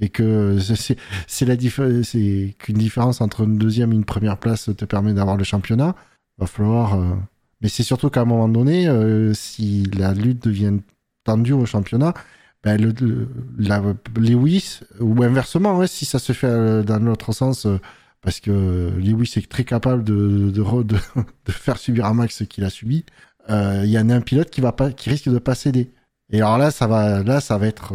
et 0.00 0.08
que 0.10 0.58
c'est- 0.58 0.96
la 1.44 1.56
qu'une 1.56 2.76
différence 2.78 3.20
entre 3.20 3.42
une 3.44 3.58
deuxième 3.58 3.92
et 3.92 3.96
une 3.96 4.04
première 4.04 4.38
place 4.38 4.70
te 4.76 4.84
permet 4.84 5.12
d'avoir 5.14 5.36
le 5.36 5.44
championnat, 5.44 5.94
va 6.38 6.46
falloir. 6.46 6.94
euh, 6.94 7.14
Mais 7.60 7.68
c'est 7.68 7.82
surtout 7.82 8.08
qu'à 8.10 8.20
un 8.22 8.24
moment 8.24 8.48
donné, 8.48 8.88
euh, 8.88 9.34
si 9.34 9.82
la 9.96 10.14
lutte 10.14 10.44
devient 10.44 10.78
tendue 11.24 11.52
au 11.52 11.66
championnat, 11.66 12.14
ben 12.62 12.80
le, 12.80 12.92
Lewis, 14.16 14.80
ou 15.00 15.22
inversement, 15.22 15.76
ouais, 15.76 15.86
si 15.88 16.04
ça 16.04 16.18
se 16.18 16.32
fait 16.32 16.46
euh, 16.48 16.82
dans 16.82 16.98
l'autre 17.00 17.32
sens, 17.32 17.66
parce 18.20 18.40
que 18.40 18.90
Lewis 18.98 19.32
est 19.36 19.48
très 19.48 19.64
capable 19.64 20.04
de, 20.04 20.50
de, 20.50 20.62
re- 20.62 20.84
de, 20.86 20.96
de 21.46 21.52
faire 21.52 21.78
subir 21.78 22.04
à 22.06 22.14
Max 22.14 22.36
ce 22.38 22.44
qu'il 22.44 22.64
a 22.64 22.70
subi, 22.70 23.04
il 23.48 23.86
y 23.90 23.98
en 23.98 24.10
a 24.10 24.14
un 24.14 24.20
pilote 24.20 24.50
qui 24.50 24.60
va 24.60 24.72
qui 24.72 25.08
risque 25.10 25.28
de 25.28 25.38
pas 25.38 25.54
céder. 25.54 25.90
Et 26.30 26.38
alors 26.42 26.58
là, 26.58 26.70
ça 26.70 26.86
va, 26.86 27.22
là, 27.22 27.40
ça 27.40 27.56
va 27.58 27.66
être, 27.66 27.94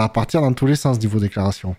ça 0.00 0.04
va 0.04 0.08
partir 0.08 0.40
dans 0.40 0.54
tous 0.54 0.64
les 0.64 0.76
sens 0.76 0.98
niveau 0.98 1.20
déclaration. 1.20 1.76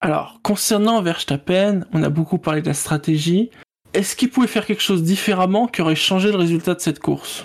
Alors, 0.00 0.40
concernant 0.42 1.02
Verstappen, 1.02 1.84
on 1.92 2.02
a 2.02 2.08
beaucoup 2.08 2.38
parlé 2.38 2.62
de 2.62 2.66
la 2.66 2.72
stratégie. 2.72 3.50
Est-ce 3.92 4.16
qu'il 4.16 4.30
pouvait 4.30 4.46
faire 4.46 4.64
quelque 4.64 4.80
chose 4.80 5.02
différemment 5.02 5.66
qui 5.66 5.82
aurait 5.82 5.96
changé 5.96 6.30
le 6.30 6.38
résultat 6.38 6.74
de 6.74 6.80
cette 6.80 6.98
course? 6.98 7.44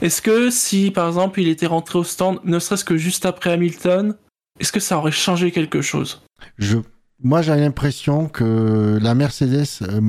Est-ce 0.00 0.22
que 0.22 0.50
si, 0.50 0.92
par 0.92 1.08
exemple, 1.08 1.40
il 1.40 1.48
était 1.48 1.66
rentré 1.66 1.98
au 1.98 2.04
stand, 2.04 2.38
ne 2.44 2.60
serait-ce 2.60 2.84
que 2.84 2.96
juste 2.96 3.26
après 3.26 3.50
Hamilton, 3.50 4.14
est-ce 4.60 4.70
que 4.70 4.78
ça 4.78 4.96
aurait 4.96 5.10
changé 5.10 5.50
quelque 5.50 5.82
chose? 5.82 6.22
Je, 6.56 6.78
moi, 7.20 7.42
j'ai 7.42 7.56
l'impression 7.56 8.28
que 8.28 8.96
la 9.02 9.16
Mercedes, 9.16 9.66
euh, 9.82 10.00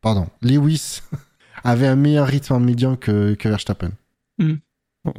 pardon, 0.00 0.28
Lewis 0.42 1.00
avait 1.64 1.88
un 1.88 1.96
meilleur 1.96 2.28
rythme 2.28 2.52
en 2.52 2.60
médian 2.60 2.94
que, 2.94 3.34
que 3.34 3.48
Verstappen. 3.48 3.90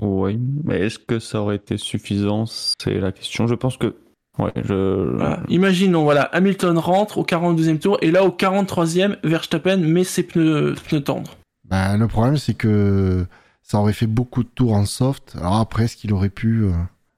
Oui, 0.02 0.40
mais 0.64 0.80
est-ce 0.80 1.00
que 1.00 1.20
ça 1.20 1.42
aurait 1.42 1.58
été 1.58 1.78
suffisant? 1.78 2.46
C'est 2.46 3.00
la 3.00 3.12
question. 3.12 3.48
Je 3.48 3.56
pense 3.56 3.78
que. 3.78 3.96
Ouais, 4.40 4.52
je. 4.56 5.14
Voilà. 5.16 5.40
Imaginons, 5.48 6.04
voilà, 6.04 6.24
Hamilton 6.24 6.78
rentre 6.78 7.18
au 7.20 7.24
42e 7.24 7.80
tour, 7.80 7.98
et 8.02 8.12
là, 8.12 8.24
au 8.26 8.30
43e, 8.30 9.18
Verstappen 9.24 9.78
met 9.78 10.04
ses 10.04 10.24
pneus, 10.24 10.76
pneus 10.88 11.02
tendres. 11.04 11.38
Ben, 11.70 11.98
le 11.98 12.08
problème, 12.08 12.38
c'est 12.38 12.54
que 12.54 13.26
ça 13.64 13.80
aurait 13.80 13.94
fait 13.94 14.08
beaucoup 14.08 14.44
de 14.44 14.50
tours 14.50 14.74
en 14.74 14.86
soft. 14.86 15.36
Alors 15.40 15.56
après, 15.56 15.86
est-ce 15.86 15.96
qu'il 15.98 16.14
aurait 16.14 16.30
pu, 16.30 16.64
euh, 16.66 16.72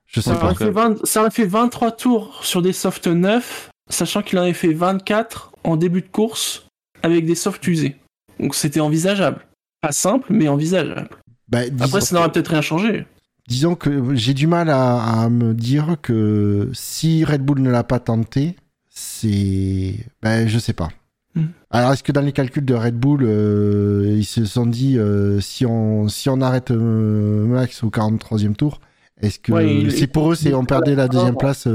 je 0.06 0.22
sais 0.22 0.30
Ça 0.30 0.36
pas. 0.36 0.46
aurait, 0.48 0.56
fait 0.56 0.70
20 0.70 1.06
ça 1.06 1.22
aurait 1.22 1.32
fait 1.32 1.46
23 1.46 1.92
tours 1.92 2.46
sur 2.46 2.62
des 2.62 2.74
softs 2.74 3.08
neufs, 3.08 3.70
sachant 3.90 4.22
qu'il 4.22 4.38
en 4.40 4.44
avait 4.44 4.54
fait 4.54 4.74
24 4.74 5.52
en 5.64 5.76
début 5.76 6.02
de 6.02 6.08
course 6.08 6.68
avec 7.04 7.26
des 7.26 7.36
softs 7.36 7.66
usés. 7.68 7.96
Donc 8.40 8.56
c'était 8.56 8.80
envisageable. 8.80 9.46
Pas 9.82 9.92
simple, 9.92 10.28
mais 10.30 10.48
envisageable. 10.48 11.10
Ben, 11.50 11.74
Après, 11.80 12.02
ça 12.02 12.16
n'aurait 12.16 12.32
peut-être 12.32 12.50
rien 12.50 12.62
changé. 12.62 13.06
Disons 13.48 13.76
que 13.76 14.16
j'ai 14.16 14.34
du 14.34 14.48
mal 14.48 14.70
à, 14.70 15.22
à 15.22 15.30
me 15.30 15.54
dire 15.54 15.96
que 16.02 16.70
si 16.74 17.24
Red 17.24 17.42
Bull 17.42 17.62
ne 17.62 17.70
l'a 17.70 17.84
pas 17.84 18.00
tenté, 18.00 18.58
c'est. 18.90 19.96
Ben, 20.22 20.48
je 20.48 20.60
sais 20.60 20.74
pas. 20.74 20.90
Hmm. 21.36 21.48
Alors, 21.70 21.94
est-ce 21.94 22.04
que 22.04 22.12
dans 22.12 22.22
les 22.22 22.32
calculs 22.32 22.66
de 22.66 22.74
Red 22.74 22.96
Bull, 22.96 23.22
euh, 23.24 24.16
ils 24.18 24.26
se 24.26 24.44
sont 24.46 24.66
dit 24.66 24.98
euh, 24.98 25.40
si, 25.40 25.66
on, 25.66 26.08
si 26.08 26.30
on 26.30 26.42
arrête 26.42 26.72
euh, 26.72 27.46
Max 27.46 27.84
au 27.84 27.90
43e 27.90 28.56
tour, 28.56 28.82
est-ce 29.22 29.40
que 29.40 29.52
Ouais, 29.52 29.90
c'est 29.92 30.08
pour 30.08 30.32
eux, 30.32 30.36
c'est 30.36 30.54
on 30.54 30.66
perdait 30.66 30.96
la 30.96 31.08
deuxième 31.08 31.38
place 31.38 31.68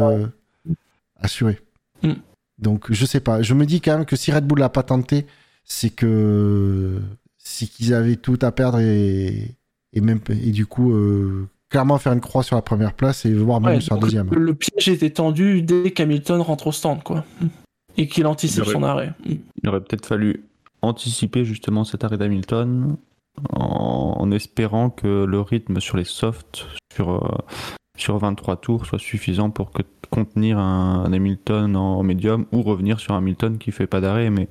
assurée 1.17 1.61
Hmm. 2.03 2.15
Donc, 2.59 2.91
je 2.91 3.07
sais 3.07 3.21
pas. 3.21 3.43
Je 3.43 3.55
me 3.55 3.65
dis 3.65 3.81
quand 3.81 3.97
même 3.97 4.07
que 4.07 4.17
si 4.17 4.33
Red 4.33 4.45
Bull 4.45 4.59
l'a 4.59 4.69
pas 4.69 4.83
tenté, 4.83 5.25
c'est 5.63 5.91
que 5.91 7.01
c'est 7.39 7.67
qu'ils 7.67 7.95
avaient 7.95 8.17
tout 8.17 8.41
à 8.43 8.51
perdre 8.51 8.81
et, 8.81 9.55
et 9.93 10.01
même 10.01 10.21
et 10.31 10.51
du 10.51 10.67
coup 10.67 10.93
euh, 10.93 11.47
clairement 11.71 11.99
faire 11.99 12.13
une 12.13 12.21
croix 12.21 12.43
sur 12.43 12.57
la 12.57 12.63
première 12.63 12.93
place 12.95 13.25
et 13.25 13.33
voir 13.35 13.61
même 13.61 13.75
Ouais, 13.77 13.81
sur 13.81 13.95
la 13.95 14.01
deuxième. 14.01 14.29
Le, 14.31 14.41
le 14.41 14.55
piège 14.55 14.89
était 14.89 15.11
tendu 15.11 15.63
dès 15.63 15.91
qu'Hamilton 15.91 16.41
rentre 16.41 16.67
au 16.69 16.73
stand, 16.73 17.03
quoi. 17.03 17.25
Et 17.97 18.09
qu'il 18.09 18.27
anticipe 18.27 18.59
Il 18.59 18.63
aurait- 18.63 18.73
son 18.73 18.83
arrêt. 18.83 19.13
Il 19.27 19.69
aurait 19.69 19.81
peut-être 19.81 20.07
fallu 20.07 20.45
anticiper 20.83 21.45
justement 21.45 21.85
cet 21.85 22.05
arrêt 22.05 22.17
d'Hamilton 22.19 22.97
en, 23.55 24.15
en 24.19 24.31
espérant 24.33 24.91
que 24.91 25.25
le 25.25 25.41
rythme 25.41 25.81
sur 25.81 25.97
les 25.97 26.05
softs 26.05 26.67
sur, 26.95 27.13
euh, 27.13 27.39
sur 27.97 28.19
23 28.19 28.57
tours 28.57 28.85
soit 28.87 28.99
suffisant 28.99 29.51
pour 29.51 29.71
que, 29.71 29.83
contenir 30.11 30.59
un, 30.59 31.05
un 31.07 31.13
Hamilton 31.13 31.75
en 31.77 32.03
médium 32.03 32.45
ou 32.53 32.61
revenir 32.63 33.01
sur 33.01 33.15
un 33.15 33.19
Hamilton 33.19 33.57
qui 33.59 33.73
fait 33.73 33.87
pas 33.87 34.01
d'arrêt. 34.03 34.29
Mais 34.29 34.49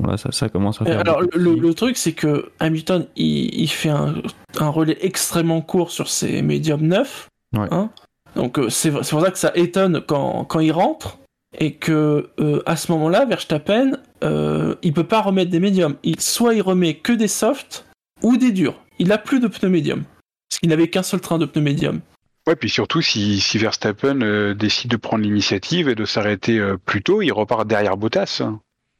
voilà, 0.00 0.16
ça, 0.16 0.32
ça 0.32 0.48
commence 0.48 0.80
à 0.80 0.84
faire. 0.84 1.00
Alors, 1.00 1.22
le, 1.34 1.74
truc, 1.74 1.96
c'est 1.96 2.12
que 2.12 2.50
Hamilton, 2.60 3.06
il, 3.16 3.54
il 3.60 3.68
fait 3.68 3.88
un, 3.88 4.14
un 4.58 4.68
relais 4.68 4.98
extrêmement 5.00 5.60
court 5.60 5.90
sur 5.90 6.08
ses 6.08 6.42
médiums 6.42 6.82
neufs. 6.82 7.28
Ouais. 7.56 7.68
hein. 7.70 7.90
Donc, 8.36 8.58
euh, 8.58 8.68
c'est 8.68 8.90
c'est 9.02 9.10
pour 9.10 9.20
ça 9.20 9.30
que 9.30 9.38
ça 9.38 9.52
étonne 9.54 10.02
quand, 10.06 10.44
quand 10.44 10.60
il 10.60 10.72
rentre. 10.72 11.18
Et 11.58 11.72
que 11.72 12.28
euh, 12.40 12.62
à 12.66 12.76
ce 12.76 12.92
moment-là, 12.92 13.24
Verstappen, 13.24 13.92
euh, 14.22 14.74
il 14.82 14.92
peut 14.92 15.04
pas 15.04 15.22
remettre 15.22 15.50
des 15.50 15.60
médiums. 15.60 15.96
Il, 16.02 16.20
soit 16.20 16.54
il 16.54 16.60
remet 16.60 16.94
que 16.94 17.12
des 17.12 17.26
softs 17.26 17.86
ou 18.22 18.36
des 18.36 18.52
durs. 18.52 18.78
Il 18.98 19.12
a 19.12 19.18
plus 19.18 19.40
de 19.40 19.48
pneus 19.48 19.70
médiums. 19.70 20.04
Parce 20.48 20.60
qu'il 20.60 20.68
n'avait 20.68 20.88
qu'un 20.88 21.02
seul 21.02 21.20
train 21.20 21.38
de 21.38 21.46
pneus 21.46 21.62
médiums. 21.62 22.00
Ouais, 22.46 22.56
puis 22.56 22.70
surtout, 22.70 23.02
si, 23.02 23.40
si 23.40 23.58
Verstappen 23.58 24.22
euh, 24.22 24.54
décide 24.54 24.90
de 24.90 24.96
prendre 24.96 25.22
l'initiative 25.22 25.88
et 25.88 25.94
de 25.94 26.06
s'arrêter 26.06 26.58
euh, 26.58 26.78
plus 26.82 27.02
tôt, 27.02 27.20
il 27.20 27.30
repart 27.30 27.66
derrière 27.66 27.98
Bottas. 27.98 28.42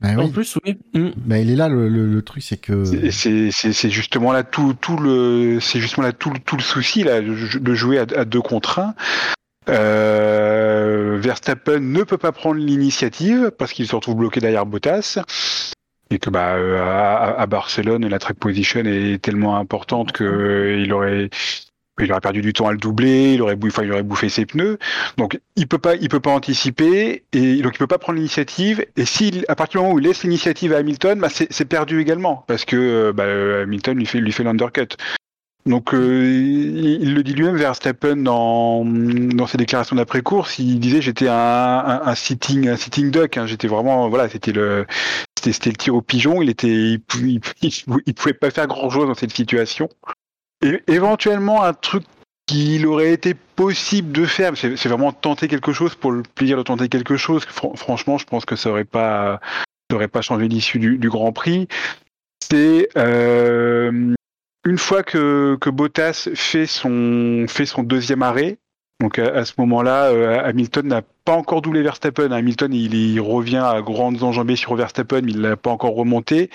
Ben 0.01 0.16
En 0.18 0.26
oui. 0.26 0.30
plus, 0.30 0.57
oui. 0.64 0.78
Ben, 1.16 1.38
il 1.38 1.51
est 1.51 1.57
là 1.57 1.68
le, 1.68 1.88
le- 1.88 2.07
le 2.07 2.22
truc, 2.22 2.42
c'est 2.42 2.57
que 2.57 2.84
C'est 2.84 3.51
c'est- 3.51 3.72
c'est 3.72 3.90
justement 3.90 4.32
là 4.32 4.44
tout, 4.44 4.74
tout 4.80 4.96
le 4.96 5.59
c'est 5.61 5.80
justement 5.80 6.07
là 6.07 6.12
tout, 6.12 6.30
le- 6.30 6.38
tout 6.38 6.57
le 6.57 6.62
souci 6.62 7.03
là 7.03 7.20
de 7.20 7.59
de 7.59 7.74
jouer 7.74 7.99
à, 7.99 8.07
à 8.16 8.24
deux 8.24 8.40
contre 8.40 8.78
un. 8.78 8.94
Euh, 9.68 11.18
Verstappen 11.20 11.80
ne 11.80 12.03
peut 12.03 12.16
pas 12.18 12.32
prendre 12.32 12.57
l'initiative 12.61 13.51
parce 13.59 13.72
qu'il 13.72 13.86
se 13.86 13.94
retrouve 13.94 14.16
bloqué 14.16 14.40
derrière 14.40 14.66
Bottas 14.66 15.18
et 16.11 16.18
que 16.18 16.30
bah 16.30 16.55
euh, 16.55 16.80
à, 16.80 17.38
à 17.40 17.46
Barcelone 17.46 18.07
la 18.09 18.18
track 18.18 18.38
position 18.38 18.80
est 18.84 19.20
tellement 19.20 19.57
importante 19.59 20.12
que 20.12 20.24
euh, 20.24 20.80
il 20.80 20.92
aurait 20.92 21.28
il 22.05 22.12
aurait 22.12 22.20
perdu 22.20 22.40
du 22.40 22.53
temps 22.53 22.68
à 22.68 22.72
le 22.72 22.78
doubler, 22.78 23.34
il 23.34 23.42
aurait 23.42 23.57
bouffé, 23.57 23.82
il 23.84 23.92
aurait 23.92 24.03
bouffé 24.03 24.28
ses 24.28 24.46
pneus. 24.46 24.78
Donc 25.16 25.40
il 25.57 25.66
peut 25.66 25.78
pas, 25.78 25.94
il 25.96 26.09
peut 26.09 26.20
pas 26.20 26.30
anticiper 26.30 27.24
et 27.32 27.62
donc 27.62 27.74
il 27.74 27.78
peut 27.78 27.86
pas 27.86 27.99
prendre 27.99 28.16
l'initiative. 28.16 28.84
Et 28.96 29.05
s'il, 29.05 29.44
à 29.49 29.55
partir 29.55 29.80
du 29.80 29.84
moment 29.84 29.94
où 29.94 29.99
il 29.99 30.07
laisse 30.07 30.22
l'initiative 30.22 30.72
à 30.72 30.78
Hamilton, 30.78 31.18
bah, 31.20 31.28
c'est 31.30 31.64
perdu 31.64 32.01
également 32.01 32.44
parce 32.46 32.64
que 32.64 32.76
euh, 32.76 33.12
bah, 33.12 33.24
Hamilton 33.62 33.96
lui 33.96 34.07
fait 34.07 34.20
lui 34.20 34.32
fait 34.32 34.44
l'undercut. 34.44 34.96
Donc 35.66 35.92
euh, 35.92 36.24
il, 36.24 37.14
le 37.14 37.22
dit 37.22 37.34
lui-même 37.34 37.57
Verstappen 37.57 38.16
dans 38.16 38.84
dans 38.86 39.46
ses 39.46 39.59
déclarations 39.59 39.96
d'après 39.96 40.22
course, 40.22 40.59
il 40.59 40.80
disait 40.80 41.03
j'étais 41.03 41.28
un, 41.28 41.34
un, 41.34 42.01
un 42.07 42.14
sitting 42.14 42.68
un 42.68 42.76
sitting 42.76 43.11
duck, 43.11 43.36
hein. 43.36 43.46
j'étais 43.46 43.68
vraiment 43.68 44.09
voilà 44.09 44.28
c'était 44.30 44.53
le 44.53 44.86
c'était 45.38 45.70
le 45.70 45.76
tir 45.76 45.94
au 45.94 46.01
pigeon, 46.01 46.40
il 46.40 46.49
était 46.49 46.99
il 47.12 48.14
pouvait 48.14 48.32
pas 48.32 48.51
faire 48.51 48.66
grand 48.66 48.88
chose 48.88 49.09
dans 49.09 49.14
cette 49.14 49.32
situation. 49.32 49.90
Éventuellement 50.61 51.62
un 51.62 51.72
truc 51.72 52.04
qu'il 52.46 52.86
aurait 52.86 53.12
été 53.12 53.34
possible 53.34 54.11
de 54.11 54.24
faire, 54.24 54.56
c'est 54.56 54.88
vraiment 54.88 55.12
tenter 55.12 55.46
quelque 55.46 55.72
chose 55.72 55.94
pour 55.94 56.11
le 56.11 56.22
plaisir 56.22 56.56
de 56.56 56.62
tenter 56.62 56.88
quelque 56.88 57.16
chose. 57.16 57.44
Fran- 57.44 57.76
franchement, 57.76 58.18
je 58.18 58.24
pense 58.24 58.44
que 58.44 58.56
ça 58.56 58.70
aurait 58.70 58.84
pas, 58.84 59.40
ça 59.90 59.96
aurait 59.96 60.09
pas 60.09 60.22
changé 60.22 60.48
l'issue 60.48 60.78
du, 60.78 61.09
Grand 61.09 61.32
Prix. 61.32 61.68
C'est 62.42 62.88
euh, 62.96 64.14
une 64.64 64.78
fois 64.78 65.02
que, 65.02 65.56
que 65.61 65.70
Bottas 65.70 66.30
fait 66.34 66.66
son, 66.66 67.44
fait 67.48 67.66
son 67.66 67.82
deuxième 67.82 68.22
arrêt. 68.22 68.59
Donc 69.00 69.20
à, 69.20 69.44
ce 69.44 69.52
moment-là, 69.59 70.06
euh, 70.06 70.42
Hamilton 70.42 70.88
n'a 70.88 71.02
pas 71.24 71.34
encore 71.34 71.62
doublé 71.62 71.82
Verstappen. 71.82 72.32
Hamilton, 72.32 72.72
il, 72.74 72.94
il 72.94 73.20
revient 73.20 73.62
à 73.64 73.80
grandes 73.80 74.24
enjambées 74.24 74.56
sur 74.56 74.74
Verstappen, 74.74 75.20
mais 75.22 75.32
il 75.32 75.40
l'a 75.40 75.56
pas 75.56 75.70
encore 75.70 75.94
remonté. 75.94 76.50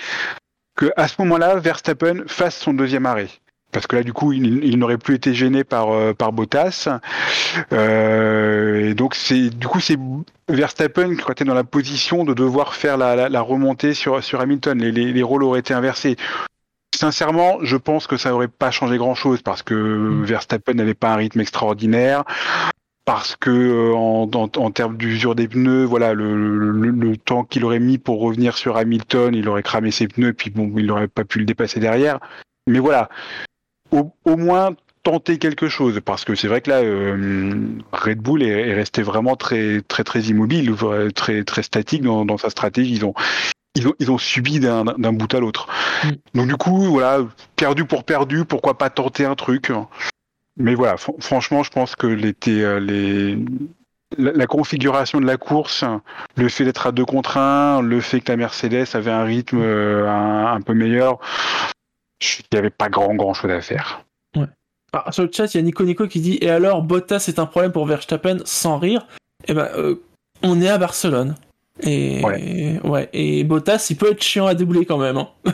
Que 0.76 0.92
à 0.98 1.08
ce 1.08 1.22
moment-là, 1.22 1.56
Verstappen 1.56 2.24
fasse 2.28 2.58
son 2.58 2.74
deuxième 2.74 3.06
arrêt 3.06 3.30
parce 3.74 3.88
que 3.88 3.96
là 3.98 4.04
du 4.04 4.14
coup 4.14 4.32
il, 4.32 4.64
il 4.64 4.78
n'aurait 4.80 4.98
plus 4.98 5.16
été 5.16 5.34
gêné 5.34 5.64
par 5.64 5.92
euh, 5.92 6.14
par 6.14 6.32
Bottas. 6.32 6.88
Euh, 7.74 8.90
et 8.90 8.94
donc 8.94 9.16
c'est 9.16 9.50
du 9.50 9.68
coup 9.68 9.80
c'est 9.82 9.98
Verstappen 10.48 11.16
qui 11.16 11.32
était 11.32 11.44
dans 11.44 11.54
la 11.54 11.64
position 11.66 12.24
de 12.24 12.34
devoir 12.34 12.76
faire 12.76 12.96
la, 12.98 13.16
la, 13.16 13.30
la 13.30 13.42
remontée 13.42 13.94
sur 13.94 14.24
sur 14.24 14.40
Hamilton. 14.40 14.80
Les, 14.80 14.92
les, 14.92 15.12
les 15.12 15.24
rôles 15.24 15.44
auraient 15.44 15.60
été 15.60 15.74
inversés. 15.74 16.16
Sincèrement 16.96 17.58
je 17.64 17.76
pense 17.76 18.08
que 18.08 18.16
ça 18.16 18.34
aurait 18.34 18.48
pas 18.48 18.72
changé 18.72 18.98
grand 18.98 19.16
chose 19.16 19.42
parce 19.42 19.64
que 19.64 20.24
Verstappen 20.24 20.76
n'avait 20.76 20.94
pas 20.94 21.12
un 21.12 21.18
rythme 21.18 21.42
extraordinaire. 21.42 22.24
Parce 23.06 23.36
que 23.36 23.50
euh, 23.50 23.94
en, 23.94 24.30
en, 24.34 24.50
en 24.56 24.72
termes 24.72 24.96
d'usure 24.96 25.36
des 25.36 25.50
pneus, 25.50 25.84
voilà, 25.84 26.14
le, 26.14 26.38
le, 26.38 26.90
le 26.90 27.18
temps 27.18 27.44
qu'il 27.44 27.66
aurait 27.66 27.82
mis 27.82 27.98
pour 27.98 28.22
revenir 28.22 28.56
sur 28.56 28.78
Hamilton, 28.78 29.36
il 29.36 29.50
aurait 29.50 29.62
cramé 29.62 29.92
ses 29.92 30.08
pneus, 30.08 30.32
puis 30.32 30.52
bon, 30.52 30.72
il 30.78 30.86
n'aurait 30.86 31.10
pas 31.10 31.26
pu 31.26 31.40
le 31.40 31.44
dépasser 31.44 31.82
derrière. 31.82 32.20
Mais 32.66 32.80
voilà, 32.80 33.10
au, 33.94 34.14
au 34.26 34.38
moins 34.38 34.72
tenter 35.04 35.38
quelque 35.38 35.68
chose, 35.68 36.00
parce 36.04 36.24
que 36.24 36.34
c'est 36.36 36.48
vrai 36.48 36.62
que 36.62 36.70
là, 36.70 36.82
euh, 36.82 37.58
Red 37.92 38.20
Bull 38.20 38.42
est, 38.42 38.70
est, 38.70 38.74
resté 38.74 39.02
vraiment 39.02 39.36
très 39.36 39.82
très 39.82 40.04
très 40.04 40.22
immobile, 40.22 40.74
très 41.14 41.44
très 41.44 41.64
statique 41.64 42.04
dans, 42.04 42.26
dans 42.26 42.38
sa 42.38 42.50
stratégie. 42.50 42.94
Ils 42.94 43.06
ont 43.06 43.14
ils 43.76 43.88
ont, 43.88 43.94
ils 44.00 44.12
ont 44.12 44.18
subi 44.18 44.60
d'un 44.60 44.84
bout 44.84 45.34
à 45.34 45.40
l'autre. 45.40 45.68
Mm. 46.04 46.10
Donc 46.36 46.48
du 46.48 46.56
coup, 46.56 46.84
voilà, 46.86 47.20
perdu 47.56 47.86
pour 47.86 48.04
perdu, 48.04 48.46
pourquoi 48.46 48.78
pas 48.78 48.90
tenter 48.90 49.26
un 49.26 49.36
truc 49.36 49.72
mais 50.58 50.76
voilà, 50.76 50.98
fr 50.98 51.12
franchement, 51.20 51.64
je 51.64 51.72
pense 51.72 51.96
que 51.96 52.08
les, 52.08 52.36
les, 52.46 53.38
la, 54.18 54.32
la, 54.34 54.48
configuration 54.48 55.20
de 55.20 55.26
la 55.26 55.38
course, 55.38 55.84
le 56.36 56.50
fait 56.50 56.64
d'être 56.64 56.88
à 56.88 56.92
deux 56.92 57.06
contre 57.06 57.38
un, 57.38 57.82
le 57.82 58.02
fait 58.02 58.22
que 58.22 58.32
la 58.32 58.38
Mercedes 58.38 58.86
avait 58.94 59.12
un 59.12 59.24
rythme 59.24 59.60
euh, 59.62 60.08
un, 60.08 60.54
un, 60.54 60.62
peu 60.62 60.74
meilleur, 60.74 61.20
il 62.40 62.46
n'y 62.54 62.60
avait 62.60 62.70
pas 62.70 62.90
grand 62.90 63.16
grand 63.16 63.34
chose 63.34 63.52
à 63.52 63.62
faire. 63.62 64.06
Ouais. 64.36 64.48
Alors, 64.92 65.14
sur 65.14 65.24
le 65.24 65.32
chat, 65.32 65.54
il 65.54 65.58
y 65.58 65.60
a 65.60 65.64
Nico 65.64 65.84
Nico 65.84 66.08
qui 66.08 66.20
dit 66.20 66.38
Et 66.42 66.50
alors, 66.50 66.82
Bottas 66.82 67.26
est 67.28 67.40
un 67.40 67.46
problème 67.46 67.72
pour 67.72 67.86
Verstappen 67.86 68.38
sans 68.46 68.78
rire? 68.78 69.08
Eh 69.48 69.54
ben, 69.54 69.70
euh, 69.76 69.96
on 70.42 70.62
est 70.62 70.70
à 70.70 70.78
Barcelone. 70.78 71.36
Et, 71.82 72.24
ouais. 72.24 72.80
ouais. 72.84 73.10
Et 73.14 73.44
Bottas, 73.44 73.88
il 73.90 73.98
peut 73.98 74.12
être 74.12 74.22
chiant 74.22 74.46
à 74.46 74.54
doubler 74.54 74.86
quand 74.86 74.98
même. 74.98 75.18
Hein. 75.18 75.30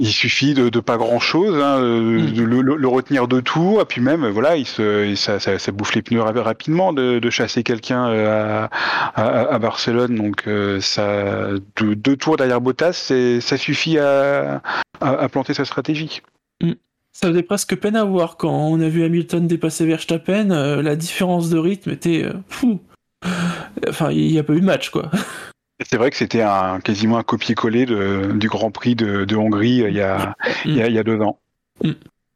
il 0.00 0.10
suffit 0.10 0.54
de, 0.54 0.70
de 0.70 0.80
pas 0.80 0.96
grand 0.96 1.20
chose, 1.20 1.62
hein, 1.62 1.78
mm. 1.80 2.32
de 2.32 2.42
le, 2.42 2.62
le, 2.62 2.88
retenir 2.88 3.28
de 3.28 3.40
tout, 3.40 3.78
et 3.80 3.84
puis 3.84 4.00
même 4.00 4.26
voilà, 4.28 4.56
il 4.56 4.66
se, 4.66 5.14
ça, 5.14 5.38
ça, 5.38 5.58
ça 5.58 5.72
bouffe 5.72 5.94
les 5.94 6.00
pneus 6.00 6.22
rapidement 6.22 6.94
de, 6.94 7.18
de 7.18 7.30
chasser 7.30 7.62
quelqu'un 7.62 8.04
à, 8.06 8.70
à, 9.14 9.54
à, 9.54 9.58
Barcelone, 9.58 10.14
donc 10.14 10.48
euh, 10.48 10.80
ça 10.80 11.50
deux, 11.76 11.94
deux 11.94 12.16
tours 12.16 12.38
derrière 12.38 12.62
Bottas, 12.62 13.12
ça 13.40 13.56
suffit 13.58 13.98
à, 13.98 14.62
à, 15.00 15.28
planter 15.28 15.54
sa 15.54 15.64
stratégie. 15.64 16.22
Mm. 16.62 16.72
Ça 17.12 17.28
faisait 17.28 17.42
presque 17.42 17.76
peine 17.76 17.96
à 17.96 18.04
voir 18.04 18.36
quand 18.36 18.52
on 18.52 18.80
a 18.80 18.88
vu 18.88 19.02
Hamilton 19.02 19.46
dépasser 19.46 19.84
Verstappen, 19.86 20.50
euh, 20.50 20.82
la 20.82 20.96
différence 20.96 21.50
de 21.50 21.58
rythme 21.58 21.90
était 21.90 22.24
euh, 22.24 22.34
fou. 22.48 22.80
Enfin, 23.88 24.10
il 24.10 24.30
n'y 24.30 24.38
a 24.38 24.42
pas 24.42 24.54
eu 24.54 24.60
de 24.60 24.66
match 24.66 24.90
quoi. 24.90 25.10
C'est 25.80 25.96
vrai 25.96 26.10
que 26.10 26.16
c'était 26.16 26.42
un, 26.42 26.80
quasiment 26.80 27.16
un 27.16 27.22
copier-coller 27.22 27.86
du 27.86 28.48
Grand 28.48 28.70
Prix 28.70 28.94
de, 28.94 29.24
de 29.24 29.36
Hongrie 29.36 29.82
il 29.88 29.94
y, 29.94 30.02
a, 30.02 30.18
mm. 30.18 30.34
il, 30.66 30.76
y 30.76 30.82
a, 30.82 30.88
il 30.88 30.94
y 30.94 30.98
a 30.98 31.02
deux 31.02 31.20
ans. 31.20 31.38
Mm. 31.82 31.92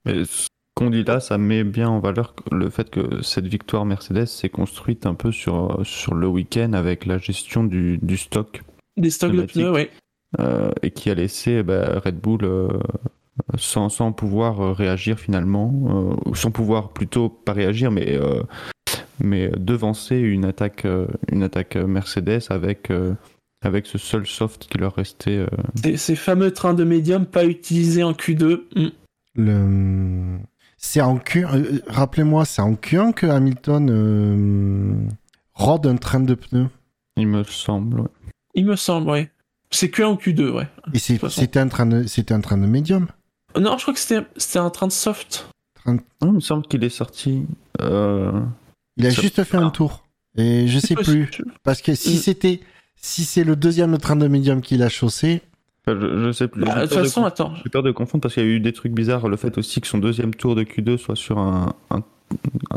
Mais 0.07 0.25
ce 0.25 0.49
qu'on 0.75 0.91
dit 0.91 1.05
là, 1.05 1.21
ça 1.21 1.39
met 1.39 1.63
bien 1.63 1.89
en 1.89 2.01
valeur 2.01 2.35
le 2.51 2.69
fait 2.71 2.91
que 2.91 3.23
cette 3.23 3.47
victoire 3.47 3.85
Mercedes 3.85 4.27
s'est 4.27 4.49
construite 4.49 5.07
un 5.07 5.15
peu 5.15 5.31
sur, 5.31 5.81
sur 5.85 6.15
le 6.15 6.27
week-end 6.27 6.73
avec 6.73 7.07
la 7.07 7.19
gestion 7.19 7.65
du, 7.65 7.99
du 7.99 8.17
stock. 8.17 8.63
Des 8.97 9.11
stocks 9.11 9.33
de 9.33 9.43
pneus, 9.43 9.73
oui. 9.73 9.89
Euh, 10.41 10.71
et 10.83 10.91
qui 10.91 11.11
a 11.11 11.15
laissé 11.15 11.63
bah, 11.63 12.01
Red 12.05 12.19
Bull 12.19 12.45
euh, 12.45 12.69
sans, 13.57 13.89
sans 13.89 14.13
pouvoir 14.13 14.77
réagir 14.77 15.19
finalement, 15.19 15.73
euh, 15.87 16.31
ou 16.31 16.35
sans 16.35 16.51
pouvoir 16.51 16.93
plutôt 16.93 17.29
pas 17.29 17.53
réagir, 17.53 17.91
mais, 17.91 18.17
euh, 18.17 18.43
mais 19.21 19.51
devancer 19.57 20.17
une 20.17 20.45
attaque, 20.45 20.85
euh, 20.85 21.07
une 21.31 21.43
attaque 21.43 21.77
Mercedes 21.77 22.43
avec 22.51 22.91
avec 23.65 23.87
ce 23.87 23.99
seul 23.99 24.27
soft 24.27 24.67
qui 24.69 24.79
leur 24.79 24.95
restait. 24.95 25.39
Euh... 25.39 25.47
Ces, 25.83 25.97
ces, 25.97 26.17
fameux 26.17 26.53
trains 26.53 26.75
de 26.75 26.85
médium 26.85 27.27
pas 27.27 27.45
utilisés 27.45 28.03
en 28.03 28.13
Q2. 28.13 28.61
Mm. 28.77 28.89
Le... 29.37 30.39
C'est 30.77 31.01
en 31.01 31.17
Q... 31.17 31.47
Euh, 31.47 31.81
Rappelez-moi, 31.87 32.45
c'est 32.45 32.63
en 32.63 32.75
Q1 32.75 33.15
que 33.15 33.27
Hamilton 33.27 33.89
euh, 33.91 35.09
rode 35.55 35.87
un 35.87 35.97
train 35.97 36.21
de 36.21 36.35
pneus. 36.35 36.69
Il 37.17 37.29
me 37.29 37.43
semble, 37.43 38.01
ouais. 38.01 38.09
Il 38.55 38.67
me 38.67 38.77
semble, 38.77 39.11
ouais. 39.11 39.31
C'est 39.75 39.89
Q1 39.89 40.13
ou 40.13 40.15
Q2, 40.15 40.51
ouais. 40.51 40.69
Et 40.93 40.99
c'était 40.99 41.59
un 41.59 41.69
train 41.69 41.87
de, 41.87 42.05
c'était 42.07 42.33
un 42.35 42.41
train 42.41 42.57
de 42.57 42.67
médium? 42.67 43.09
Non, 43.59 43.77
je 43.77 43.83
crois 43.83 43.95
que 43.95 44.01
c'était 44.01 44.25
c'était 44.37 44.59
un 44.61 44.71
train 44.71 44.87
de 44.87 44.93
soft. 44.93 45.49
Non, 45.87 45.99
il 46.23 46.33
me 46.33 46.41
semble 46.41 46.67
qu'il 46.67 46.83
est 46.85 46.89
sorti. 46.89 47.43
euh, 47.81 48.41
Il 48.97 49.07
a 49.07 49.11
juste 49.11 49.43
fait 49.45 49.57
un 49.57 49.71
tour. 49.71 50.05
Et 50.37 50.67
je 50.69 50.79
sais 50.79 50.95
plus. 50.97 51.31
Parce 51.63 51.83
que 51.83 51.95
si 51.95 52.15
Mm. 52.15 52.19
c'était, 52.19 52.61
si 52.97 53.25
c'est 53.25 53.45
le 53.45 53.55
deuxième 53.57 53.97
train 53.99 54.17
de 54.17 54.27
médium 54.29 54.61
qu'il 54.63 54.83
a 54.83 54.89
chaussé, 54.89 55.43
enfin, 55.87 55.99
je, 56.01 56.25
je 56.25 56.33
sais 56.33 56.49
plus. 56.49 56.65
Bah, 56.65 56.73
J'ai 56.77 56.81
de 56.83 56.87
toute 56.87 56.99
de 56.99 57.03
façon, 57.05 57.25
attends. 57.25 57.55
J'ai 57.63 57.71
peur 57.71 57.83
de 57.83 57.91
confondre 57.93 58.23
parce 58.23 58.35
qu'il 58.35 58.43
y 58.45 58.47
a 58.47 58.49
eu 58.49 58.61
des 58.61 58.73
trucs 58.73 58.93
bizarres. 58.93 59.29
Le 59.29 59.37
fait 59.37 59.59
aussi 59.59 59.81
que 59.81 59.87
son 59.87 59.99
deuxième 59.99 60.35
tour 60.35 60.55
de 60.57 60.63
Q2 60.65 60.97
soit 60.97 61.17
sur 61.17 61.39
un 61.39 61.73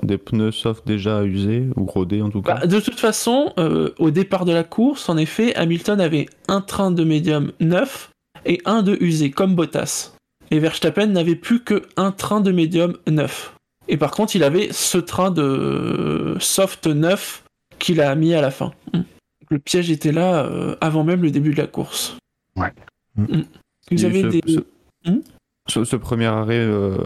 des 0.04 0.18
pneus 0.18 0.52
soft 0.52 0.86
déjà 0.88 1.24
usés 1.24 1.68
ou 1.76 1.86
rodés 1.86 2.22
en 2.22 2.30
tout 2.30 2.42
cas. 2.42 2.56
Bah, 2.62 2.68
de 2.68 2.80
toute 2.80 3.00
façon, 3.00 3.54
euh, 3.58 3.90
au 4.00 4.12
départ 4.12 4.46
de 4.46 4.52
la 4.52 4.64
course, 4.64 5.10
en 5.10 5.18
effet, 5.18 5.56
Hamilton 5.56 6.00
avait 6.00 6.28
un 6.48 6.62
train 6.62 6.92
de 6.92 7.04
médium 7.04 7.52
neuf 7.60 8.12
et 8.46 8.62
un 8.66 8.84
de 8.84 8.98
usé, 9.02 9.32
comme 9.32 9.56
Bottas. 9.56 10.14
Et 10.52 10.60
Verstappen 10.60 11.08
n'avait 11.08 11.36
plus 11.36 11.62
que 11.62 11.84
un 11.98 12.12
train 12.12 12.40
de 12.40 12.52
médium 12.52 12.98
neuf. 13.08 13.54
Et 13.90 13.98
par 13.98 14.12
contre, 14.12 14.36
il 14.36 14.44
avait 14.44 14.70
ce 14.72 14.98
train 14.98 15.32
de 15.32 16.36
soft 16.40 16.88
neuf 16.88 17.44
qu'il 17.80 18.00
a 18.02 18.14
mis 18.16 18.34
à 18.34 18.42
la 18.42 18.52
fin. 18.52 18.72
Mm. 18.94 19.00
Le 19.50 19.60
piège 19.60 19.90
était 19.92 20.12
là 20.12 20.46
euh, 20.46 20.76
avant 20.82 21.04
même 21.04 21.22
le 21.22 21.32
début 21.32 21.52
de 21.52 21.58
la 21.58 21.68
course. 21.68 22.18
Ouais. 22.56 22.72
Mm. 23.16 23.42
Vous 23.92 24.06
avez 24.06 24.22
ce, 24.22 24.28
des... 24.28 24.42
ce- 24.48 25.10
Hmm 25.10 25.20
ce- 25.70 25.84
ce 25.84 25.96
premier 25.98 26.26
arrêt 26.26 26.60
euh, 26.60 26.98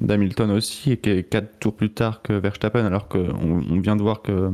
d'Hamilton 0.00 0.50
aussi, 0.50 0.92
et 0.92 0.96
qui 0.96 1.10
est 1.10 1.22
4 1.24 1.58
tours 1.58 1.74
plus 1.74 1.90
tard 1.92 2.22
que 2.22 2.32
Verstappen, 2.32 2.84
alors 2.84 3.08
qu'on 3.08 3.28
on 3.38 3.80
vient 3.80 3.96
de 3.96 4.02
voir 4.02 4.22
que, 4.22 4.50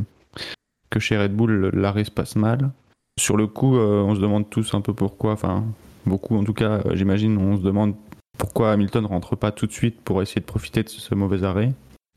que 0.90 1.00
chez 1.00 1.18
Red 1.18 1.34
Bull, 1.34 1.70
l'arrêt 1.74 2.04
se 2.04 2.10
passe 2.10 2.36
mal. 2.36 2.70
Sur 3.18 3.36
le 3.36 3.46
coup, 3.46 3.76
euh, 3.76 4.02
on 4.02 4.14
se 4.14 4.20
demande 4.20 4.48
tous 4.48 4.74
un 4.74 4.80
peu 4.80 4.94
pourquoi, 4.94 5.32
enfin, 5.32 5.64
beaucoup 6.06 6.36
en 6.36 6.44
tout 6.44 6.54
cas, 6.54 6.80
euh, 6.86 6.94
j'imagine, 6.94 7.36
on 7.38 7.56
se 7.56 7.62
demande 7.62 7.94
pourquoi 8.38 8.72
Hamilton 8.72 9.04
rentre 9.06 9.36
pas 9.36 9.52
tout 9.52 9.66
de 9.66 9.72
suite 9.72 10.00
pour 10.00 10.22
essayer 10.22 10.40
de 10.40 10.46
profiter 10.46 10.82
de 10.82 10.88
ce, 10.88 11.14
mauvais 11.14 11.44
arrêt. 11.44 11.72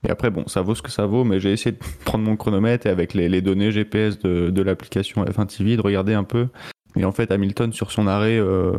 Et 0.07 0.09
après, 0.09 0.29
bon, 0.29 0.47
ça 0.47 0.61
vaut 0.61 0.75
ce 0.75 0.81
que 0.81 0.91
ça 0.91 1.05
vaut, 1.05 1.23
mais 1.23 1.39
j'ai 1.39 1.51
essayé 1.51 1.73
de 1.73 1.83
prendre 2.05 2.23
mon 2.23 2.35
chronomètre 2.35 2.87
et 2.87 2.89
avec 2.89 3.13
les, 3.13 3.41
données 3.41 3.71
GPS 3.71 4.19
de, 4.19 4.49
de 4.49 4.61
l'application 4.61 5.25
F1 5.25 5.47
TV, 5.47 5.75
de 5.75 5.81
regarder 5.81 6.13
un 6.13 6.23
peu. 6.23 6.47
Et 6.95 7.05
en 7.05 7.11
fait, 7.11 7.31
Hamilton, 7.31 7.73
sur 7.73 7.91
son 7.91 8.07
arrêt, 8.07 8.37
euh, 8.37 8.73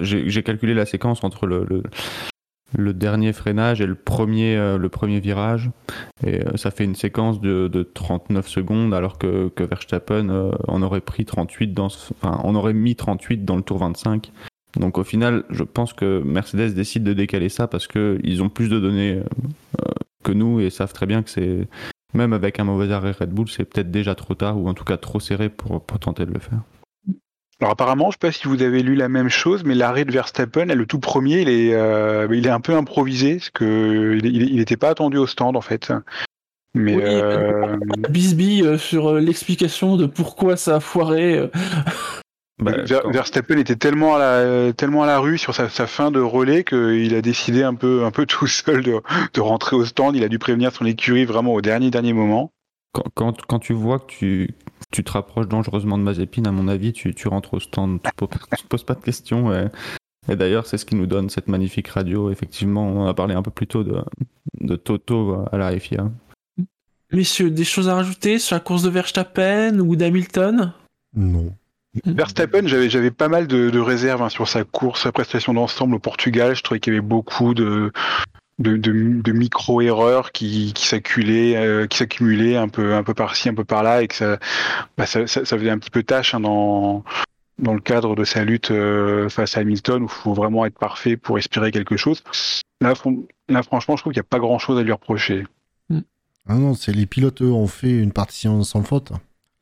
j'ai 0.00 0.42
calculé 0.42 0.74
la 0.74 0.86
séquence 0.86 1.22
entre 1.24 1.46
le, 1.46 1.82
le 2.74 2.92
dernier 2.92 3.32
freinage 3.32 3.80
et 3.80 3.86
le 3.86 3.94
premier, 3.94 4.56
euh, 4.56 4.78
le 4.78 4.88
premier 4.88 5.20
virage. 5.20 5.70
Et 6.26 6.44
euh, 6.44 6.56
ça 6.56 6.70
fait 6.70 6.84
une 6.84 6.94
séquence 6.94 7.40
de, 7.40 7.68
de 7.68 7.82
39 7.82 8.48
secondes, 8.48 8.94
alors 8.94 9.18
que, 9.18 9.48
que 9.48 9.62
Verstappen 9.62 10.28
euh, 10.28 10.50
en 10.66 10.82
aurait 10.82 11.00
pris 11.00 11.24
38 11.24 11.72
dans 11.72 11.86
enfin, 11.86 12.40
on 12.44 12.54
aurait 12.54 12.74
mis 12.74 12.96
38 12.96 13.44
dans 13.44 13.56
le 13.56 13.62
tour 13.62 13.78
25. 13.78 14.32
Donc 14.78 14.98
au 14.98 15.04
final, 15.04 15.44
je 15.50 15.62
pense 15.62 15.92
que 15.92 16.22
Mercedes 16.22 16.74
décide 16.74 17.04
de 17.04 17.14
décaler 17.14 17.48
ça 17.48 17.66
parce 17.66 17.86
qu'ils 17.86 18.42
ont 18.42 18.50
plus 18.50 18.68
de 18.68 18.78
données 18.78 19.22
que 20.22 20.32
nous 20.32 20.60
et 20.60 20.68
savent 20.68 20.92
très 20.92 21.06
bien 21.06 21.22
que 21.22 21.30
c'est, 21.30 21.66
même 22.12 22.34
avec 22.34 22.60
un 22.60 22.64
mauvais 22.64 22.92
arrêt 22.92 23.12
Red 23.12 23.30
Bull, 23.30 23.48
c'est 23.48 23.64
peut-être 23.64 23.90
déjà 23.90 24.14
trop 24.14 24.34
tard 24.34 24.58
ou 24.58 24.68
en 24.68 24.74
tout 24.74 24.84
cas 24.84 24.98
trop 24.98 25.18
serré 25.18 25.48
pour, 25.48 25.82
pour 25.82 25.98
tenter 25.98 26.26
de 26.26 26.32
le 26.32 26.40
faire. 26.40 26.60
Alors 27.60 27.72
apparemment, 27.72 28.10
je 28.10 28.12
sais 28.12 28.18
pas 28.20 28.32
si 28.32 28.48
vous 28.48 28.62
avez 28.62 28.82
lu 28.82 28.94
la 28.96 29.08
même 29.08 29.28
chose, 29.30 29.64
mais 29.64 29.74
l'arrêt 29.74 30.04
de 30.04 30.12
Verstappen, 30.12 30.66
le 30.66 30.86
tout 30.86 30.98
premier, 30.98 31.40
il 31.40 31.48
est, 31.48 31.72
euh, 31.74 32.28
il 32.30 32.46
est 32.46 32.50
un 32.50 32.60
peu 32.60 32.74
improvisé, 32.74 33.36
parce 33.36 33.50
que 33.50 34.18
il, 34.22 34.26
il- 34.26 34.50
il 34.54 34.60
était 34.60 34.76
pas 34.76 34.90
attendu 34.90 35.16
au 35.16 35.26
stand 35.26 35.56
en 35.56 35.62
fait. 35.62 35.90
Mais 36.74 36.94
Oui, 36.96 37.02
euh, 37.06 37.76
Bisbee 38.10 38.62
euh, 38.62 38.76
sur 38.76 39.14
l'explication 39.14 39.96
de 39.96 40.04
pourquoi 40.04 40.56
ça 40.56 40.76
a 40.76 40.80
foiré. 40.80 41.48
Bah, 42.58 42.72
Ver- 42.86 43.10
Verstappen 43.10 43.58
était 43.58 43.76
tellement 43.76 44.16
à 44.16 44.18
la, 44.18 44.72
tellement 44.72 45.02
à 45.02 45.06
la 45.06 45.18
rue 45.18 45.36
sur 45.36 45.54
sa, 45.54 45.68
sa 45.68 45.86
fin 45.86 46.10
de 46.10 46.20
relais 46.20 46.64
qu'il 46.64 47.14
a 47.14 47.20
décidé 47.20 47.62
un 47.62 47.74
peu, 47.74 48.06
un 48.06 48.10
peu 48.10 48.24
tout 48.26 48.46
seul 48.46 48.82
de, 48.82 48.94
de 49.34 49.40
rentrer 49.42 49.76
au 49.76 49.84
stand. 49.84 50.16
Il 50.16 50.24
a 50.24 50.28
dû 50.28 50.38
prévenir 50.38 50.72
son 50.72 50.86
écurie 50.86 51.26
vraiment 51.26 51.52
au 51.52 51.60
dernier 51.60 51.90
dernier 51.90 52.14
moment. 52.14 52.52
quand, 52.92 53.04
quand, 53.14 53.42
quand 53.46 53.58
tu 53.58 53.74
vois 53.74 53.98
que 53.98 54.06
tu, 54.06 54.54
tu 54.92 55.04
te 55.04 55.12
rapproches 55.12 55.48
dangereusement 55.48 55.98
de 55.98 56.02
Mazepin, 56.02 56.44
à 56.44 56.50
mon 56.50 56.68
avis, 56.68 56.92
tu, 56.92 57.14
tu 57.14 57.28
rentres 57.28 57.54
au 57.54 57.60
stand, 57.60 58.00
tu 58.02 58.24
ne 58.24 58.26
te 58.56 58.66
poses 58.68 58.84
pas 58.84 58.94
de 58.94 59.02
questions. 59.02 59.52
Et, 59.52 59.68
et 60.28 60.36
d'ailleurs, 60.36 60.66
c'est 60.66 60.78
ce 60.78 60.84
qui 60.84 60.94
nous 60.94 61.06
donne 61.06 61.30
cette 61.30 61.48
magnifique 61.48 61.88
radio. 61.88 62.30
Effectivement, 62.30 62.86
on 62.86 63.06
a 63.06 63.14
parlé 63.14 63.34
un 63.34 63.42
peu 63.42 63.50
plus 63.50 63.66
tôt 63.66 63.84
de, 63.84 64.02
de 64.60 64.76
Toto 64.76 65.44
à 65.50 65.56
la 65.56 65.78
FIA. 65.78 66.10
Messieurs, 67.12 67.50
des 67.50 67.64
choses 67.64 67.88
à 67.88 67.94
rajouter 67.94 68.38
sur 68.38 68.56
la 68.56 68.60
course 68.60 68.82
de 68.82 68.90
Verstappen 68.90 69.78
ou 69.78 69.94
d'Hamilton? 69.94 70.72
Non. 71.14 71.52
Verstappen, 72.04 72.66
j'avais, 72.66 72.90
j'avais 72.90 73.10
pas 73.10 73.28
mal 73.28 73.46
de, 73.46 73.70
de 73.70 73.78
réserves 73.78 74.22
hein, 74.22 74.28
sur 74.28 74.48
sa 74.48 74.64
course, 74.64 75.04
sa 75.04 75.12
prestation 75.12 75.54
d'ensemble 75.54 75.94
au 75.94 75.98
Portugal. 75.98 76.54
Je 76.54 76.62
trouvais 76.62 76.80
qu'il 76.80 76.92
y 76.92 76.96
avait 76.96 77.06
beaucoup 77.06 77.54
de, 77.54 77.92
de, 78.58 78.76
de, 78.76 79.20
de 79.22 79.32
micro-erreurs 79.32 80.32
qui, 80.32 80.72
qui 80.72 80.86
s'accumulaient, 80.86 81.56
euh, 81.56 81.86
qui 81.86 81.98
s'accumulaient 81.98 82.56
un 82.56 82.68
peu, 82.68 82.94
un 82.94 83.02
peu 83.02 83.14
par-ci, 83.14 83.48
un 83.48 83.54
peu 83.54 83.64
par-là, 83.64 84.02
et 84.02 84.08
que 84.08 84.14
ça, 84.14 84.38
bah, 84.96 85.06
ça, 85.06 85.26
ça, 85.26 85.44
ça 85.44 85.58
faisait 85.58 85.70
un 85.70 85.78
petit 85.78 85.90
peu 85.90 86.02
tâche 86.02 86.34
hein, 86.34 86.40
dans, 86.40 87.04
dans 87.58 87.74
le 87.74 87.80
cadre 87.80 88.16
de 88.16 88.24
sa 88.24 88.44
lutte 88.44 88.70
euh, 88.70 89.28
face 89.28 89.56
à 89.56 89.60
Hamilton, 89.60 90.02
où 90.02 90.06
il 90.06 90.10
faut 90.10 90.34
vraiment 90.34 90.64
être 90.64 90.78
parfait 90.78 91.16
pour 91.16 91.38
espérer 91.38 91.70
quelque 91.70 91.96
chose. 91.96 92.22
Là, 92.80 92.94
franchement, 93.62 93.96
je 93.96 94.02
trouve 94.02 94.12
qu'il 94.12 94.20
n'y 94.20 94.26
a 94.26 94.28
pas 94.28 94.38
grand-chose 94.38 94.78
à 94.78 94.82
lui 94.82 94.92
reprocher. 94.92 95.46
Ah 96.48 96.54
non, 96.54 96.74
c'est 96.74 96.92
les 96.92 97.06
pilotes, 97.06 97.42
eux, 97.42 97.50
ont 97.50 97.66
fait 97.66 97.90
une 97.90 98.12
partition 98.12 98.62
sans 98.62 98.82
faute. 98.82 99.12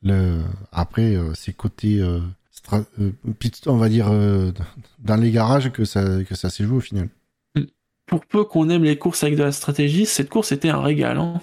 Le... 0.03 0.41
Après, 0.71 1.15
euh, 1.15 1.33
c'est 1.33 1.51
côté, 1.51 1.99
euh, 1.99 2.19
stra- 2.53 2.85
euh, 3.01 3.11
pit- 3.39 3.67
on 3.67 3.77
va 3.77 3.89
dire, 3.89 4.07
euh, 4.11 4.51
dans 4.99 5.15
les 5.15 5.31
garages 5.31 5.71
que 5.71 5.83
ça, 5.83 6.23
que 6.23 6.35
ça 6.35 6.49
s'est 6.51 6.63
joué 6.63 6.77
au 6.77 6.81
final. 6.81 7.09
Pour 8.07 8.25
peu 8.25 8.43
qu'on 8.43 8.69
aime 8.69 8.83
les 8.83 8.97
courses 8.97 9.23
avec 9.23 9.35
de 9.35 9.43
la 9.43 9.51
stratégie, 9.51 10.05
cette 10.05 10.29
course 10.29 10.51
était 10.51 10.69
un 10.69 10.81
régal. 10.81 11.17
hein. 11.17 11.41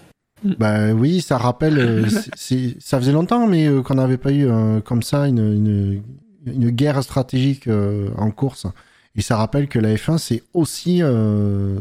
Bah 0.58 0.92
oui, 0.92 1.20
ça 1.20 1.38
rappelle, 1.38 1.78
euh, 1.78 2.04
c'est- 2.36 2.76
ça 2.80 2.98
faisait 2.98 3.12
longtemps, 3.12 3.46
mais 3.46 3.66
euh, 3.68 3.82
qu'on 3.82 3.94
n'avait 3.94 4.16
pas 4.16 4.32
eu 4.32 4.48
euh, 4.48 4.80
comme 4.80 5.02
ça 5.02 5.28
une, 5.28 5.38
une, 5.38 6.02
une 6.46 6.70
guerre 6.70 7.02
stratégique 7.02 7.68
euh, 7.68 8.08
en 8.16 8.30
course. 8.30 8.66
Et 9.14 9.22
ça 9.22 9.36
rappelle 9.36 9.68
que 9.68 9.78
la 9.78 9.94
F1, 9.94 10.18
c'est 10.18 10.42
aussi, 10.54 11.02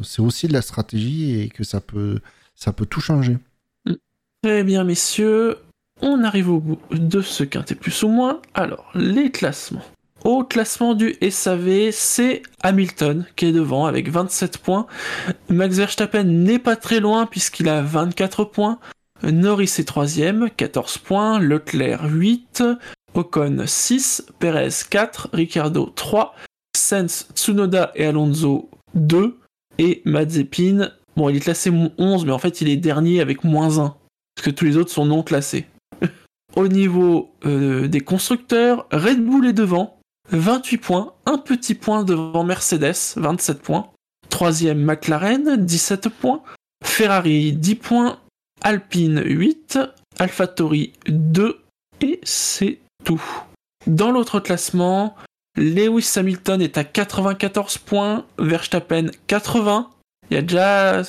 c'est 0.03 0.21
aussi 0.21 0.47
de 0.47 0.53
la 0.53 0.61
stratégie 0.61 1.39
et 1.39 1.47
que 1.49 1.63
ça 1.63 1.79
peut, 1.79 2.19
ça 2.55 2.73
peut 2.73 2.85
tout 2.85 2.99
changer. 2.99 3.37
Très 4.43 4.63
bien, 4.63 4.83
messieurs. 4.83 5.57
On 6.01 6.23
arrive 6.23 6.49
au 6.49 6.59
bout 6.59 6.77
de 6.91 7.21
ce 7.21 7.43
quintet 7.45 7.75
plus 7.75 8.03
ou 8.03 8.09
moins. 8.09 8.41
Alors, 8.53 8.91
les 8.95 9.31
classements. 9.31 9.83
Au 10.23 10.43
classement 10.43 10.93
du 10.93 11.15
SAV, 11.27 11.89
c'est 11.91 12.43
Hamilton 12.61 13.25
qui 13.35 13.47
est 13.47 13.51
devant 13.51 13.85
avec 13.87 14.09
27 14.09 14.59
points. 14.59 14.85
Max 15.49 15.77
Verstappen 15.77 16.23
n'est 16.23 16.59
pas 16.59 16.75
très 16.75 16.99
loin 16.99 17.25
puisqu'il 17.25 17.67
a 17.67 17.81
24 17.81 18.45
points. 18.45 18.77
Norris 19.23 19.75
est 19.79 19.87
troisième, 19.87 20.49
14 20.55 20.99
points. 20.99 21.39
Leclerc 21.39 22.03
8. 22.05 22.63
Ocon 23.15 23.63
6. 23.65 24.27
Perez 24.37 24.69
4. 24.89 25.29
Ricardo 25.33 25.91
3. 25.95 26.35
Sainz, 26.77 27.27
Tsunoda 27.33 27.91
et 27.95 28.05
Alonso 28.05 28.69
2. 28.93 29.39
Et 29.79 30.03
Mazepin, 30.05 30.91
bon, 31.15 31.29
il 31.29 31.37
est 31.37 31.41
classé 31.41 31.71
11, 31.97 32.25
mais 32.25 32.31
en 32.31 32.39
fait, 32.39 32.61
il 32.61 32.69
est 32.69 32.77
dernier 32.77 33.21
avec 33.21 33.43
moins 33.43 33.79
1. 33.79 33.95
Parce 34.35 34.45
que 34.45 34.51
tous 34.51 34.65
les 34.65 34.77
autres 34.77 34.91
sont 34.91 35.05
non 35.05 35.23
classés. 35.23 35.65
Au 36.55 36.67
niveau 36.67 37.33
euh, 37.45 37.87
des 37.87 38.01
constructeurs, 38.01 38.85
Red 38.91 39.23
Bull 39.23 39.47
est 39.47 39.53
devant, 39.53 40.00
28 40.31 40.77
points, 40.77 41.13
un 41.25 41.37
petit 41.37 41.75
point 41.75 42.03
devant 42.03 42.43
Mercedes, 42.43 43.13
27 43.15 43.61
points. 43.61 43.89
Troisième 44.29 44.79
McLaren, 44.83 45.57
17 45.57 46.09
points. 46.09 46.41
Ferrari, 46.83 47.53
10 47.53 47.75
points. 47.75 48.19
Alpine, 48.61 49.21
8. 49.23 49.79
AlphaTauri, 50.19 50.93
2. 51.07 51.59
Et 52.01 52.19
c'est 52.23 52.79
tout. 53.03 53.21
Dans 53.87 54.11
l'autre 54.11 54.39
classement, 54.39 55.15
Lewis 55.57 56.13
Hamilton 56.15 56.61
est 56.61 56.77
à 56.77 56.83
94 56.83 57.77
points, 57.79 58.25
Verstappen 58.39 59.07
80. 59.27 59.89
Il 60.29 60.35
y 60.35 60.37
a 60.37 60.41
déjà... 60.41 60.95
euh, 60.99 61.03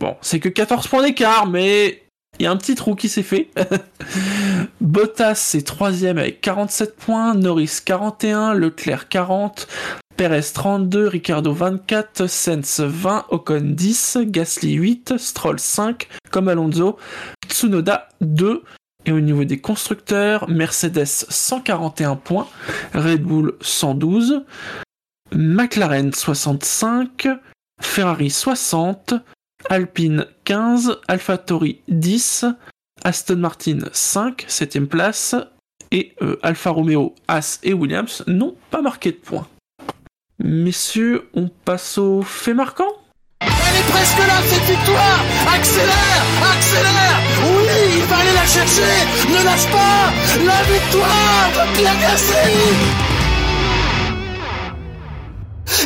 Bon, 0.00 0.16
c'est 0.20 0.40
que 0.40 0.48
14 0.48 0.88
points 0.88 1.02
d'écart, 1.02 1.46
mais 1.46 2.02
il 2.40 2.44
y 2.44 2.46
a 2.46 2.50
un 2.50 2.56
petit 2.56 2.74
trou 2.74 2.94
qui 2.94 3.10
s'est 3.10 3.22
fait. 3.22 3.50
Bottas 4.80 5.52
est 5.54 5.66
troisième 5.66 6.16
avec 6.16 6.40
47 6.40 6.96
points, 6.96 7.34
Norris 7.34 7.80
41, 7.84 8.54
Leclerc 8.54 9.08
40, 9.08 9.68
Perez 10.16 10.50
32, 10.54 11.06
Ricardo 11.06 11.52
24, 11.52 12.26
Sainz 12.26 12.80
20, 12.80 13.26
Ocon 13.28 13.74
10, 13.74 14.18
Gasly 14.22 14.72
8, 14.72 15.18
Stroll 15.18 15.58
5, 15.58 16.08
comme 16.30 16.48
Alonso, 16.48 16.96
Tsunoda 17.46 18.08
2. 18.22 18.62
Et 19.04 19.12
au 19.12 19.20
niveau 19.20 19.44
des 19.44 19.60
constructeurs, 19.60 20.48
Mercedes 20.48 21.04
141 21.04 22.16
points, 22.16 22.48
Red 22.94 23.22
Bull 23.22 23.54
112, 23.60 24.46
McLaren 25.32 26.14
65, 26.14 27.28
Ferrari 27.82 28.30
60, 28.30 29.14
Alpine 29.68 30.26
15, 30.44 31.00
AlphaTauri 31.08 31.80
10, 31.88 32.46
Aston 33.04 33.36
Martin 33.36 33.78
5, 33.92 34.46
7ème 34.48 34.86
place. 34.86 35.34
Et 35.92 36.14
euh, 36.22 36.38
Alfa 36.42 36.70
Romeo, 36.70 37.14
As 37.26 37.58
et 37.64 37.72
Williams 37.72 38.22
n'ont 38.28 38.54
pas 38.70 38.80
marqué 38.80 39.10
de 39.10 39.16
points. 39.16 39.48
Messieurs, 40.38 41.28
on 41.34 41.48
passe 41.48 41.98
au 41.98 42.22
fait 42.22 42.54
marquant. 42.54 42.92
Elle 43.40 43.48
est 43.48 43.90
presque 43.90 44.18
là, 44.18 44.40
cette 44.46 44.62
victoire. 44.62 45.20
Accélère 45.52 46.24
Accélère. 46.52 47.20
Oui, 47.42 47.98
il 47.98 48.04
va 48.04 48.16
aller 48.18 48.32
la 48.34 48.46
chercher. 48.46 48.82
Ne 49.28 49.44
lâche 49.44 49.66
pas. 49.70 50.12
La 50.46 50.62
victoire 50.62 51.50
de 51.54 51.76
Pierre 51.76 52.00
Gasly. 52.00 53.10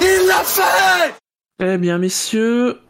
Il 0.03 0.27
l'a 0.27 0.45
fait. 0.45 1.15
Eh 1.63 1.79
bien, 1.79 1.99
messieurs, 1.99 2.81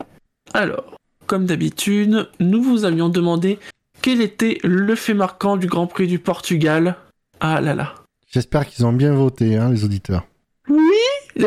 alors, 0.53 0.99
comme 1.27 1.47
d'habitude, 1.47 2.29
nous 2.39 2.63
vous 2.63 2.85
avions 2.85 3.09
demandé 3.09 3.59
quel 4.03 4.21
était 4.21 4.59
le 4.63 4.95
fait 4.95 5.15
marquant 5.15 5.57
du 5.57 5.67
Grand 5.67 5.87
Prix 5.87 6.07
du 6.07 6.19
Portugal. 6.19 6.97
Ah 7.41 7.61
là 7.61 7.75
là. 7.75 7.95
J'espère 8.31 8.67
qu'ils 8.67 8.85
ont 8.85 8.93
bien 8.93 9.15
voté, 9.15 9.57
hein, 9.57 9.71
les 9.71 9.85
auditeurs. 9.85 10.27
Oui 10.69 11.47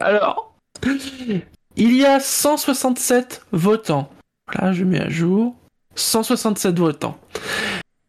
Alors, 0.00 0.54
il 1.76 1.96
y 1.96 2.04
a 2.04 2.20
167 2.20 3.46
votants. 3.52 4.10
Là, 4.54 4.72
je 4.72 4.84
mets 4.84 5.00
à 5.00 5.08
jour. 5.08 5.54
167 5.94 6.78
votants. 6.78 7.18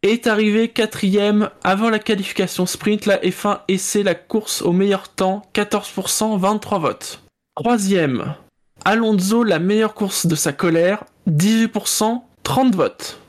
Est 0.02 0.26
arrivé 0.26 0.68
quatrième 0.68 1.50
avant 1.64 1.90
la 1.90 1.98
qualification 1.98 2.66
sprint, 2.66 3.06
la 3.06 3.18
F1 3.18 3.60
et 3.68 3.78
c'est 3.78 4.02
la 4.02 4.14
course 4.14 4.62
au 4.62 4.72
meilleur 4.72 5.08
temps, 5.08 5.42
14%, 5.54 6.38
23 6.38 6.78
votes. 6.78 7.22
Troisième, 7.56 8.34
Alonso, 8.84 9.44
la 9.44 9.58
meilleure 9.58 9.94
course 9.94 10.26
de 10.26 10.34
sa 10.34 10.52
colère, 10.52 11.04
18%, 11.28 12.22
30 12.42 12.74
votes. 12.74 13.20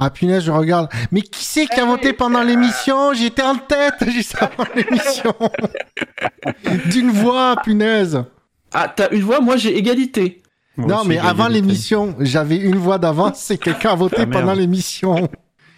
Ah 0.00 0.10
punaise, 0.10 0.44
je 0.44 0.52
regarde. 0.52 0.88
Mais 1.10 1.22
qui 1.22 1.44
c'est 1.44 1.66
qui 1.66 1.80
a 1.80 1.84
voté 1.84 2.12
pendant 2.12 2.42
l'émission? 2.42 3.12
J'étais 3.14 3.42
en 3.42 3.56
tête 3.56 3.94
juste 4.08 4.36
avant 4.40 4.64
l'émission. 4.74 5.34
D'une 6.90 7.10
voix, 7.10 7.56
punaise. 7.64 8.22
Ah, 8.72 8.92
t'as 8.94 9.10
une 9.10 9.22
voix, 9.22 9.40
moi 9.40 9.56
j'ai 9.56 9.76
égalité. 9.76 10.42
Moi 10.76 10.88
non, 10.88 10.98
aussi, 10.98 11.08
mais 11.08 11.18
avant 11.18 11.48
l'émission, 11.48 12.14
j'avais 12.20 12.58
une 12.58 12.76
voix 12.76 12.98
d'avance, 12.98 13.38
c'est 13.40 13.58
quelqu'un 13.62 13.90
a 13.90 13.94
voté 13.96 14.18
Ah, 14.20 14.26
pendant 14.26 14.52
l'émission. 14.52 15.28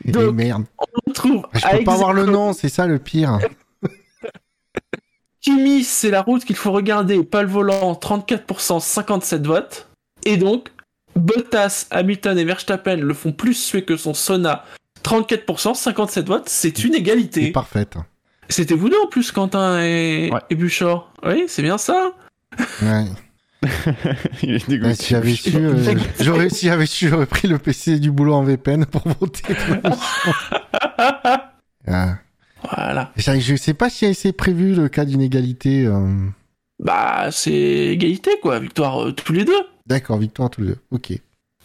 Et 0.04 0.12
Donc, 0.12 0.34
merde. 0.34 0.64
On 1.06 1.12
trouve 1.12 1.46
Je 1.54 1.78
peux 1.78 1.84
pas 1.84 1.96
voir 1.96 2.12
le 2.12 2.26
nom, 2.26 2.52
c'est 2.52 2.68
ça 2.68 2.86
le 2.86 2.98
pire. 2.98 3.38
Kimi, 5.40 5.84
c'est 5.84 6.10
la 6.10 6.22
route 6.22 6.44
qu'il 6.44 6.56
faut 6.56 6.72
regarder, 6.72 7.22
pas 7.24 7.42
le 7.42 7.48
volant, 7.48 7.92
34%, 7.94 8.80
57 8.80 9.46
votes. 9.46 9.88
Et 10.24 10.36
donc, 10.36 10.68
Bottas, 11.16 11.86
Hamilton 11.90 12.38
et 12.38 12.44
Verstappen 12.44 12.96
le 12.96 13.14
font 13.14 13.32
plus 13.32 13.54
suer 13.54 13.84
que 13.84 13.96
son 13.96 14.12
Sona, 14.14 14.64
34%, 15.02 15.74
57 15.74 16.26
votes. 16.26 16.48
C'est 16.48 16.84
une 16.84 16.92
C'est 16.92 16.98
égalité. 16.98 17.52
parfaite. 17.52 17.94
C'était 18.48 18.74
vous 18.74 18.88
deux 18.90 18.98
en 19.02 19.06
plus, 19.06 19.32
Quentin 19.32 19.80
et, 19.82 20.30
Ouais. 20.32 20.40
et 20.50 20.54
Buchor. 20.56 21.12
Oui, 21.24 21.44
c'est 21.48 21.62
bien 21.62 21.78
ça. 21.78 22.12
Ouais. 22.82 23.04
Il 24.42 24.54
est 24.56 24.68
dégoûté. 24.68 24.94
si 24.94 25.08
j'avais 25.10 25.34
su, 25.34 25.52
euh, 25.56 25.94
j'aurais, 26.20 26.48
si 26.50 26.66
j'avais 26.66 26.86
su, 26.86 27.08
j'aurais 27.08 27.26
pris 27.26 27.46
le 27.48 27.58
PC 27.58 27.98
du 27.98 28.10
boulot 28.10 28.34
en 28.34 28.42
VPN 28.42 28.84
pour 28.86 29.02
voter 29.20 29.54
pour. 29.54 29.96
Ah. 31.86 32.16
Voilà. 32.62 33.12
Je 33.16 33.38
je 33.40 33.56
sais 33.56 33.74
pas 33.74 33.90
si 33.90 34.12
c'est 34.14 34.32
prévu 34.32 34.74
le 34.74 34.88
cas 34.88 35.04
d'une 35.04 35.20
égalité. 35.22 35.86
euh. 35.86 36.26
Bah, 36.82 37.30
c'est 37.30 37.52
égalité, 37.52 38.32
quoi. 38.42 38.58
Victoire 38.58 39.04
euh, 39.06 39.12
tous 39.12 39.32
les 39.32 39.44
deux. 39.44 39.60
D'accord, 39.86 40.18
victoire 40.18 40.50
tous 40.50 40.60
les 40.62 40.68
deux. 40.68 40.78
Ok. 40.90 41.12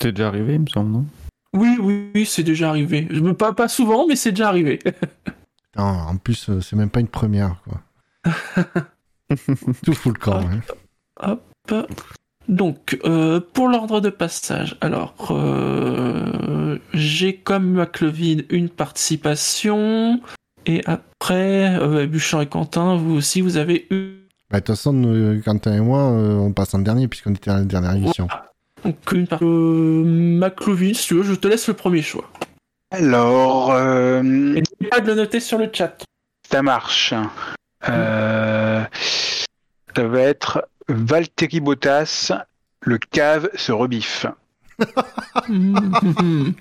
C'est 0.02 0.12
déjà 0.12 0.28
arrivé, 0.28 0.56
il 0.56 0.62
me 0.62 0.68
semble, 0.68 0.92
non? 0.92 1.06
Oui, 1.54 1.78
oui, 1.80 2.10
oui, 2.14 2.26
c'est 2.26 2.44
déjà 2.44 2.70
arrivé. 2.70 3.08
Je 3.10 3.20
me 3.22 3.34
pas, 3.34 3.54
pas 3.54 3.68
souvent, 3.70 4.08
mais 4.08 4.16
c'est 4.16 4.32
déjà 4.32 4.50
arrivé. 4.50 4.80
Non, 5.78 5.84
en 5.84 6.16
plus, 6.16 6.50
euh, 6.50 6.62
c'est 6.62 6.78
même 6.78 6.90
pas 6.90 7.02
une 7.02 7.10
première, 7.10 7.62
quoi. 7.66 7.82
Tout 9.84 9.94
fout 9.94 10.14
le 10.14 10.20
camp. 10.20 10.42
hein. 11.22 11.38
Donc, 12.48 12.98
euh, 13.04 13.42
pour 13.54 13.68
l'ordre 13.68 14.00
de 14.00 14.10
passage, 14.10 14.78
alors, 14.80 15.16
euh, 15.32 16.78
j'ai 16.94 17.36
comme 17.36 17.74
McLevin 17.74 18.44
une 18.50 18.70
participation, 18.70 20.22
et 20.66 20.82
après, 20.86 21.76
euh, 21.80 22.06
Buchan 22.08 22.42
et 22.42 22.48
Quentin, 22.48 22.96
vous 22.98 23.14
aussi, 23.16 23.42
vous 23.42 23.58
avez 23.58 23.88
eu 23.92 24.16
Bah, 24.50 24.60
de 24.60 24.66
toute 24.66 24.76
façon, 24.76 24.94
nous, 24.94 25.42
Quentin 25.42 25.74
et 25.76 25.80
moi, 25.80 26.12
euh, 26.12 26.36
on 26.36 26.52
passe 26.54 26.74
en 26.74 26.80
dernier 26.80 27.08
puisqu'on 27.08 27.34
était 27.34 27.52
à 27.52 27.56
la 27.60 27.64
dernière 27.64 27.94
émission. 27.96 28.28
donc, 28.84 29.12
une 29.12 29.28
par- 29.28 29.40
euh, 29.44 30.04
McLevin, 30.06 30.94
si 30.94 31.08
tu 31.08 31.14
veux, 31.16 31.24
je 31.24 31.34
te 31.36 31.48
laisse 31.48 31.68
le 31.68 31.74
premier 31.74 32.02
choix. 32.02 32.30
Alors, 32.92 33.72
euh, 33.72 34.22
Et 34.22 34.62
n'oubliez 34.62 34.90
pas 34.90 35.00
de 35.02 35.08
le 35.08 35.16
noter 35.16 35.40
sur 35.40 35.58
le 35.58 35.70
chat. 35.72 35.98
ça 36.50 36.62
marche. 36.62 37.14
Euh, 37.90 38.84
ça 39.96 40.08
va 40.08 40.20
être 40.20 40.68
Valtteri 40.88 41.60
Bottas, 41.60 42.32
le 42.82 42.98
cave 42.98 43.50
se 43.56 43.72
rebiffe. 43.72 44.26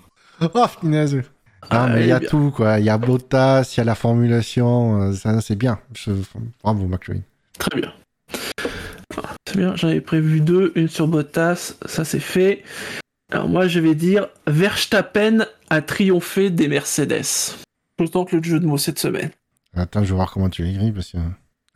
Oh, 0.52 0.66
finaise. 0.81 1.22
Ah, 1.70 1.86
Non, 1.88 1.94
mais 1.94 2.02
il 2.02 2.08
y 2.08 2.12
a 2.12 2.16
eh 2.16 2.20
bien. 2.20 2.28
tout, 2.28 2.50
quoi. 2.54 2.78
Il 2.78 2.84
y 2.84 2.90
a 2.90 2.98
Bottas, 2.98 3.72
il 3.74 3.78
y 3.78 3.80
a 3.80 3.84
la 3.84 3.94
formulation. 3.94 5.02
euh, 5.02 5.12
ça, 5.12 5.40
c'est 5.40 5.56
bien. 5.56 5.78
Je- 5.94 6.12
Bravo, 6.62 6.86
McLaren. 6.86 7.22
Très 7.58 7.80
bien. 7.80 7.92
Ah, 9.16 9.34
C'est 9.46 9.56
bien, 9.56 9.76
j'en 9.76 9.88
avais 9.88 10.00
prévu 10.00 10.40
deux, 10.40 10.72
une 10.74 10.88
sur 10.88 11.06
Bottas, 11.08 11.74
ça 11.86 12.04
c'est 12.04 12.20
fait. 12.20 12.62
Alors 13.32 13.48
moi 13.48 13.66
je 13.68 13.78
vais 13.80 13.94
dire 13.94 14.28
Verstappen 14.46 15.46
a 15.70 15.82
triomphé 15.82 16.50
des 16.50 16.68
Mercedes. 16.68 17.22
Je 17.98 18.04
tente 18.06 18.32
le 18.32 18.42
jeu 18.42 18.58
de 18.60 18.66
mots 18.66 18.78
cette 18.78 18.98
semaine. 18.98 19.30
Attends, 19.76 20.02
je 20.02 20.08
vais 20.10 20.14
voir 20.16 20.32
comment 20.32 20.48
tu 20.48 20.62
l'écris 20.64 20.92
parce 20.92 21.12
que. 21.12 21.18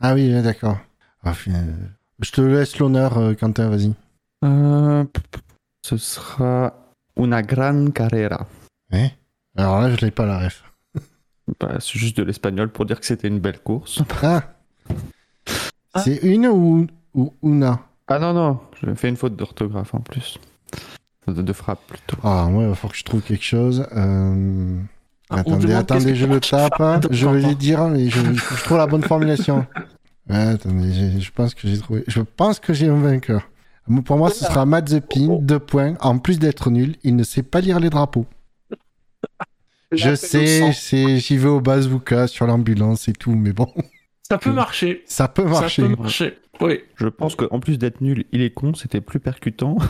Ah 0.01 0.13
oui, 0.13 0.29
d'accord. 0.41 0.77
Ah, 1.23 1.33
finaise. 1.33 1.73
Je 2.19 2.31
te 2.31 2.41
laisse 2.41 2.77
l'honneur, 2.77 3.17
euh, 3.17 3.33
Quentin, 3.33 3.69
vas-y. 3.69 3.93
Euh, 4.45 5.03
Ce 5.85 5.97
sera 5.97 6.73
una 7.17 7.41
gran 7.41 7.91
carrera. 7.91 8.47
Hein 8.91 9.09
Alors 9.59 9.81
là, 9.81 9.93
je 9.93 9.97
l'ai 10.05 10.11
pas 10.11 10.25
la 10.25 10.39
ref. 10.39 10.63
Bah, 11.59 11.77
c'est 11.79 11.97
juste 11.97 12.15
de 12.17 12.23
l'espagnol 12.23 12.69
pour 12.69 12.85
dire 12.85 12.99
que 12.99 13.05
c'était 13.05 13.27
une 13.27 13.39
belle 13.39 13.59
course. 13.59 14.01
Ah 14.23 14.43
Ah. 15.93 16.01
C'est 16.03 16.17
une 16.17 16.45
ou, 16.47 16.85
ou 17.15 17.33
una? 17.43 17.79
Ah 18.07 18.19
non, 18.19 18.33
non, 18.33 18.59
j'ai 18.81 18.93
fait 18.95 19.09
une 19.09 19.17
faute 19.17 19.35
d'orthographe 19.35 19.93
en 19.95 19.99
plus. 19.99 20.37
De, 21.27 21.41
de 21.41 21.53
frappe 21.53 21.79
plutôt. 21.87 22.17
Ah, 22.23 22.47
moi, 22.49 22.63
il 22.63 22.69
va 22.69 22.75
falloir 22.75 22.91
que 22.93 22.97
je 22.99 23.03
trouve 23.03 23.21
quelque 23.21 23.43
chose. 23.43 23.85
Euh... 23.95 24.79
Ah, 25.31 25.37
attendez, 25.39 25.73
attendez, 25.73 26.15
je 26.15 26.25
le 26.25 26.39
tape. 26.39 26.79
hein. 26.79 26.99
Je 27.11 27.27
vais 27.27 27.41
dans- 27.41 27.49
le 27.49 27.55
dire, 27.55 27.87
mais 27.87 28.09
je, 28.09 28.19
il 28.19 28.39
faut 28.39 28.53
que 28.55 28.59
je 28.59 28.65
trouve 28.65 28.77
la 28.77 28.87
bonne 28.87 29.03
formulation. 29.03 29.65
Ouais, 30.29 30.37
attendez, 30.37 31.19
je 31.19 31.31
pense 31.31 31.53
que 31.55 31.67
j'ai 31.67 31.77
trouvé. 31.79 32.03
Je 32.07 32.21
pense 32.21 32.59
que 32.59 32.73
j'ai 32.73 32.87
un 32.87 32.99
vainqueur. 32.99 33.49
Pour 34.05 34.17
moi, 34.17 34.29
ce 34.29 34.45
sera 34.45 34.65
Mazepin, 34.67 35.37
deux 35.41 35.59
points. 35.59 35.95
En 36.01 36.19
plus 36.19 36.37
d'être 36.37 36.69
nul, 36.69 36.95
il 37.03 37.15
ne 37.15 37.23
sait 37.23 37.41
pas 37.43 37.61
lire 37.61 37.79
les 37.79 37.89
drapeaux. 37.89 38.27
Je 39.91 40.13
sais, 40.15 40.71
c'est, 40.73 41.17
j'y 41.17 41.37
vais 41.37 41.47
au 41.49 41.61
bazooka 41.61 42.27
sur 42.27 42.45
l'ambulance 42.45 43.07
et 43.07 43.13
tout, 43.13 43.33
mais 43.33 43.53
bon, 43.53 43.71
Ça 44.29 44.37
peut 44.37 44.51
marcher. 44.51 45.03
ça 45.07 45.27
peut 45.27 45.43
marcher. 45.45 45.81
Ça 45.81 45.87
peut 45.87 45.95
marcher. 46.01 46.37
Oui. 46.61 46.81
Je 46.95 47.07
pense 47.07 47.35
qu'en 47.35 47.59
plus 47.59 47.77
d'être 47.77 48.01
nul, 48.01 48.25
il 48.31 48.41
est 48.41 48.51
con, 48.51 48.73
c'était 48.73 49.01
plus 49.01 49.19
percutant. 49.19 49.77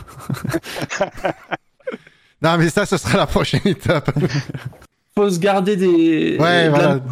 Non, 2.42 2.56
mais 2.56 2.70
ça, 2.70 2.86
ce 2.86 2.96
sera 2.96 3.18
la 3.18 3.26
prochaine 3.26 3.60
étape. 3.66 4.10
Faut 5.14 5.28
se 5.28 5.38
garder 5.38 5.76
des. 5.76 6.36
Ouais, 6.38 6.68
voilà. 6.70 7.00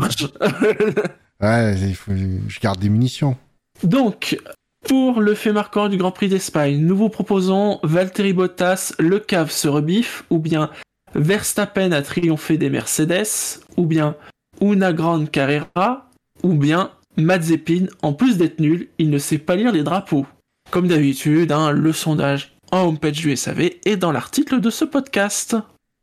Ouais, 1.40 1.76
il 1.78 1.94
faut, 1.94 2.10
je 2.48 2.58
garde 2.58 2.80
des 2.80 2.88
munitions. 2.88 3.36
Donc, 3.84 4.36
pour 4.88 5.20
le 5.20 5.34
fait 5.34 5.52
marquant 5.52 5.88
du 5.88 5.96
Grand 5.96 6.10
Prix 6.10 6.28
d'Espagne, 6.28 6.78
nous 6.78 6.96
vous 6.96 7.10
proposons 7.10 7.78
Valtteri 7.84 8.32
Bottas, 8.32 8.92
le 8.98 9.20
cave 9.20 9.52
se 9.52 9.68
rebiffe, 9.68 10.24
ou 10.30 10.40
bien 10.40 10.68
Verstappen 11.14 11.92
a 11.92 12.02
triomphé 12.02 12.58
des 12.58 12.70
Mercedes, 12.70 13.60
ou 13.76 13.86
bien 13.86 14.16
Una 14.60 14.92
Grande 14.92 15.30
Carrera, 15.30 16.10
ou 16.42 16.54
bien 16.54 16.90
Mazepin, 17.16 17.86
en 18.02 18.12
plus 18.12 18.36
d'être 18.38 18.60
nul, 18.60 18.88
il 18.98 19.10
ne 19.10 19.18
sait 19.18 19.38
pas 19.38 19.56
lire 19.56 19.72
les 19.72 19.82
drapeaux. 19.82 20.26
Comme 20.70 20.86
d'habitude, 20.88 21.50
hein, 21.52 21.70
le 21.72 21.92
sondage 21.92 22.54
en 22.70 22.82
homepage 22.88 23.12
du 23.20 23.34
SAV 23.36 23.70
est 23.84 23.96
dans 23.96 24.12
l'article 24.12 24.60
de 24.60 24.70
ce 24.70 24.84
podcast. 24.84 25.56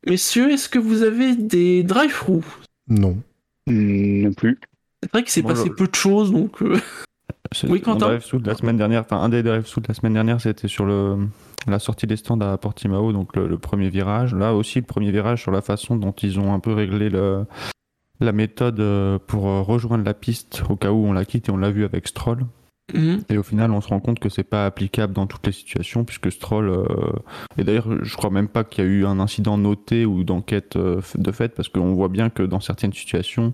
Messieurs, 0.07 0.51
est-ce 0.51 0.67
que 0.69 0.79
vous 0.79 1.03
avez 1.03 1.35
des 1.35 1.83
drive-through? 1.83 2.43
Non. 2.89 3.17
Hmm, 3.67 4.23
Non 4.23 4.33
plus. 4.33 4.59
C'est 5.03 5.11
vrai 5.11 5.21
qu'il 5.23 5.31
s'est 5.31 5.43
passé 5.43 5.65
je- 5.67 5.73
peu 5.73 5.87
de 5.87 5.95
choses, 5.95 6.31
donc... 6.31 6.61
euh, 6.61 6.79
Oui, 7.69 7.79
Quentin 7.81 8.07
drive 8.07 8.41
de 8.41 8.47
la 8.49 8.55
semaine 8.55 8.75
dernière, 8.77 9.01
enfin 9.01 9.17
un 9.21 9.29
des 9.29 9.41
drive 9.43 9.65
sous 9.65 9.79
de 9.79 9.87
la 9.87 9.93
semaine 9.93 10.13
dernière, 10.13 10.41
c'était 10.41 10.67
sur 10.67 10.83
le 10.85 11.15
la 11.67 11.79
sortie 11.79 12.07
des 12.07 12.15
stands 12.17 12.39
à 12.41 12.57
Portimao, 12.57 13.11
donc 13.11 13.35
le, 13.35 13.47
le 13.47 13.57
premier 13.57 13.89
virage. 13.89 14.33
Là 14.35 14.53
aussi, 14.53 14.79
le 14.79 14.85
premier 14.85 15.11
virage 15.11 15.41
sur 15.41 15.51
la 15.51 15.61
façon 15.61 15.95
dont 15.95 16.11
ils 16.11 16.39
ont 16.39 16.53
un 16.53 16.59
peu 16.59 16.73
réglé 16.73 17.09
le, 17.09 17.45
la 18.19 18.31
méthode 18.31 18.79
euh, 18.79 19.19
pour 19.25 19.47
euh, 19.47 19.61
rejoindre 19.61 20.03
la 20.05 20.13
piste 20.13 20.63
au 20.69 20.75
cas 20.75 20.91
où 20.91 21.05
on 21.05 21.13
la 21.13 21.25
quitte 21.25 21.49
et 21.49 21.51
on 21.51 21.57
l'a 21.57 21.71
vu 21.71 21.83
avec 21.85 22.07
Stroll. 22.07 22.45
Mhm. 22.93 23.23
Et 23.29 23.37
au 23.39 23.43
final, 23.43 23.71
on 23.71 23.81
se 23.81 23.87
rend 23.87 23.99
compte 23.99 24.19
que 24.19 24.29
c'est 24.29 24.43
pas 24.43 24.67
applicable 24.67 25.11
dans 25.13 25.25
toutes 25.25 25.45
les 25.47 25.51
situations, 25.51 26.03
puisque 26.05 26.31
Stroll. 26.31 26.69
euh, 26.69 26.85
Et 27.57 27.63
d'ailleurs, 27.63 27.87
je 28.03 28.15
crois 28.15 28.29
même 28.29 28.47
pas 28.47 28.63
qu'il 28.63 28.83
y 28.83 28.87
a 28.87 28.89
eu 28.89 29.05
un 29.07 29.19
incident 29.19 29.57
noté 29.57 30.05
ou 30.05 30.23
d'enquête 30.23 30.75
euh, 30.75 31.01
de 31.17 31.31
fait, 31.31 31.55
parce 31.55 31.67
qu'on 31.67 31.93
voit 31.95 32.09
bien 32.09 32.29
que 32.29 32.43
dans 32.43 32.59
certaines 32.59 32.93
situations, 32.93 33.53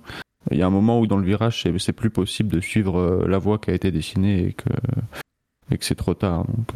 il 0.51 0.57
y 0.57 0.61
a 0.63 0.67
un 0.67 0.71
moment 0.71 0.99
où 0.99 1.07
dans 1.07 1.17
le 1.17 1.25
virage, 1.25 1.61
c'est- 1.63 1.79
c'est 1.79 1.93
plus 1.93 2.09
possible 2.09 2.49
de 2.51 2.59
suivre 2.59 2.99
euh, 2.99 3.25
la 3.27 3.38
voie 3.38 3.57
qui 3.57 3.71
a 3.71 3.73
été 3.73 3.89
dessinée 3.89 4.47
et 4.47 4.53
que, 4.53 4.69
et 5.71 5.77
que 5.77 5.85
c'est 5.85 5.95
trop 5.95 6.13
tard. 6.13 6.43
Donc, 6.45 6.67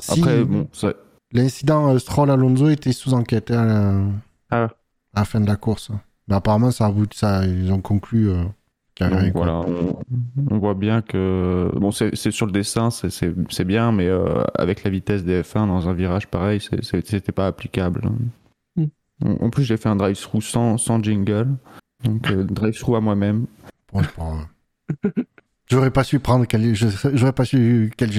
Si, 0.00 0.20
Après, 0.20 0.44
bon, 0.44 0.68
ça- 0.72 0.94
L'incident 1.32 1.92
euh, 1.94 1.98
Stroll-Alonso 1.98 2.70
était 2.70 2.92
sous 2.92 3.12
enquête 3.12 3.50
hein, 3.50 4.10
à 4.50 4.56
la... 4.56 4.66
Ah. 4.66 4.68
à 5.14 5.20
la 5.20 5.24
fin 5.26 5.40
de 5.40 5.46
la 5.46 5.56
course. 5.56 5.90
Mais 6.26 6.34
apparemment, 6.36 6.70
ça 6.70 6.90
ça, 7.14 7.44
ils 7.44 7.70
ont 7.70 7.80
conclu 7.82 8.30
euh, 8.30 8.44
qu'il 8.94 9.04
y 9.06 9.10
avait 9.10 9.14
Donc, 9.16 9.22
rien, 9.24 9.32
quoi. 9.32 9.44
voilà, 9.44 9.58
on, 9.60 9.98
on 10.50 10.58
voit 10.58 10.72
bien 10.74 11.02
que 11.02 11.70
bon, 11.76 11.90
c'est 11.90 12.14
sur 12.30 12.46
le 12.46 12.52
dessin, 12.52 12.90
c'est- 12.90 13.10
c'est 13.10 13.34
c'est 13.50 13.64
bien, 13.64 13.92
mais 13.92 14.06
euh, 14.06 14.42
avec 14.54 14.84
la 14.84 14.90
vitesse 14.90 15.22
des 15.24 15.42
F1 15.42 15.66
dans 15.66 15.86
un 15.88 15.92
virage 15.92 16.28
pareil, 16.28 16.60
c'était 16.82 17.32
pas 17.32 17.46
applicable. 17.46 18.10
Mm. 18.76 18.84
En 19.24 19.30
en 19.46 19.50
plus, 19.50 19.64
j'ai 19.64 19.76
fait 19.76 19.88
un 19.90 19.96
drive-through 19.96 20.42
sans, 20.42 20.78
sans 20.78 21.02
jingle, 21.02 21.56
donc 22.04 22.30
euh, 22.30 22.44
drive-through 22.44 22.96
à 22.96 23.00
moi-même. 23.00 23.46
Bon. 23.92 24.00
J'aurais 25.70 25.90
pas 25.90 26.04
su 26.04 26.18
prendre 26.18 26.46
quel, 26.46 26.74
j'aurais 26.74 27.32
pas 27.32 27.44
su 27.44 27.92
quel, 27.96 28.10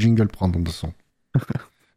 jingle 0.00 0.28
prendre 0.28 0.58
de 0.58 0.68
façon. 0.68 0.92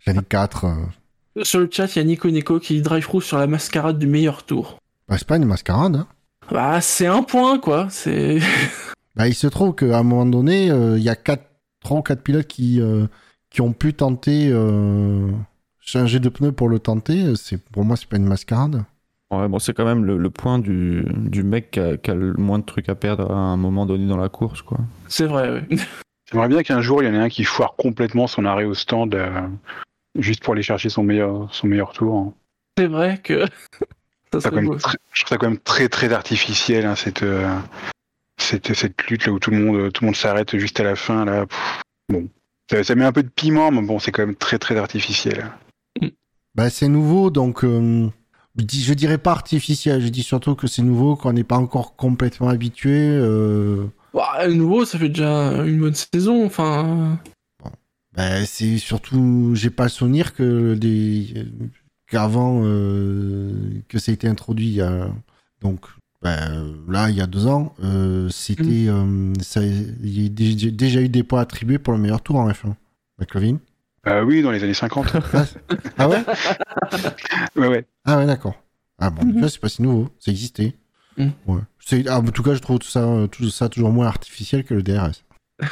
J'en 0.05 0.13
ai 0.13 0.23
quatre. 0.23 0.65
euh. 0.65 1.43
Sur 1.43 1.59
le 1.59 1.69
chat, 1.71 1.87
il 1.95 1.99
y 1.99 2.01
a 2.01 2.05
Nico 2.05 2.29
Nico 2.29 2.59
qui 2.59 2.81
drive 2.81 3.03
through 3.03 3.23
sur 3.23 3.37
la 3.37 3.47
mascarade 3.47 3.97
du 3.97 4.07
meilleur 4.07 4.43
tour. 4.43 4.77
Bah, 5.07 5.17
c'est 5.17 5.27
pas 5.27 5.37
une 5.37 5.45
mascarade. 5.45 5.95
Hein. 5.95 6.07
Bah, 6.51 6.79
c'est 6.81 7.07
un 7.07 7.23
point, 7.23 7.59
quoi. 7.59 7.87
C'est. 7.89 8.39
Bah, 9.15 9.27
il 9.27 9.35
se 9.35 9.45
trouve 9.45 9.75
qu'à 9.75 9.99
un 9.99 10.01
moment 10.01 10.25
donné, 10.25 10.71
euh, 10.71 10.97
il 10.97 11.03
y 11.03 11.09
a 11.09 11.15
quatre, 11.15 11.45
trois 11.83 11.99
ou 11.99 12.01
quatre 12.01 12.23
pilotes 12.23 12.47
qui, 12.47 12.81
euh, 12.81 13.05
qui 13.51 13.61
ont 13.61 13.71
pu 13.71 13.93
tenter 13.93 14.49
euh, 14.51 15.29
changer 15.79 16.19
de 16.19 16.29
pneu 16.29 16.51
pour 16.51 16.67
le 16.67 16.79
tenter. 16.79 17.35
C'est 17.35 17.57
pour 17.57 17.85
moi, 17.85 17.95
c'est 17.95 18.07
pas 18.07 18.17
une 18.17 18.25
mascarade. 18.25 18.83
Ouais, 19.41 19.47
bon, 19.47 19.59
c'est 19.59 19.73
quand 19.73 19.85
même 19.85 20.05
le, 20.05 20.17
le 20.17 20.29
point 20.29 20.59
du, 20.59 21.05
du 21.15 21.43
mec 21.43 21.71
qui 21.71 21.79
a, 21.79 21.97
qui 21.97 22.11
a 22.11 22.15
le 22.15 22.33
moins 22.33 22.59
de 22.59 22.63
trucs 22.65 22.89
à 22.89 22.95
perdre 22.95 23.31
à 23.31 23.35
un 23.35 23.57
moment 23.57 23.85
donné 23.85 24.07
dans 24.07 24.17
la 24.17 24.29
course, 24.29 24.61
quoi. 24.61 24.77
C'est 25.07 25.25
vrai. 25.25 25.67
J'aimerais 26.31 26.47
bien 26.47 26.63
qu'un 26.63 26.81
jour, 26.81 27.03
il 27.03 27.07
y 27.07 27.09
en 27.09 27.13
ait 27.13 27.23
un 27.23 27.29
qui 27.29 27.43
foire 27.43 27.75
complètement 27.75 28.27
son 28.27 28.45
arrêt 28.45 28.63
au 28.65 28.73
stand, 28.73 29.13
euh, 29.15 29.29
juste 30.17 30.43
pour 30.43 30.53
aller 30.53 30.63
chercher 30.63 30.89
son 30.89 31.03
meilleur, 31.03 31.53
son 31.53 31.67
meilleur 31.67 31.91
tour. 31.93 32.17
hein. 32.17 32.33
C'est 32.77 32.87
vrai 32.87 33.19
que. 33.23 33.45
ça 34.33 34.39
Ça, 34.39 34.39
serait 34.41 34.49
quand 34.49 34.55
même 34.55 34.65
beau. 34.67 34.75
très- 34.77 34.97
je 35.11 35.21
trouve 35.23 35.29
ça 35.29 35.37
quand 35.37 35.49
même 35.49 35.59
très 35.59 35.89
très 35.89 36.11
artificiel, 36.11 36.85
hein, 36.85 36.95
cette, 36.95 37.21
euh, 37.23 37.47
cette, 38.39 38.73
cette 38.73 39.03
lutte 39.09 39.25
là 39.27 39.33
où 39.33 39.39
tout 39.39 39.51
le 39.51 39.57
monde, 39.59 39.91
tout 39.91 40.03
le 40.03 40.07
monde 40.07 40.15
s'arrête 40.15 40.57
juste 40.57 40.79
à 40.79 40.83
la 40.83 40.95
fin. 40.95 41.25
Là. 41.25 41.45
Pff, 41.45 41.81
bon, 42.09 42.29
ça, 42.71 42.83
ça 42.83 42.95
met 42.95 43.05
un 43.05 43.11
peu 43.11 43.21
de 43.23 43.29
piment, 43.29 43.69
mais 43.69 43.81
bon, 43.81 43.99
c'est 43.99 44.11
quand 44.11 44.25
même 44.25 44.35
très 44.35 44.57
très 44.57 44.77
artificiel. 44.77 45.51
Bah, 46.55 46.69
c'est 46.69 46.87
nouveau, 46.87 47.29
donc 47.31 47.63
euh, 47.63 48.09
je 48.57 48.93
dirais 48.93 49.17
pas 49.17 49.31
artificiel. 49.31 50.01
Je 50.01 50.07
dis 50.09 50.23
surtout 50.23 50.55
que 50.55 50.67
c'est 50.67 50.81
nouveau, 50.81 51.15
qu'on 51.15 51.33
n'est 51.33 51.43
pas 51.43 51.57
encore 51.57 51.95
complètement 51.95 52.49
habitué. 52.49 52.91
euh, 52.99 53.85
Bah, 54.13 54.47
nouveau, 54.47 54.85
ça 54.85 54.97
fait 54.99 55.09
déjà 55.09 55.63
une 55.65 55.79
bonne 55.79 55.95
saison. 55.95 56.45
Enfin. 56.45 57.19
bah, 58.15 58.45
c'est 58.45 58.77
surtout, 58.77 59.51
j'ai 59.55 59.69
pas 59.69 59.83
le 59.83 59.89
souvenir 59.89 60.33
que 60.35 60.75
des 60.75 61.33
qu'avant 62.07 62.61
euh, 62.63 63.53
que 63.87 63.97
ça 63.97 64.11
a 64.11 64.13
été 64.13 64.27
introduit. 64.27 64.79
donc 65.61 65.79
bah, 66.21 66.37
là, 66.87 67.09
il 67.09 67.17
y 67.17 67.21
a 67.21 67.27
deux 67.27 67.47
ans, 67.47 67.73
euh, 67.83 68.29
c'était, 68.29 68.87
euh, 68.87 69.33
ça, 69.41 69.61
il 69.61 70.21
y 70.21 70.25
a 70.27 70.29
déjà- 70.29 70.69
déjà 70.71 71.01
eu 71.01 71.09
des 71.09 71.23
points 71.23 71.41
attribués 71.41 71.79
pour 71.79 71.91
le 71.93 71.99
meilleur 71.99 72.21
tour 72.21 72.37
en 72.37 72.47
F1. 72.49 72.75
McLovin. 73.19 73.57
Euh, 74.07 74.21
oui, 74.23 74.41
dans 74.41 74.51
les 74.51 74.63
années 74.63 74.73
50. 74.73 75.13
Ah 75.97 76.09
ouais 76.09 76.23
ouais, 77.55 77.67
ouais. 77.67 77.85
Ah 78.05 78.17
ouais, 78.17 78.25
d'accord. 78.25 78.55
Ah 78.99 79.09
bon, 79.09 79.25
déjà, 79.25 79.49
c'est 79.49 79.59
pas 79.59 79.69
si 79.69 79.81
nouveau, 79.81 80.09
ça 80.19 80.31
existait. 80.31 80.73
Mhm. 81.17 81.31
Ouais. 81.47 81.61
Ah, 82.07 82.19
en 82.19 82.23
tout 82.23 82.43
cas, 82.43 82.53
je 82.55 82.59
trouve 82.59 82.79
tout 82.79 82.87
ça, 82.87 83.03
euh, 83.03 83.27
tout 83.27 83.49
ça 83.49 83.69
toujours 83.69 83.91
moins 83.91 84.07
artificiel 84.07 84.63
que 84.63 84.73
le 84.73 84.83
DRS. 84.83 85.23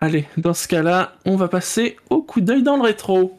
Allez, 0.00 0.26
dans 0.36 0.54
ce 0.54 0.68
cas-là, 0.68 1.16
on 1.24 1.36
va 1.36 1.48
passer 1.48 1.96
au 2.10 2.22
coup 2.22 2.40
d'œil 2.40 2.62
dans 2.62 2.76
le 2.76 2.82
rétro. 2.82 3.38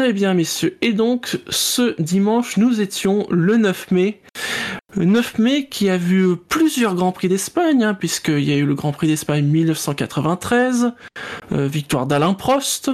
Très 0.00 0.14
bien, 0.14 0.32
messieurs. 0.32 0.78
Et 0.80 0.94
donc, 0.94 1.38
ce 1.50 1.94
dimanche, 2.00 2.56
nous 2.56 2.80
étions 2.80 3.26
le 3.28 3.58
9 3.58 3.90
mai. 3.90 4.22
Le 4.96 5.04
9 5.04 5.38
mai 5.38 5.66
qui 5.66 5.90
a 5.90 5.98
vu 5.98 6.36
plusieurs 6.48 6.94
Grands 6.94 7.12
Prix 7.12 7.28
d'Espagne, 7.28 7.84
hein, 7.84 7.92
puisqu'il 7.92 8.42
y 8.42 8.50
a 8.50 8.56
eu 8.56 8.64
le 8.64 8.74
Grand 8.74 8.92
Prix 8.92 9.08
d'Espagne 9.08 9.44
1993, 9.44 10.94
euh, 11.52 11.66
victoire 11.66 12.06
d'Alain 12.06 12.32
Prost, 12.32 12.90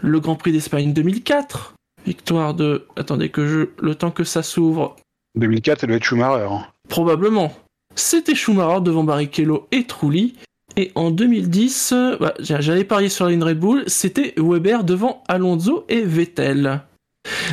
le 0.00 0.20
Grand 0.20 0.34
Prix 0.34 0.52
d'Espagne 0.52 0.92
2004, 0.92 1.76
victoire 2.04 2.52
de... 2.52 2.86
Attendez 2.94 3.30
que 3.30 3.46
je... 3.46 3.68
Le 3.82 3.94
temps 3.94 4.10
que 4.10 4.24
ça 4.24 4.42
s'ouvre, 4.42 4.96
2004, 5.36 5.80
ça 5.80 5.86
doit 5.86 5.96
être 5.96 6.04
Schumacher. 6.04 6.46
hein. 6.50 6.66
probablement. 6.90 7.54
C'était 7.94 8.34
Schumacher 8.34 8.82
devant 8.82 9.02
Barrichello 9.02 9.66
et 9.72 9.84
Trulli. 9.84 10.34
Et 10.76 10.92
en 10.94 11.10
2010, 11.10 11.92
euh, 11.92 12.16
bah, 12.18 12.34
j'a- 12.40 12.60
j'allais 12.60 12.84
parier 12.84 13.08
sur 13.08 13.26
ligne 13.26 13.42
Red 13.42 13.58
Bull, 13.58 13.84
c'était 13.86 14.34
Weber 14.36 14.84
devant 14.84 15.22
Alonso 15.28 15.84
et 15.88 16.02
Vettel. 16.02 16.82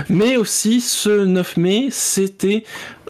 Mais 0.09 0.37
aussi, 0.37 0.79
ce 0.79 1.25
9 1.25 1.57
mai, 1.57 1.87
c'était 1.91 2.63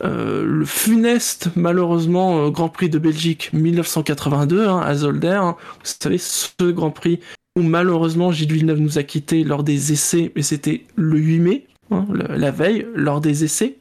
euh, 0.03 0.43
le 0.43 0.65
funeste, 0.65 1.49
malheureusement, 1.55 2.45
euh, 2.45 2.49
Grand 2.49 2.69
Prix 2.69 2.89
de 2.89 2.97
Belgique 2.97 3.51
1982 3.53 4.65
hein, 4.67 4.79
à 4.79 4.95
Zolder. 4.95 5.27
hein. 5.41 5.55
Vous 5.83 5.91
savez, 6.01 6.17
ce 6.17 6.71
Grand 6.71 6.89
Prix 6.91 7.19
où 7.57 7.61
malheureusement 7.63 8.31
Gilles 8.31 8.53
Villeneuve 8.53 8.79
nous 8.79 8.97
a 8.99 9.03
quittés 9.03 9.43
lors 9.43 9.63
des 9.63 9.91
essais, 9.91 10.31
mais 10.35 10.43
c'était 10.43 10.83
le 10.95 11.17
8 11.17 11.39
mai, 11.39 11.65
hein, 11.91 12.05
la 12.29 12.51
veille, 12.51 12.85
lors 12.95 13.19
des 13.21 13.43
essais. 13.43 13.77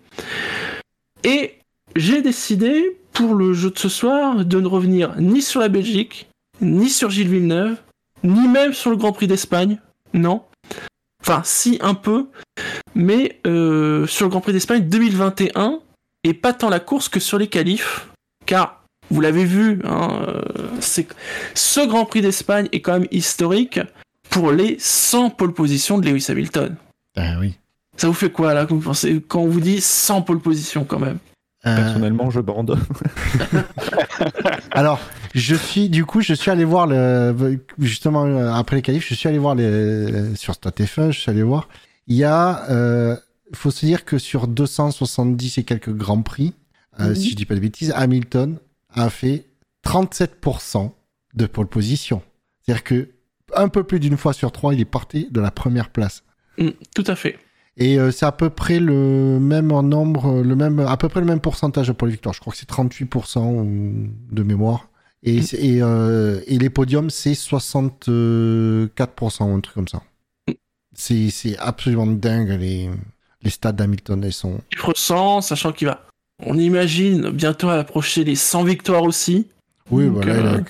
Et 1.24 1.53
j'ai 1.94 2.23
décidé, 2.23 2.97
pour 3.16 3.34
le 3.34 3.52
jeu 3.52 3.70
de 3.70 3.78
ce 3.78 3.88
soir, 3.88 4.44
de 4.44 4.60
ne 4.60 4.66
revenir 4.66 5.14
ni 5.18 5.43
sur 5.43 5.60
la 5.60 5.68
Belgique, 5.68 6.28
ni 6.60 6.88
sur 6.90 7.10
Gilles 7.10 7.28
Villeneuve, 7.28 7.76
ni 8.22 8.47
même 8.48 8.72
sur 8.72 8.90
le 8.90 8.97
Grand 8.97 9.12
Prix 9.12 9.26
d'Espagne. 9.26 9.78
Non. 10.12 10.43
Enfin, 11.22 11.43
si, 11.44 11.78
un 11.82 11.94
peu. 11.94 12.26
Mais 12.94 13.40
euh, 13.47 14.06
sur 14.06 14.26
le 14.26 14.30
Grand 14.30 14.40
Prix 14.40 14.52
d'Espagne 14.52 14.88
2021, 14.88 15.80
et 16.24 16.34
pas 16.34 16.52
tant 16.52 16.68
la 16.68 16.80
course 16.80 17.09
que 17.09 17.20
sur 17.20 17.38
les 17.38 17.48
qualifs. 17.48 18.09
Car, 18.47 18.82
vous 19.10 19.20
l'avez 19.20 19.44
vu, 19.44 19.80
hein, 19.84 20.24
euh, 20.28 20.43
ce 21.55 21.86
Grand 21.86 22.05
Prix 22.05 22.20
d'Espagne 22.20 22.68
est 22.72 22.80
quand 22.80 22.93
même 22.93 23.09
historique 23.10 23.80
pour 24.30 24.52
les 24.52 24.76
100 24.78 25.30
pole 25.30 25.52
positions 25.55 25.98
de 25.98 26.09
Lewis 26.09 26.26
Hamilton. 26.28 26.76
Ah 27.16 27.36
oui. 27.40 27.55
Ça 27.97 28.09
vous 28.09 28.14
fait 28.14 28.30
quoi 28.30 28.52
là 28.52 28.66
quand 28.66 28.74
vous 28.74 28.82
pensez- 28.90 29.22
quand 29.26 29.40
on 29.40 29.47
vous 29.48 29.60
dit 29.60 29.80
100 29.80 30.22
pole 30.22 30.40
positions 30.40 30.84
quand 30.84 30.98
même? 30.98 31.18
Personnellement, 31.74 32.30
je 32.30 32.40
bande. 32.40 32.78
alors, 34.70 35.01
je 35.34 35.55
suis, 35.55 35.88
du 35.88 36.05
coup, 36.05 36.20
je 36.20 36.34
suis 36.34 36.51
allé 36.51 36.64
voir 36.64 36.86
le, 36.86 37.59
justement, 37.78 38.24
euh, 38.24 38.52
après 38.52 38.76
les 38.76 38.82
qualifs, 38.82 39.06
je 39.09 39.14
suis 39.14 39.28
allé 39.28 39.38
voir 39.38 39.55
les, 39.55 40.34
sur 40.36 40.55
StatF1, 40.55 41.10
je 41.12 41.20
suis 41.20 41.30
allé 41.30 41.43
voir. 41.43 41.68
Il 42.06 42.16
y 42.16 42.24
a, 42.24 42.64
euh, 42.70 43.16
faut 43.52 43.70
se 43.70 43.84
dire 43.84 44.05
que 44.05 44.18
sur 44.18 44.47
270 44.48 45.59
et 45.59 45.64
quelques 45.64 45.93
grands 45.93 46.22
prix, 46.22 46.55
euh, 47.01 47.09
Mhm. 47.10 47.14
si 47.16 47.30
je 47.30 47.36
dis 47.36 47.47
pas 47.47 47.55
de 47.55 47.60
bêtises, 47.60 47.93
Hamilton 47.97 48.59
a 48.94 49.10
fait 49.10 49.44
37% 49.84 50.93
de 51.34 51.47
pole 51.47 51.66
position. 51.66 52.22
C'est-à-dire 52.62 52.84
que 52.84 53.09
un 53.55 53.68
peu 53.68 53.84
plus 53.84 54.01
d'une 54.01 54.16
fois 54.16 54.32
sur 54.32 54.51
trois, 54.52 54.74
il 54.74 54.80
est 54.80 54.84
parti 54.84 55.28
de 55.30 55.40
la 55.40 55.51
première 55.51 55.90
place. 55.90 56.22
Mm, 56.59 56.70
Tout 56.94 57.05
à 57.06 57.14
fait. 57.16 57.38
Et 57.78 57.98
euh, 57.98 58.11
c'est 58.11 58.24
à 58.27 58.32
peu 58.32 58.48
près 58.48 58.81
le 58.81 59.39
même 59.39 59.70
en 59.73 59.82
nombre, 59.82 60.43
le 60.43 60.57
même, 60.57 60.81
à 60.81 60.97
peu 60.97 61.09
près 61.11 61.20
le 61.20 61.27
même 61.27 61.40
pourcentage 61.40 61.93
pour 61.93 62.07
les 62.07 62.12
victoires. 62.15 62.35
Je 62.35 62.40
crois 62.40 62.51
que 62.53 62.59
c'est 62.59 62.69
38% 62.69 63.61
ou- 63.62 64.09
de 64.32 64.43
mémoire. 64.43 64.89
Et, 65.23 65.43
c'est- 65.43 65.59
et, 65.62 65.82
euh, 65.82 66.40
et 66.47 66.59
les 66.59 66.70
podiums, 66.70 67.11
c'est 67.11 67.35
64%, 67.35 69.55
un 69.57 69.61
truc 69.61 69.74
comme 69.74 69.89
ça. 69.89 70.03
C'est, 70.94 71.28
c'est 71.31 71.59
absolument 71.59 72.07
dingue, 72.07 72.48
les, 72.59 72.89
les 73.43 73.51
stats 73.51 73.73
d'Hamilton. 73.73 74.23
Elles 74.24 74.32
sont... 74.32 74.59
Chiffre 74.73 74.93
100, 74.94 75.40
sachant 75.43 75.73
qu'il 75.73 75.89
va, 75.89 76.07
on 76.44 76.57
imagine, 76.59 77.28
bientôt 77.31 77.69
approcher 77.69 78.24
les 78.24 78.36
100 78.36 78.65
victoires 78.65 79.03
aussi. 79.03 79.48
Oui, 79.90 80.07
Donc, 80.07 80.15
voilà, 80.15 80.32
euh, 80.32 80.61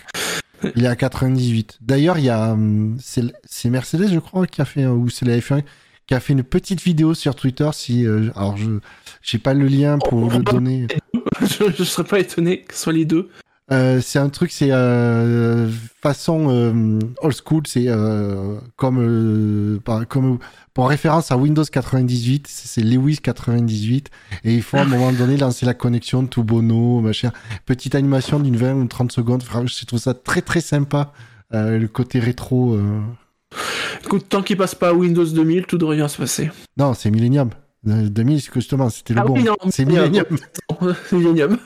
il, 0.64 0.68
est 0.68 0.70
à, 0.70 0.72
il 0.76 0.84
est 0.84 0.88
à 0.88 0.96
98. 0.96 1.78
D'ailleurs, 1.80 2.18
il 2.18 2.24
y 2.24 2.30
a, 2.30 2.50
hum, 2.52 2.96
c'est, 3.00 3.22
c'est 3.44 3.70
Mercedes, 3.70 4.08
je 4.12 4.18
crois, 4.18 4.46
qui 4.48 4.60
a 4.60 4.64
fait, 4.64 4.86
ou 4.86 5.08
c'est 5.08 5.24
la 5.26 5.38
F1, 5.38 5.62
qui 6.06 6.14
a 6.14 6.20
fait 6.20 6.32
une 6.32 6.42
petite 6.44 6.82
vidéo 6.82 7.14
sur 7.14 7.34
Twitter. 7.34 7.68
Si, 7.72 8.06
euh, 8.06 8.30
alors, 8.36 8.56
je, 8.56 8.70
j'ai 9.22 9.38
pas 9.38 9.54
le 9.54 9.66
lien 9.66 9.98
pour 9.98 10.24
Oh, 10.24 10.30
le 10.38 10.42
donner. 10.42 10.86
je, 11.42 11.64
je 11.76 11.84
serais 11.84 12.06
pas 12.06 12.20
étonné 12.20 12.62
que 12.62 12.74
ce 12.74 12.82
soit 12.82 12.92
les 12.92 13.04
deux. 13.04 13.28
Euh, 13.72 14.00
c'est 14.00 14.20
un 14.20 14.28
truc, 14.28 14.52
c'est 14.52 14.68
euh, 14.70 15.68
façon 16.00 16.46
euh, 16.50 17.00
old 17.20 17.34
school, 17.44 17.62
c'est 17.66 17.86
euh, 17.88 18.58
comme, 18.76 18.98
euh, 19.00 19.80
par- 19.80 20.06
comme 20.06 20.38
pour 20.72 20.88
référence 20.88 21.32
à 21.32 21.36
Windows 21.36 21.64
98, 21.64 22.46
c'est 22.48 22.80
Lewis 22.82 23.18
98, 23.20 24.08
et 24.44 24.54
il 24.54 24.62
faut 24.62 24.76
à 24.76 24.82
un 24.82 24.84
moment 24.84 25.10
donné 25.12 25.36
lancer 25.36 25.66
la 25.66 25.74
connexion 25.74 26.24
tout 26.28 26.44
bono, 26.44 27.00
machin. 27.00 27.32
Petite 27.64 27.96
animation 27.96 28.38
d'une 28.38 28.56
20 28.56 28.74
ou 28.74 28.84
30 28.86 29.10
secondes, 29.10 29.42
je 29.42 29.84
trouve 29.84 29.98
ça 29.98 30.14
très 30.14 30.42
très 30.42 30.60
sympa, 30.60 31.12
euh, 31.52 31.76
le 31.76 31.88
côté 31.88 32.20
rétro. 32.20 32.78
Écoute, 34.04 34.26
tant 34.28 34.42
qu'il 34.42 34.56
passe 34.56 34.74
pas 34.74 34.88
à 34.90 34.92
Windows 34.92 35.24
2000, 35.24 35.66
tout 35.66 35.78
devrait 35.78 35.96
bien 35.96 36.08
se 36.08 36.16
passer. 36.18 36.50
Non, 36.76 36.94
c'est 36.94 37.10
Millennium. 37.10 37.50
Euh, 37.88 38.08
2000, 38.08 38.40
c'est 38.42 38.48
que 38.50 38.60
justement, 38.60 38.88
c'était 38.90 39.14
le 39.14 39.20
Ah 39.20 39.24
bon. 39.24 39.34
oui, 39.34 39.42
non, 39.44 39.56
c'est 39.70 39.84
Millennium. 39.84 40.24
Millennium. 40.30 40.96
Millennium. 41.12 41.58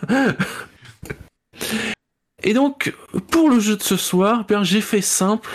Et 2.43 2.55
donc, 2.55 2.94
pour 3.31 3.51
le 3.51 3.61
jeu 3.61 3.77
de 3.77 3.82
ce 3.82 3.97
soir, 3.97 4.44
ben, 4.48 4.62
j'ai 4.62 4.81
fait 4.81 5.02
simple. 5.02 5.51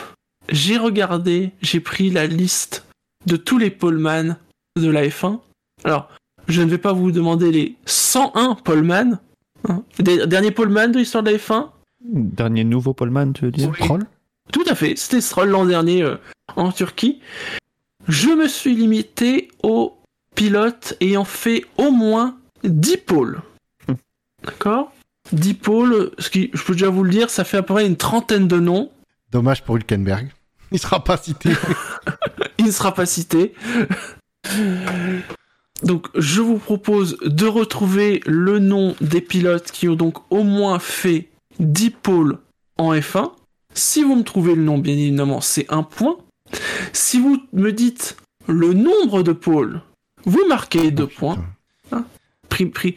J'ai 0.50 0.78
regardé, 0.78 1.52
j'ai 1.62 1.80
pris 1.80 2.12
la 2.12 2.28
liste 2.28 2.86
de 3.26 3.36
tous 3.36 3.58
les 3.58 3.72
poleman 3.72 4.38
de 4.80 4.90
la 4.90 5.08
F1. 5.08 5.40
Alors, 5.84 6.10
je 6.48 6.62
ne 6.62 6.70
vais 6.70 6.78
pas 6.78 6.94
vous 6.94 7.12
demander 7.12 7.52
les 7.52 7.76
101 7.88 8.56
poleman. 8.56 9.20
Hein. 9.68 9.82
Des- 9.98 10.28
Dernier 10.28 10.52
poleman 10.52 10.92
de 10.92 11.00
l'histoire 11.00 11.24
de 11.24 11.32
la 11.32 11.38
F1 11.38 11.70
Dernier 12.08 12.64
nouveau 12.64 12.94
Poleman, 12.94 13.34
tu 13.34 13.46
veux 13.46 13.52
dire? 13.52 13.70
Oui. 13.72 13.80
Troll? 13.88 14.04
Tout 14.52 14.64
à 14.68 14.76
fait, 14.76 14.96
c'était 14.96 15.22
Stroll 15.22 15.50
l'an 15.50 15.66
dernier 15.66 16.04
euh, 16.04 16.16
en 16.56 16.72
Turquie. 16.72 17.20
Je 18.08 18.30
me 18.30 18.48
suis 18.48 18.76
limité 18.76 19.50
aux 19.64 19.98
pilotes 20.36 20.96
ayant 21.02 21.26
fait 21.26 21.66
au 21.78 21.92
moins 21.92 22.38
10 22.64 22.98
pôles. 22.98 23.42
D'accord? 24.44 24.92
10 25.32 25.54
pôles, 25.56 26.12
ce 26.20 26.30
qui, 26.30 26.52
je 26.54 26.64
peux 26.64 26.74
déjà 26.74 26.90
vous 26.90 27.04
le 27.04 27.10
dire, 27.10 27.30
ça 27.30 27.44
fait 27.44 27.58
à 27.58 27.64
peu 27.64 27.74
près 27.74 27.88
une 27.88 27.98
trentaine 27.98 28.48
de 28.48 28.60
noms. 28.60 28.92
Dommage 29.32 29.64
pour 29.64 29.78
Hülkenberg. 29.78 30.32
Il 30.72 30.80
sera 30.80 31.04
pas 31.04 31.18
cité. 31.18 31.50
Il 32.60 32.66
ne 32.66 32.72
sera 32.72 32.94
pas 32.94 33.06
cité. 33.06 33.54
Donc, 35.84 36.08
je 36.16 36.42
vous 36.42 36.58
propose 36.58 37.18
de 37.22 37.46
retrouver 37.46 38.22
le 38.26 38.60
nom 38.60 38.96
des 39.02 39.22
pilotes 39.22 39.72
qui 39.72 39.90
ont 39.90 39.96
donc 39.96 40.18
au 40.32 40.44
moins 40.44 40.80
fait 40.80 41.30
10 41.60 41.90
pôles 41.92 42.38
en 42.78 42.94
F1. 42.94 43.32
Si 43.76 44.04
vous 44.04 44.16
me 44.16 44.24
trouvez 44.24 44.56
le 44.56 44.62
nom, 44.64 44.78
bien 44.80 44.94
évidemment, 44.94 45.42
c'est 45.42 45.66
un 45.72 45.84
point. 45.84 46.18
Si 46.94 47.20
vous 47.20 47.42
me 47.54 47.72
dites 47.72 48.16
le 48.48 48.74
nombre 48.74 49.22
de 49.22 49.32
pôles, 49.34 49.82
vous 50.26 50.42
marquez 50.48 50.90
deux 50.92 51.08
points. 51.08 51.38
Pri- 52.50 52.72
pri- 52.72 52.96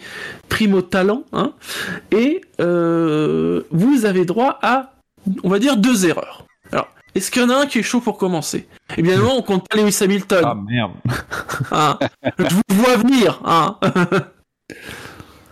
primo 0.49 0.83
talent. 0.83 1.25
Hein, 1.33 1.53
et 2.13 2.43
euh, 2.61 3.63
vous 3.71 4.05
avez 4.07 4.25
droit 4.25 4.59
à, 4.63 4.93
on 5.43 5.49
va 5.49 5.59
dire, 5.59 5.77
deux 5.77 6.07
erreurs. 6.07 6.45
Alors, 6.71 6.87
est-ce 7.17 7.31
qu'il 7.33 7.43
y 7.43 7.45
en 7.45 7.51
a 7.51 7.57
un 7.63 7.67
qui 7.67 7.79
est 7.81 7.83
chaud 7.83 8.01
pour 8.01 8.19
commencer? 8.19 8.69
Eh 8.97 9.03
bien, 9.03 9.19
non, 9.19 9.33
on 9.39 9.43
compte 9.43 9.67
pas 9.69 9.77
Lewis 9.79 9.99
Hamilton. 10.01 10.45
Ah 10.47 10.55
merde. 10.55 10.93
Hein. 11.73 11.99
Je 12.39 12.55
vous 12.55 12.63
vois 12.83 12.97
venir. 12.99 13.41
Hein. 13.45 13.79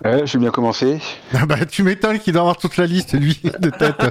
Ouais, 0.04 0.24
je 0.26 0.34
vais 0.34 0.38
bien 0.38 0.50
commencer. 0.52 1.00
Ah 1.34 1.46
bah, 1.46 1.64
tu 1.66 1.82
m'étonnes 1.82 2.20
qu'il 2.20 2.32
doit 2.32 2.42
avoir 2.42 2.58
toute 2.58 2.76
la 2.76 2.86
liste, 2.86 3.14
lui, 3.14 3.40
de 3.58 3.70
tête. 3.70 3.96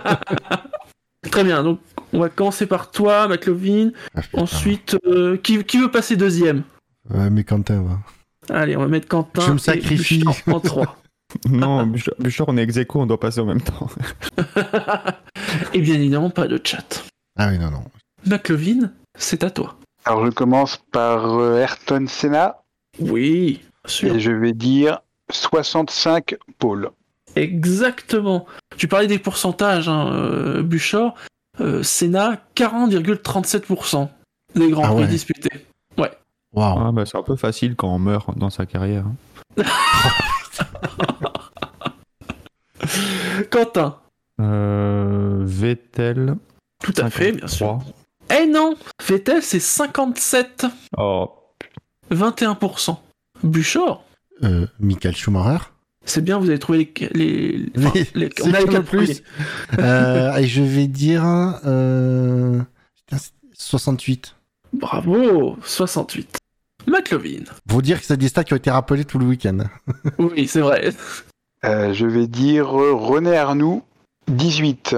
Très 1.32 1.44
bien, 1.44 1.64
donc 1.64 1.80
on 2.14 2.20
va 2.20 2.30
commencer 2.30 2.66
par 2.66 2.92
toi, 2.92 3.28
McLovin. 3.28 3.92
Ah. 4.16 4.22
Ensuite, 4.34 4.98
euh, 5.06 5.38
qui, 5.38 5.64
qui 5.64 5.78
veut 5.78 5.92
passer 5.92 6.16
deuxième 6.16 6.64
Ouais, 7.10 7.30
mais 7.30 7.44
Quentin, 7.44 7.84
va. 7.84 8.56
Allez, 8.56 8.76
on 8.78 8.82
va 8.82 8.88
mettre 8.88 9.08
Quentin. 9.08 9.42
Je 9.46 9.52
me 9.52 9.58
sacrifie. 9.58 10.24
En 10.48 10.60
3. 10.60 10.98
Non, 11.50 11.92
Bouchard, 12.20 12.48
on 12.50 12.56
est 12.56 12.62
ex 12.62 12.78
aequo, 12.78 13.02
on 13.02 13.06
doit 13.08 13.20
passer 13.20 13.42
en 13.42 13.46
même 13.46 13.60
temps. 13.60 13.90
et 15.74 15.82
bien 15.82 15.96
évidemment, 15.96 16.30
pas 16.30 16.48
de 16.48 16.60
chat. 16.64 17.04
Ah 17.38 17.50
oui, 17.50 17.58
non, 17.58 17.72
non. 17.72 17.84
McLovin, 18.26 18.92
c'est 19.18 19.44
à 19.44 19.50
toi. 19.50 19.76
Alors 20.06 20.26
je 20.26 20.32
commence 20.32 20.78
par 20.92 21.26
euh, 21.40 21.60
Ayrton 21.60 22.06
Senna 22.08 22.62
Oui, 23.00 23.62
sûr. 23.86 24.16
et 24.16 24.20
je 24.20 24.32
vais 24.32 24.54
dire 24.54 25.00
65 25.32 26.36
pôles. 26.60 26.92
Exactement. 27.36 28.46
Tu 28.78 28.88
parlais 28.88 29.08
des 29.08 29.20
pourcentages, 29.20 29.88
hein, 29.90 30.12
euh, 30.14 30.64
Bouchard. 30.64 31.14
Euh, 31.62 31.84
Senna, 31.84 32.42
40,37% 32.56 34.10
des 34.56 34.70
grands 34.70 34.84
Ah 34.84 34.88
prix 34.94 35.02
ouais. 35.04 35.08
disputés. 35.08 35.66
Waouh. 35.98 36.80
Ah, 36.80 36.92
bah, 36.94 37.06
c'est 37.06 37.18
un 37.18 37.24
peu 37.24 37.36
facile 37.36 37.76
quand 37.76 37.90
on 37.94 38.00
meurt 38.00 38.38
dans 38.38 38.50
sa 38.50 38.66
carrière. 38.66 39.04
Quentin, 43.52 43.98
Euh, 44.42 45.42
Vettel. 45.46 46.36
tout 46.84 46.94
à 46.98 47.10
fait, 47.10 47.32
bien 47.34 47.48
sûr. 47.48 47.80
53. 48.30 48.38
Eh 48.42 48.48
non 48.48 48.76
Vettel, 49.08 49.42
c'est 49.42 49.60
57, 49.60 50.66
Oh, 50.98 51.32
21%. 52.12 52.98
Bouchard, 53.44 54.02
Euh, 54.44 54.68
Michael 54.80 55.16
Schumacher. 55.16 55.64
C'est 56.06 56.24
bien, 56.24 56.38
vous 56.40 56.50
avez 56.50 56.60
trouvé 56.60 56.92
les... 57.14 57.58
les... 57.58 57.70
enfin, 57.78 57.92
Les- 58.16 58.30
on 58.44 58.54
a 58.54 58.60
les 58.62 58.82
plus. 58.82 59.24
euh, 59.80 60.36
et 60.36 60.48
je 60.48 60.62
vais 60.62 60.88
dire 60.88 61.24
euh, 61.66 62.62
putain, 62.96 63.18
c'est 63.18 63.32
68. 63.54 64.36
Bravo 64.74 65.58
68. 65.64 66.38
McLovin. 66.88 67.44
Faut 67.70 67.82
dire 67.82 68.00
que 68.00 68.06
c'est 68.06 68.18
des 68.18 68.28
stats 68.28 68.44
qui 68.44 68.54
ont 68.54 68.58
été 68.58 68.70
rappelés 68.70 69.06
tout 69.06 69.18
le 69.20 69.26
week-end. 69.26 69.58
Oui, 70.20 70.48
c'est 70.48 70.60
vrai. 70.62 70.94
Euh, 71.64 71.94
je 71.94 72.06
vais 72.06 72.28
dire 72.28 72.80
euh, 72.80 72.94
René 72.94 73.36
Arnoux 73.36 73.82
18. 74.28 74.96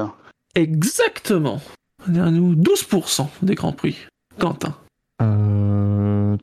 Exactement. 0.55 1.61
À 2.07 2.31
nous 2.31 2.55
12% 2.55 3.27
des 3.41 3.55
Grands 3.55 3.71
Prix. 3.71 3.95
Quentin. 4.37 4.75
Euh... 5.21 6.35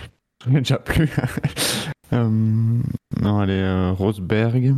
Déjà 0.46 0.76
plus. 0.78 1.08
Euh, 2.12 2.28
Non, 3.20 3.40
allez, 3.40 3.52
euh, 3.54 3.92
Rosberg. 3.92 4.74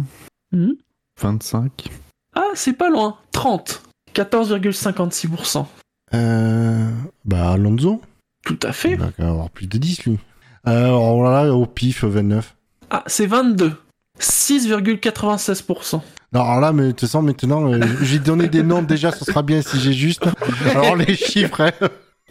Mhm. 0.52 0.76
25. 1.20 1.90
Ah, 2.34 2.50
c'est 2.54 2.72
pas 2.72 2.90
loin. 2.90 3.16
30. 3.32 3.82
14,56%. 4.14 5.66
Euh, 6.14 6.90
bah, 7.24 7.52
Alonso. 7.52 8.00
Tout 8.44 8.58
à 8.62 8.72
fait. 8.72 8.92
Il 8.92 8.98
va 8.98 9.10
avoir 9.28 9.50
plus 9.50 9.66
de 9.66 9.78
10, 9.78 10.04
lui. 10.04 10.18
Euh, 10.66 10.86
alors 10.86 11.22
là, 11.24 11.52
au 11.54 11.66
pif, 11.66 12.04
29. 12.04 12.54
Ah, 12.90 13.02
c'est 13.06 13.26
22. 13.26 13.72
6,96%. 14.20 16.00
Non, 16.32 16.40
alors 16.42 16.60
là, 16.60 16.72
mais 16.72 16.84
de 16.86 16.90
toute 16.90 17.00
façon, 17.00 17.22
maintenant, 17.22 17.72
euh, 17.72 17.80
j'ai 18.02 18.18
donné 18.18 18.48
des 18.48 18.62
noms 18.62 18.82
déjà, 18.82 19.12
ce 19.12 19.24
sera 19.24 19.42
bien 19.42 19.62
si 19.62 19.78
j'ai 19.80 19.92
juste. 19.92 20.26
Alors 20.70 20.96
les 20.96 21.14
chiffres, 21.16 21.60
hein. 21.60 21.72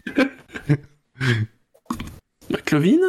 McLovin? 2.50 3.00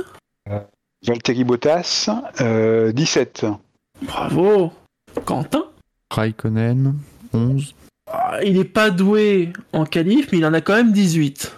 Valtteri 1.06 1.44
Bottas 1.44 2.08
euh, 2.40 2.92
17. 2.92 3.46
Bravo. 4.02 4.72
Quentin. 5.24 5.64
Raikkonen. 6.10 6.94
11. 7.32 7.74
Ah, 8.10 8.38
il 8.42 8.58
est 8.58 8.64
pas 8.64 8.90
doué 8.90 9.52
en 9.72 9.84
qualif, 9.84 10.30
mais 10.32 10.38
il 10.38 10.46
en 10.46 10.54
a 10.54 10.60
quand 10.60 10.74
même 10.74 10.92
18. 10.92 11.54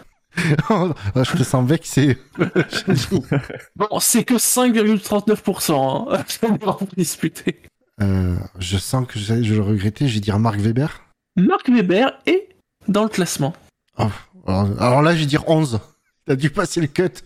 Ah, 0.69 0.89
je 1.23 1.37
te 1.37 1.43
sens 1.45 1.69
vexé. 1.69 2.19
Bon, 3.77 4.01
c'est 4.01 4.25
que 4.25 4.35
5,39% 4.35 6.13
hein, 6.13 6.25
les 6.53 6.59
Grands 6.59 6.75
Prix 6.75 6.89
disputés. 6.97 7.63
Euh, 8.03 8.37
je 8.59 8.79
sens 8.79 9.07
que 9.07 9.19
je, 9.19 9.43
je 9.43 9.55
le 9.55 9.63
regrettais, 9.63 10.09
je 10.09 10.15
vais 10.15 10.21
dire 10.21 10.39
Marc 10.39 10.59
Weber. 10.59 11.03
Marc 11.37 11.69
Weber 11.69 12.19
est 12.27 12.49
dans 12.89 13.05
le 13.05 13.09
classement. 13.09 13.55
Alors, 13.97 14.69
alors 14.79 15.03
là, 15.03 15.15
je 15.15 15.21
vais 15.21 15.27
dire 15.27 15.49
11. 15.49 15.81
T'as 16.27 16.37
dû 16.37 16.51
passer 16.51 16.81
le 16.81 16.89
cut. 16.89 17.23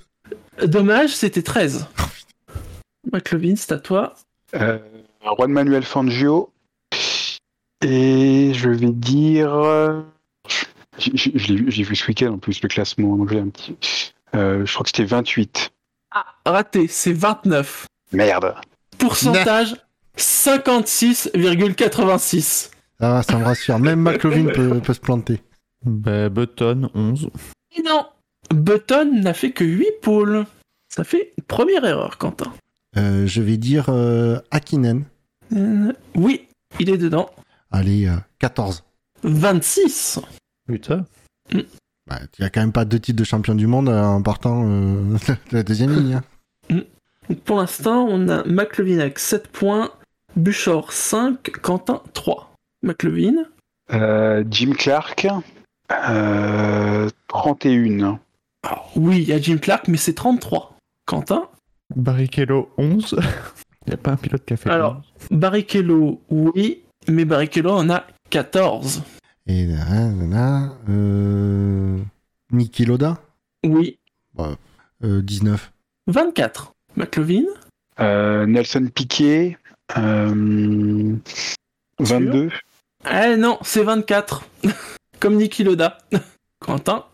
Dommage, 0.64 1.14
c'était 1.16 1.42
13. 1.42 1.86
McLovin, 3.12 3.56
c'est 3.56 3.72
à 3.72 3.78
toi. 3.78 4.14
Euh, 4.54 4.78
Juan 5.24 5.50
Manuel 5.52 5.82
Fangio. 5.84 6.52
Et 7.82 8.52
je 8.54 8.68
vais 8.68 8.90
dire. 8.90 9.54
euh, 9.54 10.02
je 10.98 11.10
je- 11.14 11.30
je 11.34 11.46
l'ai 11.48 11.56
vu, 11.56 11.70
j'ai 11.70 11.82
vu 11.82 11.96
ce 11.96 12.06
week-end 12.08 12.34
en 12.34 12.38
plus 12.38 12.60
le 12.62 12.68
classement, 12.68 13.16
donc 13.16 13.30
j'ai 13.30 13.38
un 13.40 13.48
petit. 13.48 13.76
euh, 14.34 14.66
je 14.66 14.72
crois 14.72 14.84
que 14.84 14.90
c'était 14.90 15.04
28. 15.04 15.70
Ah, 16.12 16.26
raté, 16.44 16.88
c'est 16.88 17.12
29. 17.14 17.86
Merde. 18.12 18.54
Pourcentage 18.98 19.76
56,86. 20.16 22.70
Ça 23.00 23.12
va, 23.12 23.22
ça 23.22 23.38
me 23.38 23.44
rassure. 23.44 23.78
Même 23.78 24.00
McLovin 24.00 24.46
peut, 24.52 24.80
peut 24.80 24.92
se 24.94 25.00
planter. 25.00 25.40
Bah, 25.86 26.28
Button. 26.28 26.90
11. 26.94 27.30
Et 27.76 27.82
non, 27.82 28.04
Button 28.52 29.20
n'a 29.22 29.34
fait 29.34 29.52
que 29.52 29.64
8 29.64 29.86
pôles. 30.02 30.46
Ça 30.88 31.04
fait 31.04 31.32
une 31.38 31.44
première 31.44 31.84
erreur, 31.84 32.18
Quentin. 32.18 32.52
Euh, 32.96 33.26
je 33.26 33.40
vais 33.42 33.56
dire 33.56 33.86
euh, 33.88 34.40
Hakkinen. 34.50 35.04
Euh, 35.54 35.92
oui, 36.16 36.48
il 36.80 36.90
est 36.90 36.98
dedans. 36.98 37.30
Allez, 37.70 38.06
euh, 38.08 38.16
14. 38.40 38.82
26. 39.22 40.20
Putain. 40.66 41.06
Bah, 42.08 42.18
il 42.38 42.42
y 42.42 42.44
a 42.44 42.50
quand 42.50 42.60
même 42.60 42.72
pas 42.72 42.84
deux 42.84 42.98
titres 42.98 43.18
de 43.18 43.24
champion 43.24 43.54
du 43.54 43.66
monde 43.68 43.88
euh, 43.88 44.02
en 44.02 44.22
partant 44.22 44.64
euh, 44.66 45.16
de 45.28 45.36
la 45.52 45.62
deuxième 45.62 45.92
ligne. 45.92 46.20
hein. 46.70 46.82
Donc, 47.28 47.40
pour 47.42 47.58
l'instant, 47.58 48.06
on 48.08 48.28
a 48.28 48.42
McLevin 48.44 48.98
avec 48.98 49.20
7 49.20 49.46
points, 49.48 49.92
Buchor 50.34 50.92
5, 50.92 51.40
Quentin 51.62 52.02
3. 52.14 52.52
McLevin. 52.82 53.44
Euh, 53.92 54.42
Jim 54.50 54.72
Clark, 54.76 55.28
euh, 56.08 57.08
31. 57.28 58.18
Alors, 58.62 58.90
oui, 58.96 59.22
il 59.22 59.28
y 59.28 59.32
a 59.32 59.40
Jim 59.40 59.58
Clark, 59.58 59.88
mais 59.88 59.96
c'est 59.96 60.14
33. 60.14 60.76
Quentin. 61.06 61.48
Barrichello 61.94 62.70
11. 62.78 63.16
Il 63.86 63.90
n'y 63.90 63.94
a 63.94 63.96
pas 63.96 64.12
un 64.12 64.16
pilote 64.16 64.44
qui 64.44 64.52
a 64.52 64.56
fait 64.56 64.70
Alors, 64.70 65.00
Barrichello, 65.30 66.20
oui, 66.28 66.82
mais 67.08 67.24
Barrichello 67.24 67.70
en 67.70 67.88
a 67.90 68.04
14. 68.28 69.02
Et 69.46 69.66
là, 69.66 70.10
là, 70.12 70.26
là, 70.26 70.72
euh... 70.88 71.98
Niki 72.52 72.84
Loda 72.84 73.22
Oui, 73.64 73.98
euh, 75.02 75.22
19. 75.22 75.72
24. 76.08 76.74
McLevin. 76.96 77.44
Euh, 78.00 78.46
Nelson 78.46 78.88
Piquet, 78.94 79.58
euh, 79.96 81.16
22. 81.98 82.50
Eh 83.10 83.36
non, 83.36 83.58
c'est 83.62 83.82
24. 83.82 84.44
Comme 85.20 85.36
Niki 85.36 85.64
Loda. 85.64 85.98
Quentin. 86.60 87.04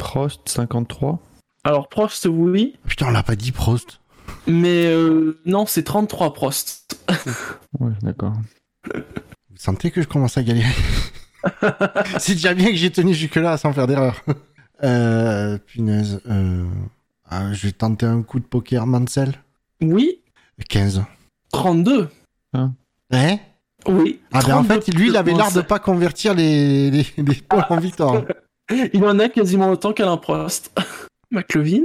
Prost 0.00 0.48
53. 0.48 1.20
Alors, 1.62 1.90
Prost, 1.90 2.26
oui, 2.26 2.78
Putain, 2.88 3.08
on 3.08 3.10
l'a 3.10 3.22
pas 3.22 3.36
dit 3.36 3.52
Prost. 3.52 4.00
mais 4.46 4.86
euh, 4.86 5.38
non, 5.44 5.66
c'est 5.66 5.82
33 5.82 6.32
Prost. 6.32 6.98
Ouais, 7.78 7.92
d'accord. 8.02 8.32
Vous 8.94 9.56
sentez 9.56 9.90
que 9.90 10.00
je 10.00 10.08
commence 10.08 10.38
à 10.38 10.42
galérer? 10.42 10.72
C'est 12.18 12.32
déjà 12.32 12.54
bien 12.54 12.70
que 12.70 12.76
j'ai 12.76 12.90
tenu 12.90 13.14
jusque-là 13.14 13.56
sans 13.58 13.72
faire 13.72 13.86
d'erreur. 13.86 14.22
Euh, 14.82 15.58
punaise. 15.58 16.20
Euh... 16.28 16.66
ah, 17.28 17.52
je 17.52 17.66
vais 17.66 17.72
tenter 17.72 18.06
un 18.06 18.22
coup 18.22 18.40
de 18.40 18.44
poker 18.44 18.86
Mansell. 18.86 19.34
Oui, 19.82 20.20
15. 20.68 21.02
32. 21.52 22.08
Hein? 22.54 22.72
Oui. 23.86 24.20
Ah 24.32 24.40
ben 24.46 24.56
en 24.56 24.64
32 24.64 24.80
fait, 24.80 24.94
lui, 24.94 25.08
il 25.08 25.16
avait 25.16 25.32
l'air 25.32 25.52
de 25.52 25.60
pas 25.60 25.78
convertir 25.78 26.34
les, 26.34 26.90
les, 26.90 27.06
les 27.18 27.34
points 27.34 27.66
en 27.68 27.78
victoire. 27.78 28.22
Il 28.92 29.04
en 29.04 29.18
a 29.18 29.28
quasiment 29.28 29.70
autant 29.70 29.92
qu'Alain 29.92 30.16
Prost. 30.16 30.72
McLevin. 31.30 31.84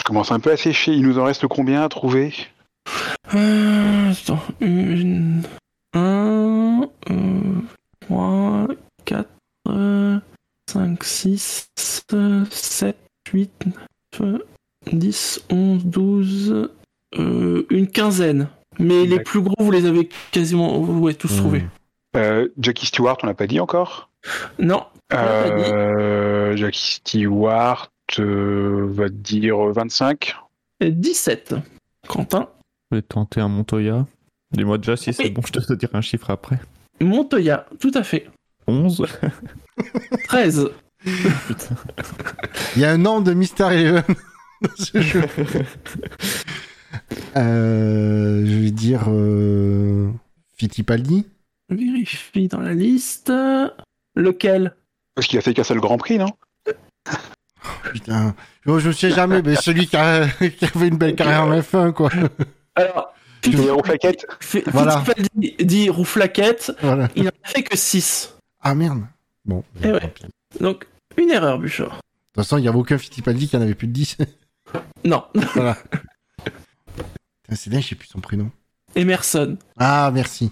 Je 0.00 0.04
commence 0.04 0.30
un 0.32 0.40
peu 0.40 0.52
à 0.52 0.56
sécher. 0.56 0.92
Il 0.92 1.02
nous 1.02 1.18
en 1.18 1.24
reste 1.24 1.46
combien 1.46 1.82
à 1.82 1.88
trouver? 1.88 2.32
Euh, 3.34 4.12
attends, 4.12 4.40
une, 4.60 5.42
un, 5.94 6.82
euh, 7.10 7.60
trois, 8.00 8.66
quatre, 9.04 9.28
euh, 9.68 10.18
cinq, 10.70 11.02
six, 11.04 11.68
sept, 12.50 12.96
huit, 13.32 13.50
neuf, 14.20 14.40
dix, 14.92 15.42
onze, 15.50 15.84
douze, 15.84 16.70
euh, 17.18 17.66
une 17.70 17.88
quinzaine. 17.88 18.48
Mais 18.78 19.04
les 19.06 19.20
plus 19.20 19.40
gros, 19.40 19.56
vous 19.58 19.70
les 19.72 19.86
avez 19.86 20.08
quasiment, 20.30 20.78
ouais, 20.78 21.14
tous 21.14 21.32
Hmm. 21.34 21.38
trouvés. 21.38 21.64
euh, 22.16 22.48
Jackie 22.58 22.86
Stewart, 22.86 23.16
on 23.22 23.26
l'a 23.26 23.34
pas 23.34 23.46
dit 23.48 23.58
encore? 23.58 24.05
Non, 24.58 24.84
On 25.12 25.16
l'a 25.16 25.42
pas 25.42 25.50
dit. 25.50 25.70
euh, 25.72 26.56
Jackie 26.56 26.92
Stewart 26.96 27.90
euh, 28.18 28.86
va 28.90 29.08
dire 29.08 29.56
25. 29.58 30.34
et 30.80 30.90
17. 30.90 31.54
Quentin. 32.08 32.48
Je 32.90 32.96
vais 32.96 33.02
tenter 33.02 33.40
un 33.40 33.48
Montoya. 33.48 34.06
Dis-moi 34.52 34.78
déjà 34.78 34.96
si 34.96 35.12
c'est 35.12 35.24
Oui. 35.24 35.30
bon, 35.30 35.42
je 35.44 35.52
te 35.60 35.72
dire 35.74 35.90
un 35.94 36.00
chiffre 36.00 36.30
après. 36.30 36.58
Montoya, 37.00 37.66
tout 37.80 37.90
à 37.94 38.02
fait. 38.04 38.28
11. 38.68 39.06
13. 40.28 40.70
Putain. 41.04 41.74
Il 42.76 42.82
y 42.82 42.84
a 42.84 42.90
un 42.92 42.98
nom 42.98 43.20
de 43.20 43.32
Mister 43.34 43.64
Eleven 43.72 44.02
dans 44.62 44.70
ce 44.76 45.00
jeu. 45.00 45.22
Euh, 47.36 48.44
je 48.46 48.54
vais 48.54 48.70
dire 48.70 49.04
euh, 49.08 50.08
Fittipaldi. 50.56 51.26
Vérifie 51.68 52.48
dans 52.48 52.60
la 52.60 52.72
liste. 52.74 53.30
Lequel? 54.16 54.74
Parce 55.14 55.26
qu'il 55.28 55.38
a 55.38 55.42
fait 55.42 55.54
qu'un 55.54 55.64
seul 55.64 55.78
Grand 55.80 55.98
Prix, 55.98 56.18
non? 56.18 56.30
Putain, 57.92 58.34
je, 58.64 58.78
je 58.78 58.90
sais 58.90 59.10
jamais, 59.10 59.42
mais 59.42 59.56
celui 59.56 59.86
qui, 59.86 59.96
a- 59.96 60.28
qui 60.28 60.64
avait 60.64 60.88
une 60.88 60.96
belle 60.98 61.14
carrière 61.14 61.42
en 61.44 61.52
F1, 61.52 61.92
quoi. 61.92 62.10
Alors, 62.74 63.12
plaquettes 63.82 64.26
Fi- 64.40 64.62
Voilà. 64.66 65.00
Fittipaldi 65.00 65.56
dit 65.64 65.90
rouflaquette, 65.90 66.72
Voilà. 66.82 67.08
il 67.16 67.26
en 67.26 67.30
a 67.30 67.48
fait 67.48 67.62
que 67.62 67.76
6. 67.76 68.36
Ah 68.60 68.74
merde. 68.74 69.04
Bon. 69.44 69.64
Eh 69.82 69.92
ouais. 69.92 70.00
De 70.58 70.64
Donc, 70.64 70.86
une 71.16 71.30
erreur, 71.30 71.58
Bouchard. 71.58 72.00
toute 72.34 72.44
façon, 72.44 72.58
il 72.58 72.62
n'y 72.62 72.68
avait 72.68 72.78
aucun 72.78 72.98
Fittipaldi 72.98 73.48
qui 73.48 73.56
en 73.56 73.60
avait 73.62 73.74
plus 73.74 73.86
de 73.88 73.92
10. 73.92 74.16
Non, 75.04 75.24
voilà. 75.54 75.76
C'est 77.52 77.70
bien, 77.70 77.80
je 77.80 77.86
sais 77.88 77.94
plus 77.94 78.08
son 78.08 78.18
prénom. 78.20 78.50
Emerson. 78.96 79.56
Ah, 79.78 80.10
merci. 80.12 80.50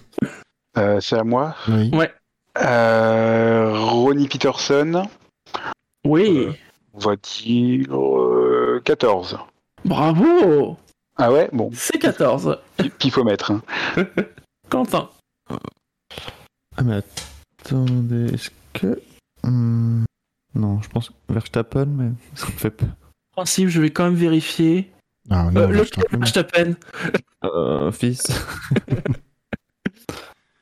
Euh, 0.77 1.01
C'est 1.01 1.17
à 1.17 1.23
moi? 1.25 1.53
Oui. 1.67 1.91
Euh, 1.93 2.07
Ronnie 2.55 4.27
Peterson, 4.27 5.07
Oui, 6.05 6.47
on 6.93 6.99
va 6.99 7.15
dire 7.15 7.95
euh, 7.97 8.81
14. 8.85 9.37
bravo 9.83 10.77
Ah 11.17 11.31
ouais 11.31 11.49
Bon, 11.51 11.69
C'est 11.73 11.99
14. 11.99 12.57
qu'il 12.99 13.11
faut 13.11 13.23
mettre. 13.23 13.51
hein. 13.51 13.61
Quentin. 14.69 15.09
Ah 16.77 16.83
mais 16.83 17.01
attendez, 17.63 18.33
est-ce 18.33 18.49
que... 18.73 18.99
Hmm, 19.43 20.03
Non, 20.55 20.81
je 20.81 20.89
pense 20.89 21.11
Verstappen, 21.29 21.85
mais 21.85 22.09
ça 22.35 22.47
me 22.47 22.51
fait 22.51 22.71
peur. 22.71 22.89
Principe, 23.31 23.69
je 23.69 23.81
vais 23.81 23.91
quand 23.91 24.05
même 24.05 24.15
vérifier. 24.15 24.91
Ah, 25.29 25.49
non, 25.51 25.61
Euh, 25.61 25.67
rappelle. 25.67 26.19
Verstappen. 26.19 26.75
Euh, 27.43 27.91
fils. 27.91 28.23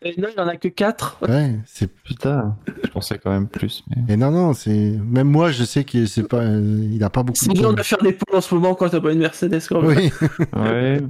Et 0.04 0.20
non, 0.20 0.28
il 0.36 0.40
en 0.40 0.48
a 0.48 0.58
que 0.58 0.68
4. 0.68 1.18
Ouais, 1.28 1.56
c'est. 1.66 1.88
Putain, 2.04 2.58
je 2.84 2.90
pensais 2.90 3.18
quand 3.20 3.32
même 3.32 3.48
plus, 3.48 3.84
mais... 3.90 4.14
Et 4.14 4.18
non, 4.18 4.32
non, 4.32 4.54
c'est. 4.54 4.72
Même 4.72 5.30
moi, 5.30 5.52
je 5.52 5.64
sais 5.64 5.84
que 5.84 6.06
c'est 6.06 6.24
pas. 6.28 6.42
euh, 6.42 6.88
Il 6.92 7.04
a 7.04 7.10
pas 7.10 7.24
beaucoup 7.24 7.38
C'est 7.40 7.50
de. 7.50 7.54
dur 7.54 7.64
points. 7.70 7.74
de 7.74 7.84
faire 7.84 7.98
des 8.02 8.14
poules 8.14 8.36
en 8.36 8.42
ce 8.42 8.54
moment 8.56 8.76
quand 8.76 8.90
t'as 8.90 9.00
pas 9.02 9.12
une 9.14 9.20
Mercedes. 9.20 9.62
Quand 9.70 9.82
même. 9.82 9.98
Oui. 9.98 10.12
Ouais, 10.54 11.02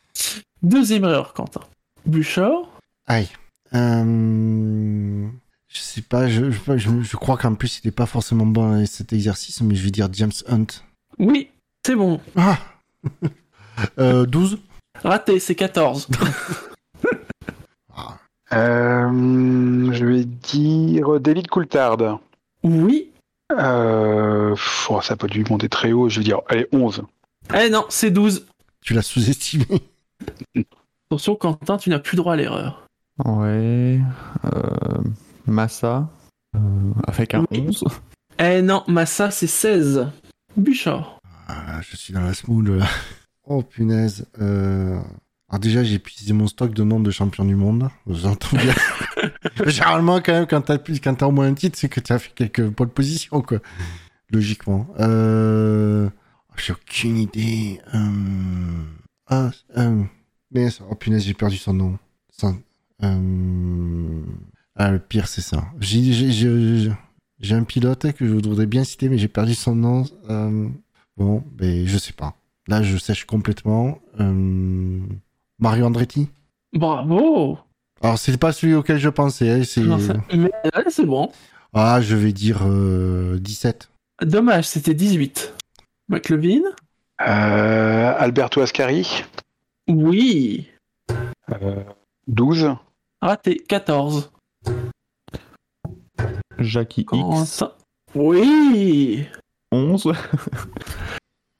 Deuxième 0.62 1.04
erreur, 1.04 1.32
Quentin. 1.32 1.60
Bouchard. 2.04 2.62
Aïe. 3.06 3.28
Euh... 3.74 5.26
Je 5.68 5.78
sais 5.80 6.00
pas, 6.02 6.28
je, 6.28 6.50
je, 6.50 6.76
je, 6.76 7.02
je 7.02 7.16
crois 7.16 7.36
qu'en 7.36 7.54
plus, 7.54 7.80
il 7.84 7.88
est 7.88 7.92
pas 7.92 8.06
forcément 8.06 8.46
bon 8.46 8.80
à 8.82 8.86
cet 8.86 9.12
exercice, 9.12 9.60
mais 9.60 9.74
je 9.74 9.82
vais 9.84 9.90
dire 9.90 10.08
James 10.12 10.32
Hunt. 10.48 10.66
Oui, 11.18 11.50
c'est 11.84 11.94
bon. 11.96 12.20
Ah 12.36 12.58
euh, 13.98 14.24
12 14.26 14.58
Raté, 15.02 15.38
c'est 15.40 15.54
14. 15.54 16.08
Euh, 18.52 19.92
je 19.92 20.04
vais 20.04 20.24
dire 20.24 21.20
David 21.20 21.48
Coulthard. 21.48 22.20
oui. 22.62 23.10
Euh, 23.52 24.56
oh, 24.88 25.00
ça 25.02 25.14
n'a 25.14 25.16
pas 25.18 25.28
dû 25.28 25.44
monter 25.48 25.68
très 25.68 25.92
haut. 25.92 26.08
Je 26.08 26.18
vais 26.20 26.24
dire, 26.24 26.40
allez, 26.48 26.66
11. 26.72 27.02
Eh 27.54 27.70
non, 27.70 27.84
c'est 27.88 28.10
12. 28.10 28.46
Tu 28.80 28.92
l'as 28.94 29.02
sous-estimé. 29.02 29.66
Attention, 31.10 31.36
Quentin, 31.36 31.76
tu 31.76 31.90
n'as 31.90 32.00
plus 32.00 32.16
droit 32.16 32.32
à 32.32 32.36
l'erreur. 32.36 32.86
ouais... 33.24 34.00
Euh, 34.44 35.02
Massa, 35.46 36.08
euh, 36.56 36.58
avec 37.06 37.34
un 37.34 37.44
Oui. 37.52 37.64
11. 37.68 37.84
Eh 38.40 38.62
non, 38.62 38.82
Massa, 38.88 39.30
c'est 39.30 39.46
16. 39.46 40.08
Bouchard. 40.56 41.20
Ah, 41.46 41.80
je 41.82 41.96
suis 41.96 42.12
dans 42.12 42.22
la 42.22 42.34
smooth 42.34 42.66
là. 42.68 42.86
Oh 43.44 43.62
punaise. 43.62 44.26
Euh... 44.40 44.98
Alors 45.48 45.60
déjà, 45.60 45.84
j'ai 45.84 45.94
épuisé 45.94 46.32
mon 46.32 46.48
stock 46.48 46.74
de 46.74 46.82
noms 46.82 46.98
de 46.98 47.10
champions 47.10 47.44
du 47.44 47.54
monde. 47.54 47.88
J'entends 48.08 48.56
bien. 48.56 48.74
Généralement, 49.66 50.20
quand 50.20 50.32
même, 50.32 50.46
quand 50.46 50.60
t'as 50.60 50.78
plus, 50.78 50.98
quand 51.00 51.14
t'as 51.14 51.26
au 51.26 51.30
moins 51.30 51.46
un 51.46 51.54
titre, 51.54 51.78
c'est 51.78 51.88
que 51.88 52.00
t'as 52.00 52.18
fait 52.18 52.32
quelques 52.34 52.68
pole 52.70 52.88
positions, 52.88 53.40
quoi. 53.42 53.58
Logiquement. 54.30 54.88
Euh... 54.98 56.10
J'ai 56.56 56.72
aucune 56.72 57.16
idée. 57.18 57.80
Euh... 57.94 58.82
Ah, 59.28 59.50
euh... 59.76 60.02
Mais, 60.50 60.68
oh 60.90 60.94
punaise, 60.96 61.24
j'ai 61.24 61.34
perdu 61.34 61.56
son 61.58 61.74
nom. 61.74 61.98
Son- 62.30 62.58
Euh... 63.04 64.22
Ah, 64.74 64.90
le 64.90 64.98
pire, 64.98 65.28
c'est 65.28 65.42
ça. 65.42 65.64
J'ai, 65.80 66.90
un 67.52 67.62
pilote 67.64 68.12
que 68.12 68.26
je 68.26 68.32
voudrais 68.32 68.66
bien 68.66 68.82
citer, 68.84 69.08
mais 69.08 69.18
j'ai 69.18 69.28
perdu 69.28 69.54
son 69.54 69.76
nom. 69.76 70.04
Bon, 71.16 71.44
ben, 71.52 71.86
je 71.86 71.98
sais 71.98 72.12
pas. 72.12 72.36
Là, 72.68 72.82
je 72.82 72.96
sèche 72.98 73.24
complètement. 73.26 74.00
Euh... 74.18 75.00
Mario 75.58 75.86
Andretti 75.86 76.28
Bravo. 76.72 77.58
Alors, 78.02 78.18
c'est 78.18 78.36
pas 78.36 78.52
celui 78.52 78.74
auquel 78.74 78.98
je 78.98 79.08
pensais. 79.08 79.50
hein, 79.50 79.62
c'est... 79.64 79.80
Non, 79.80 79.98
ça- 79.98 80.14
Mais 80.32 80.50
ouais, 80.64 80.84
c'est 80.90 81.06
bon. 81.06 81.30
Ah, 81.72 82.00
je 82.02 82.14
vais 82.14 82.32
dire 82.32 82.60
euh, 82.66 83.38
17. 83.38 83.90
Dommage, 84.22 84.66
c'était 84.68 84.94
18. 84.94 85.54
McLevin. 86.08 86.62
Euh, 87.26 88.14
Alberto 88.18 88.60
Ascari. 88.60 89.24
Oui. 89.88 90.68
Euh, 91.50 91.82
12. 92.28 92.74
Raté, 93.22 93.56
14. 93.68 94.30
Jackie 96.58 97.06
X. 97.12 97.64
Oui. 98.14 99.26
11. 99.72 100.12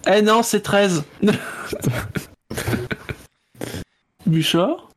Eh 0.09 0.23
non, 0.23 0.43
c'est 0.43 0.61
13. 0.61 1.05
Bouchard. 4.27 4.89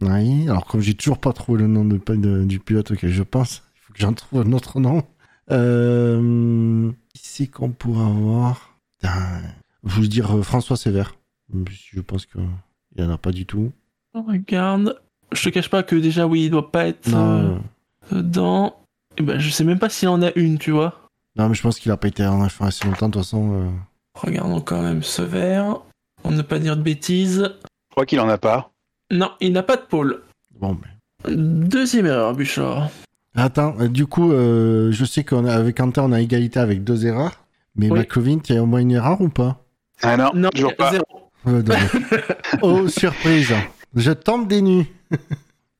Oui, 0.00 0.48
alors 0.48 0.66
comme 0.66 0.80
j'ai 0.80 0.94
toujours 0.94 1.18
pas 1.18 1.32
trouvé 1.32 1.60
le 1.62 1.68
nom 1.68 1.84
de, 1.84 1.98
de- 2.14 2.44
du 2.44 2.58
pilote 2.58 2.90
auquel 2.90 3.10
je 3.10 3.22
pense, 3.22 3.62
il 3.76 3.80
faut 3.80 3.92
que 3.92 4.00
j'en 4.00 4.12
trouve 4.12 4.40
un 4.40 4.52
autre 4.52 4.80
nom. 4.80 5.04
Euh, 5.50 6.90
qui 7.14 7.26
c'est 7.26 7.46
qu'on 7.46 7.70
pourrait 7.70 8.04
avoir? 8.04 8.76
Putain, 8.98 9.40
Je 9.84 10.00
veux 10.00 10.08
dire 10.08 10.36
euh, 10.36 10.42
François 10.42 10.76
Sévère. 10.76 11.14
Je 11.52 12.00
pense 12.00 12.26
qu'il 12.26 12.40
n'y 12.98 13.04
en 13.04 13.10
a 13.10 13.18
pas 13.18 13.30
du 13.32 13.46
tout. 13.46 13.70
On 14.14 14.22
regarde. 14.22 15.00
Je 15.32 15.42
te 15.44 15.48
cache 15.50 15.68
pas 15.70 15.82
que 15.82 15.96
déjà, 15.96 16.26
oui, 16.26 16.44
il 16.46 16.50
doit 16.50 16.70
pas 16.72 16.86
être 16.86 17.08
Non, 17.08 17.18
euh, 18.12 18.16
dedans. 18.16 18.76
Et 19.18 19.22
ben, 19.22 19.38
je 19.38 19.50
sais 19.50 19.64
même 19.64 19.78
pas 19.78 19.88
s'il 19.88 20.08
en 20.08 20.22
a 20.22 20.30
une, 20.36 20.58
tu 20.58 20.70
vois. 20.70 21.08
non, 21.36 21.48
mais 21.48 21.54
je 21.54 21.62
pense 21.62 21.78
qu'il 21.78 21.92
a 21.92 21.96
pas 21.96 22.08
été 22.08 22.24
en 22.26 22.44
F1 22.46 22.66
assez 22.66 22.84
longtemps, 22.86 23.08
de 23.08 23.12
toute 23.14 23.22
façon. 23.22 23.52
euh. 23.54 23.70
Regardons 24.14 24.60
quand 24.60 24.82
même 24.82 25.02
verre. 25.22 25.80
On 26.24 26.30
ne 26.30 26.42
pas 26.42 26.58
dire 26.58 26.76
de 26.76 26.82
bêtises. 26.82 27.50
Je 27.94 27.96
crois 27.96 28.06
qu'il 28.06 28.18
en 28.18 28.28
a 28.28 28.38
pas. 28.38 28.72
Non, 29.12 29.30
il 29.38 29.52
n'a 29.52 29.62
pas 29.62 29.76
de 29.76 29.82
pôle. 29.82 30.22
Bon, 30.58 30.76
mais... 30.82 31.32
Deuxième 31.32 32.06
erreur, 32.06 32.34
Bouchard. 32.34 32.88
Attends, 33.36 33.76
euh, 33.78 33.86
du 33.86 34.06
coup, 34.06 34.32
euh, 34.32 34.90
je 34.90 35.04
sais 35.04 35.22
qu'avec 35.22 35.76
Quentin, 35.76 36.02
on 36.02 36.10
a 36.10 36.20
égalité 36.20 36.58
avec 36.58 36.82
deux 36.82 37.06
erreurs. 37.06 37.44
Mais 37.76 37.88
Oui. 37.88 38.00
McLovin, 38.00 38.40
il 38.48 38.54
y 38.56 38.58
a 38.58 38.62
au 38.64 38.66
moins 38.66 38.80
une 38.80 38.90
erreur 38.90 39.20
ou 39.20 39.28
pas? 39.28 39.62
Ah 40.02 40.16
non, 40.16 40.32
Non, 40.34 40.50
toujours 40.50 40.74
pas. 40.74 40.90
zéro. 40.90 41.04
Euh, 41.46 41.62
non. 41.62 41.76
Oh, 42.62 42.88
surprise 42.88 43.54
Je 43.94 44.10
tombe 44.10 44.48
des 44.48 44.60
nues 44.60 44.86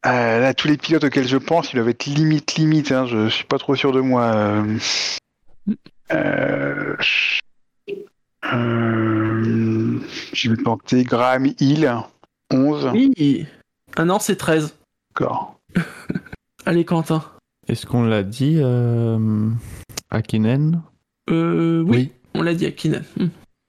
Euh, 0.07 0.39
là, 0.39 0.55
tous 0.55 0.69
les 0.69 0.77
pilotes 0.77 1.03
auxquels 1.03 1.27
je 1.27 1.37
pense, 1.39 1.73
ils 1.73 1.77
doivent 1.77 1.89
être 1.89 2.07
limite, 2.07 2.55
limite. 2.55 2.93
Hein, 2.93 3.07
je 3.07 3.29
suis 3.29 3.45
pas 3.45 3.59
trop 3.59 3.75
sûr 3.75 3.91
de 3.91 4.01
moi. 4.01 4.23
Euh... 4.37 4.79
Euh... 6.13 6.95
Je 10.45 10.51
vais 10.51 10.63
tenter 10.63 11.05
Graham 11.05 11.47
Hill, 11.59 11.91
11. 12.53 12.91
Oui. 12.93 13.47
Ah 13.97 14.05
non, 14.05 14.19
c'est 14.19 14.37
13. 14.37 14.77
D'accord. 15.09 15.59
Allez, 16.67 16.85
Quentin. 16.85 17.25
Est-ce 17.67 17.87
qu'on 17.87 18.03
l'a 18.05 18.23
dit 18.23 18.57
euh, 18.59 19.49
Akinen 20.11 20.83
Euh, 21.31 21.81
oui, 21.87 21.97
Oui. 21.97 22.13
on 22.35 22.43
l'a 22.43 22.53
dit 22.53 22.67
à 22.67 22.73
Kinan. 22.73 23.01
Hmm. 23.17 23.29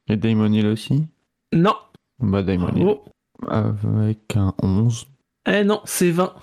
et 0.10 0.18
Damon 0.18 0.52
Hill 0.52 0.68
aussi 0.68 1.06
Non. 1.54 1.76
Bah 2.20 2.44
Damon 2.44 2.74
Hill. 2.76 2.88
Oh. 2.88 3.06
Avec 3.48 4.36
un 4.36 4.54
11. 4.62 5.08
Eh 5.48 5.64
non, 5.64 5.80
c'est 5.86 6.12
20. 6.12 6.34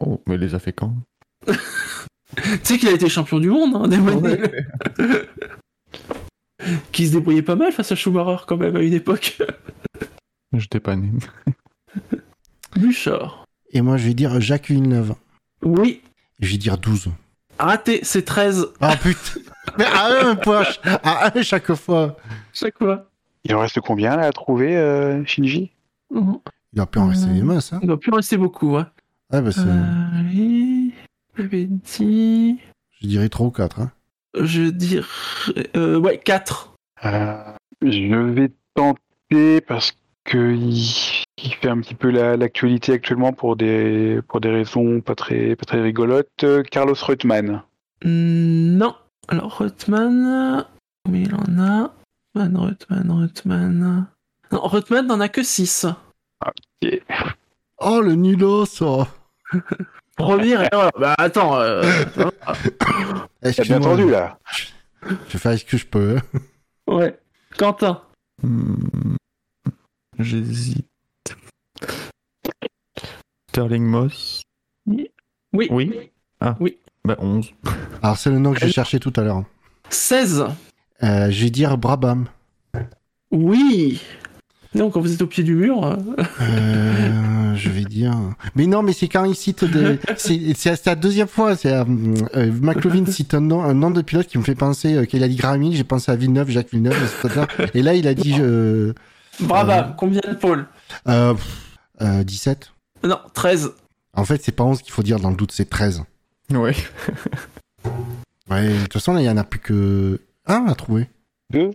Oh, 0.00 0.22
mais 0.26 0.36
il 0.36 0.40
les 0.40 0.54
a 0.54 0.58
fait 0.58 0.72
quand 0.72 0.94
Tu 1.46 1.52
sais 2.62 2.78
qu'il 2.78 2.88
a 2.88 2.92
été 2.92 3.10
champion 3.10 3.40
du 3.40 3.50
monde, 3.50 3.76
hein, 3.76 3.88
Damon 3.88 4.26
Hill. 4.26 4.66
Qui 6.92 7.06
se 7.06 7.12
débrouillait 7.12 7.42
pas 7.42 7.56
mal 7.56 7.72
face 7.72 7.92
à 7.92 7.96
Schumacher 7.96 8.44
quand 8.46 8.56
même 8.56 8.76
à 8.76 8.80
une 8.80 8.92
époque. 8.94 9.38
J'étais 10.52 10.80
pas 10.80 10.96
né. 10.96 11.10
Bouchard. 12.76 13.44
Et 13.70 13.80
moi, 13.80 13.96
je 13.96 14.06
vais 14.06 14.14
dire 14.14 14.40
Jacques 14.40 14.68
Villeneuve. 14.68 15.14
Oui. 15.62 16.02
Je 16.40 16.50
vais 16.52 16.58
dire 16.58 16.78
12. 16.78 17.08
Raté, 17.58 18.00
c'est 18.02 18.24
13. 18.24 18.68
Ah 18.80 18.96
putain 18.96 19.40
Mais 19.78 19.84
à 19.84 20.26
un 20.28 20.34
point 20.34 20.64
À 20.84 21.30
un 21.36 21.42
chaque 21.42 21.72
fois 21.74 22.16
Chaque 22.52 22.78
fois. 22.78 23.08
Il 23.44 23.54
en 23.54 23.60
reste 23.60 23.80
combien 23.80 24.16
là 24.16 24.26
à 24.26 24.32
trouver, 24.32 24.76
euh, 24.76 25.24
Shinji? 25.24 25.70
Mhm. 26.10 26.38
Il 26.74 26.80
a 26.80 26.86
pu 26.86 26.98
en 26.98 27.08
rester 27.08 27.30
Euh, 27.30 27.34
des 27.34 27.42
masses, 27.42 27.72
hein 27.72 27.78
Il 27.82 27.88
doit 27.88 27.98
plus 28.00 28.12
en 28.12 28.16
rester 28.16 28.36
beaucoup. 28.36 28.76
Hein. 28.76 28.88
Ah 29.30 29.40
bah 29.40 29.52
c'est... 29.52 29.60
Allez. 29.60 30.90
J'avais 31.36 31.64
dit. 31.64 32.58
Je 33.00 33.06
dirais 33.06 33.28
3 33.28 33.46
ou 33.46 33.50
4, 33.50 33.80
hein 33.80 33.90
Je 34.34 34.70
dirais. 34.70 35.06
Euh, 35.76 35.98
ouais, 35.98 36.18
4. 36.18 36.74
Euh, 37.04 37.42
Je 37.82 38.14
vais 38.32 38.50
tenter 38.74 39.60
parce 39.60 39.92
que 40.24 40.54
il, 40.54 41.24
il 41.42 41.54
fait 41.54 41.68
un 41.68 41.80
petit 41.80 41.94
peu 41.94 42.10
la- 42.10 42.36
l'actualité 42.36 42.92
actuellement 42.92 43.32
pour 43.32 43.56
des 43.56 44.20
pour 44.28 44.40
des 44.40 44.50
raisons 44.50 45.00
pas 45.00 45.14
très 45.14 45.56
pas 45.56 45.64
très 45.64 45.82
rigolotes. 45.82 46.44
Carlos 46.70 46.94
Reutemann. 46.94 47.62
Non. 48.04 48.94
Alors, 49.28 49.58
Reutemann. 49.58 50.64
Combien 51.04 51.22
il 51.22 51.34
en 51.34 51.58
a? 51.60 51.92
Reutemann, 52.34 52.56
Reutemann, 52.56 53.10
Reutemann. 53.10 54.06
Non, 54.50 54.60
Reutemann 54.60 55.06
n'en 55.06 55.20
a 55.20 55.28
que 55.28 55.42
6. 55.42 55.86
Oh, 57.78 58.00
le 58.00 58.14
nulos 58.14 58.64
oh. 58.82 59.04
Première 60.16 60.62
erreur. 60.72 60.90
Bah 60.98 61.14
attends. 61.18 61.58
euh, 61.58 61.82
T'as 63.40 63.62
bien 63.64 63.78
entendu 63.78 64.10
là. 64.10 64.38
Je 65.28 65.38
fais 65.38 65.56
ce 65.56 65.64
que 65.64 65.76
je 65.76 65.86
peux. 65.86 66.18
ouais. 66.86 67.18
Quentin. 67.58 68.02
Hmm, 68.42 69.16
J'hésite. 70.18 70.86
Sterling 73.48 73.84
Moss 73.84 74.42
Oui. 74.86 75.10
Oui. 75.52 76.10
Ah. 76.40 76.56
Oui. 76.60 76.78
Bah 77.04 77.16
11. 77.18 77.52
Alors, 78.02 78.16
c'est 78.16 78.30
le 78.30 78.38
nom 78.38 78.52
que 78.54 78.60
j'ai 78.60 78.70
cherché 78.70 78.98
tout 79.00 79.12
à 79.16 79.22
l'heure. 79.22 79.44
16. 79.90 80.44
Euh, 81.02 81.30
je 81.30 81.44
vais 81.44 81.50
dire 81.50 81.76
Brabham. 81.76 82.28
Oui. 83.30 84.00
Non, 84.74 84.90
quand 84.90 85.00
vous 85.00 85.12
êtes 85.12 85.20
au 85.22 85.26
pied 85.26 85.44
du 85.44 85.54
mur. 85.54 85.84
euh, 85.84 85.96
Euh, 86.40 87.54
je 87.56 87.68
vais 87.68 87.84
dire... 87.84 88.14
Mais 88.54 88.66
non, 88.66 88.82
mais 88.82 88.92
c'est 88.94 89.08
quand 89.08 89.24
il 89.24 89.34
cite 89.34 89.64
des... 89.64 89.98
C'est 90.16 90.86
la 90.86 90.94
deuxième 90.94 91.28
fois. 91.28 91.56
C'est 91.56 91.72
euh, 91.72 91.84
euh, 92.36 92.50
McLovin 92.60 93.04
cite 93.06 93.34
un 93.34 93.40
nom, 93.40 93.62
un 93.62 93.74
nom 93.74 93.90
de 93.90 94.00
pilote 94.02 94.26
qui 94.26 94.38
me 94.38 94.42
fait 94.42 94.54
penser... 94.54 94.94
euh, 94.94 95.04
qu'il 95.04 95.22
a 95.22 95.28
dit 95.28 95.36
Graham 95.36 95.62
Hill, 95.62 95.76
j'ai 95.76 95.84
pensé 95.84 96.10
à 96.10 96.16
Villeneuve, 96.16 96.48
Jacques 96.50 96.70
Villeneuve, 96.70 96.96
etc. 97.24 97.44
Et 97.74 97.82
là, 97.82 97.94
il 97.94 98.06
a 98.08 98.14
dit... 98.14 98.36
Euh, 98.40 98.94
Brava. 99.40 99.94
Combien 99.98 100.20
de 100.26 100.34
pôles? 100.34 100.66
Euh, 101.08 101.34
pff, 101.34 101.78
euh, 102.00 102.22
17 102.24 102.72
Non, 103.04 103.18
13. 103.34 103.72
En 104.14 104.24
fait, 104.24 104.42
c'est 104.42 104.52
pas 104.52 104.64
11 104.64 104.82
qu'il 104.82 104.92
faut 104.92 105.02
dire 105.02 105.20
dans 105.20 105.30
le 105.30 105.36
doute, 105.36 105.52
c'est 105.52 105.68
13. 105.68 106.02
Ouais. 106.50 106.74
Ouais, 108.50 108.68
de 108.68 108.82
toute 108.82 108.92
façon, 108.94 109.14
là, 109.14 109.20
il 109.22 109.24
y 109.24 109.30
en 109.30 109.36
a 109.38 109.44
plus 109.44 109.60
que 109.60 110.20
un 110.46 110.66
à 110.66 110.74
trouver. 110.74 111.08
Deux? 111.50 111.70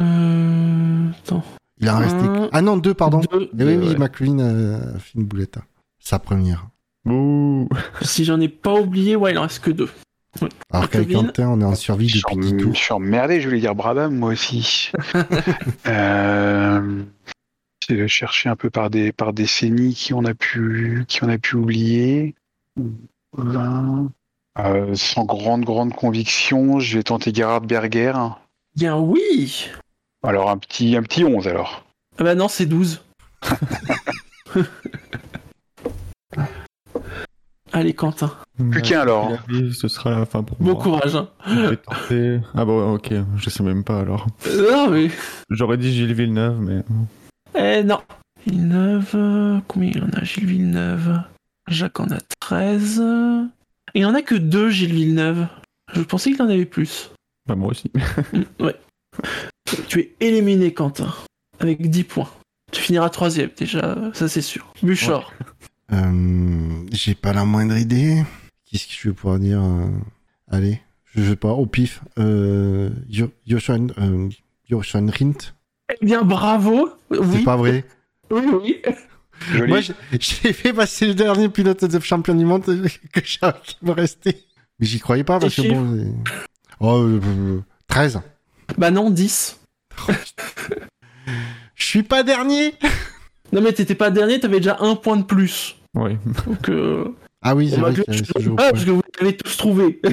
Euh... 0.00 1.10
Attends. 1.24 1.44
Il 1.82 1.90
en 1.90 1.98
restait. 1.98 2.48
Ah 2.52 2.62
non, 2.62 2.76
deux, 2.76 2.94
pardon. 2.94 3.20
Deux. 3.30 3.50
Eh 3.58 3.64
oui, 3.64 3.76
oui, 3.76 3.88
ouais. 3.88 3.98
McLean 3.98 4.38
a 4.38 4.98
fait 4.98 5.18
une 5.18 5.24
boulette. 5.24 5.56
hein. 5.58 5.64
Sa 5.98 6.18
première. 6.18 6.68
Si 8.02 8.24
j'en 8.24 8.40
ai 8.40 8.48
pas 8.48 8.74
oublié, 8.74 9.16
ouais, 9.16 9.32
il 9.32 9.38
en 9.38 9.42
reste 9.42 9.58
que 9.64 9.70
deux. 9.72 9.90
Alors 10.72 10.88
qu'avec. 10.88 11.12
Quentin, 11.12 11.48
on 11.50 11.60
est 11.60 11.64
en 11.64 11.74
survie 11.74 12.08
Je 12.08 12.18
suis, 12.18 12.22
depuis 12.22 12.38
10 12.38 12.52
em- 12.54 12.56
tours. 12.58 12.74
je 12.74 12.78
suis 12.80 12.92
emmerdé, 12.92 13.40
je 13.40 13.48
voulais 13.48 13.60
dire 13.60 13.74
Brabham 13.74 14.14
moi 14.16 14.30
aussi. 14.30 14.90
euh, 15.88 17.02
J'essaie 17.86 18.00
de 18.00 18.06
chercher 18.06 18.48
un 18.48 18.56
peu 18.56 18.70
par 18.70 18.88
des 18.90 19.12
par 19.12 19.32
décennies 19.32 19.94
qui 19.94 20.14
on 20.14 20.24
a 20.24 20.34
pu 20.34 21.04
qui 21.08 21.22
on 21.24 21.28
a 21.28 21.38
pu 21.38 21.56
oublier. 21.56 22.34
20. 23.36 24.10
Euh, 24.58 24.94
sans 24.94 25.24
grande 25.24 25.64
grande 25.64 25.94
conviction, 25.94 26.78
je 26.78 26.98
vais 26.98 27.02
tenter 27.02 27.32
Gerhard 27.34 27.62
Berger. 27.66 28.12
Bien 28.76 28.96
oui. 28.98 29.68
Alors 30.22 30.50
un 30.50 30.58
petit 30.58 30.96
un 30.96 31.02
petit 31.02 31.24
11 31.24 31.48
alors. 31.48 31.84
Ah 32.18 32.24
bah 32.24 32.34
non, 32.34 32.48
c'est 32.48 32.66
12. 32.66 33.02
Allez, 37.74 37.94
Quentin. 37.94 38.30
Plus 38.70 38.82
qu'un 38.82 39.00
alors. 39.00 39.30
Ce 39.72 39.88
sera 39.88 40.10
la 40.10 40.26
fin 40.26 40.42
pour 40.42 40.58
Bon 40.58 40.74
moi. 40.74 40.82
courage. 40.82 41.16
Hein. 41.16 41.28
Je 41.46 41.60
vais 41.70 41.76
tenter- 41.78 42.40
Ah 42.54 42.64
bon, 42.66 42.94
ok, 42.94 43.12
je 43.36 43.50
sais 43.50 43.62
même 43.62 43.82
pas 43.82 44.00
alors. 44.00 44.26
Euh, 44.46 44.70
non, 44.70 44.90
mais. 44.90 45.10
J'aurais 45.48 45.78
dit 45.78 45.90
Gilles 45.92 46.12
Villeneuve, 46.12 46.60
mais. 46.60 46.82
Eh 47.58 47.82
non. 47.82 48.00
Villeneuve. 48.46 49.10
euh, 49.14 49.58
Combien 49.68 49.90
il 49.94 50.04
en 50.04 50.10
a, 50.10 50.22
Gilles 50.22 50.46
Villeneuve? 50.46 51.22
Jacques 51.68 51.98
en 52.00 52.10
a 52.10 52.18
13. 52.40 53.02
Il 53.94 54.04
en 54.04 54.14
a 54.14 54.20
que 54.22 54.34
deux, 54.34 54.68
Gilles 54.68 54.92
Villeneuve. 54.92 55.46
Je 55.94 56.02
pensais 56.02 56.30
qu'il 56.32 56.42
en 56.42 56.48
avait 56.50 56.66
plus. 56.66 57.10
Bah, 57.48 57.54
moi 57.54 57.70
aussi. 57.70 57.90
Mm, 58.34 58.64
ouais. 58.64 58.76
Tu 59.88 60.00
es 60.00 60.12
éliminé, 60.20 60.72
Quentin. 60.74 61.12
Avec 61.60 61.88
10 61.88 62.04
points. 62.04 62.30
Tu 62.72 62.80
finiras 62.80 63.10
troisième, 63.10 63.50
déjà, 63.56 63.98
ça 64.14 64.28
c'est 64.28 64.40
sûr. 64.42 64.72
Bouchard. 64.82 65.32
Euh, 65.92 66.84
J'ai 66.90 67.14
pas 67.14 67.32
la 67.32 67.44
moindre 67.44 67.76
idée. 67.76 68.22
Qu'est-ce 68.64 68.86
que 68.86 68.92
je 68.98 69.08
vais 69.08 69.14
pouvoir 69.14 69.38
dire 69.38 69.62
euh, 69.62 69.88
Allez, 70.50 70.80
je 71.14 71.22
sais 71.30 71.36
pas, 71.36 71.50
au 71.52 71.66
pif. 71.66 72.00
Euh, 72.18 72.90
Joshua, 73.46 73.76
euh, 73.98 74.28
Joshua 74.68 75.00
Rint. 75.00 75.52
Eh 76.00 76.04
bien, 76.04 76.22
bravo. 76.22 76.88
C'est 77.10 77.44
pas 77.44 77.56
vrai. 77.56 77.84
oui, 78.30 78.42
oui. 78.62 78.82
Joli. 79.52 79.68
Moi, 79.68 79.80
j'ai- 79.80 80.52
fait 80.52 80.72
passer 80.72 81.06
le 81.06 81.14
dernier 81.14 81.48
pilote 81.48 81.84
de 81.84 82.00
champion 82.00 82.34
du 82.34 82.44
monde 82.44 82.64
que 83.12 83.20
j'avais 83.24 83.58
qui 83.64 83.76
me 83.82 83.90
restait. 83.90 84.40
Mais 84.78 84.86
j'y 84.86 85.00
croyais 85.00 85.24
pas 85.24 85.38
parce 85.40 85.54
que 85.56 85.62
bon. 85.68 86.14
Oh, 86.80 86.98
euh, 87.02 87.20
euh, 87.22 87.60
13. 87.88 88.20
Bah 88.78 88.90
non, 88.90 89.10
10. 89.10 89.58
Je 91.74 91.84
suis 91.84 92.02
pas 92.02 92.22
dernier 92.22 92.74
Non 93.52 93.60
mais 93.60 93.72
t'étais 93.72 93.94
pas 93.94 94.10
dernier, 94.10 94.40
t'avais 94.40 94.58
déjà 94.58 94.78
un 94.80 94.94
point 94.94 95.16
de 95.16 95.24
plus. 95.24 95.76
Oui. 95.94 96.16
Donc, 96.46 96.68
euh... 96.68 97.14
Ah 97.42 97.54
oui, 97.54 97.70
c'est 97.70 97.76
bon, 97.76 97.90
vrai 97.90 97.94
ce 97.94 98.50
ah, 98.58 98.70
parce 98.70 98.84
que 98.84 98.90
vous 98.90 99.02
l'avez 99.20 99.36
tous 99.36 99.56
trouvé. 99.56 100.00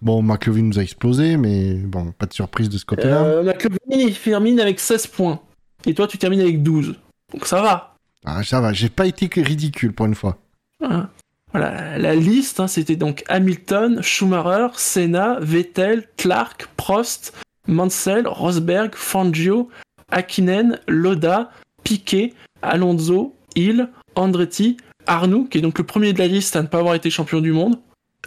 Bon, 0.00 0.22
McLovin 0.22 0.62
nous 0.62 0.78
a 0.78 0.82
explosé, 0.82 1.36
mais 1.36 1.74
bon, 1.74 2.12
pas 2.12 2.26
de 2.26 2.32
surprise 2.32 2.68
de 2.68 2.78
ce 2.78 2.84
côté-là. 2.84 3.24
Euh, 3.24 3.42
McLovin, 3.42 3.76
il 3.90 4.16
termine 4.16 4.60
avec 4.60 4.78
16 4.78 5.08
points. 5.08 5.40
Et 5.86 5.94
toi, 5.94 6.06
tu 6.06 6.18
termines 6.18 6.40
avec 6.40 6.62
12. 6.62 6.94
Donc 7.32 7.46
ça 7.46 7.60
va. 7.62 7.96
Ah, 8.24 8.42
ça 8.44 8.60
va, 8.60 8.72
j'ai 8.72 8.90
pas 8.90 9.06
été 9.06 9.28
que 9.28 9.40
ridicule 9.40 9.92
pour 9.92 10.06
une 10.06 10.14
fois. 10.14 10.38
Hein. 10.82 11.08
Voilà, 11.52 11.98
la 11.98 12.14
liste, 12.14 12.60
hein, 12.60 12.68
c'était 12.68 12.96
donc 12.96 13.24
Hamilton, 13.28 14.02
Schumacher, 14.02 14.68
Senna, 14.74 15.38
Vettel, 15.40 16.04
Clark, 16.16 16.68
Prost, 16.76 17.32
Mansell, 17.68 18.26
Rosberg, 18.26 18.94
Fangio, 18.96 19.68
Hakkinen, 20.10 20.80
Loda, 20.88 21.50
Piquet, 21.84 22.34
Alonso, 22.62 23.36
Hill, 23.54 23.88
Andretti, 24.16 24.76
Arnoux, 25.06 25.44
qui 25.44 25.58
est 25.58 25.62
donc 25.62 25.78
le 25.78 25.84
premier 25.84 26.12
de 26.12 26.18
la 26.18 26.26
liste 26.26 26.56
à 26.56 26.62
ne 26.62 26.66
pas 26.66 26.78
avoir 26.78 26.94
été 26.94 27.10
champion 27.10 27.40
du 27.40 27.52
monde, 27.52 27.78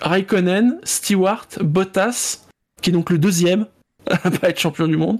Raikkonen, 0.01 0.80
Stewart, 0.84 1.47
Bottas, 1.61 2.47
qui 2.81 2.89
est 2.89 2.93
donc 2.93 3.09
le 3.09 3.18
deuxième 3.18 3.68
à 4.09 4.30
ne 4.30 4.38
pas 4.38 4.49
être 4.49 4.59
champion 4.59 4.88
du 4.88 4.97
monde, 4.97 5.19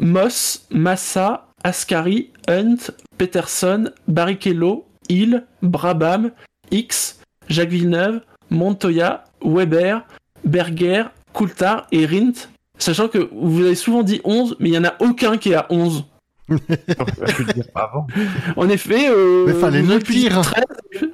Moss, 0.00 0.66
Massa, 0.70 1.48
Ascari, 1.62 2.30
Hunt, 2.48 2.90
Peterson, 3.16 3.90
Barrichello, 4.08 4.86
Hill, 5.08 5.46
Brabham, 5.62 6.32
X, 6.70 7.20
Jacques 7.48 7.70
Villeneuve, 7.70 8.20
Montoya, 8.50 9.24
Weber, 9.42 10.04
Berger, 10.44 11.04
Coulthard 11.32 11.86
et 11.92 12.04
Rindt. 12.06 12.48
Sachant 12.78 13.08
que 13.08 13.28
vous 13.32 13.62
avez 13.62 13.74
souvent 13.74 14.02
dit 14.02 14.20
11, 14.24 14.56
mais 14.60 14.68
il 14.68 14.72
n'y 14.72 14.78
en 14.78 14.84
a 14.84 14.94
aucun 15.00 15.36
qui 15.36 15.52
est 15.52 15.54
à 15.54 15.66
11. 15.70 16.04
J'aurais 16.48 17.32
pu 17.34 17.44
le 17.44 17.52
dire 17.52 17.64
avant. 17.74 18.06
En 18.56 18.68
effet, 18.68 19.08
euh, 19.08 19.44
Mais 19.46 19.54
fallait 19.54 19.80
le 19.80 19.88
auriez 19.88 20.00
pu 20.00 20.12
dire 20.12 20.32
dire. 20.32 20.40
13. 20.42 20.64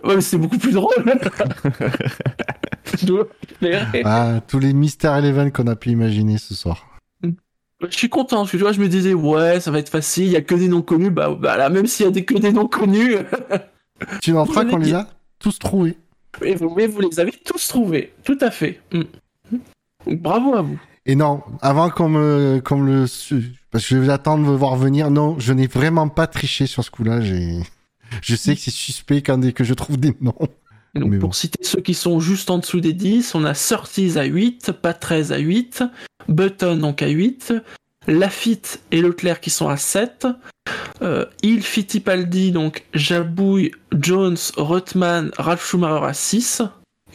Ouais, 0.05 0.15
mais 0.17 0.21
c'est 0.21 0.39
beaucoup 0.39 0.59
plus 0.59 0.73
drôle. 0.73 0.95
Ah, 4.05 4.41
tous 4.49 4.59
les 4.59 4.73
Mister 4.73 5.13
Eleven 5.17 5.53
qu'on 5.53 5.67
a 5.67 5.77
pu 5.77 5.91
imaginer 5.91 6.39
ce 6.39 6.55
soir. 6.55 6.87
Je 7.23 7.97
suis 7.97 8.09
content, 8.09 8.39
parce 8.39 8.51
que 8.51 8.57
tu 8.57 8.63
vois, 8.63 8.73
je 8.73 8.81
me 8.81 8.89
disais, 8.89 9.15
ouais, 9.15 9.61
ça 9.61 9.71
va 9.71 9.79
être 9.79 9.89
facile, 9.89 10.25
il 10.25 10.33
y 10.33 10.37
a 10.37 10.43
que 10.43 10.55
des 10.55 10.69
noms 10.69 10.83
connus, 10.83 11.11
bah, 11.11 11.31
bah 11.39 11.57
là, 11.57 11.71
même 11.71 11.87
s'il 11.87 12.05
y 12.05 12.09
a 12.09 12.13
des, 12.13 12.25
que 12.25 12.35
des 12.35 12.53
noms 12.53 12.67
connus, 12.67 13.17
Tu 14.21 14.33
n'en 14.33 14.47
feras 14.47 14.65
qu'on 14.65 14.79
les 14.79 14.95
a 14.95 15.09
tous 15.39 15.59
trouvés. 15.59 15.97
mais 16.41 16.55
vous, 16.55 16.75
mais 16.75 16.87
vous 16.87 17.01
les 17.01 17.21
avez 17.21 17.33
tous 17.33 17.69
trouvés, 17.69 18.13
tout 18.25 18.39
à 18.41 18.51
fait. 18.51 18.81
Mm. 18.93 19.03
Donc, 20.07 20.21
bravo 20.21 20.55
à 20.55 20.63
vous. 20.63 20.81
Et 21.07 21.15
non, 21.15 21.43
avant 21.63 21.91
qu'on 21.91 22.09
me, 22.09 22.61
qu'on 22.63 22.79
me 22.79 23.03
le, 23.03 23.43
parce 23.71 23.87
que 23.87 23.95
je 23.95 24.01
vais 24.01 24.13
attendre 24.13 24.45
de 24.45 24.51
me 24.51 24.57
voir 24.57 24.77
venir. 24.77 25.11
Non, 25.11 25.39
je 25.39 25.53
n'ai 25.53 25.67
vraiment 25.67 26.09
pas 26.09 26.27
triché 26.27 26.67
sur 26.67 26.85
ce 26.85 26.91
coup-là. 26.91 27.21
J'ai, 27.21 27.61
je 28.23 28.37
sais 28.37 28.55
que 28.55 28.61
c'est 28.61 28.71
suspect 28.71 29.23
quand 29.23 29.39
dès 29.39 29.53
que 29.53 29.65
je 29.65 29.75
trouve 29.75 29.97
des 29.97 30.15
noms. 30.21 30.35
Et 30.95 31.01
donc, 31.01 31.11
Mais 31.11 31.19
pour 31.19 31.29
bon. 31.29 31.33
citer 31.33 31.63
ceux 31.63 31.81
qui 31.81 31.95
sont 31.95 32.21
juste 32.21 32.51
en 32.51 32.59
dessous 32.59 32.81
des 32.81 32.93
10, 32.93 33.35
on 33.35 33.45
a 33.45 33.55
Surtees 33.55 34.19
à 34.19 34.25
8, 34.25 34.73
Patrese 34.73 35.33
à 35.33 35.39
8, 35.39 35.85
Button 36.29 36.77
donc 36.77 37.01
à 37.03 37.09
8, 37.09 37.55
Lafitte 38.09 38.81
et 38.91 39.01
Leclerc 39.01 39.41
qui 39.41 39.51
sont 39.51 39.69
à 39.69 39.77
7, 39.77 40.27
euh, 41.03 41.27
Hill, 41.43 41.63
Fittipaldi, 41.63 42.51
donc 42.51 42.85
Jabouille, 42.93 43.71
Jones, 43.93 44.37
Rothman, 44.57 45.31
Ralph 45.39 45.65
Schumacher 45.65 46.05
à 46.07 46.13
6, 46.13 46.63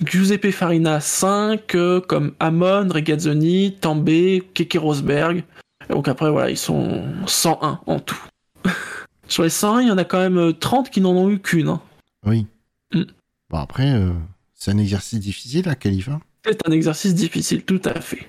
Giuseppe 0.02 0.52
Farina 0.52 0.96
à 0.96 1.00
5, 1.00 1.74
euh, 1.76 2.02
comme 2.02 2.34
Amon, 2.40 2.88
Regazzoni, 2.90 3.76
Tambay, 3.80 4.44
Keke 4.54 4.78
Rosberg. 4.80 5.44
Et 5.90 5.94
donc 5.94 6.08
après, 6.08 6.30
voilà, 6.30 6.50
ils 6.50 6.58
sont 6.58 7.04
101 7.28 7.80
en 7.86 8.00
tout. 8.00 8.22
Sur 9.28 9.44
les 9.44 9.50
101, 9.50 9.82
il 9.82 9.88
y 9.88 9.92
en 9.92 9.98
a 9.98 10.04
quand 10.04 10.20
même 10.20 10.38
euh, 10.38 10.52
30 10.54 10.90
qui 10.90 11.02
n'en 11.02 11.12
ont 11.16 11.30
eu 11.30 11.40
qu'une. 11.40 11.70
hein. 11.70 11.82
Oui. 12.26 12.46
Mm. 12.94 13.04
Bon 13.50 13.58
après, 13.58 13.92
euh, 13.92 14.12
c'est 14.54 14.72
un 14.72 14.78
exercice 14.78 15.20
difficile 15.20 15.70
à 15.70 15.76
qualif. 15.76 16.10
hein. 16.10 16.20
C'est 16.46 16.68
un 16.68 16.72
exercice 16.72 17.14
difficile, 17.16 17.64
tout 17.64 17.82
à 17.86 18.00
fait. 18.02 18.28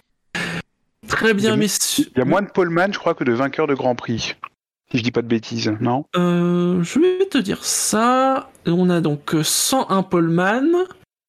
Très 1.08 1.34
bien, 1.34 1.50
Il 1.50 1.52
y 1.52 1.54
a- 1.54 1.56
messieurs. 1.56 2.06
Il 2.14 2.18
y 2.18 2.22
a 2.22 2.24
moins 2.24 2.42
de 2.42 2.48
poleman, 2.48 2.92
je 2.92 2.98
crois, 2.98 3.14
que 3.14 3.24
de 3.24 3.32
vainqueurs 3.32 3.66
de 3.66 3.74
Grand 3.74 3.94
Prix. 3.94 4.36
Si 4.90 4.98
je 4.98 5.02
dis 5.02 5.10
pas 5.10 5.22
de 5.22 5.26
bêtises, 5.26 5.70
non? 5.80 6.04
Euh, 6.16 6.82
je 6.82 6.98
vais 7.00 7.26
te 7.26 7.38
dire 7.38 7.64
ça. 7.64 8.50
On 8.66 8.88
a 8.88 9.00
donc 9.00 9.34
euh, 9.34 9.42
101 9.42 10.02
poleman. 10.02 10.64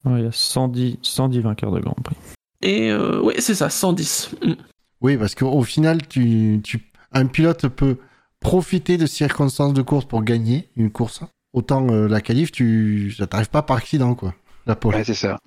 Ouais, 0.08 0.20
il 0.20 0.24
y 0.24 0.28
a 0.28 0.32
110, 0.32 0.98
110 1.02 1.40
vainqueurs 1.40 1.72
de 1.72 1.80
Grand 1.80 1.96
Prix. 2.02 2.16
Et 2.62 2.90
euh, 2.90 3.20
oui, 3.22 3.34
c'est 3.38 3.54
ça, 3.54 3.70
110. 3.70 4.30
Mm. 4.44 4.52
Oui, 5.00 5.16
parce 5.16 5.34
qu'au 5.34 5.62
final, 5.62 6.06
tu, 6.08 6.60
tu, 6.64 6.90
un 7.12 7.26
pilote 7.26 7.68
peut 7.68 7.98
profiter 8.40 8.96
de 8.98 9.06
circonstances 9.06 9.74
de 9.74 9.82
course 9.82 10.04
pour 10.04 10.22
gagner 10.22 10.68
une 10.76 10.90
course. 10.90 11.20
Autant 11.52 11.86
euh, 11.90 12.08
la 12.08 12.20
qualif, 12.20 12.52
tu, 12.52 13.14
ça 13.16 13.26
t'arrive 13.26 13.48
pas 13.50 13.62
par 13.62 13.76
accident, 13.76 14.14
quoi. 14.14 14.34
La 14.66 14.76
pole. 14.76 14.94
Ouais, 14.94 15.04
c'est 15.04 15.14
ça. 15.14 15.38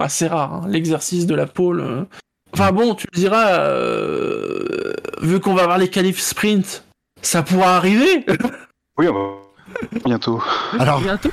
Ah, 0.00 0.08
c'est 0.08 0.28
rare, 0.28 0.54
hein, 0.54 0.68
l'exercice 0.68 1.26
de 1.26 1.34
la 1.34 1.46
pole. 1.46 1.80
euh. 1.80 2.04
Enfin 2.52 2.70
bon, 2.70 2.94
tu 2.94 3.06
le 3.12 3.18
diras, 3.18 3.58
euh, 3.58 4.92
vu 5.20 5.40
qu'on 5.40 5.54
va 5.54 5.62
avoir 5.62 5.76
les 5.78 5.88
qualifs 5.88 6.20
sprint, 6.20 6.84
ça 7.20 7.42
pourra 7.42 7.76
arriver 7.76 8.24
Oui, 8.96 9.08
on 9.08 9.12
va 9.12 10.00
bientôt. 10.06 10.40
Alors, 10.78 11.00
bientôt. 11.00 11.30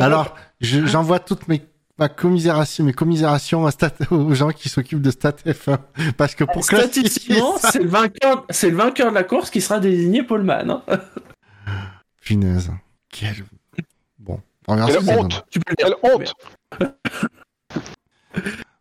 alors, 0.00 0.36
je- 0.60 0.86
j'envoie 0.86 1.18
toute 1.20 1.48
mes 1.48 1.62
ma 1.96 2.08
commisération, 2.08 2.82
mes 2.84 2.92
commisérations 2.92 3.66
à 3.66 3.70
stat, 3.70 3.92
aux 4.10 4.34
gens 4.34 4.50
qui 4.50 4.68
s'occupent 4.68 5.00
de 5.02 5.12
Stat 5.12 5.36
F1. 5.46 5.78
Parce 6.16 6.34
que 6.34 6.42
pour 6.42 6.64
Statistiquement, 6.64 7.56
ça- 7.58 7.70
c'est 7.70 7.82
le 7.84 7.88
vainqueur, 7.88 8.44
c'est 8.50 8.70
le 8.70 8.76
vainqueur 8.76 9.10
de 9.10 9.14
la 9.14 9.22
course 9.22 9.48
qui 9.50 9.60
sera 9.60 9.78
désigné 9.78 10.24
poleman. 10.24 10.70
hein. 10.70 10.82
Punaise. 12.20 12.72
Quel... 13.10 13.44
Bon, 14.18 14.40
on 14.66 14.74
verra, 14.74 14.88
ce 14.88 14.92
Quelle 14.94 15.00
que 15.02 15.06
ça 15.06 15.14
donne. 15.14 15.24
honte 15.24 15.44
Tu 15.50 15.60
peux 15.60 15.74
dire. 15.76 15.86
Quelle 16.00 16.10
honte 16.12 16.34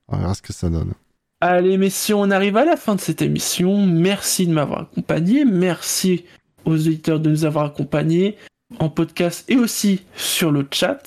on 0.07 0.17
verra 0.17 0.33
ce 0.33 0.41
que 0.41 0.53
ça 0.53 0.69
donne. 0.69 0.93
Allez, 1.41 1.77
messieurs, 1.77 2.15
on 2.15 2.31
arrive 2.31 2.57
à 2.57 2.65
la 2.65 2.77
fin 2.77 2.95
de 2.95 3.01
cette 3.01 3.21
émission. 3.21 3.85
Merci 3.85 4.47
de 4.47 4.53
m'avoir 4.53 4.81
accompagné. 4.83 5.45
Merci 5.45 6.25
aux 6.65 6.73
auditeurs 6.75 7.19
de 7.19 7.29
nous 7.29 7.45
avoir 7.45 7.65
accompagnés 7.65 8.37
en 8.79 8.89
podcast 8.89 9.45
et 9.49 9.57
aussi 9.57 10.03
sur 10.15 10.51
le 10.51 10.67
chat. 10.71 11.03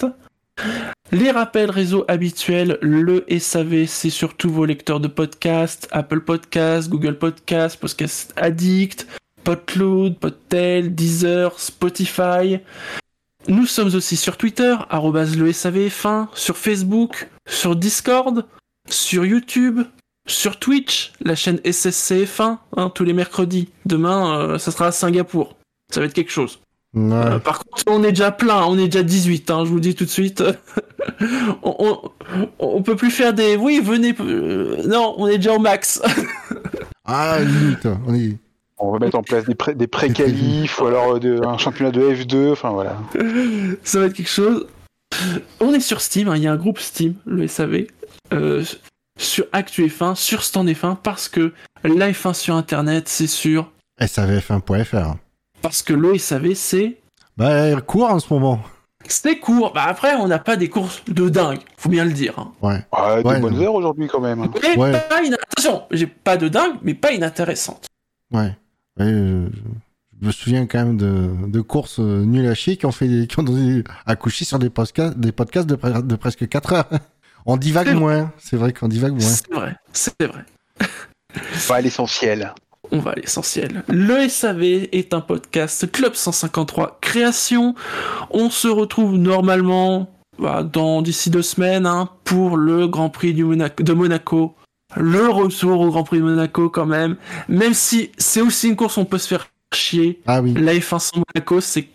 Les 1.12 1.30
rappels 1.30 1.70
réseaux 1.70 2.04
habituels, 2.08 2.78
le 2.82 3.24
SAV, 3.38 3.86
c'est 3.86 4.10
sur 4.10 4.36
tous 4.36 4.50
vos 4.50 4.64
lecteurs 4.64 4.98
de 4.98 5.08
podcast, 5.08 5.88
Apple 5.92 6.20
Podcast, 6.20 6.90
Google 6.90 7.16
Podcast, 7.16 7.78
Podcast 7.78 8.32
Addict, 8.36 9.06
Podcloud, 9.44 10.18
Podtail, 10.18 10.94
Deezer, 10.94 11.58
Spotify. 11.60 12.58
Nous 13.46 13.66
sommes 13.66 13.94
aussi 13.94 14.16
sur 14.16 14.36
Twitter, 14.36 14.74
le 14.90 15.52
SAVF1, 15.52 16.26
sur 16.34 16.56
Facebook, 16.56 17.28
sur 17.48 17.76
Discord, 17.76 18.44
sur 18.88 19.24
YouTube, 19.24 19.82
sur 20.26 20.58
Twitch, 20.58 21.12
la 21.20 21.36
chaîne 21.36 21.58
SSCF1, 21.58 22.58
hein, 22.76 22.90
tous 22.90 23.04
les 23.04 23.12
mercredis. 23.12 23.68
Demain, 23.84 24.40
euh, 24.40 24.58
ça 24.58 24.72
sera 24.72 24.88
à 24.88 24.92
Singapour. 24.92 25.56
Ça 25.92 26.00
va 26.00 26.06
être 26.06 26.14
quelque 26.14 26.32
chose. 26.32 26.58
Ouais. 26.96 27.12
Euh, 27.12 27.38
par 27.38 27.58
contre, 27.60 27.84
on 27.88 28.02
est 28.02 28.08
déjà 28.12 28.32
plein, 28.32 28.64
on 28.64 28.78
est 28.78 28.88
déjà 28.88 29.02
18, 29.02 29.50
hein, 29.50 29.64
je 29.64 29.68
vous 29.68 29.74
le 29.76 29.80
dis 29.82 29.94
tout 29.94 30.04
de 30.06 30.10
suite. 30.10 30.42
on, 31.62 31.76
on, 31.78 32.48
on 32.58 32.82
peut 32.82 32.96
plus 32.96 33.10
faire 33.10 33.34
des... 33.34 33.54
Oui, 33.56 33.80
venez... 33.84 34.14
euh, 34.18 34.82
non, 34.86 35.14
on 35.18 35.28
est 35.28 35.36
déjà 35.36 35.52
au 35.54 35.58
max. 35.58 36.00
Ah, 37.08 37.38
limite. 37.40 37.86
On 38.08 38.14
est... 38.16 38.36
On 38.78 38.90
va 38.90 38.98
mettre 38.98 39.16
en 39.16 39.22
place 39.22 39.44
des, 39.44 39.54
pré- 39.54 39.76
des 39.76 39.86
pré-qualifs 39.86 40.80
ou 40.80 40.86
alors 40.86 41.14
euh, 41.14 41.18
de- 41.20 41.40
un 41.46 41.56
championnat 41.56 41.92
de 41.92 42.00
F2, 42.00 42.50
enfin 42.50 42.70
voilà. 42.70 42.96
ça 43.84 44.00
va 44.00 44.06
être 44.06 44.12
quelque 44.14 44.28
chose. 44.28 44.66
On 45.60 45.72
est 45.72 45.78
sur 45.80 46.00
Steam, 46.00 46.28
hein, 46.28 46.36
il 46.36 46.42
y 46.42 46.46
a 46.48 46.52
un 46.52 46.56
groupe 46.56 46.80
Steam, 46.80 47.14
le 47.24 47.46
SAV, 47.46 47.86
euh, 48.32 48.64
sur 49.18 49.44
Actu 49.52 49.86
F1, 49.86 50.16
sur 50.16 50.42
Stand 50.42 50.68
F1, 50.68 50.96
parce 51.00 51.28
que 51.28 51.52
la 51.84 52.10
F1 52.10 52.34
sur 52.34 52.56
Internet, 52.56 53.08
c'est 53.08 53.28
sûr, 53.28 53.70
SAVF1.fr. 54.00 55.14
parce 55.68 55.82
que 55.82 55.92
le 55.92 56.16
SAV, 56.18 56.54
c'est 56.54 56.98
Bah, 57.36 57.80
court 57.80 58.10
en 58.10 58.18
ce 58.18 58.32
moment. 58.32 58.60
C'est 59.08 59.38
court. 59.38 59.72
Bah 59.72 59.84
après, 59.86 60.14
on 60.16 60.26
n'a 60.26 60.38
pas 60.40 60.56
des 60.56 60.68
courses 60.68 61.02
de 61.06 61.28
dingue, 61.28 61.60
faut 61.76 61.88
bien 61.88 62.04
le 62.04 62.12
dire. 62.12 62.38
hein. 62.38 62.52
Ouais. 62.60 62.84
Ah, 62.90 63.22
des 63.22 63.28
Ouais, 63.28 63.38
bonnes 63.40 63.54
non. 63.54 63.62
heures 63.62 63.74
aujourd'hui 63.74 64.08
quand 64.08 64.20
même. 64.20 64.48
Mais 64.62 64.76
Ouais. 64.76 64.92
pas 64.92 65.16
Attention, 65.52 65.82
j'ai 65.92 66.06
pas 66.08 66.36
de 66.36 66.48
dingue, 66.48 66.74
mais 66.82 66.94
pas 66.94 67.12
inintéressante. 67.12 67.86
Ouais. 68.32 68.56
Ouais, 68.98 69.04
euh, 69.06 69.48
je 70.20 70.26
me 70.26 70.32
souviens 70.32 70.66
quand 70.66 70.78
même 70.78 70.96
de, 70.96 71.30
de 71.46 71.60
courses 71.60 72.00
euh, 72.00 72.24
nulles 72.24 72.48
à 72.48 72.54
chier 72.54 72.76
qui 72.76 72.86
ont 72.86 72.90
fait 72.92 73.06
des- 73.06 73.26
qui 73.28 73.38
ont 73.38 73.42
donné- 73.44 73.84
accouché 74.06 74.44
sur 74.44 74.58
des 74.58 74.70
podcasts, 74.70 75.16
des 75.18 75.30
podcasts 75.32 75.68
de, 75.68 75.76
pre- 75.76 76.04
de 76.04 76.16
presque 76.16 76.48
4 76.48 76.72
heures. 76.72 76.88
On 77.46 77.56
divague 77.56 77.94
moins. 77.94 78.32
C'est 78.38 78.56
vrai 78.56 78.72
qu'on 78.72 78.88
divague 78.88 79.12
moins. 79.12 79.20
C'est 79.20 79.52
vrai, 79.52 79.76
c'est 79.92 80.22
vrai. 80.26 80.44
Pas 81.68 81.80
l'essentiel. 81.80 82.52
On 82.92 82.98
va 82.98 83.12
à 83.12 83.14
l'essentiel. 83.14 83.82
Le 83.88 84.28
SAV 84.28 84.62
est 84.62 85.12
un 85.14 85.20
podcast 85.20 85.90
Club 85.90 86.14
153 86.14 86.98
création. 87.00 87.74
On 88.30 88.50
se 88.50 88.68
retrouve 88.68 89.16
normalement 89.16 90.10
bah, 90.38 90.62
dans 90.62 91.02
d'ici 91.02 91.30
deux 91.30 91.42
semaines 91.42 91.86
hein, 91.86 92.08
pour 92.24 92.56
le 92.56 92.86
Grand 92.86 93.10
Prix 93.10 93.34
du 93.34 93.44
Monaco, 93.44 93.82
de 93.82 93.92
Monaco. 93.92 94.54
Le 94.96 95.28
retour 95.28 95.80
au 95.80 95.90
Grand 95.90 96.04
Prix 96.04 96.18
de 96.18 96.24
Monaco 96.24 96.70
quand 96.70 96.86
même. 96.86 97.16
Même 97.48 97.74
si 97.74 98.10
c'est 98.18 98.40
aussi 98.40 98.68
une 98.68 98.76
course 98.76 98.96
où 98.96 99.00
on 99.00 99.04
peut 99.04 99.18
se 99.18 99.28
faire 99.28 99.48
chier. 99.74 100.20
Ah 100.26 100.40
oui. 100.40 100.54
La 100.54 100.74
F1 100.74 100.98
sans 101.00 101.22
Monaco, 101.34 101.60
c'est 101.60 101.88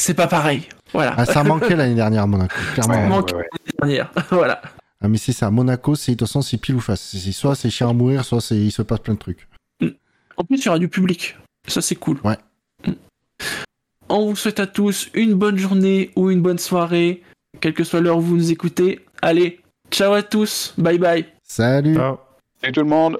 c'est 0.00 0.14
pas 0.14 0.28
pareil. 0.28 0.62
Voilà. 0.92 1.14
Ah, 1.16 1.26
ça 1.26 1.42
manquait 1.42 1.74
l'année 1.76 1.96
dernière 1.96 2.22
à 2.22 2.26
Monaco, 2.26 2.54
clairement. 2.74 2.94
Ouais, 2.94 3.08
manque- 3.08 3.32
ouais, 3.32 3.38
ouais. 3.38 3.48
Dernière. 3.80 4.10
voilà. 4.30 4.62
Ah, 5.02 5.08
mais 5.08 5.18
c'est 5.18 5.32
ça. 5.32 5.50
Monaco, 5.50 5.96
c'est 5.96 6.12
de 6.12 6.16
toute 6.16 6.28
façon, 6.28 6.40
c'est 6.40 6.56
pile 6.56 6.76
ou 6.76 6.80
face. 6.80 7.16
Soit 7.32 7.54
c'est 7.56 7.68
chiant 7.70 7.90
à 7.90 7.92
mourir, 7.92 8.24
soit 8.24 8.40
c'est 8.40 8.56
il 8.56 8.70
se 8.70 8.82
passe 8.82 9.00
plein 9.00 9.14
de 9.14 9.18
trucs. 9.18 9.48
En 10.38 10.44
plus, 10.44 10.58
il 10.58 10.66
y 10.66 10.68
aura 10.68 10.78
du 10.78 10.88
public. 10.88 11.36
Ça, 11.66 11.82
c'est 11.82 11.96
cool. 11.96 12.18
Ouais. 12.24 12.38
Mm. 12.86 12.92
On 14.08 14.26
vous 14.30 14.36
souhaite 14.36 14.60
à 14.60 14.66
tous 14.66 15.10
une 15.12 15.34
bonne 15.34 15.58
journée 15.58 16.10
ou 16.16 16.30
une 16.30 16.40
bonne 16.40 16.58
soirée, 16.58 17.22
quelle 17.60 17.74
que 17.74 17.84
soit 17.84 18.00
l'heure 18.00 18.18
où 18.18 18.22
vous 18.22 18.36
nous 18.36 18.50
écoutez. 18.50 19.04
Allez, 19.20 19.60
ciao 19.90 20.14
à 20.14 20.22
tous, 20.22 20.72
bye 20.78 20.96
bye. 20.96 21.26
Salut. 21.42 21.94
Ciao. 21.94 22.16
Salut 22.62 22.72
tout 22.72 22.80
le 22.80 22.86
monde 22.86 23.18